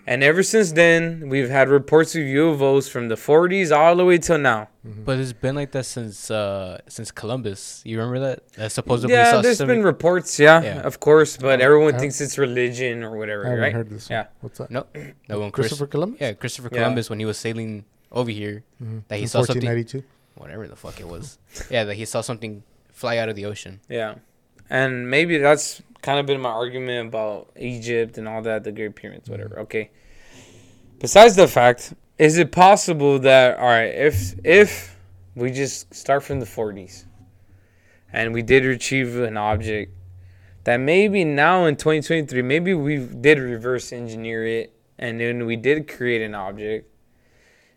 And 0.07 0.23
ever 0.23 0.43
since 0.43 0.73
then, 0.73 1.29
we've 1.31 1.49
had 1.49 1.69
reports 1.71 2.15
of 2.15 2.21
UFOs 2.23 2.91
from 2.91 3.09
the 3.09 3.15
40s 3.15 3.75
all 3.75 3.97
the 3.97 4.05
way 4.05 4.19
till 4.19 4.37
now. 4.39 4.69
But 4.85 5.19
it's 5.19 5.33
been 5.33 5.55
like 5.55 5.73
that 5.73 5.85
since 5.87 6.31
uh 6.31 6.79
since 6.89 7.11
Columbus. 7.11 7.81
You 7.87 7.97
remember 7.99 8.21
that? 8.21 8.53
That 8.53 8.71
supposedly 8.73 9.15
yeah, 9.17 9.31
saw 9.31 9.41
there's 9.41 9.57
some- 9.59 9.67
been 9.69 9.83
reports, 9.83 10.39
yeah, 10.39 10.63
Yeah. 10.63 10.81
of 10.83 11.01
course, 11.01 11.39
but 11.39 11.61
Oh, 11.61 11.65
everyone 11.65 11.99
thinks 11.99 12.21
it's 12.21 12.37
religion 12.37 13.03
or 13.03 13.17
whatever. 13.17 13.47
I 13.47 13.51
whatever, 13.51 13.51
haven't 13.51 13.63
right? 13.63 13.73
heard 13.75 13.89
this. 13.91 14.11
Yeah. 14.11 14.27
What's 14.43 14.59
that? 14.59 14.71
No, 14.71 14.85
no 15.29 15.41
one. 15.41 15.51
Chris, 15.51 15.69
Christopher 15.69 15.87
Columbus. 15.87 16.21
yeah, 16.21 16.33
Christopher 16.35 16.69
Yeah. 16.71 16.79
Columbus 16.81 17.09
when 17.09 17.19
he 17.19 17.25
was 17.25 17.39
sailing 17.39 17.85
over 18.13 18.31
here, 18.31 18.63
Mhm. 18.83 19.05
that 19.09 19.17
he 19.17 19.23
In 19.23 19.29
saw 19.29 19.39
something- 19.43 19.65
1492. 19.65 20.03
whatever 20.37 20.69
the 20.69 20.77
fuck 20.77 21.01
it 21.01 21.09
was. 21.09 21.39
yeah, 21.71 21.85
that 21.85 21.95
he 21.97 22.05
saw 22.05 22.21
something 22.21 22.63
fly 22.93 23.17
out 23.17 23.29
of 23.31 23.37
the 23.37 23.47
ocean. 23.47 23.81
Yeah. 23.89 24.17
And 24.71 25.11
maybe 25.11 25.39
that's 25.39 25.83
kind 26.03 26.19
of 26.19 26.27
been 26.27 26.41
my 26.41 26.51
argument 26.51 27.09
about 27.09 27.51
Egypt 27.57 28.19
and 28.19 28.29
all 28.29 28.43
that, 28.43 28.65
the 28.65 28.73
Great 28.73 28.95
Pyramids, 28.95 29.29
whatever. 29.29 29.61
Okay. 29.61 29.91
Besides 31.01 31.37
the 31.37 31.49
fact, 31.49 31.95
is 32.19 32.39
it 32.39 32.53
possible 32.53 33.19
that 33.21 33.59
all 33.59 33.67
right, 33.67 33.95
if 33.95 34.35
if 34.45 34.97
we 35.35 35.51
just 35.51 35.93
start 35.95 36.23
from 36.23 36.41
the 36.41 36.47
40s 36.47 37.05
and 38.13 38.33
we 38.33 38.43
did 38.43 38.65
retrieve 38.65 39.17
an 39.17 39.37
object 39.37 39.93
that 40.63 40.79
maybe 40.79 41.25
now 41.25 41.65
in 41.67 41.77
2023, 41.77 42.41
maybe 42.43 42.73
we 42.73 42.99
did 42.99 43.39
reverse 43.39 43.93
engineer 43.93 44.47
it 44.47 44.75
and 44.99 45.21
then 45.21 45.45
we 45.45 45.57
did 45.57 45.89
create 45.89 46.23
an 46.23 46.35
object. 46.35 46.89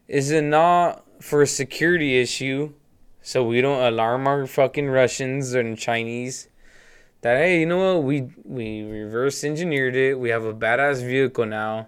Is 0.07 0.31
it 0.31 0.43
not 0.43 1.03
for 1.22 1.41
a 1.41 1.47
security 1.47 2.19
issue 2.19 2.73
so 3.22 3.43
we 3.43 3.59
don't 3.59 3.81
alarm 3.81 4.27
our 4.27 4.45
fucking 4.45 4.88
Russians 4.88 5.53
and 5.53 5.77
Chinese 5.77 6.47
that 7.28 7.38
hey, 7.44 7.60
you 7.62 7.66
know 7.72 7.82
what? 7.95 8.04
We 8.10 8.16
we 8.58 8.68
reverse 8.84 9.44
engineered 9.44 9.95
it. 9.95 10.14
We 10.24 10.30
have 10.36 10.45
a 10.45 10.54
badass 10.54 10.98
vehicle 11.14 11.45
now. 11.45 11.88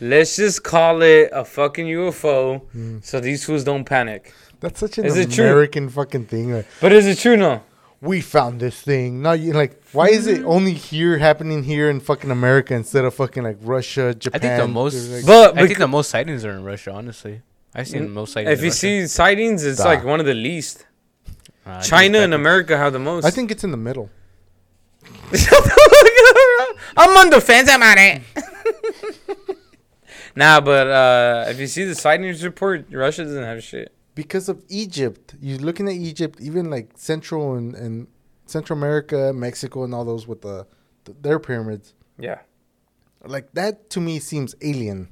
Let's 0.00 0.36
just 0.36 0.62
call 0.64 1.02
it 1.02 1.28
a 1.32 1.44
fucking 1.44 1.86
UFO 1.86 2.62
Mm. 2.74 3.04
so 3.04 3.20
these 3.20 3.44
fools 3.44 3.64
don't 3.64 3.84
panic. 3.84 4.32
That's 4.60 4.80
such 4.80 4.98
an 4.98 5.04
Is 5.04 5.16
it 5.16 5.30
true? 5.30 5.44
American 5.46 5.88
fucking 5.88 6.26
thing. 6.32 6.46
Like, 6.56 6.66
But 6.80 6.92
is 6.92 7.06
it 7.06 7.18
true 7.18 7.36
no? 7.36 7.62
we 8.00 8.22
found 8.22 8.60
this 8.60 8.80
thing. 8.80 9.20
Now 9.26 9.32
you 9.42 9.52
like, 9.52 9.72
why 9.92 10.08
is 10.18 10.26
it 10.26 10.42
only 10.44 10.72
here 10.72 11.18
happening 11.18 11.62
here 11.64 11.90
in 11.90 12.00
fucking 12.00 12.30
America 12.30 12.72
instead 12.74 13.04
of 13.04 13.12
fucking 13.14 13.42
like 13.42 13.58
Russia, 13.60 14.14
Japan? 14.14 14.36
I 14.36 14.38
Japan? 14.38 14.58
think 14.58 14.68
the 14.68 14.72
most, 14.82 14.96
like- 15.10 15.26
But 15.26 15.58
I 15.58 15.66
think 15.66 15.78
the 15.78 15.88
most 15.98 16.08
sightings 16.14 16.42
are 16.46 16.52
in 16.58 16.64
Russia. 16.72 16.90
Honestly, 17.00 17.36
I've 17.74 17.88
seen 17.88 18.04
Mm, 18.08 18.12
most 18.20 18.32
sightings. 18.32 18.52
If 18.54 18.58
in 18.60 18.64
you 18.64 18.70
Russia. 18.70 18.80
see 18.80 19.06
sightings, 19.06 19.60
it's 19.68 19.80
Nah. 19.80 19.92
like 19.92 20.02
one 20.12 20.18
of 20.24 20.26
the 20.32 20.38
least. 20.48 20.76
Uh, 21.66 21.80
China 21.92 22.18
and 22.26 22.32
America 22.42 22.72
have 22.82 22.92
the 22.98 22.98
most. 23.10 23.24
I 23.28 23.30
think 23.36 23.50
it's 23.54 23.64
in 23.68 23.70
the 23.76 23.82
middle. 23.88 24.08
I'm 26.96 27.16
on 27.16 27.30
the 27.30 27.40
fence 27.40 27.72
about 27.72 27.98
it. 27.98 28.22
nah, 30.36 30.60
but 30.60 30.86
uh, 30.88 31.44
if 31.48 31.58
you 31.60 31.66
see 31.66 31.84
the 31.84 31.94
sightings 31.94 32.44
report, 32.44 32.86
Russia 32.90 33.24
doesn't 33.24 33.44
have 33.44 33.62
shit. 33.62 33.92
because 34.14 34.48
of 34.48 34.62
Egypt. 34.68 35.34
You're 35.40 35.58
looking 35.58 35.88
at 35.88 35.94
Egypt, 35.94 36.40
even 36.40 36.70
like 36.70 36.90
Central 36.96 37.54
and, 37.54 37.74
and 37.74 38.08
Central 38.46 38.78
America, 38.78 39.32
Mexico, 39.32 39.84
and 39.84 39.94
all 39.94 40.04
those 40.04 40.26
with 40.26 40.42
the, 40.42 40.66
the 41.04 41.14
their 41.20 41.38
pyramids. 41.38 41.94
Yeah. 42.18 42.40
Like 43.24 43.52
that 43.52 43.88
to 43.90 44.00
me 44.00 44.18
seems 44.18 44.54
alien. 44.62 45.08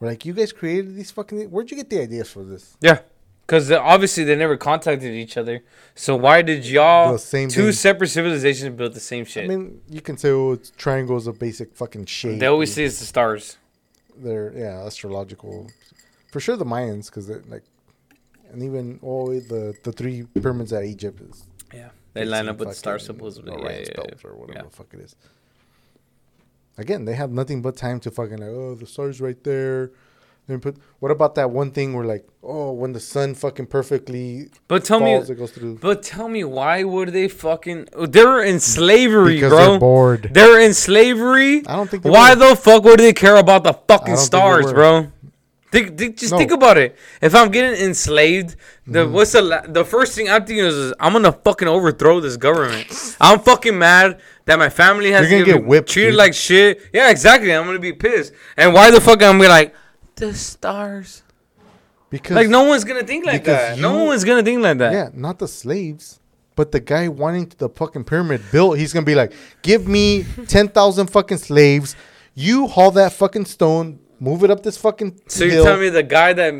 We're 0.00 0.08
like, 0.08 0.24
you 0.26 0.32
guys 0.32 0.52
created 0.52 0.96
these 0.96 1.10
fucking. 1.10 1.50
Where'd 1.50 1.70
you 1.70 1.76
get 1.76 1.90
the 1.90 2.00
ideas 2.02 2.30
for 2.30 2.42
this? 2.44 2.76
Yeah. 2.80 3.00
Because 3.46 3.70
obviously 3.70 4.24
they 4.24 4.34
never 4.34 4.56
contacted 4.56 5.14
each 5.14 5.36
other. 5.36 5.62
So 5.94 6.16
why 6.16 6.42
did 6.42 6.66
y'all, 6.66 7.12
The 7.12 7.18
same 7.20 7.48
two 7.48 7.64
thing. 7.66 7.72
separate 7.72 8.08
civilizations, 8.08 8.74
build 8.76 8.94
the 8.94 9.00
same 9.00 9.24
shit? 9.24 9.44
I 9.44 9.46
mean, 9.46 9.80
you 9.88 10.00
can 10.00 10.16
say, 10.18 10.30
oh, 10.30 10.52
it's 10.52 10.70
triangles 10.72 11.28
of 11.28 11.38
basic 11.38 11.72
fucking 11.76 12.06
shape. 12.06 12.40
they 12.40 12.46
always 12.46 12.74
say 12.74 12.82
it's 12.84 12.98
the 12.98 13.06
stars. 13.06 13.56
they're 14.16 14.52
yeah 14.56 14.84
astrological, 14.84 15.70
for 16.32 16.40
sure. 16.40 16.56
The 16.56 16.64
Mayans, 16.64 17.06
because 17.06 17.28
they're 17.28 17.44
like, 17.46 17.62
and 18.50 18.62
even 18.62 18.98
oh 19.02 19.32
the 19.38 19.74
the 19.84 19.92
three 19.92 20.24
pyramids 20.42 20.72
at 20.72 20.84
Egypt 20.84 21.20
is 21.20 21.44
Yeah. 21.72 21.90
They 22.14 22.24
line 22.24 22.48
up 22.48 22.58
with 22.58 22.70
the 22.70 22.74
star 22.74 22.98
supposedly. 22.98 23.52
Yeah, 23.52 23.78
yeah, 23.78 23.94
belt 23.94 24.24
or 24.24 24.34
whatever 24.34 24.58
yeah. 24.58 24.64
the 24.64 24.70
fuck 24.70 24.88
it 24.92 25.00
is. 25.00 25.14
Again, 26.78 27.04
they 27.04 27.14
have 27.14 27.30
nothing 27.30 27.62
but 27.62 27.76
time 27.76 28.00
to 28.00 28.10
fucking 28.10 28.38
like, 28.38 28.48
oh, 28.50 28.74
the 28.74 28.86
star's 28.86 29.20
right 29.20 29.42
there. 29.44 29.90
Then 30.48 30.60
put. 30.60 30.76
What 31.00 31.10
about 31.10 31.34
that 31.34 31.50
one 31.50 31.72
thing 31.72 31.92
where 31.92 32.04
like, 32.04 32.24
oh, 32.42 32.70
when 32.72 32.92
the 32.92 33.00
sun 33.00 33.34
fucking 33.34 33.66
perfectly 33.66 34.46
But 34.68 34.84
tell 34.84 35.00
me, 35.00 35.14
it 35.14 35.36
goes 35.36 35.50
through. 35.50 35.78
but 35.78 36.02
tell 36.04 36.28
me, 36.28 36.44
why 36.44 36.84
would 36.84 37.08
they 37.08 37.26
fucking? 37.26 37.88
They're 38.08 38.44
in 38.44 38.60
slavery, 38.60 39.34
Because 39.36 39.50
bro. 39.50 39.70
they're 39.70 39.78
bored. 39.80 40.30
They're 40.32 40.60
in 40.60 40.72
slavery. 40.72 41.66
I 41.66 41.74
don't 41.76 41.90
think. 41.90 42.04
Why 42.04 42.34
were. 42.34 42.50
the 42.50 42.56
fuck 42.56 42.84
would 42.84 43.00
they 43.00 43.12
care 43.12 43.36
about 43.36 43.64
the 43.64 43.72
fucking 43.72 44.16
stars, 44.16 44.72
bro? 44.72 45.08
Think, 45.72 45.98
think, 45.98 46.16
just 46.16 46.30
No. 46.32 46.38
think 46.38 46.52
about 46.52 46.78
it. 46.78 46.96
If 47.20 47.34
I'm 47.34 47.50
getting 47.50 47.78
enslaved, 47.84 48.54
the 48.86 49.00
Mm-hmm. 49.00 49.12
what's 49.12 49.32
the 49.32 49.42
la- 49.42 49.66
the 49.66 49.84
first 49.84 50.14
thing 50.14 50.30
I'm 50.30 50.44
thinking 50.46 50.64
is, 50.64 50.74
is 50.76 50.94
I'm 51.00 51.12
gonna 51.12 51.32
fucking 51.32 51.66
overthrow 51.66 52.20
this 52.20 52.36
government. 52.36 52.86
I'm 53.20 53.40
fucking 53.40 53.76
mad 53.76 54.20
that 54.44 54.60
my 54.60 54.68
family 54.68 55.10
has 55.10 55.28
You're 55.28 55.40
to 55.40 55.44
gonna 55.44 55.58
get 55.58 55.60
get 55.62 55.68
whipped, 55.68 55.88
treated 55.90 56.10
dude. 56.10 56.18
like 56.18 56.34
shit. 56.34 56.80
Yeah, 56.94 57.10
exactly. 57.10 57.52
I'm 57.52 57.66
gonna 57.66 57.80
be 57.80 57.92
pissed. 57.92 58.32
And 58.56 58.72
why 58.72 58.92
the 58.92 59.00
fuck 59.00 59.20
I'm 59.24 59.32
gonna 59.38 59.40
be 59.40 59.48
like 59.48 59.74
the 60.16 60.34
stars? 60.34 61.22
Because 62.10 62.36
Like 62.36 62.48
no 62.48 62.64
one's 62.64 62.84
gonna 62.84 63.02
think 63.02 63.26
like 63.26 63.42
because 63.44 63.76
that. 63.76 63.78
no 63.78 63.98
you- 64.02 64.06
one's 64.06 64.24
gonna 64.24 64.42
think 64.42 64.62
like 64.62 64.78
that. 64.78 64.92
Yeah, 64.92 65.08
not 65.12 65.38
the 65.38 65.48
slaves, 65.48 66.20
but 66.54 66.72
the 66.72 66.80
guy 66.80 67.08
wanting 67.08 67.52
the 67.58 67.68
fucking 67.68 68.04
pyramid 68.04 68.42
built. 68.52 68.78
He's 68.78 68.92
gonna 68.92 69.04
be 69.06 69.14
like, 69.14 69.32
"Give 69.62 69.86
me 69.88 70.24
ten 70.46 70.68
thousand 70.68 71.08
fucking 71.08 71.38
slaves. 71.38 71.96
You 72.34 72.66
haul 72.68 72.90
that 72.92 73.12
fucking 73.12 73.46
stone, 73.46 73.98
move 74.20 74.44
it 74.44 74.50
up 74.50 74.62
this 74.62 74.76
fucking 74.76 75.20
So 75.26 75.44
hill." 75.44 75.54
you're 75.54 75.64
telling 75.64 75.80
me 75.80 75.88
the 75.88 76.02
guy 76.04 76.32
that 76.32 76.54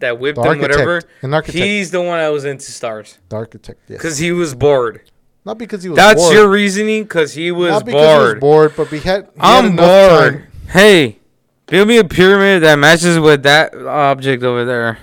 that 0.00 0.18
whipped 0.20 0.36
The 0.36 0.42
him, 0.42 0.48
architect, 0.48 0.72
whatever, 0.72 1.02
an 1.22 1.34
architect. 1.34 1.64
he's 1.64 1.90
the 1.90 2.02
one 2.02 2.18
that 2.18 2.28
was 2.28 2.44
into 2.44 2.70
stars 2.70 3.18
the 3.30 3.36
architect, 3.36 3.80
yes. 3.88 3.98
because 3.98 4.18
he 4.18 4.30
was 4.32 4.54
bored. 4.54 5.00
not 5.46 5.56
because 5.58 5.82
he 5.82 5.88
was 5.88 5.96
That's 5.96 6.20
bored. 6.22 6.34
your 6.34 6.48
reasoning 6.50 7.04
because 7.04 7.32
he 7.32 7.50
was 7.50 7.70
not 7.70 7.84
because 7.86 8.02
bored. 8.02 8.28
he 8.28 8.34
was 8.34 8.40
bored, 8.40 8.72
but 8.76 8.88
he 8.88 8.98
had. 8.98 9.22
He 9.34 9.40
had 9.40 9.64
I'm 9.64 9.66
enough 9.72 10.10
bored. 10.10 10.32
time. 10.34 10.46
Hey, 10.68 11.18
build 11.66 11.88
me 11.88 11.98
a 11.98 12.04
pyramid 12.04 12.62
that 12.62 12.76
matches 12.78 13.18
with 13.18 13.42
that 13.44 13.74
object 13.74 14.42
over 14.42 14.64
there. 14.64 14.98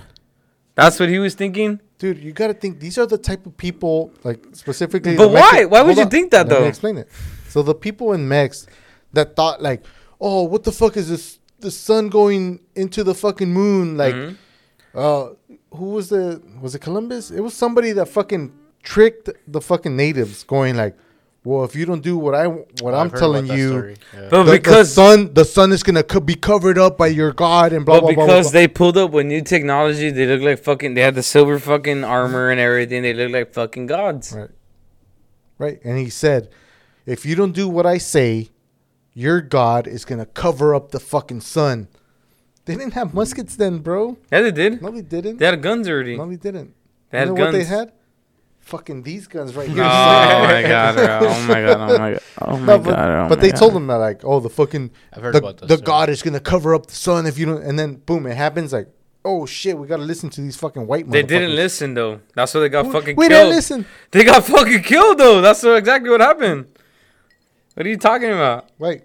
That's 0.74 0.98
what 1.00 1.08
he 1.08 1.18
was 1.18 1.34
thinking. 1.34 1.80
Dude, 1.98 2.18
you 2.18 2.32
got 2.32 2.46
to 2.46 2.54
think 2.54 2.80
these 2.80 2.96
are 2.96 3.06
the 3.06 3.18
type 3.18 3.44
of 3.44 3.56
people, 3.56 4.12
like 4.24 4.42
specifically. 4.52 5.16
But 5.16 5.30
why? 5.30 5.66
Why 5.66 5.82
would 5.82 5.96
you 5.96 6.04
on, 6.04 6.10
think 6.10 6.30
that, 6.30 6.48
though? 6.48 6.64
explain 6.64 6.96
it. 6.96 7.08
So 7.48 7.62
the 7.62 7.74
people 7.74 8.12
in 8.12 8.26
Mex 8.28 8.66
that 9.12 9.36
thought 9.36 9.60
like, 9.60 9.84
oh, 10.20 10.44
what 10.44 10.64
the 10.64 10.72
fuck 10.72 10.96
is 10.96 11.08
this? 11.10 11.38
The 11.58 11.70
sun 11.70 12.08
going 12.08 12.60
into 12.74 13.04
the 13.04 13.14
fucking 13.14 13.52
moon? 13.52 13.98
Like, 13.98 14.14
Mhm. 14.14 14.36
uh, 14.94 15.28
who 15.76 15.86
was 15.90 16.08
the? 16.08 16.40
Was 16.62 16.74
it 16.74 16.78
Columbus? 16.80 17.30
It 17.30 17.40
was 17.40 17.52
somebody 17.52 17.92
that 17.92 18.06
fucking 18.06 18.52
tricked 18.82 19.28
the 19.46 19.60
fucking 19.60 19.94
natives, 19.94 20.42
going 20.44 20.76
like, 20.76 20.96
well, 21.42 21.64
if 21.64 21.74
you 21.74 21.86
don't 21.86 22.02
do 22.02 22.16
what 22.18 22.34
I 22.34 22.46
what 22.46 22.94
I'm 22.94 23.10
telling 23.10 23.46
you. 23.46 23.96
yeah. 24.14 24.28
But 24.30 24.44
The, 24.44 24.52
because 24.52 24.94
the 24.94 25.02
sun, 25.02 25.34
the 25.34 25.44
sun 25.44 25.72
is 25.72 25.82
gonna 25.82 26.02
co- 26.02 26.20
be 26.20 26.34
covered 26.34 26.76
up 26.78 26.98
by 26.98 27.06
your 27.06 27.32
god, 27.32 27.72
and 27.72 27.84
blah 27.86 27.96
but 28.00 28.00
blah 28.06 28.14
blah. 28.14 28.26
because 28.26 28.46
blah, 28.46 28.60
they 28.60 28.68
pulled 28.68 28.96
up 28.98 29.10
with 29.12 29.26
new 29.26 29.40
technology, 29.42 30.10
they 30.10 30.26
look 30.26 30.42
like 30.42 30.62
fucking. 30.62 30.94
They 30.94 31.00
had 31.00 31.14
the 31.14 31.22
silver 31.22 31.58
fucking 31.58 32.04
armor 32.04 32.50
and 32.50 32.60
everything. 32.60 33.02
They 33.02 33.14
look 33.14 33.32
like 33.32 33.52
fucking 33.54 33.86
gods. 33.86 34.32
Right. 34.36 34.50
Right. 35.58 35.80
And 35.84 35.98
he 35.98 36.08
said, 36.10 36.50
if 37.06 37.26
you 37.26 37.34
don't 37.34 37.52
do 37.52 37.68
what 37.68 37.84
I 37.86 37.98
say, 37.98 38.48
your 39.12 39.40
God 39.42 39.86
is 39.86 40.04
going 40.06 40.18
to 40.18 40.24
cover 40.26 40.74
up 40.74 40.90
the 40.90 41.00
fucking 41.00 41.42
sun. 41.42 41.88
They 42.64 42.76
didn't 42.76 42.94
have 42.94 43.12
muskets 43.12 43.56
then, 43.56 43.78
bro. 43.78 44.16
Yeah, 44.32 44.40
they 44.42 44.52
did. 44.52 44.80
No, 44.80 44.90
they 44.90 45.02
didn't. 45.02 45.38
They 45.38 45.44
had 45.46 45.60
guns 45.60 45.88
already. 45.88 46.16
No, 46.16 46.26
they 46.26 46.36
didn't. 46.36 46.74
They 47.10 47.18
had 47.18 47.28
you 47.28 47.34
know 47.34 47.44
what 47.44 47.52
they 47.52 47.64
had? 47.64 47.92
Fucking 48.70 49.02
these 49.02 49.26
guns 49.26 49.54
right 49.56 49.68
Oh 49.70 49.74
here. 49.74 49.82
Oh 49.84 50.42
my 50.46 50.62
god! 50.62 50.98
Oh 50.98 51.46
my 51.48 51.60
god! 51.60 51.76
Oh 51.80 51.98
my 51.98 52.10
god! 52.12 52.22
Oh 52.40 52.56
my 52.56 52.66
No, 52.66 52.78
but, 52.78 52.90
god! 52.90 53.08
Oh 53.26 53.28
but 53.28 53.38
my 53.38 53.42
they 53.42 53.50
god. 53.50 53.58
told 53.58 53.72
them 53.74 53.86
that 53.88 53.96
like, 53.96 54.20
oh, 54.24 54.38
the 54.40 54.48
fucking 54.50 54.90
I've 55.12 55.22
heard 55.22 55.34
the, 55.34 55.38
about 55.38 55.58
that 55.58 55.66
the. 55.68 55.76
God 55.78 56.08
is 56.08 56.22
gonna 56.22 56.40
cover 56.40 56.74
up 56.74 56.86
the 56.86 56.94
sun 56.94 57.26
if 57.26 57.36
you 57.38 57.46
don't. 57.46 57.62
And 57.62 57.78
then 57.78 57.96
boom, 57.96 58.26
it 58.26 58.36
happens. 58.36 58.72
Like, 58.72 58.88
oh 59.24 59.44
shit, 59.44 59.76
we 59.76 59.86
gotta 59.88 60.04
listen 60.04 60.30
to 60.30 60.40
these 60.40 60.56
fucking 60.56 60.86
white. 60.86 61.10
They 61.10 61.22
didn't 61.24 61.54
listen 61.56 61.94
though. 61.94 62.20
That's 62.34 62.54
why 62.54 62.60
they 62.60 62.68
got 62.68 62.86
We- 62.86 62.92
fucking 62.92 63.16
we 63.16 63.28
killed. 63.28 63.30
didn't 63.46 63.50
listen. 63.56 63.86
They 64.12 64.24
got 64.24 64.44
fucking 64.44 64.82
killed 64.84 65.18
though. 65.18 65.40
That's 65.40 65.62
exactly 65.64 66.08
what 66.10 66.20
happened. 66.20 66.66
What 67.74 67.86
are 67.86 67.90
you 67.90 67.96
talking 67.96 68.30
about? 68.30 68.68
Right. 68.78 69.02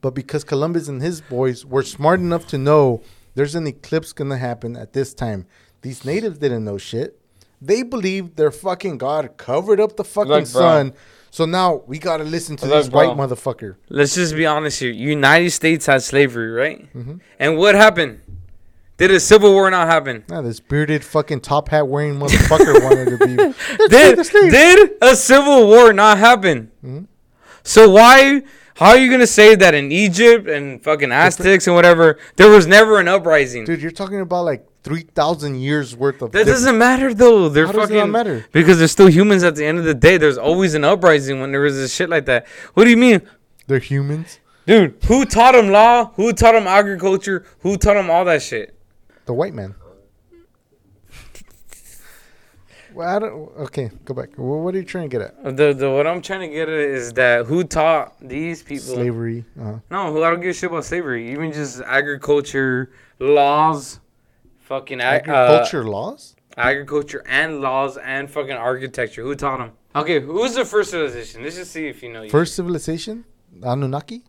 But 0.00 0.14
because 0.14 0.44
Columbus 0.44 0.88
and 0.88 1.00
his 1.02 1.20
boys 1.20 1.64
were 1.64 1.82
smart 1.82 2.20
enough 2.20 2.46
to 2.48 2.58
know 2.58 3.02
there's 3.34 3.54
an 3.54 3.66
eclipse 3.66 4.12
gonna 4.12 4.38
happen 4.38 4.76
at 4.76 4.92
this 4.92 5.14
time, 5.14 5.46
these 5.82 6.04
natives 6.04 6.38
didn't 6.38 6.64
know 6.64 6.78
shit. 6.78 7.20
They 7.60 7.82
believe 7.82 8.36
their 8.36 8.50
fucking 8.50 8.98
god 8.98 9.36
covered 9.36 9.80
up 9.80 9.96
the 9.96 10.04
fucking 10.04 10.30
Look, 10.30 10.52
bro. 10.52 10.60
sun. 10.62 10.92
So 11.30 11.44
now 11.44 11.82
we 11.86 11.98
gotta 11.98 12.24
listen 12.24 12.56
to 12.56 12.66
Look, 12.66 12.84
this 12.84 12.92
white 12.92 13.16
motherfucker. 13.16 13.76
Let's 13.88 14.14
just 14.14 14.34
be 14.34 14.46
honest 14.46 14.80
here. 14.80 14.90
United 14.92 15.50
States 15.50 15.86
had 15.86 16.02
slavery, 16.02 16.50
right? 16.50 16.86
Mhm. 16.94 17.20
And 17.38 17.56
what 17.58 17.74
happened? 17.74 18.20
Did 18.98 19.10
a 19.10 19.20
civil 19.20 19.52
war 19.52 19.70
not 19.70 19.88
happen? 19.88 20.24
Nah, 20.30 20.40
this 20.40 20.60
bearded 20.60 21.04
fucking 21.04 21.40
top 21.40 21.68
hat 21.68 21.86
wearing 21.88 22.14
motherfucker 22.18 22.82
wanted 22.84 23.18
to 23.18 23.26
be. 23.26 23.88
did 23.88 24.16
did 24.50 24.90
a 25.02 25.14
civil 25.14 25.66
war 25.66 25.92
not 25.92 26.16
happen? 26.18 26.70
Mhm. 26.84 27.06
So 27.62 27.90
why? 27.90 28.42
How 28.76 28.90
are 28.90 28.98
you 28.98 29.10
gonna 29.10 29.26
say 29.26 29.54
that 29.56 29.74
in 29.74 29.90
Egypt 29.92 30.48
and 30.48 30.82
fucking 30.82 31.10
Aztecs 31.12 31.66
and 31.66 31.74
whatever 31.76 32.18
there 32.36 32.48
was 32.50 32.66
never 32.66 32.98
an 32.98 33.08
uprising? 33.08 33.64
Dude, 33.64 33.80
you're 33.82 33.90
talking 33.90 34.20
about 34.20 34.44
like 34.46 34.66
three 34.86 35.02
thousand 35.02 35.56
years 35.60 35.96
worth 35.96 36.22
of. 36.22 36.30
That 36.30 36.44
diff- 36.44 36.54
doesn't 36.54 36.78
matter 36.78 37.12
though. 37.12 37.48
They're 37.48 37.66
How 37.66 37.72
does 37.72 37.90
fucking 37.90 38.10
matter? 38.10 38.46
because 38.52 38.78
they're 38.78 38.86
still 38.86 39.08
humans 39.08 39.42
at 39.42 39.56
the 39.56 39.64
end 39.66 39.78
of 39.78 39.84
the 39.84 39.94
day. 39.94 40.16
There's 40.16 40.38
always 40.38 40.74
an 40.74 40.84
uprising 40.84 41.40
when 41.40 41.50
there 41.50 41.66
is 41.66 41.76
a 41.76 41.88
shit 41.88 42.08
like 42.08 42.24
that. 42.26 42.46
What 42.74 42.84
do 42.84 42.90
you 42.90 42.96
mean? 42.96 43.20
They're 43.66 43.80
humans. 43.80 44.38
Dude, 44.64 44.96
who 45.06 45.24
taught 45.24 45.52
them 45.54 45.68
law? 45.70 46.12
Who 46.14 46.32
taught 46.32 46.52
them 46.52 46.66
agriculture? 46.68 47.44
Who 47.60 47.76
taught 47.76 47.94
them 47.94 48.10
all 48.10 48.24
that 48.26 48.42
shit? 48.42 48.78
The 49.26 49.34
white 49.34 49.54
man. 49.54 49.74
Well, 52.94 53.08
I 53.08 53.18
don't. 53.18 53.50
Okay, 53.66 53.90
go 54.04 54.14
back. 54.14 54.30
Well, 54.38 54.60
what 54.60 54.74
are 54.74 54.78
you 54.78 54.84
trying 54.84 55.10
to 55.10 55.18
get 55.18 55.20
at? 55.20 55.56
The, 55.56 55.74
the 55.74 55.90
what 55.90 56.06
I'm 56.06 56.22
trying 56.22 56.40
to 56.40 56.48
get 56.48 56.68
at 56.68 56.78
is 56.78 57.12
that 57.14 57.44
who 57.46 57.64
taught 57.64 58.14
these 58.20 58.62
people? 58.62 58.94
Slavery. 58.94 59.44
Uh-huh. 59.60 59.78
No, 59.90 60.12
who 60.12 60.22
I 60.22 60.30
don't 60.30 60.40
give 60.40 60.50
a 60.50 60.54
shit 60.54 60.70
about 60.70 60.84
slavery. 60.84 61.30
Even 61.32 61.52
just 61.52 61.80
agriculture 61.82 62.92
laws, 63.18 64.00
fucking 64.66 65.00
ag- 65.00 65.28
Agriculture 65.28 65.84
laws. 65.84 66.34
uh, 66.58 66.60
agriculture 66.70 67.22
and 67.40 67.60
laws 67.60 67.96
and 68.14 68.30
fucking 68.30 68.58
architecture. 68.70 69.22
Who 69.22 69.34
taught 69.34 69.58
them? 69.58 69.72
Okay, 69.94 70.20
who's 70.20 70.54
the 70.54 70.64
first 70.64 70.90
civilization? 70.90 71.42
Let's 71.42 71.56
just 71.56 71.72
see 71.72 71.86
if 71.88 72.02
you 72.02 72.12
know. 72.12 72.22
you. 72.22 72.30
First 72.30 72.54
civilization, 72.56 73.24
Anunnaki. 73.62 74.22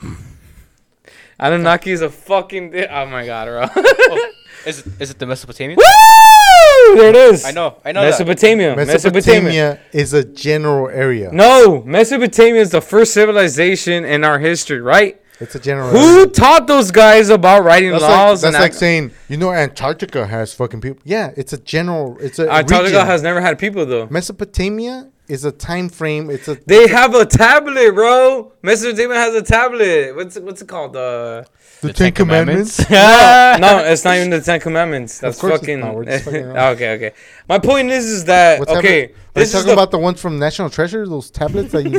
Anunnaki 1.38 1.90
is 1.90 2.02
a 2.02 2.10
fucking. 2.10 2.74
Oh 2.74 3.06
my 3.06 3.26
god, 3.26 3.46
bro. 3.48 3.66
Oh, 3.84 4.30
is 4.66 4.80
it, 4.86 4.86
is 5.00 5.10
it 5.10 5.18
the 5.18 5.26
Mesopotamian? 5.26 5.76
Woo! 5.78 6.96
There 6.96 7.08
it 7.10 7.16
is. 7.16 7.44
I 7.44 7.52
know, 7.52 7.76
I 7.84 7.92
know 7.92 8.02
that. 8.02 8.10
Mesopotamia. 8.10 8.76
Mesopotamia. 8.76 9.12
Mesopotamia 9.12 9.80
is 9.92 10.12
a 10.12 10.24
general 10.24 10.88
area. 10.88 11.30
No, 11.32 11.82
Mesopotamia 11.84 12.60
is 12.60 12.70
the 12.70 12.80
first 12.80 13.12
civilization 13.14 14.04
in 14.04 14.24
our 14.24 14.38
history, 14.38 14.80
right? 14.80 15.20
It's 15.42 15.54
a 15.54 15.60
general. 15.60 15.90
Who 15.90 16.26
taught 16.30 16.66
those 16.66 16.90
guys 16.90 17.28
about 17.28 17.64
writing 17.64 17.90
That's 17.90 18.02
like, 18.02 18.10
laws? 18.10 18.40
that's 18.42 18.54
and 18.54 18.62
like 18.62 18.70
act- 18.72 18.80
saying, 18.80 19.10
you 19.28 19.36
know, 19.36 19.52
Antarctica 19.52 20.26
has 20.26 20.54
fucking 20.54 20.80
people. 20.80 21.02
Yeah, 21.04 21.32
it's 21.36 21.52
a 21.52 21.58
general. 21.58 22.16
It's 22.20 22.38
a 22.38 22.44
Antarctica 22.50 22.82
region. 22.84 23.06
has 23.06 23.22
never 23.22 23.40
had 23.40 23.58
people 23.58 23.84
though. 23.86 24.06
Mesopotamia 24.10 25.08
is 25.32 25.46
a 25.46 25.50
time 25.52 25.88
frame. 25.88 26.28
It's 26.28 26.46
a 26.46 26.56
They 26.66 26.86
have 26.88 27.14
a 27.14 27.24
tablet, 27.24 27.94
bro. 27.94 28.52
Mr. 28.62 28.94
Demon 28.94 29.16
has 29.16 29.34
a 29.34 29.42
tablet. 29.42 30.14
What's 30.14 30.36
it, 30.36 30.44
what's 30.44 30.60
it 30.60 30.68
called? 30.68 30.94
Uh, 30.94 31.44
the, 31.80 31.92
Ten, 31.92 32.12
Commandments. 32.12 32.78
no, 32.90 33.56
no, 33.60 33.78
it's 33.78 34.04
not 34.04 34.16
even 34.16 34.28
the 34.30 34.42
Ten 34.42 34.60
Commandments. 34.60 35.18
That's 35.20 35.40
course 35.40 35.54
it's 35.54 35.60
fucking. 35.62 35.80
not. 35.80 35.94
We're 35.94 36.04
just 36.04 36.24
fucking 36.26 36.44
okay, 36.56 36.90
okay. 36.94 37.12
My 37.48 37.58
point 37.58 37.90
is, 37.90 38.04
is 38.04 38.24
that 38.26 38.60
What's 38.60 38.70
okay? 38.72 39.00
happening? 39.00 39.04
Are 39.04 39.08
you 39.08 39.14
This 39.34 39.48
is 39.48 39.54
talking 39.54 39.66
the, 39.68 39.72
about 39.72 39.90
the 39.90 39.98
ones 39.98 40.20
from 40.20 40.38
National 40.38 40.68
Treasure? 40.68 41.08
Those 41.08 41.30
tablets 41.30 41.72
that 41.72 41.84
you. 41.84 41.98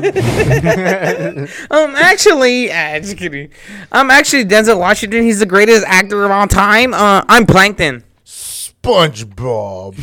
Um, 1.71 1.95
actually, 1.95 2.71
uh, 2.71 2.99
just 2.99 3.17
kidding. 3.17 3.49
Um, 3.91 4.11
actually, 4.11 4.45
Denzel 4.45 4.77
Washington, 4.79 5.23
he's 5.23 5.39
the 5.39 5.45
greatest 5.47 5.83
actor 5.87 6.23
of 6.23 6.29
all 6.31 6.47
time. 6.47 6.93
Uh, 6.93 7.25
I'm 7.27 7.47
Plankton. 7.47 8.03
SpongeBob. 8.25 9.95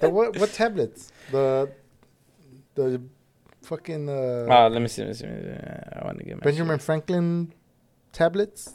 the 0.00 0.08
what? 0.08 0.38
What 0.38 0.52
tablets? 0.52 1.10
The 1.30 1.70
the 2.74 3.00
fucking 3.62 4.08
uh, 4.08 4.46
Oh, 4.48 4.68
let 4.68 4.80
me 4.82 4.88
see. 4.88 5.02
Let 5.02 5.08
me 5.08 5.14
see. 5.14 5.26
let 5.26 5.34
me 5.34 5.42
see. 5.42 5.98
I 6.00 6.04
want 6.04 6.18
to 6.18 6.24
get 6.24 6.34
my 6.36 6.40
Benjamin 6.44 6.78
Franklin 6.78 7.52
tablets. 8.12 8.74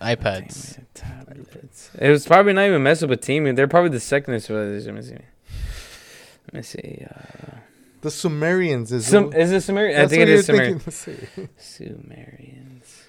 iPads. 0.00 0.78
tablets. 0.94 1.90
It 1.98 2.08
was 2.10 2.26
probably 2.26 2.52
not 2.54 2.66
even 2.66 2.82
Mesopotamia. 2.82 3.52
They're 3.52 3.68
probably 3.68 3.90
the 3.90 4.00
second 4.00 4.40
civilization. 4.40 4.94
Let 4.96 5.04
me 5.04 5.08
see. 5.10 5.24
Let 6.46 6.54
me 6.54 6.62
see. 6.62 7.04
Uh, 7.10 7.56
The 8.00 8.10
Sumerians 8.10 8.92
is. 8.92 9.06
Sum- 9.06 9.32
is 9.34 9.50
it 9.52 9.60
Sumerian? 9.62 9.96
I 9.98 10.02
that's 10.02 10.10
think 10.10 10.22
it 10.22 10.24
what 10.24 10.38
is 10.38 10.48
you're 10.48 10.56
Sumerian. 10.56 11.48
Sumerians. 11.58 13.02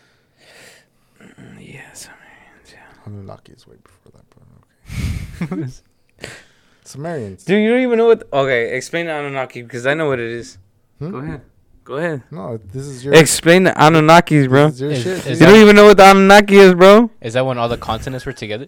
Mm, 1.21 1.73
Yeah, 1.73 1.93
Sumerians. 1.93 2.67
Yeah. 2.73 3.05
Anunnaki 3.05 3.51
is 3.53 3.67
way 3.67 3.75
before 3.83 4.11
that, 4.13 4.25
but 4.29 5.57
okay. 5.57 5.71
Sumerians. 6.89 7.43
Dude, 7.45 7.61
you 7.61 7.69
don't 7.69 7.81
even 7.81 7.97
know 7.97 8.07
what. 8.07 8.27
Okay, 8.33 8.75
explain 8.75 9.05
the 9.05 9.11
Anunnaki 9.13 9.61
because 9.61 9.85
I 9.85 9.93
know 9.93 10.07
what 10.07 10.19
it 10.19 10.31
is. 10.31 10.57
Hmm? 10.99 11.11
Go 11.11 11.17
ahead. 11.17 11.41
Go 11.83 11.95
ahead. 11.97 12.23
No, 12.31 12.57
this 12.57 12.85
is 12.85 13.05
your. 13.05 13.13
Explain 13.13 13.63
the 13.63 13.71
Anunnakis, 13.71 14.49
bro. 14.49 14.69
This 14.69 14.73
is 14.75 14.81
your 14.81 14.91
Is- 14.91 15.03
shit. 15.03 15.17
is 15.17 15.23
dude. 15.39 15.47
You 15.47 15.53
don't 15.53 15.61
even 15.61 15.75
know 15.75 15.85
what 15.85 15.97
the 15.97 16.03
Anunnaki 16.09 16.55
is, 16.57 16.73
bro. 16.73 17.11
Is 17.21 17.33
that 17.33 17.45
when 17.45 17.57
all 17.57 17.69
the 17.69 17.77
continents 17.77 18.25
were 18.25 18.33
together? 18.33 18.67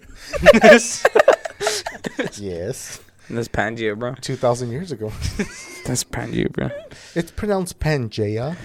yes, 0.64 1.03
Yes. 2.38 2.99
That's 3.30 3.48
Pangea, 3.48 3.98
bro. 3.98 4.15
two 4.22 4.35
thousand 4.35 4.72
years 4.72 4.91
ago. 4.91 5.11
That's 5.85 6.03
Pangea, 6.03 6.52
bro. 6.52 6.69
It's 7.15 7.31
pronounced 7.31 7.80
Pangea. 7.80 8.56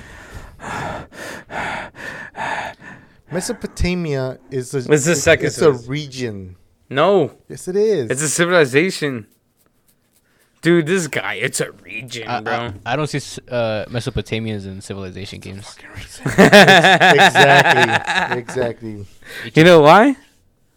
Mesopotamia 3.30 4.38
is 4.50 4.74
a. 4.74 4.78
It's 4.92 5.04
the 5.04 5.14
second 5.14 5.46
It's 5.46 5.56
a 5.56 5.60
civilization. 5.60 5.90
region. 5.90 6.56
No, 6.88 7.32
Yes, 7.48 7.66
it 7.68 7.74
is. 7.76 8.10
it's 8.10 8.22
a 8.22 8.28
civilization. 8.28 9.26
Dude, 10.66 10.86
this 10.86 11.06
guy, 11.06 11.34
it's 11.34 11.60
a 11.60 11.70
region, 11.70 12.26
I, 12.26 12.40
bro. 12.40 12.72
I, 12.84 12.84
I 12.84 12.96
don't 12.96 13.06
see 13.06 13.18
uh, 13.48 13.84
Mesopotamians 13.84 14.66
in 14.66 14.80
civilization 14.80 15.38
games. 15.38 15.78
exactly. 16.26 18.36
Exactly. 18.36 19.06
you 19.54 19.62
know 19.62 19.80
why? 19.80 20.16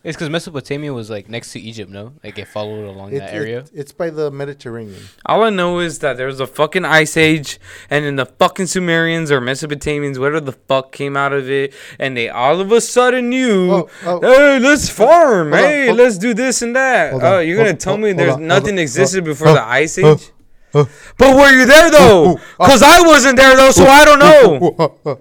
It's 0.02 0.16
because 0.16 0.30
Mesopotamia 0.30 0.94
was 0.94 1.10
like 1.10 1.28
next 1.28 1.52
to 1.52 1.60
Egypt, 1.60 1.92
no? 1.92 2.14
Like 2.24 2.38
it 2.40 2.48
followed 2.48 2.86
along 2.88 3.12
It- 3.14 3.20
that 3.20 3.34
it- 3.34 3.36
area. 3.36 3.66
it's 3.74 3.92
by 3.92 4.10
the 4.10 4.32
Mediterranean. 4.32 5.02
All 5.26 5.44
I 5.44 5.50
know 5.50 5.80
is 5.80 6.00
that 6.00 6.16
there 6.16 6.28
was 6.28 6.40
a 6.40 6.48
fucking 6.48 6.86
ice 6.86 7.18
age, 7.18 7.60
and 7.90 8.06
then 8.06 8.16
the 8.16 8.26
fucking 8.26 8.68
Sumerians 8.68 9.30
or 9.30 9.42
Mesopotamians, 9.42 10.18
whatever 10.18 10.40
the 10.40 10.54
fuck, 10.54 10.94
came 10.94 11.18
out 11.18 11.34
of 11.34 11.50
it, 11.50 11.74
and 12.00 12.16
they 12.16 12.30
all 12.30 12.62
of 12.62 12.72
a 12.72 12.80
sudden 12.80 13.28
knew, 13.30 13.72
Oh, 13.74 13.90
oh. 14.06 14.22
hey, 14.22 14.60
let's 14.60 14.88
farm, 14.90 15.52
Hold 15.52 15.64
on, 15.66 15.70
hey, 15.70 15.86
hold- 15.88 15.98
let's 15.98 16.18
do 16.18 16.34
this 16.34 16.62
and 16.62 16.74
that. 16.78 17.12
Hold 17.12 17.24
Oh, 17.24 17.38
on, 17.40 17.48
you're 17.48 17.58
gonna 17.58 17.74
tell 17.74 17.94
hold- 17.94 18.04
me 18.04 18.14
there's 18.14 18.36
on, 18.36 18.48
nothing 18.48 18.76
on, 18.76 18.80
existed 18.80 19.24
oh, 19.24 19.26
before 19.26 19.50
oh, 19.50 19.54
the 19.56 19.64
ice 19.64 19.98
oh, 20.02 20.14
age? 20.14 20.30
oh. 20.76 20.88
But 21.18 21.36
were 21.36 21.52
you 21.52 21.66
there 21.66 21.92
though? 21.92 22.24
oh, 22.38 22.42
oh. 22.60 22.66
Cause 22.66 22.82
I 22.82 23.02
wasn't 23.06 23.36
there 23.36 23.54
though, 23.58 23.72
so 23.72 23.84
I 23.86 24.06
don't 24.06 24.20
know. 24.20 25.20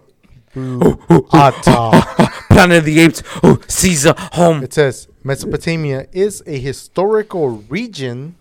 Ata. 1.33 2.33
Planet 2.59 2.79
of 2.79 2.85
the 2.87 2.99
Apes, 2.99 3.23
oh, 3.45 3.61
Caesar, 3.69 4.15
home. 4.33 4.65
It 4.65 4.75
says 4.75 5.07
Mesopotamia 5.23 6.09
is 6.11 6.43
a 6.45 6.59
historical 6.59 7.51
region 7.51 8.35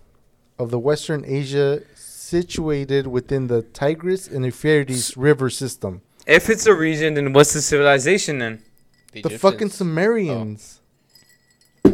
of 0.57 0.71
the 0.71 0.79
Western 0.79 1.23
Asia 1.23 1.83
situated 1.93 3.05
within 3.05 3.45
the 3.45 3.61
Tigris 3.61 4.27
and 4.27 4.43
Euphrates 4.43 5.15
river 5.17 5.51
system. 5.51 6.01
If 6.25 6.49
it's 6.49 6.65
a 6.65 6.73
region, 6.73 7.13
then 7.13 7.31
what's 7.31 7.53
the 7.53 7.61
civilization 7.61 8.39
then? 8.39 8.63
The 9.11 9.19
Egyptians. 9.19 9.41
fucking 9.41 9.69
Sumerians. 9.69 10.81
Oh. 11.85 11.91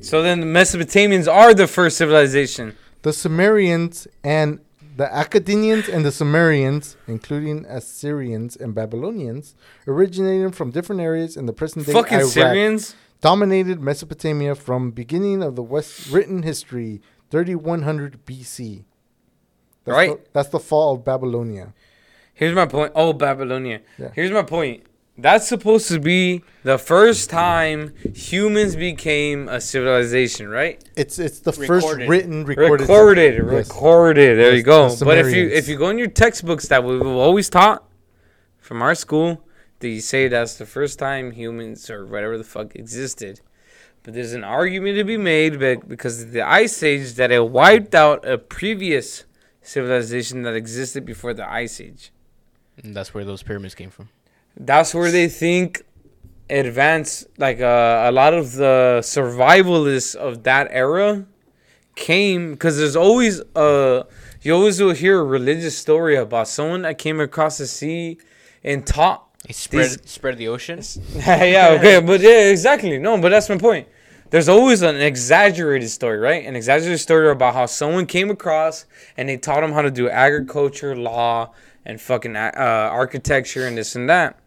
So 0.00 0.22
then 0.22 0.40
the 0.40 0.46
Mesopotamians 0.46 1.30
are 1.30 1.52
the 1.52 1.66
first 1.66 1.98
civilization. 1.98 2.78
The 3.02 3.12
Sumerians 3.12 4.08
and 4.24 4.60
the 4.98 5.06
Akkadians 5.06 5.88
and 5.88 6.04
the 6.04 6.10
Sumerians, 6.10 6.96
including 7.06 7.64
Assyrians 7.66 8.56
and 8.56 8.74
Babylonians, 8.74 9.54
originated 9.86 10.56
from 10.56 10.72
different 10.72 11.00
areas 11.00 11.36
in 11.36 11.46
the 11.46 11.52
present 11.52 11.86
day 11.86 11.92
Fucking 11.92 12.18
Iraq. 12.18 12.30
Syrians. 12.32 12.96
dominated 13.20 13.80
Mesopotamia 13.80 14.56
from 14.56 14.90
beginning 14.90 15.40
of 15.40 15.54
the 15.54 15.62
West 15.62 16.10
written 16.10 16.42
history 16.42 17.00
3100 17.30 18.26
BC. 18.26 18.84
That's 19.84 19.94
Right. 19.94 20.10
The, 20.24 20.30
that's 20.32 20.48
the 20.48 20.58
fall 20.58 20.96
of 20.96 21.04
Babylonia. 21.04 21.74
Here's 22.34 22.56
my 22.56 22.66
point. 22.66 22.90
Oh, 22.96 23.12
Babylonia. 23.12 23.82
Yeah. 23.98 24.10
Here's 24.16 24.32
my 24.32 24.42
point. 24.42 24.82
That's 25.20 25.48
supposed 25.48 25.88
to 25.88 25.98
be 25.98 26.42
the 26.62 26.78
first 26.78 27.28
time 27.28 27.92
humans 28.14 28.76
became 28.76 29.48
a 29.48 29.60
civilization, 29.60 30.48
right? 30.48 30.82
It's 30.96 31.18
it's 31.18 31.40
the 31.40 31.50
Recorded. 31.52 31.66
first 31.68 32.08
written 32.08 32.44
recorded. 32.44 32.80
Recorded, 32.82 33.34
Yes. 33.34 33.68
recorded. 33.68 34.38
There 34.38 34.50
Yes, 34.50 34.56
you 34.58 34.62
go. 34.62 34.88
the 34.94 35.04
But 35.04 35.18
if 35.18 35.34
you 35.34 35.48
if 35.48 35.66
you 35.68 35.76
go 35.76 35.88
in 35.90 35.98
your 35.98 36.06
textbooks 36.06 36.68
that 36.68 36.84
we've 36.84 37.04
always 37.04 37.48
taught 37.50 37.84
from 38.58 38.80
our 38.80 38.94
school, 38.94 39.44
they 39.80 39.98
say 39.98 40.28
that's 40.28 40.54
the 40.54 40.66
first 40.66 40.98
time 41.00 41.32
humans 41.32 41.90
or 41.90 42.06
whatever 42.06 42.38
the 42.38 42.44
fuck 42.44 42.76
existed. 42.76 43.40
But 44.04 44.14
there's 44.14 44.32
an 44.34 44.44
argument 44.44 44.96
to 44.98 45.04
be 45.04 45.16
made 45.16 45.58
be- 45.58 45.76
because 45.76 46.22
of 46.22 46.30
the 46.30 46.42
ice 46.42 46.80
age 46.84 47.14
that 47.14 47.32
it 47.32 47.50
wiped 47.50 47.94
out 47.94 48.24
a 48.26 48.38
previous 48.38 49.24
civilization 49.62 50.42
that 50.42 50.54
existed 50.54 51.04
before 51.04 51.34
the 51.34 51.48
ice 51.50 51.80
age. 51.80 52.12
And 52.82 52.94
that's 52.94 53.12
where 53.12 53.24
those 53.24 53.42
pyramids 53.42 53.74
came 53.74 53.90
from. 53.90 54.08
That's 54.58 54.94
where 54.94 55.10
they 55.10 55.28
think 55.28 55.82
advance 56.50 57.26
like 57.36 57.60
uh, 57.60 58.04
a 58.08 58.12
lot 58.12 58.32
of 58.34 58.52
the 58.52 59.00
survivalists 59.02 60.14
of 60.14 60.42
that 60.44 60.68
era 60.70 61.26
came 61.94 62.52
because 62.52 62.76
there's 62.78 62.96
always 62.96 63.40
uh 63.56 64.02
you 64.40 64.54
always 64.54 64.80
will 64.80 64.92
hear 64.94 65.18
a 65.20 65.24
religious 65.24 65.76
story 65.76 66.16
about 66.16 66.46
someone 66.48 66.82
that 66.82 66.96
came 66.96 67.20
across 67.20 67.58
the 67.58 67.66
sea 67.66 68.18
and 68.64 68.86
taught 68.86 69.24
They 69.46 69.52
spread 69.52 69.90
These- 69.90 70.10
spread 70.10 70.38
the 70.38 70.48
ocean. 70.48 70.80
yeah, 71.14 71.76
okay, 71.78 72.00
but 72.00 72.20
yeah, 72.20 72.50
exactly. 72.50 72.98
No, 72.98 73.18
but 73.20 73.28
that's 73.30 73.48
my 73.48 73.58
point. 73.58 73.88
There's 74.30 74.48
always 74.48 74.82
an 74.82 74.96
exaggerated 74.96 75.88
story, 75.90 76.18
right? 76.18 76.44
An 76.46 76.54
exaggerated 76.54 77.00
story 77.00 77.30
about 77.30 77.54
how 77.54 77.66
someone 77.66 78.06
came 78.06 78.30
across 78.30 78.84
and 79.16 79.28
they 79.28 79.36
taught 79.38 79.60
them 79.62 79.72
how 79.72 79.82
to 79.82 79.90
do 79.90 80.08
agriculture, 80.08 80.94
law, 80.94 81.52
and 81.84 82.00
fucking 82.00 82.36
uh, 82.36 82.52
architecture 82.54 83.66
and 83.66 83.76
this 83.78 83.96
and 83.96 84.08
that. 84.08 84.38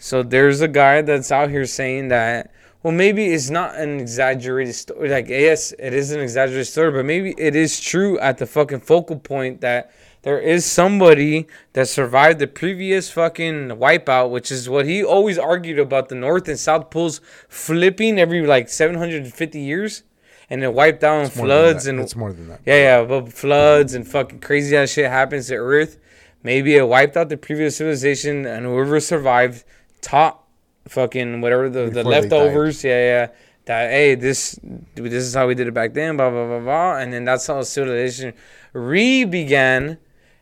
So 0.00 0.22
there's 0.22 0.62
a 0.62 0.68
guy 0.68 1.02
that's 1.02 1.30
out 1.30 1.50
here 1.50 1.66
saying 1.66 2.08
that, 2.08 2.50
well, 2.82 2.92
maybe 2.94 3.26
it's 3.26 3.50
not 3.50 3.76
an 3.76 4.00
exaggerated 4.00 4.74
story. 4.74 5.10
Like, 5.10 5.28
yes, 5.28 5.72
it 5.78 5.92
is 5.92 6.10
an 6.10 6.20
exaggerated 6.20 6.66
story, 6.66 6.90
but 6.90 7.04
maybe 7.04 7.34
it 7.36 7.54
is 7.54 7.78
true 7.78 8.18
at 8.18 8.38
the 8.38 8.46
fucking 8.46 8.80
focal 8.80 9.18
point 9.18 9.60
that 9.60 9.92
there 10.22 10.40
is 10.40 10.64
somebody 10.64 11.46
that 11.74 11.86
survived 11.88 12.38
the 12.38 12.46
previous 12.46 13.10
fucking 13.10 13.68
wipeout, 13.68 14.30
which 14.30 14.50
is 14.50 14.70
what 14.70 14.86
he 14.86 15.04
always 15.04 15.38
argued 15.38 15.78
about 15.78 16.08
the 16.08 16.14
North 16.14 16.48
and 16.48 16.58
South 16.58 16.88
poles 16.90 17.20
flipping 17.48 18.18
every 18.18 18.46
like 18.46 18.70
750 18.70 19.60
years, 19.60 20.02
and 20.48 20.64
it 20.64 20.72
wiped 20.72 21.04
out 21.04 21.26
It's 21.26 21.36
floods 21.36 21.86
and 21.86 22.00
it's 22.00 22.16
more 22.16 22.32
than 22.32 22.48
that. 22.48 22.60
yeah, 22.64 23.00
yeah, 23.00 23.04
but 23.04 23.30
floods 23.32 23.92
and 23.92 24.08
fucking 24.08 24.40
crazy 24.40 24.74
ass 24.76 24.90
shit 24.90 25.10
happens 25.10 25.48
to 25.48 25.56
Earth. 25.56 25.98
Maybe 26.42 26.74
it 26.74 26.88
wiped 26.88 27.18
out 27.18 27.28
the 27.28 27.36
previous 27.36 27.76
civilization, 27.76 28.46
and 28.46 28.64
whoever 28.64 28.98
survived 29.00 29.64
taught 30.02 30.42
fucking 30.88 31.40
whatever 31.40 31.68
the, 31.68 31.84
the 31.84 31.86
Before 31.90 32.02
they 32.12 32.20
leftovers. 32.20 32.82
Yeah, 32.84 32.90
yeah. 32.98 33.26
That 33.66 33.90
hey, 33.90 34.14
this 34.14 34.58
this 34.94 35.24
is 35.24 35.34
how 35.34 35.46
we 35.46 35.54
did 35.54 35.68
it 35.68 35.74
back 35.74 35.92
then. 35.94 36.16
Blah 36.16 36.30
blah 36.30 36.46
blah 36.46 36.60
blah, 36.60 36.96
and 36.98 37.12
then 37.12 37.24
that's 37.24 37.46
how 37.46 37.62
civilization 37.62 38.32
re-began, 38.72 39.98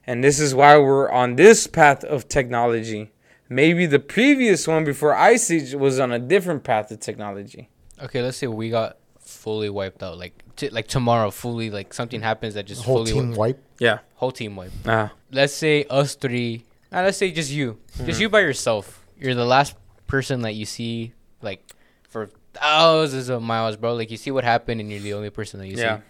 and 0.06 0.22
this 0.24 0.38
is 0.40 0.54
why 0.54 0.78
we're 0.78 1.10
on 1.10 1.36
this 1.36 1.66
path 1.66 2.04
of 2.04 2.28
technology. 2.28 3.10
Maybe 3.48 3.86
the 3.86 3.98
previous 3.98 4.66
one 4.68 4.84
before 4.84 5.14
Ice 5.14 5.50
Age 5.50 5.74
was 5.74 5.98
on 5.98 6.12
a 6.12 6.18
different 6.18 6.64
path 6.64 6.90
of 6.90 7.00
technology. 7.00 7.68
Okay, 8.02 8.22
let's 8.22 8.36
say 8.36 8.46
we 8.46 8.68
got 8.70 8.98
fully 9.20 9.70
wiped 9.70 10.02
out. 10.02 10.18
Like 10.18 10.42
t- 10.56 10.68
like 10.70 10.86
tomorrow, 10.86 11.30
fully 11.30 11.70
like 11.70 11.92
something 11.94 12.20
happens 12.20 12.54
that 12.54 12.66
just 12.66 12.84
whole 12.84 12.98
fully 12.98 13.12
team 13.12 13.30
wi- 13.30 13.38
wipe. 13.38 13.64
Yeah. 13.78 13.98
whole 14.16 14.32
team 14.32 14.54
wipe. 14.56 14.72
Ah. 14.86 15.12
Let's 15.32 15.54
say 15.54 15.84
us 15.90 16.14
three. 16.14 16.64
Uh, 16.92 17.02
let's 17.02 17.18
say 17.18 17.30
just 17.30 17.50
you, 17.50 17.78
Hmm. 17.96 18.06
just 18.06 18.20
you 18.20 18.28
by 18.28 18.40
yourself. 18.40 18.97
You're 19.18 19.34
the 19.34 19.44
last 19.46 19.74
person 20.06 20.42
that 20.42 20.54
you 20.54 20.64
see 20.64 21.12
like 21.42 21.62
for 22.08 22.30
thousands 22.54 23.28
of 23.28 23.42
miles, 23.42 23.76
bro. 23.76 23.94
Like 23.94 24.10
you 24.10 24.16
see 24.16 24.30
what 24.30 24.44
happened, 24.44 24.80
and 24.80 24.90
you're 24.90 25.00
the 25.00 25.14
only 25.14 25.30
person 25.30 25.60
that 25.60 25.66
you 25.68 25.76
Yeah. 25.76 25.98
see. 25.98 26.02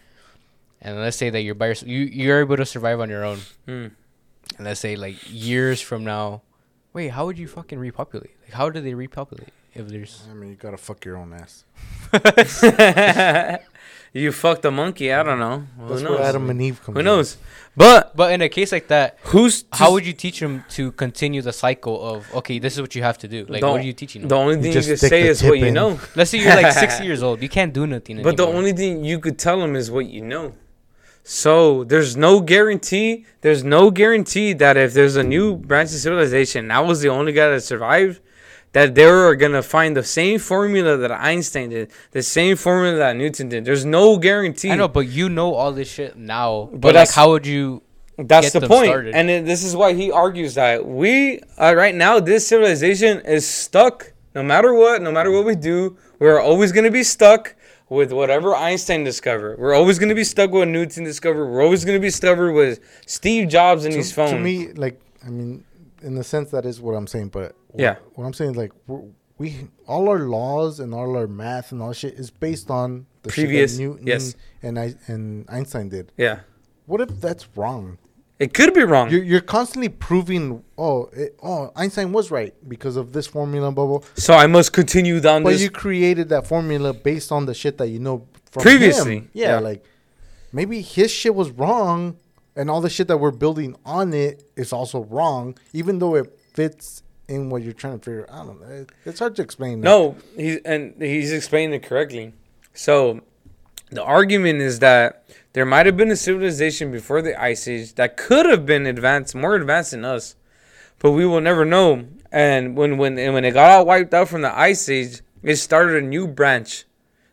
And 0.81 0.97
let's 1.01 1.17
say 1.17 1.31
that 1.31 1.41
you're 1.43 1.55
by 1.57 1.67
yourself, 1.69 1.89
you 1.91 2.01
you're 2.01 2.41
able 2.41 2.57
to 2.57 2.65
survive 2.67 3.01
on 3.01 3.09
your 3.11 3.25
own. 3.25 3.39
Hmm. 3.67 3.87
And 4.57 4.65
let's 4.67 4.81
say 4.81 4.97
like 4.97 5.17
years 5.29 5.81
from 5.81 6.05
now, 6.05 6.43
wait, 6.93 7.09
how 7.09 7.27
would 7.27 7.39
you 7.39 7.49
fucking 7.49 7.79
repopulate? 7.79 8.31
Like 8.45 8.53
how 8.53 8.71
do 8.71 8.81
they 8.81 8.95
repopulate 8.95 9.51
if 9.75 9.89
there's 9.89 10.23
I 10.31 10.35
mean, 10.35 10.51
you 10.51 10.57
gotta 10.57 10.77
fuck 10.79 11.05
your 11.05 11.17
own 11.17 11.33
ass. 11.35 11.65
you 14.13 14.33
fucked 14.33 14.65
a 14.65 14.71
monkey. 14.71 15.13
I 15.13 15.23
don't 15.23 15.39
know. 15.39 15.65
Who 15.79 15.89
That's 15.89 16.03
knows? 16.03 16.19
where 16.19 16.29
Adam 16.29 16.49
and 16.51 16.63
Eve 16.63 16.81
come. 16.83 16.95
Who 16.95 17.03
knows? 17.03 17.37
But 17.79 18.17
But 18.21 18.33
in 18.35 18.41
a 18.43 18.49
case 18.49 18.71
like 18.73 18.89
that, 18.89 19.19
who's 19.33 19.65
how 19.73 19.93
would 19.93 20.05
you 20.05 20.13
teach 20.25 20.41
them 20.41 20.65
to 20.77 20.91
continue 20.93 21.43
the 21.43 21.53
cycle 21.65 21.97
of 22.13 22.19
okay, 22.39 22.59
this 22.59 22.73
is 22.77 22.81
what 22.85 22.95
you 22.97 23.03
have 23.09 23.19
to 23.19 23.29
do? 23.29 23.41
Like, 23.43 23.51
what 23.51 23.61
Don't- 23.61 23.79
are 23.81 23.89
you 23.91 23.93
teaching 24.03 24.21
them? 24.23 24.29
the 24.29 24.37
only 24.45 24.57
thing 24.57 24.73
you, 24.73 24.81
just 24.81 24.89
can 24.89 24.99
say 25.15 25.23
is 25.33 25.43
what 25.43 25.55
tip 25.55 25.65
you 25.65 25.71
know. 25.71 25.91
Let's 26.17 26.31
say 26.31 26.39
you're 26.43 26.61
like 26.63 26.73
six 26.73 27.01
years 27.09 27.23
old, 27.23 27.41
you 27.41 27.49
can't 27.59 27.73
do 27.73 27.87
nothing. 27.87 28.23
But 28.23 28.37
the 28.37 28.47
only 28.59 28.73
thing 28.81 29.05
you 29.11 29.19
could 29.25 29.39
tell 29.39 29.59
them 29.61 29.77
is 29.77 29.91
what 29.91 30.07
you 30.07 30.23
know. 30.23 30.55
So 31.23 31.85
there's 31.85 32.17
no 32.17 32.41
guarantee. 32.41 33.27
There's 33.43 33.63
no 33.63 33.91
guarantee 33.91 34.55
that 34.55 34.77
if 34.77 34.91
there's 34.95 35.17
a 35.17 35.23
new 35.23 35.57
branch 35.57 35.91
of 35.91 36.01
civilization, 36.07 36.71
I 36.71 36.81
was 36.81 37.01
the 37.03 37.11
only 37.11 37.33
guy 37.33 37.49
that 37.51 37.63
survived, 37.63 38.21
that 38.73 38.95
they 38.95 39.07
were 39.07 39.35
gonna 39.35 39.63
find 39.63 39.97
the 39.97 40.03
same 40.03 40.39
formula 40.39 40.97
that 40.97 41.11
Einstein 41.11 41.71
did, 41.71 41.91
the 42.13 42.23
same 42.23 42.57
formula 42.57 42.97
that 42.99 43.17
Newton 43.17 43.49
did. 43.49 43.65
There's 43.65 43.85
no 43.85 44.19
guarantee. 44.19 44.71
I 44.71 44.77
know, 44.77 44.89
but 44.89 45.09
you 45.09 45.29
know 45.29 45.55
all 45.55 45.73
this 45.73 45.91
shit 45.91 46.17
now. 46.17 46.69
But, 46.73 46.81
But 46.81 46.95
like, 46.95 47.11
how 47.11 47.31
would 47.31 47.47
you? 47.47 47.83
That's 48.21 48.47
get 48.47 48.53
the 48.55 48.61
them 48.61 48.69
point. 48.69 48.89
started. 48.89 49.15
And 49.15 49.31
it, 49.31 49.45
this 49.45 49.63
is 49.63 49.77
why 49.77 49.93
he 49.95 50.11
argues 50.11 50.55
that 50.55 50.85
we 50.85 51.41
uh, 51.57 51.75
right 51.77 51.95
now 51.95 52.19
this 52.19 52.47
civilization 52.47 53.21
is 53.21 53.47
stuck. 53.47 54.13
No 54.35 54.43
matter 54.43 54.75
what, 54.75 55.03
no 55.03 55.11
matter 55.13 55.31
what 55.31 55.45
we 55.45 55.55
do, 55.55 55.97
we're 56.19 56.41
always 56.41 56.73
going 56.73 56.85
to 56.85 56.91
be 56.91 57.03
stuck 57.03 57.55
with 57.89 58.13
whatever 58.13 58.55
Einstein 58.55 59.03
discovered. 59.05 59.59
We're 59.59 59.75
always 59.75 59.99
going 59.99 60.11
to 60.11 60.15
be 60.15 60.25
stuck 60.25 60.51
with 60.51 60.61
what 60.61 60.69
Newton 60.69 61.05
discovered. 61.05 61.47
We're 61.47 61.63
always 61.63 61.85
going 61.85 61.97
to 61.97 62.03
be 62.03 62.11
stuck 62.11 62.39
with 62.39 62.81
Steve 63.07 63.49
Jobs 63.49 63.85
and 63.85 63.93
to, 63.93 63.99
his 63.99 64.13
phone. 64.13 64.35
to 64.35 64.39
me, 64.39 64.73
like, 64.73 65.01
I 65.25 65.31
mean, 65.31 65.65
in 66.03 66.15
the 66.15 66.25
sense 66.25 66.51
that 66.51 66.65
is 66.65 66.81
what 66.81 66.93
I'm 66.95 67.07
saying, 67.07 67.29
but 67.29 67.55
what, 67.69 67.81
Yeah. 67.81 67.97
what 68.15 68.25
I'm 68.25 68.33
saying, 68.33 68.53
is 68.53 68.57
like, 68.57 68.73
we're, 68.87 69.53
all 69.87 70.09
our 70.09 70.19
laws 70.21 70.81
and 70.81 70.93
all 70.95 71.17
our 71.17 71.27
math 71.29 71.71
and 71.73 71.81
all 71.81 71.93
shit 71.93 72.15
is 72.15 72.31
based 72.31 72.71
on 72.71 73.07
the 73.23 73.31
Previous- 73.31 73.79
Newton 73.79 74.07
yes. 74.07 74.35
and 74.63 74.79
I 74.79 74.95
and 75.07 75.45
Einstein 75.49 75.89
did. 75.89 76.13
yeah, 76.17 76.41
What 76.87 77.01
if 77.01 77.21
that's 77.21 77.47
wrong? 77.57 77.99
it 78.41 78.55
could 78.55 78.73
be 78.73 78.85
wrong. 78.85 79.11
You're, 79.11 79.25
you're 79.25 79.41
constantly 79.41 79.89
proving, 79.89 80.63
oh, 80.77 81.11
it, 81.13 81.37
oh, 81.43 81.73
Einstein 81.75 82.13
was 82.13 82.31
right 82.31 82.55
because 82.69 82.97
of 82.97 83.13
this 83.13 83.27
formula, 83.27 83.73
blah. 83.73 83.99
so 84.15 84.33
I 84.35 84.47
must 84.47 84.73
continue 84.73 85.19
down 85.21 85.43
But 85.43 85.51
this. 85.51 85.63
you 85.63 85.71
created 85.71 86.29
that 86.29 86.47
formula 86.47 86.93
based 86.95 87.33
on 87.33 87.47
the 87.47 87.55
shit 87.55 87.79
that 87.79 87.89
you 87.89 87.99
know 87.99 88.27
from 88.53 88.63
Previously, 88.63 89.17
him. 89.19 89.31
Yeah, 89.33 89.51
yeah. 89.55 89.59
like 89.59 89.85
maybe 90.53 90.81
his 90.83 91.11
shit 91.11 91.35
was 91.35 91.51
wrong, 91.51 92.17
and 92.59 92.69
all 92.71 92.81
the 92.83 92.91
shit 92.91 93.09
that 93.09 93.17
we're 93.19 93.31
building 93.31 93.77
on 93.87 94.13
it 94.13 94.43
is 94.57 94.73
also 94.73 95.05
wrong, 95.05 95.57
even 95.73 95.99
though 96.01 96.15
it 96.17 96.39
fits 96.53 97.03
in 97.29 97.49
what 97.51 97.63
you're 97.63 97.73
trying 97.73 97.99
to 98.01 98.05
figure. 98.05 98.27
I 98.31 98.39
don't 98.45 98.61
know. 98.61 98.67
It- 98.69 98.91
It's 99.07 99.21
hard 99.21 99.37
to 99.37 99.43
explain. 99.43 99.81
No, 99.81 100.17
he's 100.37 100.59
and 100.65 100.95
he's 101.01 101.33
explaining 101.33 101.75
it 101.75 101.83
correctly. 101.89 102.35
So 102.75 103.21
the 103.91 104.03
argument 104.03 104.61
is 104.61 104.81
that 104.81 105.25
there 105.53 105.65
might 105.65 105.87
have 105.87 105.97
been 105.97 106.11
a 106.11 106.17
civilization 106.17 106.91
before 106.91 107.23
the 107.23 107.41
ice 107.41 107.67
age 107.69 107.95
that 107.95 108.17
could 108.17 108.45
have 108.47 108.67
been 108.67 108.87
advanced, 108.87 109.35
more 109.35 109.55
advanced 109.55 109.93
than 109.93 110.05
us, 110.05 110.37
but 110.99 111.13
we 111.13 111.25
will 111.27 111.41
never 111.41 111.65
know. 111.65 112.05
And 112.33 112.77
when 112.77 112.99
when 112.99 113.19
and 113.19 113.35
when 113.35 113.45
it 113.45 113.53
got 113.53 113.71
all 113.71 113.87
wiped 113.87 114.13
out 114.13 114.29
from 114.29 114.43
the 114.43 114.59
ice 114.59 114.89
age, 114.89 115.21
it 115.43 115.57
started 115.57 115.97
a 116.03 116.07
new 116.07 116.27
branch 116.27 116.85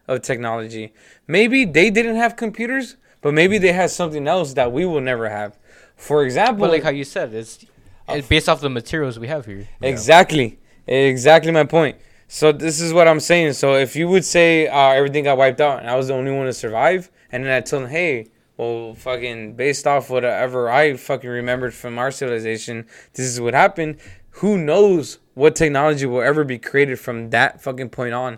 of 0.08 0.22
technology. 0.22 0.94
Maybe 1.28 1.66
they 1.66 1.90
didn't 1.90 2.18
have 2.18 2.36
computers, 2.36 2.96
but 3.26 3.34
maybe 3.34 3.58
they 3.58 3.72
had 3.72 3.90
something 3.90 4.28
else 4.28 4.54
that 4.54 4.72
we 4.72 4.86
will 4.86 5.02
never 5.02 5.28
have. 5.28 5.58
For 5.96 6.24
example, 6.24 6.68
But 6.68 6.70
like 6.70 6.84
how 6.84 6.92
you 6.92 7.04
said, 7.04 7.34
it's, 7.34 7.66
it's 8.08 8.28
based 8.28 8.48
off 8.48 8.62
the 8.62 8.70
materials 8.70 9.18
we 9.18 9.28
have 9.30 9.48
here. 9.48 9.68
Exactly. 9.82 10.60
Exactly 10.86 11.52
my 11.52 11.64
point. 11.64 11.98
So 12.28 12.52
this 12.52 12.80
is 12.80 12.94
what 12.94 13.08
I'm 13.08 13.20
saying. 13.20 13.54
So 13.54 13.78
if 13.78 13.96
you 13.96 14.08
would 14.10 14.26
say 14.26 14.68
uh, 14.68 14.92
everything 14.92 15.24
got 15.24 15.40
wiped 15.40 15.60
out 15.60 15.80
and 15.80 15.90
I 15.90 15.96
was 15.96 16.10
the 16.10 16.14
only 16.14 16.32
one 16.32 16.46
to 16.46 16.54
survive, 16.54 17.10
and 17.32 17.44
then 17.44 17.52
I 17.52 17.62
tell 17.62 17.80
them, 17.80 17.90
hey, 17.90 18.28
well, 18.58 18.94
fucking 18.94 19.56
based 19.56 19.88
off 19.88 20.12
whatever 20.12 20.70
I 20.70 20.96
fucking 20.96 21.28
remembered 21.28 21.74
from 21.74 21.98
our 21.98 22.12
civilization, 22.12 22.86
this 23.14 23.26
is 23.26 23.42
what 23.42 23.56
happened. 23.56 23.98
Who 24.42 24.56
knows 24.56 25.18
what 25.34 25.56
technology 25.56 26.06
will 26.06 26.22
ever 26.22 26.44
be 26.44 26.60
created 26.60 27.00
from 27.00 27.32
that 27.32 27.60
fucking 27.60 27.90
point 27.90 28.14
on? 28.14 28.38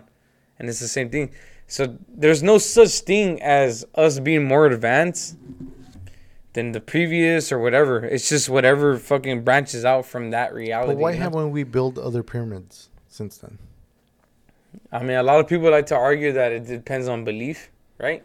And 0.58 0.66
it's 0.66 0.80
the 0.80 0.88
same 0.88 1.10
thing. 1.10 1.30
So 1.68 1.98
there's 2.08 2.42
no 2.42 2.56
such 2.56 3.00
thing 3.00 3.40
as 3.42 3.84
us 3.94 4.18
being 4.18 4.44
more 4.48 4.66
advanced 4.66 5.36
than 6.54 6.72
the 6.72 6.80
previous 6.80 7.52
or 7.52 7.58
whatever. 7.58 8.04
It's 8.04 8.28
just 8.28 8.48
whatever 8.48 8.96
fucking 8.96 9.44
branches 9.44 9.84
out 9.84 10.06
from 10.06 10.30
that 10.30 10.54
reality. 10.54 10.94
But 10.94 11.00
why 11.00 11.12
haven't 11.12 11.50
we 11.50 11.64
built 11.64 11.98
other 11.98 12.22
pyramids 12.22 12.88
since 13.06 13.36
then? 13.36 13.58
I 14.90 15.02
mean, 15.02 15.18
a 15.18 15.22
lot 15.22 15.40
of 15.40 15.46
people 15.46 15.70
like 15.70 15.86
to 15.86 15.94
argue 15.94 16.32
that 16.32 16.52
it 16.52 16.66
depends 16.66 17.06
on 17.06 17.24
belief, 17.24 17.70
right? 17.98 18.24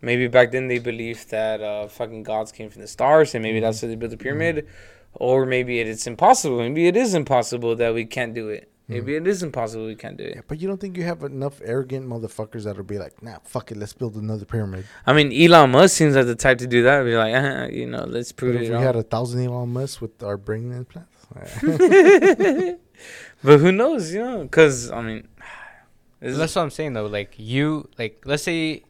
Maybe 0.00 0.26
back 0.26 0.50
then 0.50 0.66
they 0.68 0.78
believed 0.78 1.30
that 1.30 1.60
uh, 1.60 1.86
fucking 1.88 2.22
gods 2.22 2.50
came 2.50 2.70
from 2.70 2.80
the 2.80 2.88
stars, 2.88 3.34
and 3.34 3.42
maybe 3.42 3.60
that's 3.60 3.82
why 3.82 3.88
they 3.88 3.94
built 3.94 4.10
the 4.10 4.16
pyramid. 4.16 4.66
Or 5.12 5.44
maybe 5.44 5.80
it, 5.80 5.86
it's 5.86 6.06
impossible. 6.06 6.58
Maybe 6.58 6.86
it 6.86 6.96
is 6.96 7.14
impossible 7.14 7.76
that 7.76 7.92
we 7.92 8.06
can't 8.06 8.34
do 8.34 8.48
it. 8.48 8.70
Maybe 8.86 9.16
it 9.16 9.26
is 9.26 9.42
impossible 9.42 9.86
we 9.86 9.94
can't 9.94 10.16
do 10.18 10.24
Yeah, 10.24 10.38
it. 10.40 10.44
but 10.46 10.60
you 10.60 10.68
don't 10.68 10.78
think 10.78 10.96
you 10.98 11.04
have 11.04 11.22
enough 11.22 11.60
arrogant 11.64 12.06
motherfuckers 12.06 12.64
that'll 12.64 12.82
be 12.84 12.98
like, 12.98 13.22
nah, 13.22 13.38
fuck 13.44 13.70
it, 13.72 13.78
let's 13.78 13.94
build 13.94 14.14
another 14.16 14.44
pyramid. 14.44 14.84
I 15.06 15.14
mean, 15.14 15.32
Elon 15.32 15.70
Musk 15.70 15.96
seems 15.96 16.14
like 16.16 16.26
the 16.26 16.34
type 16.34 16.58
to 16.58 16.66
do 16.66 16.82
that. 16.82 17.02
Be 17.04 17.16
like, 17.16 17.34
uh, 17.34 17.68
you 17.72 17.86
know, 17.86 18.04
let's 18.04 18.30
But 18.32 18.36
prove 18.36 18.56
if 18.56 18.62
it. 18.62 18.68
we 18.68 18.74
wrong. 18.74 18.82
had 18.82 18.96
a 18.96 19.02
thousand 19.02 19.42
Elon 19.46 19.70
Musk 19.72 20.02
with 20.02 20.22
our 20.22 20.36
brain 20.36 20.70
implants, 20.70 21.10
but 23.42 23.58
who 23.60 23.72
knows, 23.72 24.12
you 24.12 24.20
know? 24.20 24.42
Because 24.42 24.90
I 24.90 25.00
mean, 25.02 25.28
That's 26.20 26.34
is, 26.38 26.56
what 26.56 26.62
I'm 26.62 26.70
saying 26.70 26.92
though. 26.94 27.06
Like 27.06 27.34
you, 27.38 27.88
like 27.98 28.22
let's 28.26 28.42
say 28.42 28.82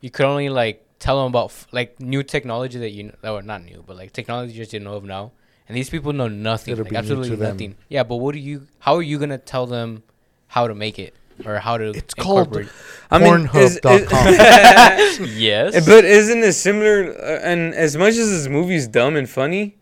you 0.00 0.10
could 0.10 0.26
only 0.26 0.48
like 0.48 0.84
tell 0.98 1.18
them 1.22 1.28
about 1.32 1.50
f- 1.50 1.66
like 1.72 2.00
new 2.00 2.22
technology 2.22 2.78
that 2.78 2.90
you 2.90 3.12
know, 3.22 3.36
or 3.36 3.42
not 3.42 3.62
new, 3.64 3.84
but 3.86 3.96
like 3.96 4.12
technology 4.12 4.52
you 4.54 4.58
just 4.60 4.70
didn't 4.70 4.84
know 4.84 4.94
of 4.94 5.04
now, 5.04 5.32
and 5.68 5.76
these 5.76 5.90
people 5.90 6.12
know 6.12 6.28
nothing, 6.28 6.72
It'll 6.72 6.84
like, 6.84 6.90
be 6.90 6.94
new 6.94 6.98
absolutely 6.98 7.30
to 7.30 7.36
them. 7.36 7.52
nothing. 7.54 7.74
Yeah, 7.88 8.02
but 8.04 8.16
what 8.16 8.32
do 8.34 8.38
you? 8.40 8.66
How 8.80 8.94
are 8.96 9.02
you 9.02 9.18
gonna 9.18 9.38
tell 9.38 9.66
them 9.66 10.02
how 10.48 10.68
to 10.68 10.74
make 10.74 10.98
it 10.98 11.14
or 11.44 11.58
how 11.58 11.76
to? 11.78 11.90
It's 11.90 12.14
called 12.14 12.48
incorporate- 12.48 12.68
I 13.10 13.18
mean, 13.18 13.48
is- 13.54 13.76
is- 13.76 13.80
Pornhub.com. 13.80 15.26
yes, 15.36 15.86
But 15.86 16.04
isn't 16.04 16.42
it 16.42 16.52
similar? 16.54 17.10
Uh, 17.18 17.40
and 17.42 17.74
as 17.74 17.96
much 17.96 18.14
as 18.14 18.30
this 18.30 18.48
movie's 18.48 18.86
dumb 18.88 19.16
and 19.16 19.28
funny, 19.28 19.76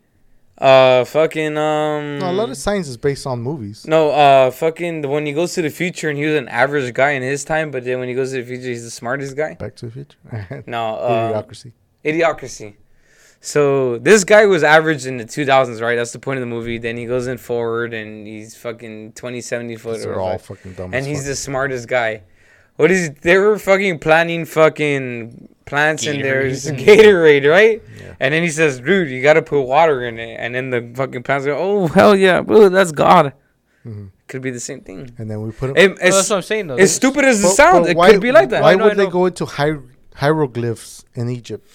uh, 0.57 1.03
fucking 1.05 1.57
um, 1.57 2.19
no, 2.19 2.29
a 2.29 2.33
lot 2.33 2.49
of 2.49 2.57
science 2.57 2.87
is 2.87 2.97
based 2.97 3.27
on 3.27 3.41
movies. 3.41 3.85
no, 3.87 4.09
uh, 4.11 4.51
fucking 4.51 5.01
the 5.01 5.07
when 5.09 5.25
he 5.25 5.33
goes 5.33 5.53
to 5.53 5.61
the 5.61 5.69
future 5.69 6.09
and 6.09 6.17
he 6.17 6.25
was 6.25 6.35
an 6.35 6.47
average 6.47 6.93
guy 6.93 7.11
in 7.11 7.21
his 7.21 7.43
time, 7.43 7.71
but 7.71 7.83
then 7.83 7.99
when 7.99 8.07
he 8.07 8.13
goes 8.15 8.31
to 8.31 8.37
the 8.37 8.45
future, 8.45 8.69
he's 8.69 8.83
the 8.83 8.91
smartest 8.91 9.35
guy. 9.35 9.55
Back 9.55 9.75
to 9.77 9.87
the 9.87 9.91
Future. 9.91 10.63
No, 10.67 10.95
uh, 10.95 11.43
Idiocracy. 11.43 11.73
Idiocracy. 12.05 12.75
So 13.45 13.99
this 13.99 14.23
guy 14.23 14.47
was 14.47 14.63
average 14.63 15.05
in 15.05 15.17
the 15.17 15.23
2000s, 15.25 15.79
right? 15.79 15.95
That's 15.95 16.11
the 16.11 16.17
point 16.19 16.37
of 16.37 16.41
the 16.41 16.47
movie. 16.47 16.79
Then 16.79 16.97
he 16.97 17.05
goes 17.05 17.27
in 17.27 17.37
forward 17.37 17.93
and 17.93 18.25
he's 18.25 18.55
fucking 18.55 19.11
20, 19.13 19.39
70 19.39 19.75
foot. 19.75 19.99
They're 20.01 20.19
all 20.19 20.39
fuck- 20.39 20.57
fucking 20.57 20.73
dumb. 20.73 20.93
and 20.95 21.05
he's 21.05 21.19
fuck. 21.19 21.27
the 21.27 21.35
smartest 21.35 21.87
guy. 21.87 22.23
What 22.77 22.89
is? 22.89 23.11
They 23.21 23.37
were 23.37 23.59
fucking 23.59 23.99
planting 23.99 24.45
fucking 24.45 25.47
plants 25.65 26.07
in 26.07 26.21
there, 26.23 26.43
Gatorade. 26.49 26.79
Gatorade, 26.85 27.49
right? 27.49 27.83
Yeah. 28.01 28.15
And 28.19 28.33
then 28.33 28.41
he 28.43 28.49
says, 28.49 28.79
"Dude, 28.81 29.09
you 29.11 29.21
gotta 29.21 29.41
put 29.43 29.61
water 29.61 30.03
in 30.07 30.17
it." 30.19 30.37
And 30.39 30.53
then 30.55 30.71
the 30.71 30.91
fucking 30.95 31.21
plants 31.23 31.45
go, 31.45 31.55
"Oh 31.57 31.87
hell 31.87 32.15
yeah, 32.17 32.41
bro, 32.41 32.67
that's 32.69 32.91
God." 32.91 33.31
Mhm. 33.85 34.09
Could 34.27 34.41
be 34.41 34.49
the 34.49 34.59
same 34.59 34.81
thing. 34.81 35.11
And 35.19 35.29
then 35.29 35.41
we 35.43 35.51
put 35.51 35.69
it. 35.69 35.77
It- 35.77 35.89
Well, 36.01 36.11
that's 36.11 36.29
what 36.31 36.35
I'm 36.37 36.41
saying 36.41 36.67
though. 36.67 36.75
as 36.75 36.93
stupid 36.93 37.23
as 37.23 37.39
it 37.41 37.43
But- 37.43 37.55
sounds, 37.55 37.87
it 37.89 37.95
why- 37.95 38.11
could 38.11 38.21
be 38.21 38.31
like 38.33 38.49
that. 38.49 38.61
Why 38.63 38.71
I 38.73 38.75
know, 38.75 38.85
I 38.85 38.87
would 38.89 38.97
they 38.97 39.07
go 39.07 39.27
into 39.27 39.45
hier- 39.45 39.83
hieroglyphs 40.15 41.05
in 41.13 41.29
Egypt? 41.29 41.69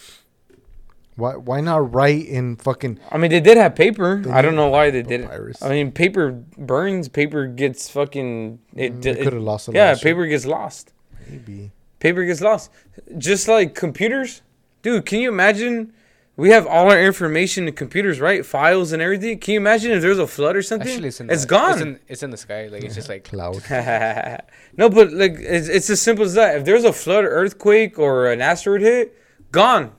Why 1.21 1.37
why 1.37 1.61
not 1.61 1.93
write 1.95 2.27
in 2.27 2.57
fucking 2.57 2.99
I 3.11 3.19
mean, 3.19 3.31
they 3.31 3.41
did 3.41 3.57
have 3.57 3.75
paper. 3.75 4.23
I 4.31 4.41
don't 4.43 4.57
know 4.57 4.69
why 4.69 4.91
they 4.91 5.03
did 5.03 5.21
it. 5.21 5.57
I 5.63 5.69
mean, 5.69 5.93
paper 5.93 6.33
burns. 6.57 7.09
Paper 7.09 7.47
gets 7.47 7.89
fucking. 7.91 8.59
It, 8.75 8.95
Mm, 9.01 9.03
they 9.03 9.15
could 9.25 9.33
have 9.35 9.43
lost 9.43 9.69
a 9.69 9.71
lot. 9.71 9.77
yeah, 9.77 9.93
of 9.93 9.99
shit. 9.99 10.05
paper 10.05 10.27
gets 10.27 10.47
lost. 10.47 10.93
Maybe. 11.29 11.71
Paper 12.01 12.25
gets 12.25 12.41
lost. 12.41 12.71
Just 13.19 13.47
like 13.47 13.75
computers, 13.75 14.43
dude. 14.83 15.05
Can 15.07 15.21
you 15.21 15.29
imagine? 15.29 15.93
We 16.37 16.49
have 16.51 16.67
all 16.67 16.91
our 16.91 16.99
information 16.99 17.69
in 17.69 17.75
computers, 17.75 18.19
right? 18.19 18.47
Files 18.47 18.93
and 18.93 19.03
everything. 19.03 19.39
Can 19.41 19.53
you 19.55 19.61
imagine 19.61 19.93
if 19.93 20.01
there's 20.01 20.19
a 20.19 20.27
flood 20.27 20.57
or 20.57 20.63
something? 20.63 20.89
Actually, 20.89 21.09
it's 21.09 21.21
in 21.21 21.29
it's 21.29 21.43
the, 21.43 21.49
gone. 21.49 21.73
It's 21.73 21.81
in, 21.83 21.99
it's 22.09 22.23
in 22.23 22.31
the 22.31 22.39
sky. 22.39 22.69
Like 22.69 22.83
it's 22.83 22.95
just 22.95 23.11
like 23.11 23.25
Cloud. 23.31 23.61
no, 24.79 24.89
but 24.89 25.13
like 25.13 25.35
it's, 25.39 25.69
it's 25.69 25.91
as 25.91 26.01
simple 26.01 26.25
as 26.25 26.33
that. 26.35 26.57
If 26.57 26.65
there's 26.65 26.85
a 26.85 26.95
flood, 26.95 27.25
earthquake, 27.25 27.99
or 27.99 28.33
an 28.33 28.41
asteroid 28.41 28.81
hit, 28.81 29.15
gone. 29.53 29.93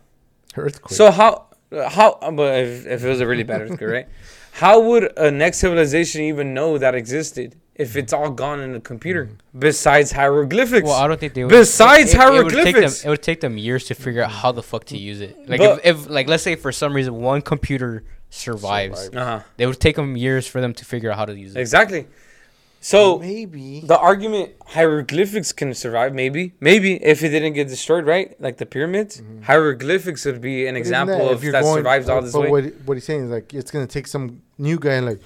Earthquake. 0.55 0.95
So 0.95 1.11
how 1.11 1.47
how? 1.71 2.13
Uh, 2.13 2.31
but 2.31 2.59
if, 2.59 2.85
if 2.85 3.03
it 3.03 3.07
was 3.07 3.21
a 3.21 3.27
really 3.27 3.43
bad 3.43 3.61
earthquake, 3.61 3.89
right? 3.89 4.07
how 4.53 4.79
would 4.81 5.17
a 5.17 5.31
next 5.31 5.59
civilization 5.59 6.21
even 6.21 6.53
know 6.53 6.77
that 6.77 6.95
existed 6.95 7.55
if 7.75 7.93
mm. 7.93 7.97
it's 7.97 8.13
all 8.13 8.29
gone 8.29 8.59
in 8.59 8.75
a 8.75 8.81
computer? 8.81 9.25
Mm. 9.25 9.59
Besides 9.59 10.11
hieroglyphics. 10.11 10.85
Well, 10.85 10.95
I 10.95 11.07
don't 11.07 11.19
think 11.19 11.33
they 11.33 11.43
would. 11.43 11.49
Besides 11.49 12.13
it, 12.13 12.19
it, 12.19 12.23
it 12.23 12.43
would 12.43 12.49
take 12.49 12.63
them. 12.63 12.73
hieroglyphics. 12.73 13.05
It 13.05 13.09
would 13.09 13.23
take 13.23 13.41
them 13.41 13.57
years 13.57 13.85
to 13.85 13.95
figure 13.95 14.23
out 14.23 14.31
how 14.31 14.51
the 14.51 14.63
fuck 14.63 14.85
to 14.85 14.97
use 14.97 15.21
it. 15.21 15.37
Like 15.49 15.59
But- 15.59 15.79
if, 15.85 16.05
if, 16.05 16.09
like, 16.09 16.27
let's 16.27 16.43
say 16.43 16.55
for 16.55 16.71
some 16.71 16.93
reason 16.93 17.15
one 17.15 17.41
computer 17.41 18.03
survives, 18.29 19.05
Survive. 19.05 19.21
uh-huh. 19.21 19.43
it 19.57 19.67
would 19.67 19.79
take 19.79 19.95
them 19.95 20.15
years 20.17 20.47
for 20.47 20.61
them 20.61 20.73
to 20.73 20.85
figure 20.85 21.11
out 21.11 21.17
how 21.17 21.25
to 21.25 21.37
use 21.37 21.55
it. 21.55 21.59
Exactly. 21.59 22.07
So 22.83 23.19
maybe. 23.19 23.81
the 23.81 23.97
argument 23.97 24.53
hieroglyphics 24.65 25.53
can 25.53 25.73
survive, 25.75 26.15
maybe, 26.15 26.53
maybe 26.59 26.95
if 27.03 27.23
it 27.23 27.29
didn't 27.29 27.53
get 27.53 27.67
destroyed, 27.67 28.07
right? 28.07 28.35
Like 28.41 28.57
the 28.57 28.65
pyramids, 28.65 29.21
mm-hmm. 29.21 29.43
hieroglyphics 29.43 30.25
would 30.25 30.41
be 30.41 30.65
an 30.65 30.73
But 30.73 30.79
example 30.79 31.17
that, 31.19 31.31
of 31.33 31.41
that 31.41 31.61
going- 31.61 31.77
survives 31.77 32.09
all 32.09 32.23
this 32.23 32.33
but 32.33 32.41
way. 32.41 32.49
What, 32.49 32.63
what 32.85 32.93
he's 32.97 33.05
saying 33.05 33.25
is 33.25 33.29
like 33.29 33.53
it's 33.53 33.69
gonna 33.69 33.85
take 33.85 34.07
some 34.07 34.41
new 34.57 34.79
guy 34.79 34.93
and 34.93 35.05
like, 35.05 35.19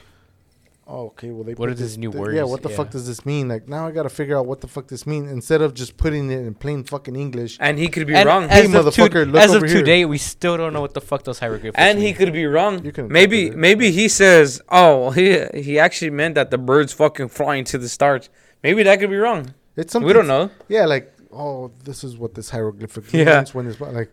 oh, 0.88 1.06
okay, 1.08 1.32
well 1.32 1.44
they. 1.44 1.52
What 1.54 1.68
put 1.68 1.70
are 1.70 1.74
these 1.74 1.98
new 1.98 2.12
th- 2.12 2.20
words? 2.20 2.36
Yeah, 2.36 2.44
what 2.44 2.62
the 2.62 2.70
Yeah. 2.70 2.76
fuck 2.78 2.90
does 2.92 3.08
this 3.08 3.26
mean? 3.26 3.48
Like 3.48 3.68
now 3.68 3.88
I 3.88 3.92
gotta 3.92 4.10
figure 4.10 4.38
out 4.38 4.46
what 4.46 4.62
the 4.62 4.68
fuck 4.68 4.88
this 4.88 5.06
means 5.08 5.32
instead 5.32 5.62
of 5.62 5.74
just 5.74 5.98
putting 5.98 6.30
it 6.32 6.40
in 6.40 6.54
plain 6.54 6.84
fucking 6.84 7.16
English. 7.16 7.58
and 7.60 7.78
he 7.80 7.88
could 7.88 8.06
be 8.08 8.16
And 8.16 8.28
wrong. 8.28 8.50
Hey, 8.50 8.66
As 8.66 8.74
of, 8.74 8.94
to- 8.94 9.02
motherfucker, 9.02 9.32
look 9.32 9.42
as 9.42 9.54
of 9.54 9.64
here. 9.64 9.74
today, 9.80 10.06
we 10.06 10.18
still 10.18 10.58
don't 10.58 10.74
know 10.74 10.82
what 10.82 10.94
the 10.94 11.02
fuck 11.02 11.24
those 11.24 11.40
hieroglyphics. 11.40 11.78
and 11.80 12.00
he 12.00 12.14
could 12.14 12.32
be 12.34 12.46
wrong. 12.46 12.84
You 12.86 12.92
can 12.92 13.08
Maybe 13.08 13.50
maybe 13.52 13.92
he 13.92 14.08
says, 14.08 14.62
"Oh, 14.70 15.12
he 15.12 15.46
he 15.54 15.80
actually 15.80 16.12
meant 16.12 16.36
that 16.36 16.52
the 16.52 16.58
birds 16.58 16.94
fucking 16.94 17.30
flying 17.30 17.64
to 17.66 17.78
the 17.78 17.90
stars." 17.90 18.30
Maybe 18.64 18.84
that 18.84 19.00
could 19.00 19.10
be 19.10 19.18
wrong. 19.18 19.54
It's 19.76 19.92
something 19.92 20.08
we 20.08 20.14
don't 20.14 20.28
know. 20.28 20.50
Yeah, 20.68 20.86
like 20.86 21.12
oh, 21.32 21.72
this 21.84 22.04
is 22.04 22.18
what 22.18 22.34
this 22.34 22.50
hieroglyphic 22.50 23.12
Yeah. 23.12 23.36
means 23.38 23.54
when 23.54 23.68
it's 23.68 23.80
like 23.82 24.10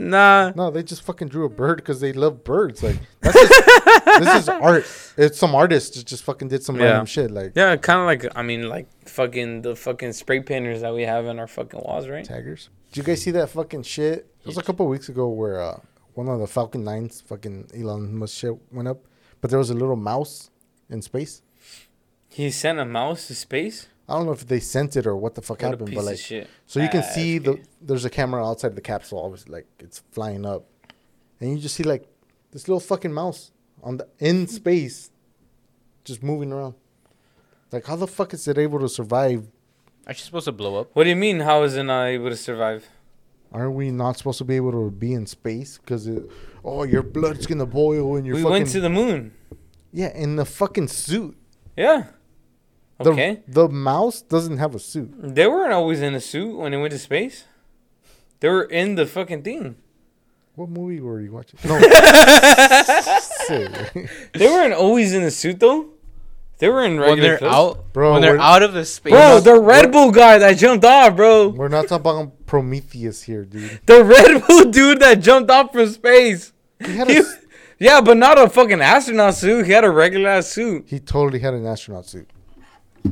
Nah. 0.00 0.52
no, 0.54 0.70
they 0.70 0.82
just 0.84 1.02
fucking 1.02 1.28
drew 1.28 1.44
a 1.44 1.48
bird 1.48 1.76
because 1.78 2.00
they 2.00 2.12
love 2.12 2.44
birds. 2.44 2.82
Like 2.82 2.96
that's 3.20 3.36
just, 3.38 4.04
this 4.20 4.34
is 4.42 4.48
art. 4.48 4.86
It's 5.16 5.38
some 5.38 5.54
artist 5.56 5.94
just, 5.94 6.06
just 6.06 6.22
fucking 6.22 6.48
did 6.48 6.62
some 6.62 6.76
Yeah. 6.76 6.84
random 6.84 7.06
shit 7.06 7.30
like 7.32 7.52
Yeah, 7.56 7.74
kind 7.76 8.00
of 8.00 8.06
like 8.06 8.36
I 8.36 8.42
mean, 8.42 8.68
like 8.68 8.86
fucking 9.08 9.62
the 9.62 9.74
fucking 9.74 10.12
spray 10.12 10.40
painters 10.40 10.82
that 10.82 10.94
we 10.94 11.02
have 11.02 11.26
in 11.26 11.38
our 11.40 11.48
fucking 11.48 11.80
walls, 11.80 12.06
right? 12.08 12.24
taggers. 12.24 12.68
Did 12.92 12.96
you 12.98 13.02
guys 13.02 13.22
see 13.22 13.32
that 13.32 13.48
fucking 13.50 13.82
shit? 13.82 14.30
It 14.40 14.46
was 14.46 14.56
a 14.56 14.62
couple 14.62 14.86
weeks 14.86 15.08
ago 15.08 15.28
where 15.28 15.60
uh, 15.60 15.80
one 16.14 16.28
of 16.28 16.38
the 16.38 16.46
Falcon 16.46 16.84
9s, 16.84 17.22
fucking 17.24 17.70
Elon 17.76 18.16
Musk 18.16 18.36
shit 18.38 18.52
went 18.72 18.88
up, 18.88 19.04
but 19.40 19.50
there 19.50 19.58
was 19.58 19.70
a 19.70 19.74
little 19.74 19.96
mouse 19.96 20.50
in 20.88 21.02
space. 21.02 21.42
He 22.28 22.50
sent 22.50 22.78
a 22.78 22.84
mouse 22.84 23.26
to 23.26 23.34
space. 23.34 23.88
I 24.08 24.14
don't 24.16 24.26
know 24.26 24.32
if 24.32 24.46
they 24.46 24.60
sent 24.60 24.96
it 24.96 25.06
or 25.06 25.16
what 25.16 25.34
the 25.34 25.42
fuck 25.42 25.60
What 25.60 25.66
a 25.68 25.70
happened, 25.70 25.88
piece 25.90 25.94
but 25.96 26.00
of 26.00 26.06
like, 26.06 26.18
shit. 26.18 26.48
so 26.66 26.80
you 26.80 26.88
can 26.88 27.00
Ah, 27.04 27.10
see 27.14 27.36
okay. 27.36 27.44
the 27.50 27.58
there's 27.82 28.04
a 28.04 28.10
camera 28.10 28.46
outside 28.48 28.74
the 28.74 28.80
capsule, 28.80 29.18
obviously, 29.22 29.52
like 29.52 29.66
it's 29.80 30.02
flying 30.12 30.46
up, 30.46 30.64
and 31.40 31.50
you 31.52 31.58
just 31.58 31.74
see 31.74 31.82
like 31.82 32.06
this 32.52 32.66
little 32.68 32.80
fucking 32.80 33.12
mouse 33.12 33.50
on 33.82 33.98
the 33.98 34.08
in 34.18 34.46
space, 34.46 35.10
just 36.04 36.22
moving 36.22 36.52
around. 36.52 36.74
Like, 37.70 37.84
how 37.86 37.96
the 37.96 38.06
fuck 38.06 38.32
is 38.32 38.48
it 38.48 38.56
able 38.56 38.80
to 38.80 38.88
survive? 38.88 39.46
Are 40.06 40.12
you 40.12 40.18
supposed 40.18 40.46
to 40.46 40.52
blow 40.52 40.76
up? 40.80 40.88
What 40.94 41.04
do 41.04 41.10
you 41.10 41.16
mean? 41.16 41.40
How 41.40 41.62
is 41.64 41.76
it 41.76 41.82
not 41.82 42.04
able 42.06 42.30
to 42.30 42.36
survive? 42.36 42.88
Aren't 43.52 43.74
we 43.74 43.90
not 43.90 44.16
supposed 44.16 44.38
to 44.38 44.44
be 44.44 44.56
able 44.56 44.72
to 44.72 44.90
be 44.90 45.12
in 45.12 45.26
space? 45.26 45.76
Because 45.76 46.08
oh, 46.64 46.84
your 46.84 47.02
blood's 47.02 47.46
gonna 47.46 47.66
boil 47.66 48.16
and 48.16 48.26
your 48.26 48.36
we 48.36 48.42
fucking 48.42 48.52
We 48.54 48.58
went 48.60 48.70
to 48.70 48.80
the 48.80 48.88
moon. 48.90 49.32
yeah 49.92 50.16
in 50.16 50.36
the 50.36 50.46
fucking 50.46 50.88
suit. 50.88 51.36
Yeah. 51.76 52.06
The, 53.00 53.10
Okay. 53.10 53.40
The 53.46 53.68
mouse 53.68 54.22
doesn't 54.22 54.58
have 54.58 54.74
a 54.74 54.78
suit. 54.78 55.12
They 55.16 55.46
weren't 55.46 55.72
always 55.72 56.00
in 56.02 56.14
a 56.14 56.20
suit 56.20 56.56
when 56.56 56.72
they 56.72 56.78
went 56.78 56.92
to 56.92 56.98
space. 56.98 57.44
They 58.40 58.48
were 58.48 58.64
in 58.64 58.94
the 58.96 59.06
fucking 59.06 59.42
thing. 59.42 59.76
What 60.56 60.68
movie 60.68 61.00
were 61.00 61.20
you 61.20 61.32
watching? 61.32 61.58
No. 61.64 61.78
They 63.48 64.46
weren't 64.46 64.74
always 64.74 65.12
in 65.14 65.22
a 65.22 65.30
suit 65.30 65.60
though. 65.60 65.90
They 66.58 66.68
were 66.68 66.84
in 66.84 66.98
regular 66.98 67.10
When 67.14 67.20
they're 67.20 67.38
clothes. 67.38 67.54
out, 67.54 67.92
Bro, 67.92 68.12
when 68.14 68.22
they're 68.22 68.38
out 68.40 68.62
of 68.64 68.72
the 68.72 68.84
space. 68.84 69.12
Bro, 69.12 69.40
the 69.40 69.60
Red 69.60 69.92
Bull 69.92 70.10
guy 70.10 70.38
that 70.38 70.54
jumped 70.58 70.84
off, 70.84 71.14
bro. 71.14 71.48
We're 71.50 71.68
not 71.68 71.86
talking 71.86 72.00
about 72.10 72.46
Prometheus 72.46 73.22
here, 73.22 73.44
dude. 73.44 73.80
The 73.86 74.02
Red 74.02 74.44
Bull 74.46 74.64
dude 74.64 74.98
that 75.00 75.20
jumped 75.20 75.50
off 75.52 75.72
from 75.72 75.86
space. 75.88 76.52
He 76.84 76.96
had 76.96 77.08
He- 77.08 77.18
a, 77.18 77.20
s- 77.20 77.36
yeah, 77.78 78.00
but 78.00 78.16
not 78.16 78.40
a 78.40 78.48
fucking 78.48 78.80
astronaut 78.80 79.34
suit. 79.36 79.66
He 79.66 79.72
had 79.72 79.84
a 79.84 79.90
regular 79.90 80.28
ass 80.30 80.48
suit. 80.48 80.86
he 80.88 80.98
totally 80.98 81.38
had 81.38 81.54
an 81.54 81.64
astronaut 81.64 82.06
suit. 82.06 82.28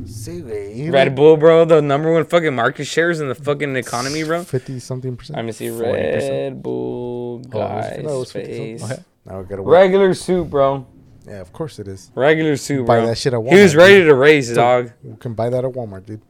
See, 0.05 0.41
he 0.73 0.89
Red 0.89 1.15
Bull, 1.15 1.37
bro, 1.37 1.65
the 1.65 1.81
number 1.81 2.11
one 2.11 2.25
fucking 2.25 2.53
market 2.55 2.85
shares 2.85 3.19
in 3.19 3.27
the 3.27 3.35
fucking 3.35 3.75
economy, 3.75 4.23
bro. 4.23 4.43
Fifty 4.43 4.79
something 4.79 5.15
percent. 5.17 5.37
I'm 5.37 5.45
gonna 5.45 5.53
see 5.53 5.67
40%. 5.67 5.81
Red 6.29 6.63
Bull 6.63 7.41
Oh, 7.45 7.47
it 7.47 7.51
guy's 7.51 8.03
No, 8.03 8.15
it 8.15 8.19
was 8.19 8.31
50 8.31 8.77
Now 9.25 9.39
we 9.39 9.45
gotta 9.45 9.61
wait. 9.63 9.71
Regular 9.71 10.13
suit, 10.13 10.49
bro. 10.49 10.85
Yeah, 11.27 11.41
of 11.41 11.51
course 11.51 11.79
it 11.79 11.87
is. 11.87 12.11
Regular 12.15 12.55
suit, 12.57 12.85
Buy 12.85 12.97
bro. 12.99 13.07
that 13.07 13.17
shit 13.17 13.33
at 13.33 13.39
Walmart. 13.39 13.53
He 13.53 13.61
was 13.61 13.75
ready 13.75 13.95
dude. 13.97 14.07
to 14.07 14.15
raise, 14.15 14.53
dog. 14.53 14.91
You 15.03 15.17
can 15.19 15.33
buy 15.33 15.49
that 15.49 15.65
at 15.65 15.71
Walmart, 15.71 16.05
dude. 16.05 16.21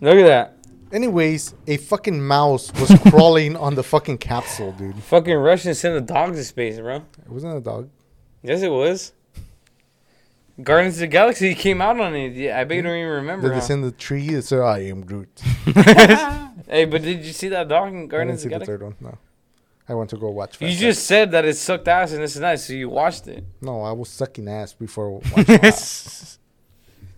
Look 0.00 0.16
at 0.16 0.26
that. 0.26 0.56
Anyways, 0.92 1.54
a 1.66 1.76
fucking 1.78 2.20
mouse 2.22 2.70
was 2.74 2.90
crawling 3.10 3.56
on 3.56 3.74
the 3.74 3.82
fucking 3.82 4.18
capsule, 4.18 4.72
dude. 4.72 5.02
Fucking 5.02 5.34
Russians 5.34 5.78
sent 5.78 5.96
a 5.96 6.00
dog 6.00 6.34
to 6.34 6.44
space, 6.44 6.78
bro. 6.78 6.96
It 6.96 7.28
wasn't 7.28 7.56
a 7.56 7.60
dog. 7.60 7.88
Yes, 8.42 8.62
it 8.62 8.70
was. 8.70 9.12
Guardians 10.62 10.94
of 10.96 11.00
the 11.00 11.06
Galaxy 11.08 11.54
came 11.54 11.80
out 11.82 11.98
on 12.00 12.14
it. 12.14 12.32
Yeah, 12.34 12.60
I 12.60 12.64
bet 12.64 12.76
you 12.76 12.82
don't 12.82 12.96
even 12.96 13.10
remember. 13.10 13.48
Did 13.48 13.56
they 13.56 13.60
huh? 13.60 13.66
send 13.66 13.84
the 13.84 13.92
tree? 13.92 14.28
It 14.28 14.42
said, 14.42 14.60
"I 14.60 14.80
am 14.84 15.04
Groot." 15.04 15.42
Hey, 16.66 16.86
but 16.86 17.02
did 17.02 17.24
you 17.24 17.32
see 17.32 17.48
that 17.48 17.68
dog 17.68 17.88
in 17.88 17.94
I 17.94 17.98
didn't 17.98 18.08
Guardians 18.08 18.42
see 18.42 18.46
of 18.46 18.52
the 18.52 18.58
the 18.60 18.64
third 18.64 18.82
one. 18.82 18.96
No, 19.00 19.18
I 19.88 19.94
went 19.94 20.10
to 20.10 20.16
go 20.16 20.30
watch. 20.30 20.60
You 20.60 20.70
just 20.70 21.06
said 21.06 21.30
that 21.32 21.44
it 21.44 21.56
sucked 21.56 21.88
ass 21.88 22.12
and 22.12 22.22
this 22.22 22.36
and 22.36 22.44
that, 22.44 22.58
so 22.60 22.72
you 22.72 22.88
watched 22.88 23.28
it. 23.28 23.44
No, 23.60 23.82
I 23.82 23.92
was 23.92 24.08
sucking 24.08 24.48
ass 24.48 24.72
before 24.72 25.10
watching. 25.36 25.46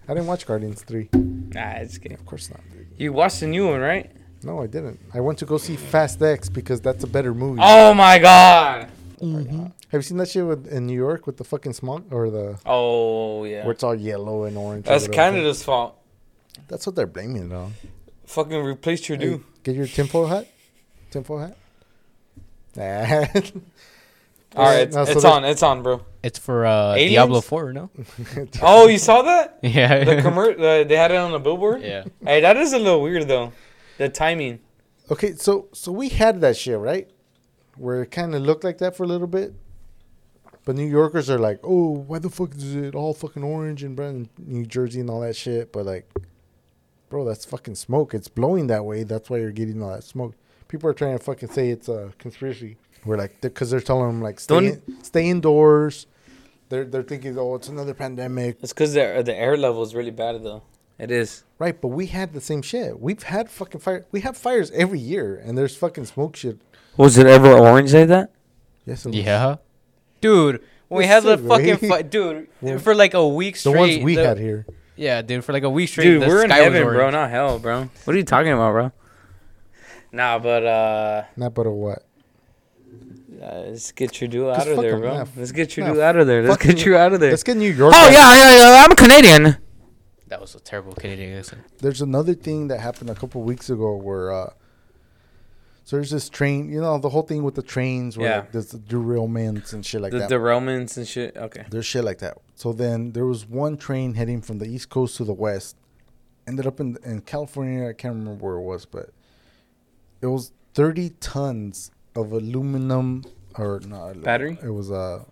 I 0.09 0.15
didn't 0.15 0.27
watch 0.27 0.47
Guardians 0.47 0.83
three. 0.83 1.09
Nah, 1.13 1.71
it's 1.77 1.99
kidding. 1.99 2.19
Of 2.19 2.27
course 2.27 2.51
not, 2.51 2.61
dude. 2.73 2.89
You 2.97 3.13
watched 3.13 3.41
the 3.41 3.47
new 3.47 3.69
one, 3.69 3.81
right? 3.81 4.11
No, 4.43 4.61
I 4.63 4.67
didn't. 4.67 5.01
I 5.15 5.21
went 5.21 5.39
to 5.39 5.47
go 5.47 5.59
see 5.59 5.77
Fast 5.77 6.21
X 6.21 6.49
because 6.49 6.81
that's 6.81 7.05
a 7.05 7.07
better 7.07 7.33
movie. 7.33 7.61
Oh 7.63 7.95
my 7.95 8.19
god. 8.19 8.89
Have 9.21 9.73
you 9.93 10.03
seen 10.03 10.17
that 10.19 10.29
shit 10.29 10.45
with, 10.47 10.67
in 10.69 10.87
New 10.87 10.95
York 10.95 11.27
with 11.27 11.37
the 11.37 11.45
fucking 11.45 11.73
smog 11.73 12.13
or 12.13 12.31
the 12.31 12.59
Oh 12.67 13.45
yeah. 13.45 13.63
where 13.65 13.73
it's 13.73 13.83
all 13.83 13.95
yellow 13.95 14.45
and 14.45 14.57
orange? 14.57 14.85
That's 14.85 15.09
whatever? 15.09 15.31
Canada's 15.33 15.63
fault. 15.63 15.99
That's 16.69 16.87
what 16.87 16.95
they're 16.97 17.07
blaming 17.07 17.51
it 17.51 17.55
on. 17.55 17.75
Fucking 18.27 18.63
replace 18.65 19.01
Trudeau. 19.01 19.39
Hey, 19.39 19.41
get 19.63 19.77
your 19.77 19.87
tinfoil 19.87 20.27
hat. 20.27 20.49
Tinfoil 21.11 21.39
hat. 21.41 21.57
Nah. 22.77 23.27
All 24.57 24.65
right, 24.65 24.81
it's, 24.83 24.97
No, 24.97 25.05
so 25.05 25.13
it's 25.13 25.25
on. 25.25 25.45
It's 25.45 25.63
on, 25.63 25.83
bro. 25.83 26.03
It's 26.23 26.39
for 26.39 26.65
uh, 26.67 26.95
Aliens? 26.95 27.11
Diablo 27.13 27.41
4, 27.43 27.73
no? 27.75 27.91
Oh, 28.63 28.87
you 28.89 28.99
saw 28.99 29.23
that? 29.23 29.59
Yeah. 29.63 30.03
The 30.05 30.17
commer- 30.17 30.59
uh, 30.59 30.85
They 30.85 30.97
had 30.97 31.11
it 31.11 31.17
on 31.17 31.33
the 31.33 31.39
billboard. 31.39 31.83
yeah. 31.83 32.05
Hey, 32.25 32.41
that 32.41 32.57
is 32.57 32.73
a 32.73 32.79
little 32.79 33.03
weird 33.03 33.29
though. 33.29 33.53
The 33.99 34.09
timing. 34.09 34.61
Okay, 35.11 35.35
so 35.35 35.69
so 35.73 35.93
we 35.93 36.09
had 36.09 36.41
that 36.41 36.57
shit 36.57 36.79
right, 36.79 37.09
where 37.77 38.03
it 38.03 38.11
kind 38.11 38.35
of 38.35 38.43
looked 38.43 38.65
like 38.65 38.79
that 38.79 38.97
for 38.97 39.05
a 39.05 39.07
little 39.07 39.27
bit, 39.27 39.55
but 40.65 40.75
New 40.77 40.87
Yorkers 40.87 41.31
are 41.31 41.39
like, 41.39 41.61
"Oh, 41.63 41.91
why 42.07 42.19
the 42.19 42.31
fuck 42.31 42.55
is 42.55 42.75
it 42.75 42.95
all 42.95 43.15
fucking 43.15 43.43
orange 43.45 43.83
and 43.83 43.95
brown, 43.97 44.29
in 44.39 44.53
New 44.53 44.67
Jersey 44.67 45.01
and 45.01 45.11
all 45.11 45.21
that 45.21 45.37
shit?" 45.37 45.73
But 45.73 45.87
like, 45.87 46.09
bro, 47.09 47.25
that's 47.25 47.45
fucking 47.45 47.77
smoke. 47.77 48.15
It's 48.15 48.29
blowing 48.29 48.67
that 48.69 48.85
way. 48.85 49.03
That's 49.05 49.31
why 49.31 49.39
you're 49.39 49.53
getting 49.53 49.83
all 49.83 49.91
that 49.93 50.05
smoke. 50.05 50.35
People 50.69 50.91
are 50.91 50.95
trying 50.95 51.17
to 51.17 51.23
fucking 51.23 51.51
say 51.51 51.71
it's 51.71 51.89
a 51.89 52.13
conspiracy. 52.19 52.77
We're 53.05 53.17
like, 53.17 53.41
because 53.41 53.71
they're 53.71 53.81
telling 53.81 54.09
them 54.09 54.21
like, 54.23 54.41
stay 54.41 54.67
in, 54.67 55.05
stay 55.05 55.29
indoors. 55.31 56.07
They're 56.69 56.85
they're 56.85 57.05
thinking, 57.05 57.39
oh, 57.39 57.55
it's 57.55 57.69
another 57.69 57.95
pandemic, 57.95 58.59
It's 58.61 58.73
because 58.73 58.95
the 58.95 59.23
the 59.25 59.37
air 59.37 59.57
level 59.57 59.83
is 59.85 59.95
really 59.95 60.11
bad 60.11 60.43
though. 60.43 60.63
It 60.99 61.11
is. 61.11 61.45
right? 61.59 61.79
But 61.81 61.89
we 61.89 62.07
had 62.07 62.33
the 62.33 62.41
same 62.41 62.63
shit. 62.63 62.99
We've 62.99 63.23
had 63.23 63.51
fucking 63.51 63.81
fire. 63.83 64.07
We 64.11 64.23
have 64.23 64.37
fires 64.37 64.71
every 64.73 64.99
year, 64.99 65.37
and 65.45 65.57
there's 65.57 65.77
fucking 65.77 66.07
smoke 66.07 66.35
shit. 66.37 66.59
Was 66.97 67.19
it 67.19 67.27
ever 67.27 67.53
orange 67.53 67.93
like 67.95 68.09
that? 68.09 68.31
Yes, 68.87 69.05
it 69.07 69.11
was. 69.11 69.17
Yeah. 69.19 69.57
Dude, 70.21 70.63
when 70.89 70.99
we 70.99 71.05
Yes, 71.05 71.25
had 71.25 71.39
the 71.39 71.49
fucking 71.49 71.69
right? 71.71 71.81
fi- 71.89 72.03
dude 72.03 72.49
Well, 72.61 72.79
for 72.79 72.95
like 72.95 73.15
a 73.15 73.27
week 73.27 73.57
straight. 73.57 73.73
The 73.73 73.79
straight. 73.79 73.95
ones 73.97 74.05
we 74.05 74.15
the- 74.17 74.25
had 74.27 74.39
here. 74.39 74.67
Yeah, 74.99 75.21
dude, 75.21 75.45
for 75.45 75.53
like 75.53 75.63
a 75.63 75.69
week 75.71 75.91
straight. 75.91 76.05
Dude, 76.05 76.23
the 76.23 76.27
we're 76.27 76.43
in 76.45 76.49
sky 76.51 76.61
was 76.61 76.73
heaven, 76.75 76.89
bro, 76.89 76.99
orange. 77.01 77.13
not 77.13 77.29
hell, 77.31 77.59
bro. 77.59 77.91
What 78.05 78.15
are 78.15 78.19
you 78.19 78.25
talking 78.25 78.53
about, 78.53 78.73
bro? 78.73 78.93
Nah, 80.13 80.39
but 80.39 80.65
uh, 80.65 81.25
Not 81.37 81.53
but 81.55 81.67
a 81.67 81.71
what? 81.71 82.03
uh 83.43 83.65
let's 83.67 83.93
get 83.93 84.19
your 84.21 84.29
Just 84.31 84.61
out 84.61 84.69
of 84.69 84.75
fuck 84.77 84.83
there, 84.85 84.99
bro. 84.99 85.19
nah, 85.19 85.27
Let's 85.37 85.53
get 85.53 85.69
nah, 85.77 85.87
Trudeau 85.87 86.01
out 86.01 86.17
of 86.17 86.27
there. 86.27 86.43
Let's 86.43 86.63
fuck 86.65 86.75
get 86.77 86.87
you 86.87 86.97
out 86.97 87.13
of 87.13 87.21
there. 87.21 87.31
Let's 87.31 87.43
get 87.43 87.57
New 87.59 87.71
York. 87.71 87.93
Oh 87.95 87.99
out. 88.07 88.11
yeah, 88.13 88.35
yeah, 88.35 88.57
yeah. 88.73 88.85
I'm 88.85 88.93
a 88.93 88.97
Canadian. 88.97 89.57
That 90.29 90.41
was 90.41 90.55
a 90.55 90.61
terrible 90.61 90.95
Canadian 90.95 91.37
accent. 91.39 91.63
There's 91.79 92.01
another 92.01 92.33
thing 92.35 92.69
that 92.69 92.81
happened 92.81 93.11
a 93.11 93.15
couple 93.15 93.43
weeks 93.43 93.69
ago 93.69 93.95
where 93.97 94.33
uh 94.33 94.51
so 95.87 95.97
there's 95.97 96.11
this 96.11 96.29
train, 96.29 96.69
you 96.69 96.81
know, 96.81 96.99
the 96.99 97.09
whole 97.09 97.23
thing 97.23 97.43
with 97.45 97.55
the 97.55 97.63
trains 97.63 98.19
where 98.19 98.29
Yeah. 98.29 98.39
like, 98.41 98.53
there's 98.53 98.73
the 98.77 98.79
derailments 98.79 99.73
and 99.73 99.87
shit 99.87 100.01
like 100.03 100.11
the 100.13 100.19
that. 100.19 100.29
The 100.29 100.35
derailments 100.35 100.97
and 100.97 101.07
shit. 101.07 101.37
Okay. 101.37 101.65
there's 101.71 101.87
shit 101.87 102.03
like 102.05 102.19
that. 102.19 102.39
So 102.57 102.73
then 102.73 103.13
there 103.13 103.25
was 103.25 103.47
one 103.49 103.77
train 103.77 104.15
heading 104.15 104.41
from 104.43 104.59
the 104.59 104.67
east 104.67 104.89
coast 104.91 105.17
to 105.19 105.25
the 105.25 105.33
west. 105.47 105.77
Ended 106.49 106.67
up 106.67 106.81
in 106.81 106.97
in 107.05 107.21
California, 107.21 107.89
I 107.89 107.93
can't 107.93 108.15
remember 108.17 108.45
where 108.45 108.57
it 108.57 108.63
was, 108.73 108.85
but 108.85 109.11
it 110.21 110.27
was 110.27 110.51
30 110.75 111.11
tons 111.21 111.91
of 112.17 112.33
aluminum 112.33 113.23
or 113.57 113.81
no 113.87 114.13
Battery? 114.17 114.59
It 114.63 114.71
was 114.71 114.91
uh, 114.91 115.25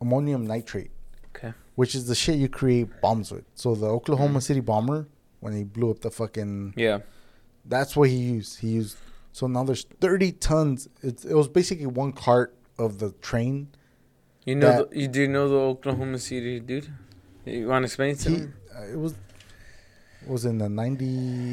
ammonium 0.00 0.46
nitrate. 0.46 0.90
Okay. 1.36 1.52
which 1.76 1.94
is 1.94 2.06
the 2.06 2.14
shit 2.14 2.36
you 2.36 2.48
create 2.48 2.88
bombs 3.00 3.30
with. 3.32 3.44
So 3.54 3.74
the 3.74 3.86
Oklahoma 3.86 4.40
City 4.40 4.60
bomber, 4.60 5.06
when 5.40 5.52
he 5.56 5.62
blew 5.64 5.90
up 5.90 6.00
the 6.00 6.10
fucking, 6.10 6.74
Yeah. 6.76 6.98
that's 7.64 7.96
what 7.96 8.08
he 8.10 8.16
used. 8.16 8.58
He 8.60 8.68
used. 8.80 8.96
So 9.38 9.46
now 9.46 9.62
there's 9.62 9.84
30 10.00 10.32
tons. 10.32 10.88
It's, 11.00 11.24
it 11.24 11.34
was 11.34 11.46
basically 11.46 11.86
one 11.86 12.10
cart 12.12 12.56
of 12.76 12.98
the 12.98 13.12
train. 13.28 13.68
You 14.44 14.56
know, 14.56 14.72
the, 14.90 14.98
you 15.00 15.06
do 15.06 15.28
know 15.28 15.48
the 15.48 15.60
Oklahoma 15.72 16.18
City 16.18 16.58
dude. 16.58 16.88
You 17.44 17.68
want 17.68 17.84
to 17.84 17.86
explain 17.86 18.10
it 18.16 18.18
to 18.24 18.30
He, 18.30 18.36
him? 18.36 18.54
uh, 18.76 18.82
it 18.94 18.98
was 18.98 19.14
was 20.26 20.44
in 20.44 20.58
the 20.58 20.68
90, 20.68 21.04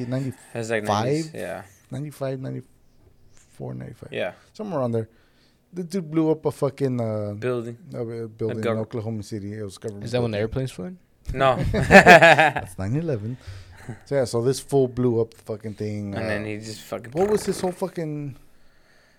90 0.07 0.33
It's 0.55 0.69
like 0.71 0.83
90s. 0.83 1.33
Yeah. 1.35 1.61
95, 1.91 2.39
94, 2.39 3.73
95. 3.75 4.09
Yeah. 4.11 4.31
Somewhere 4.53 4.79
around 4.79 4.93
there. 4.93 5.07
The 5.71 5.83
dude 5.83 6.09
blew 6.09 6.31
up 6.31 6.43
a 6.45 6.51
fucking 6.51 6.99
uh, 6.99 7.33
Building. 7.37 7.77
a 7.93 8.03
building 8.27 8.57
in 8.57 8.63
gov- 8.63 8.79
Oklahoma 8.79 9.21
City. 9.21 9.53
It 9.53 9.61
was 9.63 9.77
government. 9.77 10.05
Is 10.05 10.11
that 10.13 10.21
when 10.23 10.31
the 10.31 10.37
building. 10.37 10.41
airplanes 10.41 10.71
flew? 10.71 10.97
No. 11.33 11.55
That's 11.71 12.75
9/11. 12.85 13.37
So 14.05 14.15
yeah, 14.15 14.25
so 14.25 14.41
this 14.41 14.59
fool 14.59 14.87
blew 14.87 15.21
up 15.21 15.33
the 15.33 15.41
fucking 15.43 15.73
thing. 15.75 16.15
and 16.15 16.25
uh, 16.25 16.27
then 16.27 16.45
he 16.45 16.57
just 16.57 16.81
fucking. 16.81 17.11
what 17.11 17.29
was 17.29 17.45
his 17.45 17.59
whole 17.59 17.71
fucking? 17.71 18.35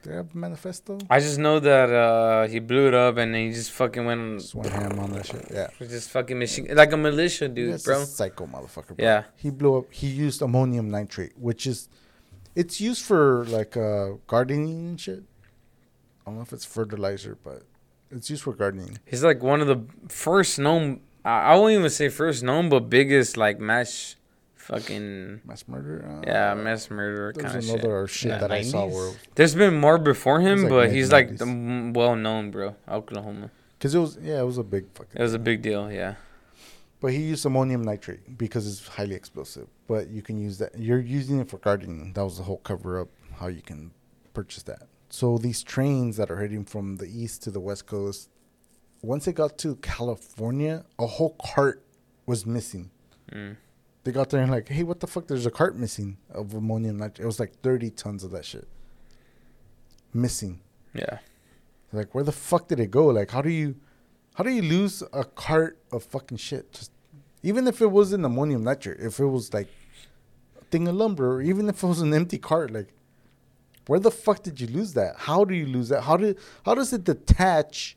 Did 0.02 0.12
I 0.12 0.16
have 0.16 0.34
a 0.34 0.38
manifesto? 0.38 0.98
I 1.10 1.18
just 1.20 1.38
know 1.38 1.58
that 1.58 1.90
uh, 1.90 2.46
he 2.46 2.58
blew 2.60 2.86
it 2.88 2.94
up 2.94 3.16
and 3.16 3.34
then 3.34 3.46
he 3.48 3.52
just 3.52 3.72
fucking 3.72 4.04
went 4.04 4.20
on. 4.20 4.38
Just 4.38 4.54
went 4.54 4.70
ham 4.72 4.98
on 4.98 5.12
that 5.12 5.26
shit. 5.26 5.46
Yeah, 5.52 5.68
Just 5.80 6.10
fucking 6.10 6.38
machine. 6.38 6.68
Like 6.72 6.92
a 6.92 6.96
militia 6.96 7.48
dude, 7.48 7.72
That's 7.72 7.84
bro. 7.84 8.04
psycho 8.04 8.46
motherfucker. 8.46 8.96
Bro. 8.96 9.04
Yeah. 9.04 9.24
he 9.36 9.50
blew 9.50 9.78
up. 9.78 9.92
He 9.92 10.06
used 10.06 10.42
ammonium 10.42 10.90
nitrate, 10.90 11.32
which 11.38 11.66
is, 11.66 11.88
it's 12.54 12.80
used 12.80 13.04
for 13.04 13.44
like 13.46 13.76
uh 13.76 14.10
gardening 14.26 14.90
and 14.90 15.00
shit. 15.00 15.22
I 16.22 16.30
don't 16.30 16.36
know 16.36 16.42
if 16.42 16.52
it's 16.52 16.64
fertilizer, 16.64 17.36
but 17.42 17.62
it's 18.10 18.28
used 18.30 18.42
for 18.42 18.52
gardening. 18.52 18.98
He's 19.04 19.22
like 19.24 19.42
one 19.42 19.60
of 19.60 19.66
the 19.66 19.80
first 20.08 20.58
known. 20.58 21.00
I 21.24 21.52
I 21.52 21.56
won't 21.56 21.72
even 21.72 21.90
say 21.90 22.08
first 22.08 22.42
known, 22.42 22.68
but 22.68 22.90
biggest 22.90 23.36
like 23.36 23.58
mass 23.60 24.15
fucking. 24.66 25.40
Mass 25.44 25.64
murder. 25.68 25.96
Uh, 26.08 26.22
Yeah, 26.26 26.54
mass 26.54 26.90
murderer 26.90 27.32
There's 27.32 27.44
kind 27.52 27.58
of 27.58 27.64
shit. 27.64 27.74
another 27.84 28.06
shit, 28.06 28.30
Yeah, 28.30 28.38
that 28.38 28.52
I 28.52 28.62
saw 28.62 28.86
where 28.86 29.12
There's 29.36 29.54
been 29.54 29.74
more 29.86 29.98
before 29.98 30.40
him, 30.40 30.62
like 30.62 30.70
but 30.70 30.92
he's 30.92 31.10
like 31.12 31.36
the 31.38 31.92
well 31.94 32.16
known, 32.16 32.50
bro. 32.50 32.76
Oklahoma. 32.88 33.50
because 33.78 33.94
it 33.94 33.98
was 33.98 34.18
yeah 34.22 34.40
it 34.40 34.44
was 34.52 34.58
a 34.58 34.64
big 34.64 34.84
fucking. 34.94 35.18
It 35.20 35.22
was 35.22 35.34
a 35.34 35.38
big 35.50 35.62
deal, 35.62 35.90
yeah. 35.90 36.14
But 37.00 37.12
he 37.12 37.22
used 37.32 37.44
ammonium 37.44 37.82
nitrate 37.82 38.38
because 38.38 38.66
it's 38.66 38.86
highly 38.96 39.14
explosive. 39.14 39.68
But 39.86 40.08
you 40.08 40.22
can 40.22 40.38
use 40.38 40.56
that. 40.58 40.70
You're 40.78 40.98
using 41.18 41.38
it 41.40 41.48
for 41.50 41.58
gardening. 41.58 42.12
That 42.14 42.24
was 42.24 42.38
the 42.38 42.44
whole 42.44 42.58
cover 42.70 43.00
up 43.02 43.08
how 43.38 43.48
you 43.48 43.62
can 43.62 43.90
purchase 44.32 44.62
that. 44.64 44.82
So 45.10 45.38
these 45.38 45.62
trains 45.62 46.16
that 46.16 46.30
are 46.30 46.40
heading 46.40 46.64
from 46.64 46.96
the 46.96 47.06
east 47.06 47.42
to 47.44 47.50
the 47.50 47.60
west 47.60 47.86
coast, 47.86 48.28
once 49.02 49.26
they 49.26 49.32
got 49.32 49.58
to 49.58 49.76
California, 49.76 50.84
a 50.98 51.06
whole 51.06 51.36
cart 51.44 51.84
was 52.24 52.44
missing. 52.46 52.90
Mm. 53.30 53.56
They 54.06 54.12
got 54.12 54.30
there 54.30 54.40
and 54.40 54.52
like, 54.52 54.68
hey, 54.68 54.84
what 54.84 55.00
the 55.00 55.08
fuck? 55.08 55.26
There's 55.26 55.46
a 55.46 55.50
cart 55.50 55.76
missing 55.76 56.16
of 56.30 56.54
ammonium 56.54 56.96
nitrate. 56.96 57.24
It 57.24 57.26
was 57.26 57.40
like 57.40 57.60
30 57.60 57.90
tons 57.90 58.22
of 58.22 58.30
that 58.30 58.44
shit 58.44 58.68
missing. 60.14 60.60
Yeah. 60.94 61.18
Like, 61.92 62.14
where 62.14 62.22
the 62.22 62.30
fuck 62.30 62.68
did 62.68 62.78
it 62.78 62.92
go? 62.92 63.06
Like, 63.06 63.32
how 63.32 63.42
do 63.42 63.50
you, 63.50 63.74
how 64.34 64.44
do 64.44 64.50
you 64.50 64.62
lose 64.62 65.02
a 65.12 65.24
cart 65.24 65.78
of 65.90 66.04
fucking 66.04 66.38
shit? 66.38 66.72
Just 66.72 66.92
even 67.42 67.66
if 67.66 67.80
it 67.80 67.88
wasn't 67.88 68.24
ammonium 68.24 68.62
nitrate, 68.62 69.00
if 69.00 69.18
it 69.18 69.26
was 69.26 69.52
like 69.52 69.66
a 70.60 70.64
thing 70.66 70.86
of 70.86 70.94
lumber, 70.94 71.38
or 71.38 71.42
even 71.42 71.68
if 71.68 71.82
it 71.82 71.86
was 71.88 72.00
an 72.00 72.14
empty 72.14 72.38
cart, 72.38 72.70
like, 72.70 72.94
where 73.88 73.98
the 73.98 74.12
fuck 74.12 74.40
did 74.44 74.60
you 74.60 74.68
lose 74.68 74.94
that? 74.94 75.16
How 75.16 75.44
do 75.44 75.52
you 75.52 75.66
lose 75.66 75.88
that? 75.88 76.02
How 76.02 76.16
do 76.16 76.36
how 76.64 76.76
does 76.76 76.92
it 76.92 77.02
detach 77.02 77.96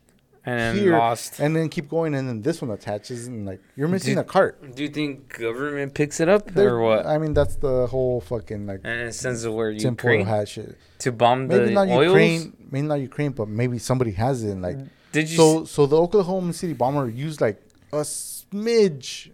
And 0.49 0.59
then 0.59 0.75
here 0.83 0.97
lost. 0.97 1.39
and 1.39 1.55
then 1.55 1.69
keep 1.69 1.87
going 1.89 2.11
and 2.15 2.27
then 2.29 2.41
this 2.41 2.61
one 2.61 2.71
attaches 2.71 3.27
and 3.27 3.45
like 3.49 3.61
you're 3.77 3.87
missing 3.95 4.15
Did- 4.15 4.21
a 4.21 4.23
cart? 4.35 4.53
Do 4.75 4.81
you 4.83 4.89
think 4.89 5.37
government 5.37 5.93
picks 5.93 6.19
it 6.19 6.29
up 6.35 6.43
There- 6.51 6.75
or 6.75 6.81
what? 6.81 7.05
I 7.05 7.17
mean, 7.21 7.33
that's 7.39 7.55
the 7.67 7.87
whole 7.87 8.19
fucking 8.21 8.65
like 8.65 8.81
and 8.83 8.99
it 9.09 9.13
sends 9.23 9.45
it 9.45 9.51
where 9.57 9.71
temporal 9.77 10.19
Ukraine 10.19 10.75
to 11.03 11.11
bomb 11.11 11.47
Maybe 11.47 11.65
the 11.65 11.71
not 11.71 11.87
oils. 11.89 12.05
Ukraine, 12.07 12.41
maybe 12.71 12.87
not 12.87 12.99
Ukraine, 13.11 13.31
but 13.39 13.47
maybe 13.61 13.77
somebody 13.79 14.11
has 14.11 14.43
it. 14.43 14.51
And 14.51 14.61
like, 14.61 14.77
Did 15.11 15.29
you? 15.29 15.37
so 15.37 15.47
so 15.65 15.85
the 15.85 15.97
Oklahoma 16.05 16.53
City 16.53 16.73
bomber 16.73 17.07
used 17.09 17.39
like 17.47 17.57
a 17.93 18.03
smidge 18.03 19.31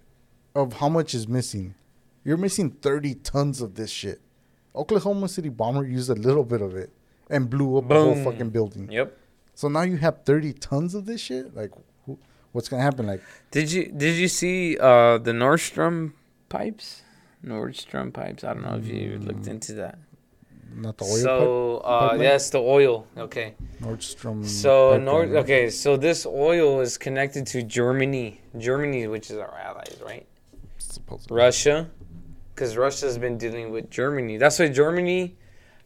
of 0.55 0.73
how 0.73 0.89
much 0.89 1.13
is 1.13 1.27
missing. 1.27 1.75
You're 2.23 2.37
missing 2.37 2.71
30 2.71 3.15
tons 3.15 3.61
of 3.61 3.75
this 3.75 3.91
shit. 3.91 4.19
Oklahoma 4.75 5.27
City 5.29 5.49
bomber 5.49 5.85
used 5.85 6.09
a 6.09 6.15
little 6.15 6.43
bit 6.43 6.61
of 6.61 6.75
it 6.75 6.89
and 7.29 7.49
blew 7.49 7.77
up 7.77 7.87
the 7.87 7.95
whole 7.95 8.15
fucking 8.23 8.49
building. 8.49 8.91
yep. 8.91 9.17
So 9.55 9.67
now 9.69 9.81
you 9.81 9.97
have 9.97 10.23
30 10.25 10.53
tons 10.53 10.93
of 10.95 11.05
this 11.05 11.21
shit. 11.21 11.55
Like, 11.55 11.71
who, 12.05 12.19
what's 12.51 12.67
gonna 12.69 12.83
happen? 12.83 13.07
Like, 13.07 13.21
Did 13.51 13.71
you 13.71 13.85
did 13.91 14.15
you 14.17 14.27
see 14.27 14.77
uh 14.77 15.17
the 15.17 15.33
Nord 15.33 15.59
Stream 15.61 16.13
pipes? 16.49 17.01
Nord 17.41 17.75
Stream 17.75 18.11
pipes. 18.11 18.43
I 18.43 18.53
don't 18.53 18.63
know 18.63 18.75
if 18.75 18.85
you 18.87 19.17
looked 19.19 19.47
into 19.47 19.73
that. 19.75 19.97
not 20.75 20.97
the 20.97 21.05
oil 21.05 21.17
so 21.17 21.77
uh 21.77 21.99
pipeline? 21.99 22.21
yes, 22.21 22.49
the 22.49 22.59
oil. 22.59 23.07
Okay. 23.17 23.55
Nord 23.79 24.03
Stream. 24.03 24.43
So 24.43 24.97
Nord. 24.97 25.29
Okay. 25.33 25.69
So 25.69 25.95
this 25.95 26.25
oil 26.25 26.81
is 26.81 26.97
connected 26.97 27.47
to 27.47 27.63
Germany. 27.63 28.41
Germany, 28.57 29.07
which 29.07 29.31
is 29.31 29.37
our 29.37 29.57
allies, 29.57 29.97
right? 30.05 30.25
Supposedly. 30.77 31.37
Russia, 31.37 31.89
because 32.53 32.75
Russia's 32.75 33.17
been 33.17 33.37
dealing 33.37 33.71
with 33.71 33.89
Germany. 33.89 34.37
That's 34.37 34.59
why 34.59 34.67
Germany 34.67 35.37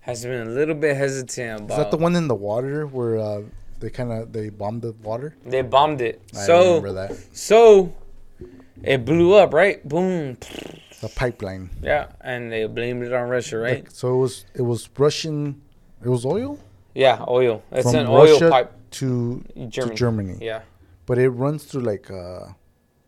has 0.01 0.23
been 0.23 0.47
a 0.47 0.51
little 0.51 0.75
bit 0.75 0.95
hesitant 0.97 1.61
about. 1.61 1.77
Is 1.77 1.83
that 1.85 1.91
the 1.91 1.97
one 1.97 2.15
in 2.15 2.27
the 2.27 2.35
water 2.35 2.87
where 2.87 3.17
uh, 3.19 3.41
they 3.79 3.89
kind 3.89 4.11
of 4.11 4.31
they 4.33 4.49
bombed 4.49 4.81
the 4.81 4.91
water? 5.03 5.35
They 5.45 5.61
bombed 5.61 6.01
it. 6.01 6.21
I 6.33 6.37
so 6.45 6.57
remember 6.81 6.93
that. 6.93 7.17
so 7.35 7.93
it 8.83 9.05
blew 9.05 9.33
up, 9.33 9.53
right? 9.53 9.87
Boom. 9.87 10.37
The 11.01 11.09
pipeline. 11.15 11.69
Yeah, 11.81 12.07
and 12.21 12.51
they 12.51 12.65
blamed 12.67 13.03
it 13.03 13.13
on 13.13 13.29
Russia, 13.29 13.57
right? 13.57 13.83
Like, 13.85 13.91
so 13.91 14.13
it 14.13 14.17
was 14.17 14.45
it 14.55 14.61
was 14.63 14.89
Russian. 14.97 15.61
It 16.03 16.09
was 16.09 16.25
oil 16.25 16.59
Yeah, 16.93 17.23
oil. 17.27 17.61
It's 17.71 17.83
from 17.91 17.99
an 18.01 18.07
oil 18.07 18.33
Russia 18.33 18.49
pipe. 18.49 18.71
to 18.91 19.43
Germany. 19.67 19.89
to 19.91 19.95
Germany. 19.95 20.37
Yeah. 20.41 20.61
But 21.05 21.17
it 21.17 21.29
runs 21.29 21.63
through 21.65 21.81
like 21.81 22.11
uh, 22.11 22.47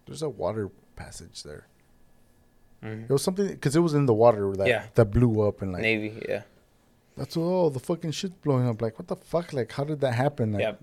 there's 0.06 0.22
a 0.22 0.30
water 0.30 0.70
passage 0.96 1.44
there. 1.44 1.68
Mhm. 2.84 3.04
It 3.10 3.10
was 3.14 3.22
something 3.24 3.48
because 3.48 3.76
it 3.76 3.80
was 3.82 3.94
in 3.94 4.06
the 4.08 4.14
water 4.14 4.52
that 4.56 4.68
Yeah. 4.68 4.84
that 4.96 5.06
blew 5.12 5.42
up 5.48 5.62
and 5.62 5.72
like 5.74 5.82
Navy. 5.82 6.22
Yeah. 6.28 6.44
That's 7.18 7.36
oh 7.38 7.70
the 7.70 7.80
fucking 7.80 8.12
shit's 8.12 8.36
blowing 8.36 8.68
up. 8.68 8.82
Like 8.82 8.98
what 8.98 9.08
the 9.08 9.16
fuck? 9.16 9.54
Like 9.54 9.72
how 9.72 9.84
did 9.84 10.00
that 10.02 10.14
happen? 10.14 10.54
Like, 10.54 10.62
Yeah. 10.62 10.74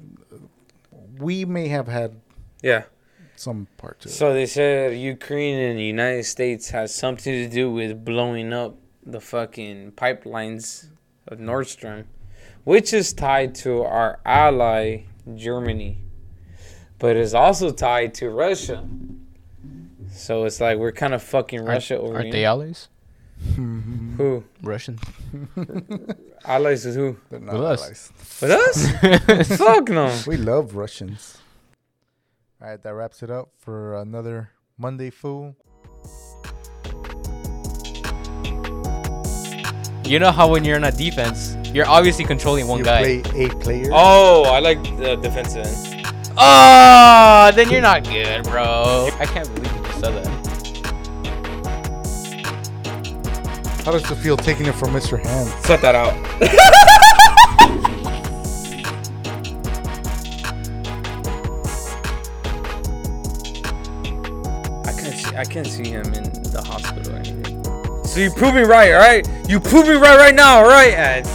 we 1.19 1.45
may 1.45 1.69
have 1.69 1.89
had 1.89 2.21
Yeah. 2.63 2.85
some 3.37 3.67
part 3.77 4.01
to 4.01 4.09
it. 4.09 4.13
So 4.13 4.33
they 4.33 4.47
said 4.47 4.97
Ukraine 4.97 5.59
and 5.59 5.79
the 5.79 5.85
United 5.85 6.25
States 6.25 6.71
has 6.71 6.95
something 6.95 7.33
to 7.33 7.49
do 7.49 7.71
with 7.71 8.05
blowing 8.05 8.53
up 8.53 8.77
the 9.05 9.21
fucking 9.21 9.93
pipelines 9.93 10.87
of 11.27 11.41
Nord 11.41 11.67
Stream, 11.67 12.05
which 12.65 12.93
is 12.93 13.13
tied 13.13 13.55
to 13.57 13.83
our 13.83 14.21
ally 14.27 15.05
Germany, 15.35 15.99
but 16.99 17.17
is 17.17 17.33
also 17.35 17.71
tied 17.71 18.13
to 18.15 18.29
Russia. 18.31 18.87
So 20.11 20.45
it's 20.45 20.61
like 20.61 20.79
we're 20.79 20.93
kind 20.93 21.15
of 21.15 21.23
fucking 21.23 21.65
Russia 21.65 21.99
over 21.99 22.15
Aren't 22.15 22.25
here. 22.27 22.33
they 22.33 22.45
allies? 22.45 22.89
Who 23.57 24.45
Russian. 24.63 24.99
allies 26.45 26.85
with 26.87 26.95
who? 26.97 27.17
They're 27.31 27.41
not 27.41 27.55
With 27.55 27.63
us. 27.63 27.83
allies. 27.83 28.13
With 28.43 28.51
us? 28.51 29.57
Fuck 29.59 29.89
no. 29.89 30.17
We 30.27 30.37
love 30.37 30.75
Russians. 30.75 31.39
All 32.61 32.69
right, 32.69 32.83
that 32.83 32.95
wraps 32.95 33.23
it 33.23 33.31
up 33.31 33.51
for 33.59 33.95
another 33.97 34.51
Monday 34.77 35.11
Fool. 35.11 35.55
You 40.05 40.19
know 40.19 40.31
how 40.33 40.49
when 40.49 40.65
you're 40.65 40.77
in 40.77 40.85
a 40.85 40.91
defense, 40.93 41.55
you're 41.75 41.87
obviously 41.87 42.25
controlling 42.25 42.67
one 42.67 42.79
you 42.79 42.85
guy. 42.85 43.21
play 43.21 43.23
eight 43.45 43.61
players. 43.61 43.89
Oh, 43.93 44.45
I 44.45 44.59
like 44.59 44.83
the 44.97 45.17
defensive 45.17 45.67
end. 45.67 46.33
Oh, 46.39 47.51
then 47.55 47.69
you're 47.71 47.83
not 47.83 48.05
good, 48.05 48.45
bro. 48.45 49.11
I 49.21 49.27
can't 49.27 49.53
believe 49.55 49.71
you 49.77 49.83
just 49.85 50.01
said 50.01 50.25
that. 50.25 50.38
How 53.89 53.93
does 53.93 54.11
it 54.11 54.17
feel 54.17 54.37
taking 54.37 54.67
it 54.67 54.75
from 54.75 54.91
Mr. 54.91 55.19
Hand? 55.19 55.49
Cut 55.65 55.81
that 55.81 55.95
out. 55.95 56.13
I 64.85 64.93
can't 64.93 65.17
see. 65.17 65.37
I 65.37 65.45
can't 65.47 65.67
see 65.67 65.89
him 65.89 66.05
in 66.13 66.25
the 66.53 66.63
hospital 66.63 67.15
or 67.15 67.17
anything. 67.17 67.65
So 68.05 68.21
you 68.21 68.31
prove 68.31 68.55
me 68.55 68.61
right, 68.61 68.93
all 68.93 68.99
right? 68.99 69.27
You 69.49 69.59
prove 69.59 69.87
me 69.87 69.95
right 69.95 70.19
right 70.19 70.35
now, 70.35 70.59
all 70.59 70.69
right? 70.69 70.93
And 70.93 71.27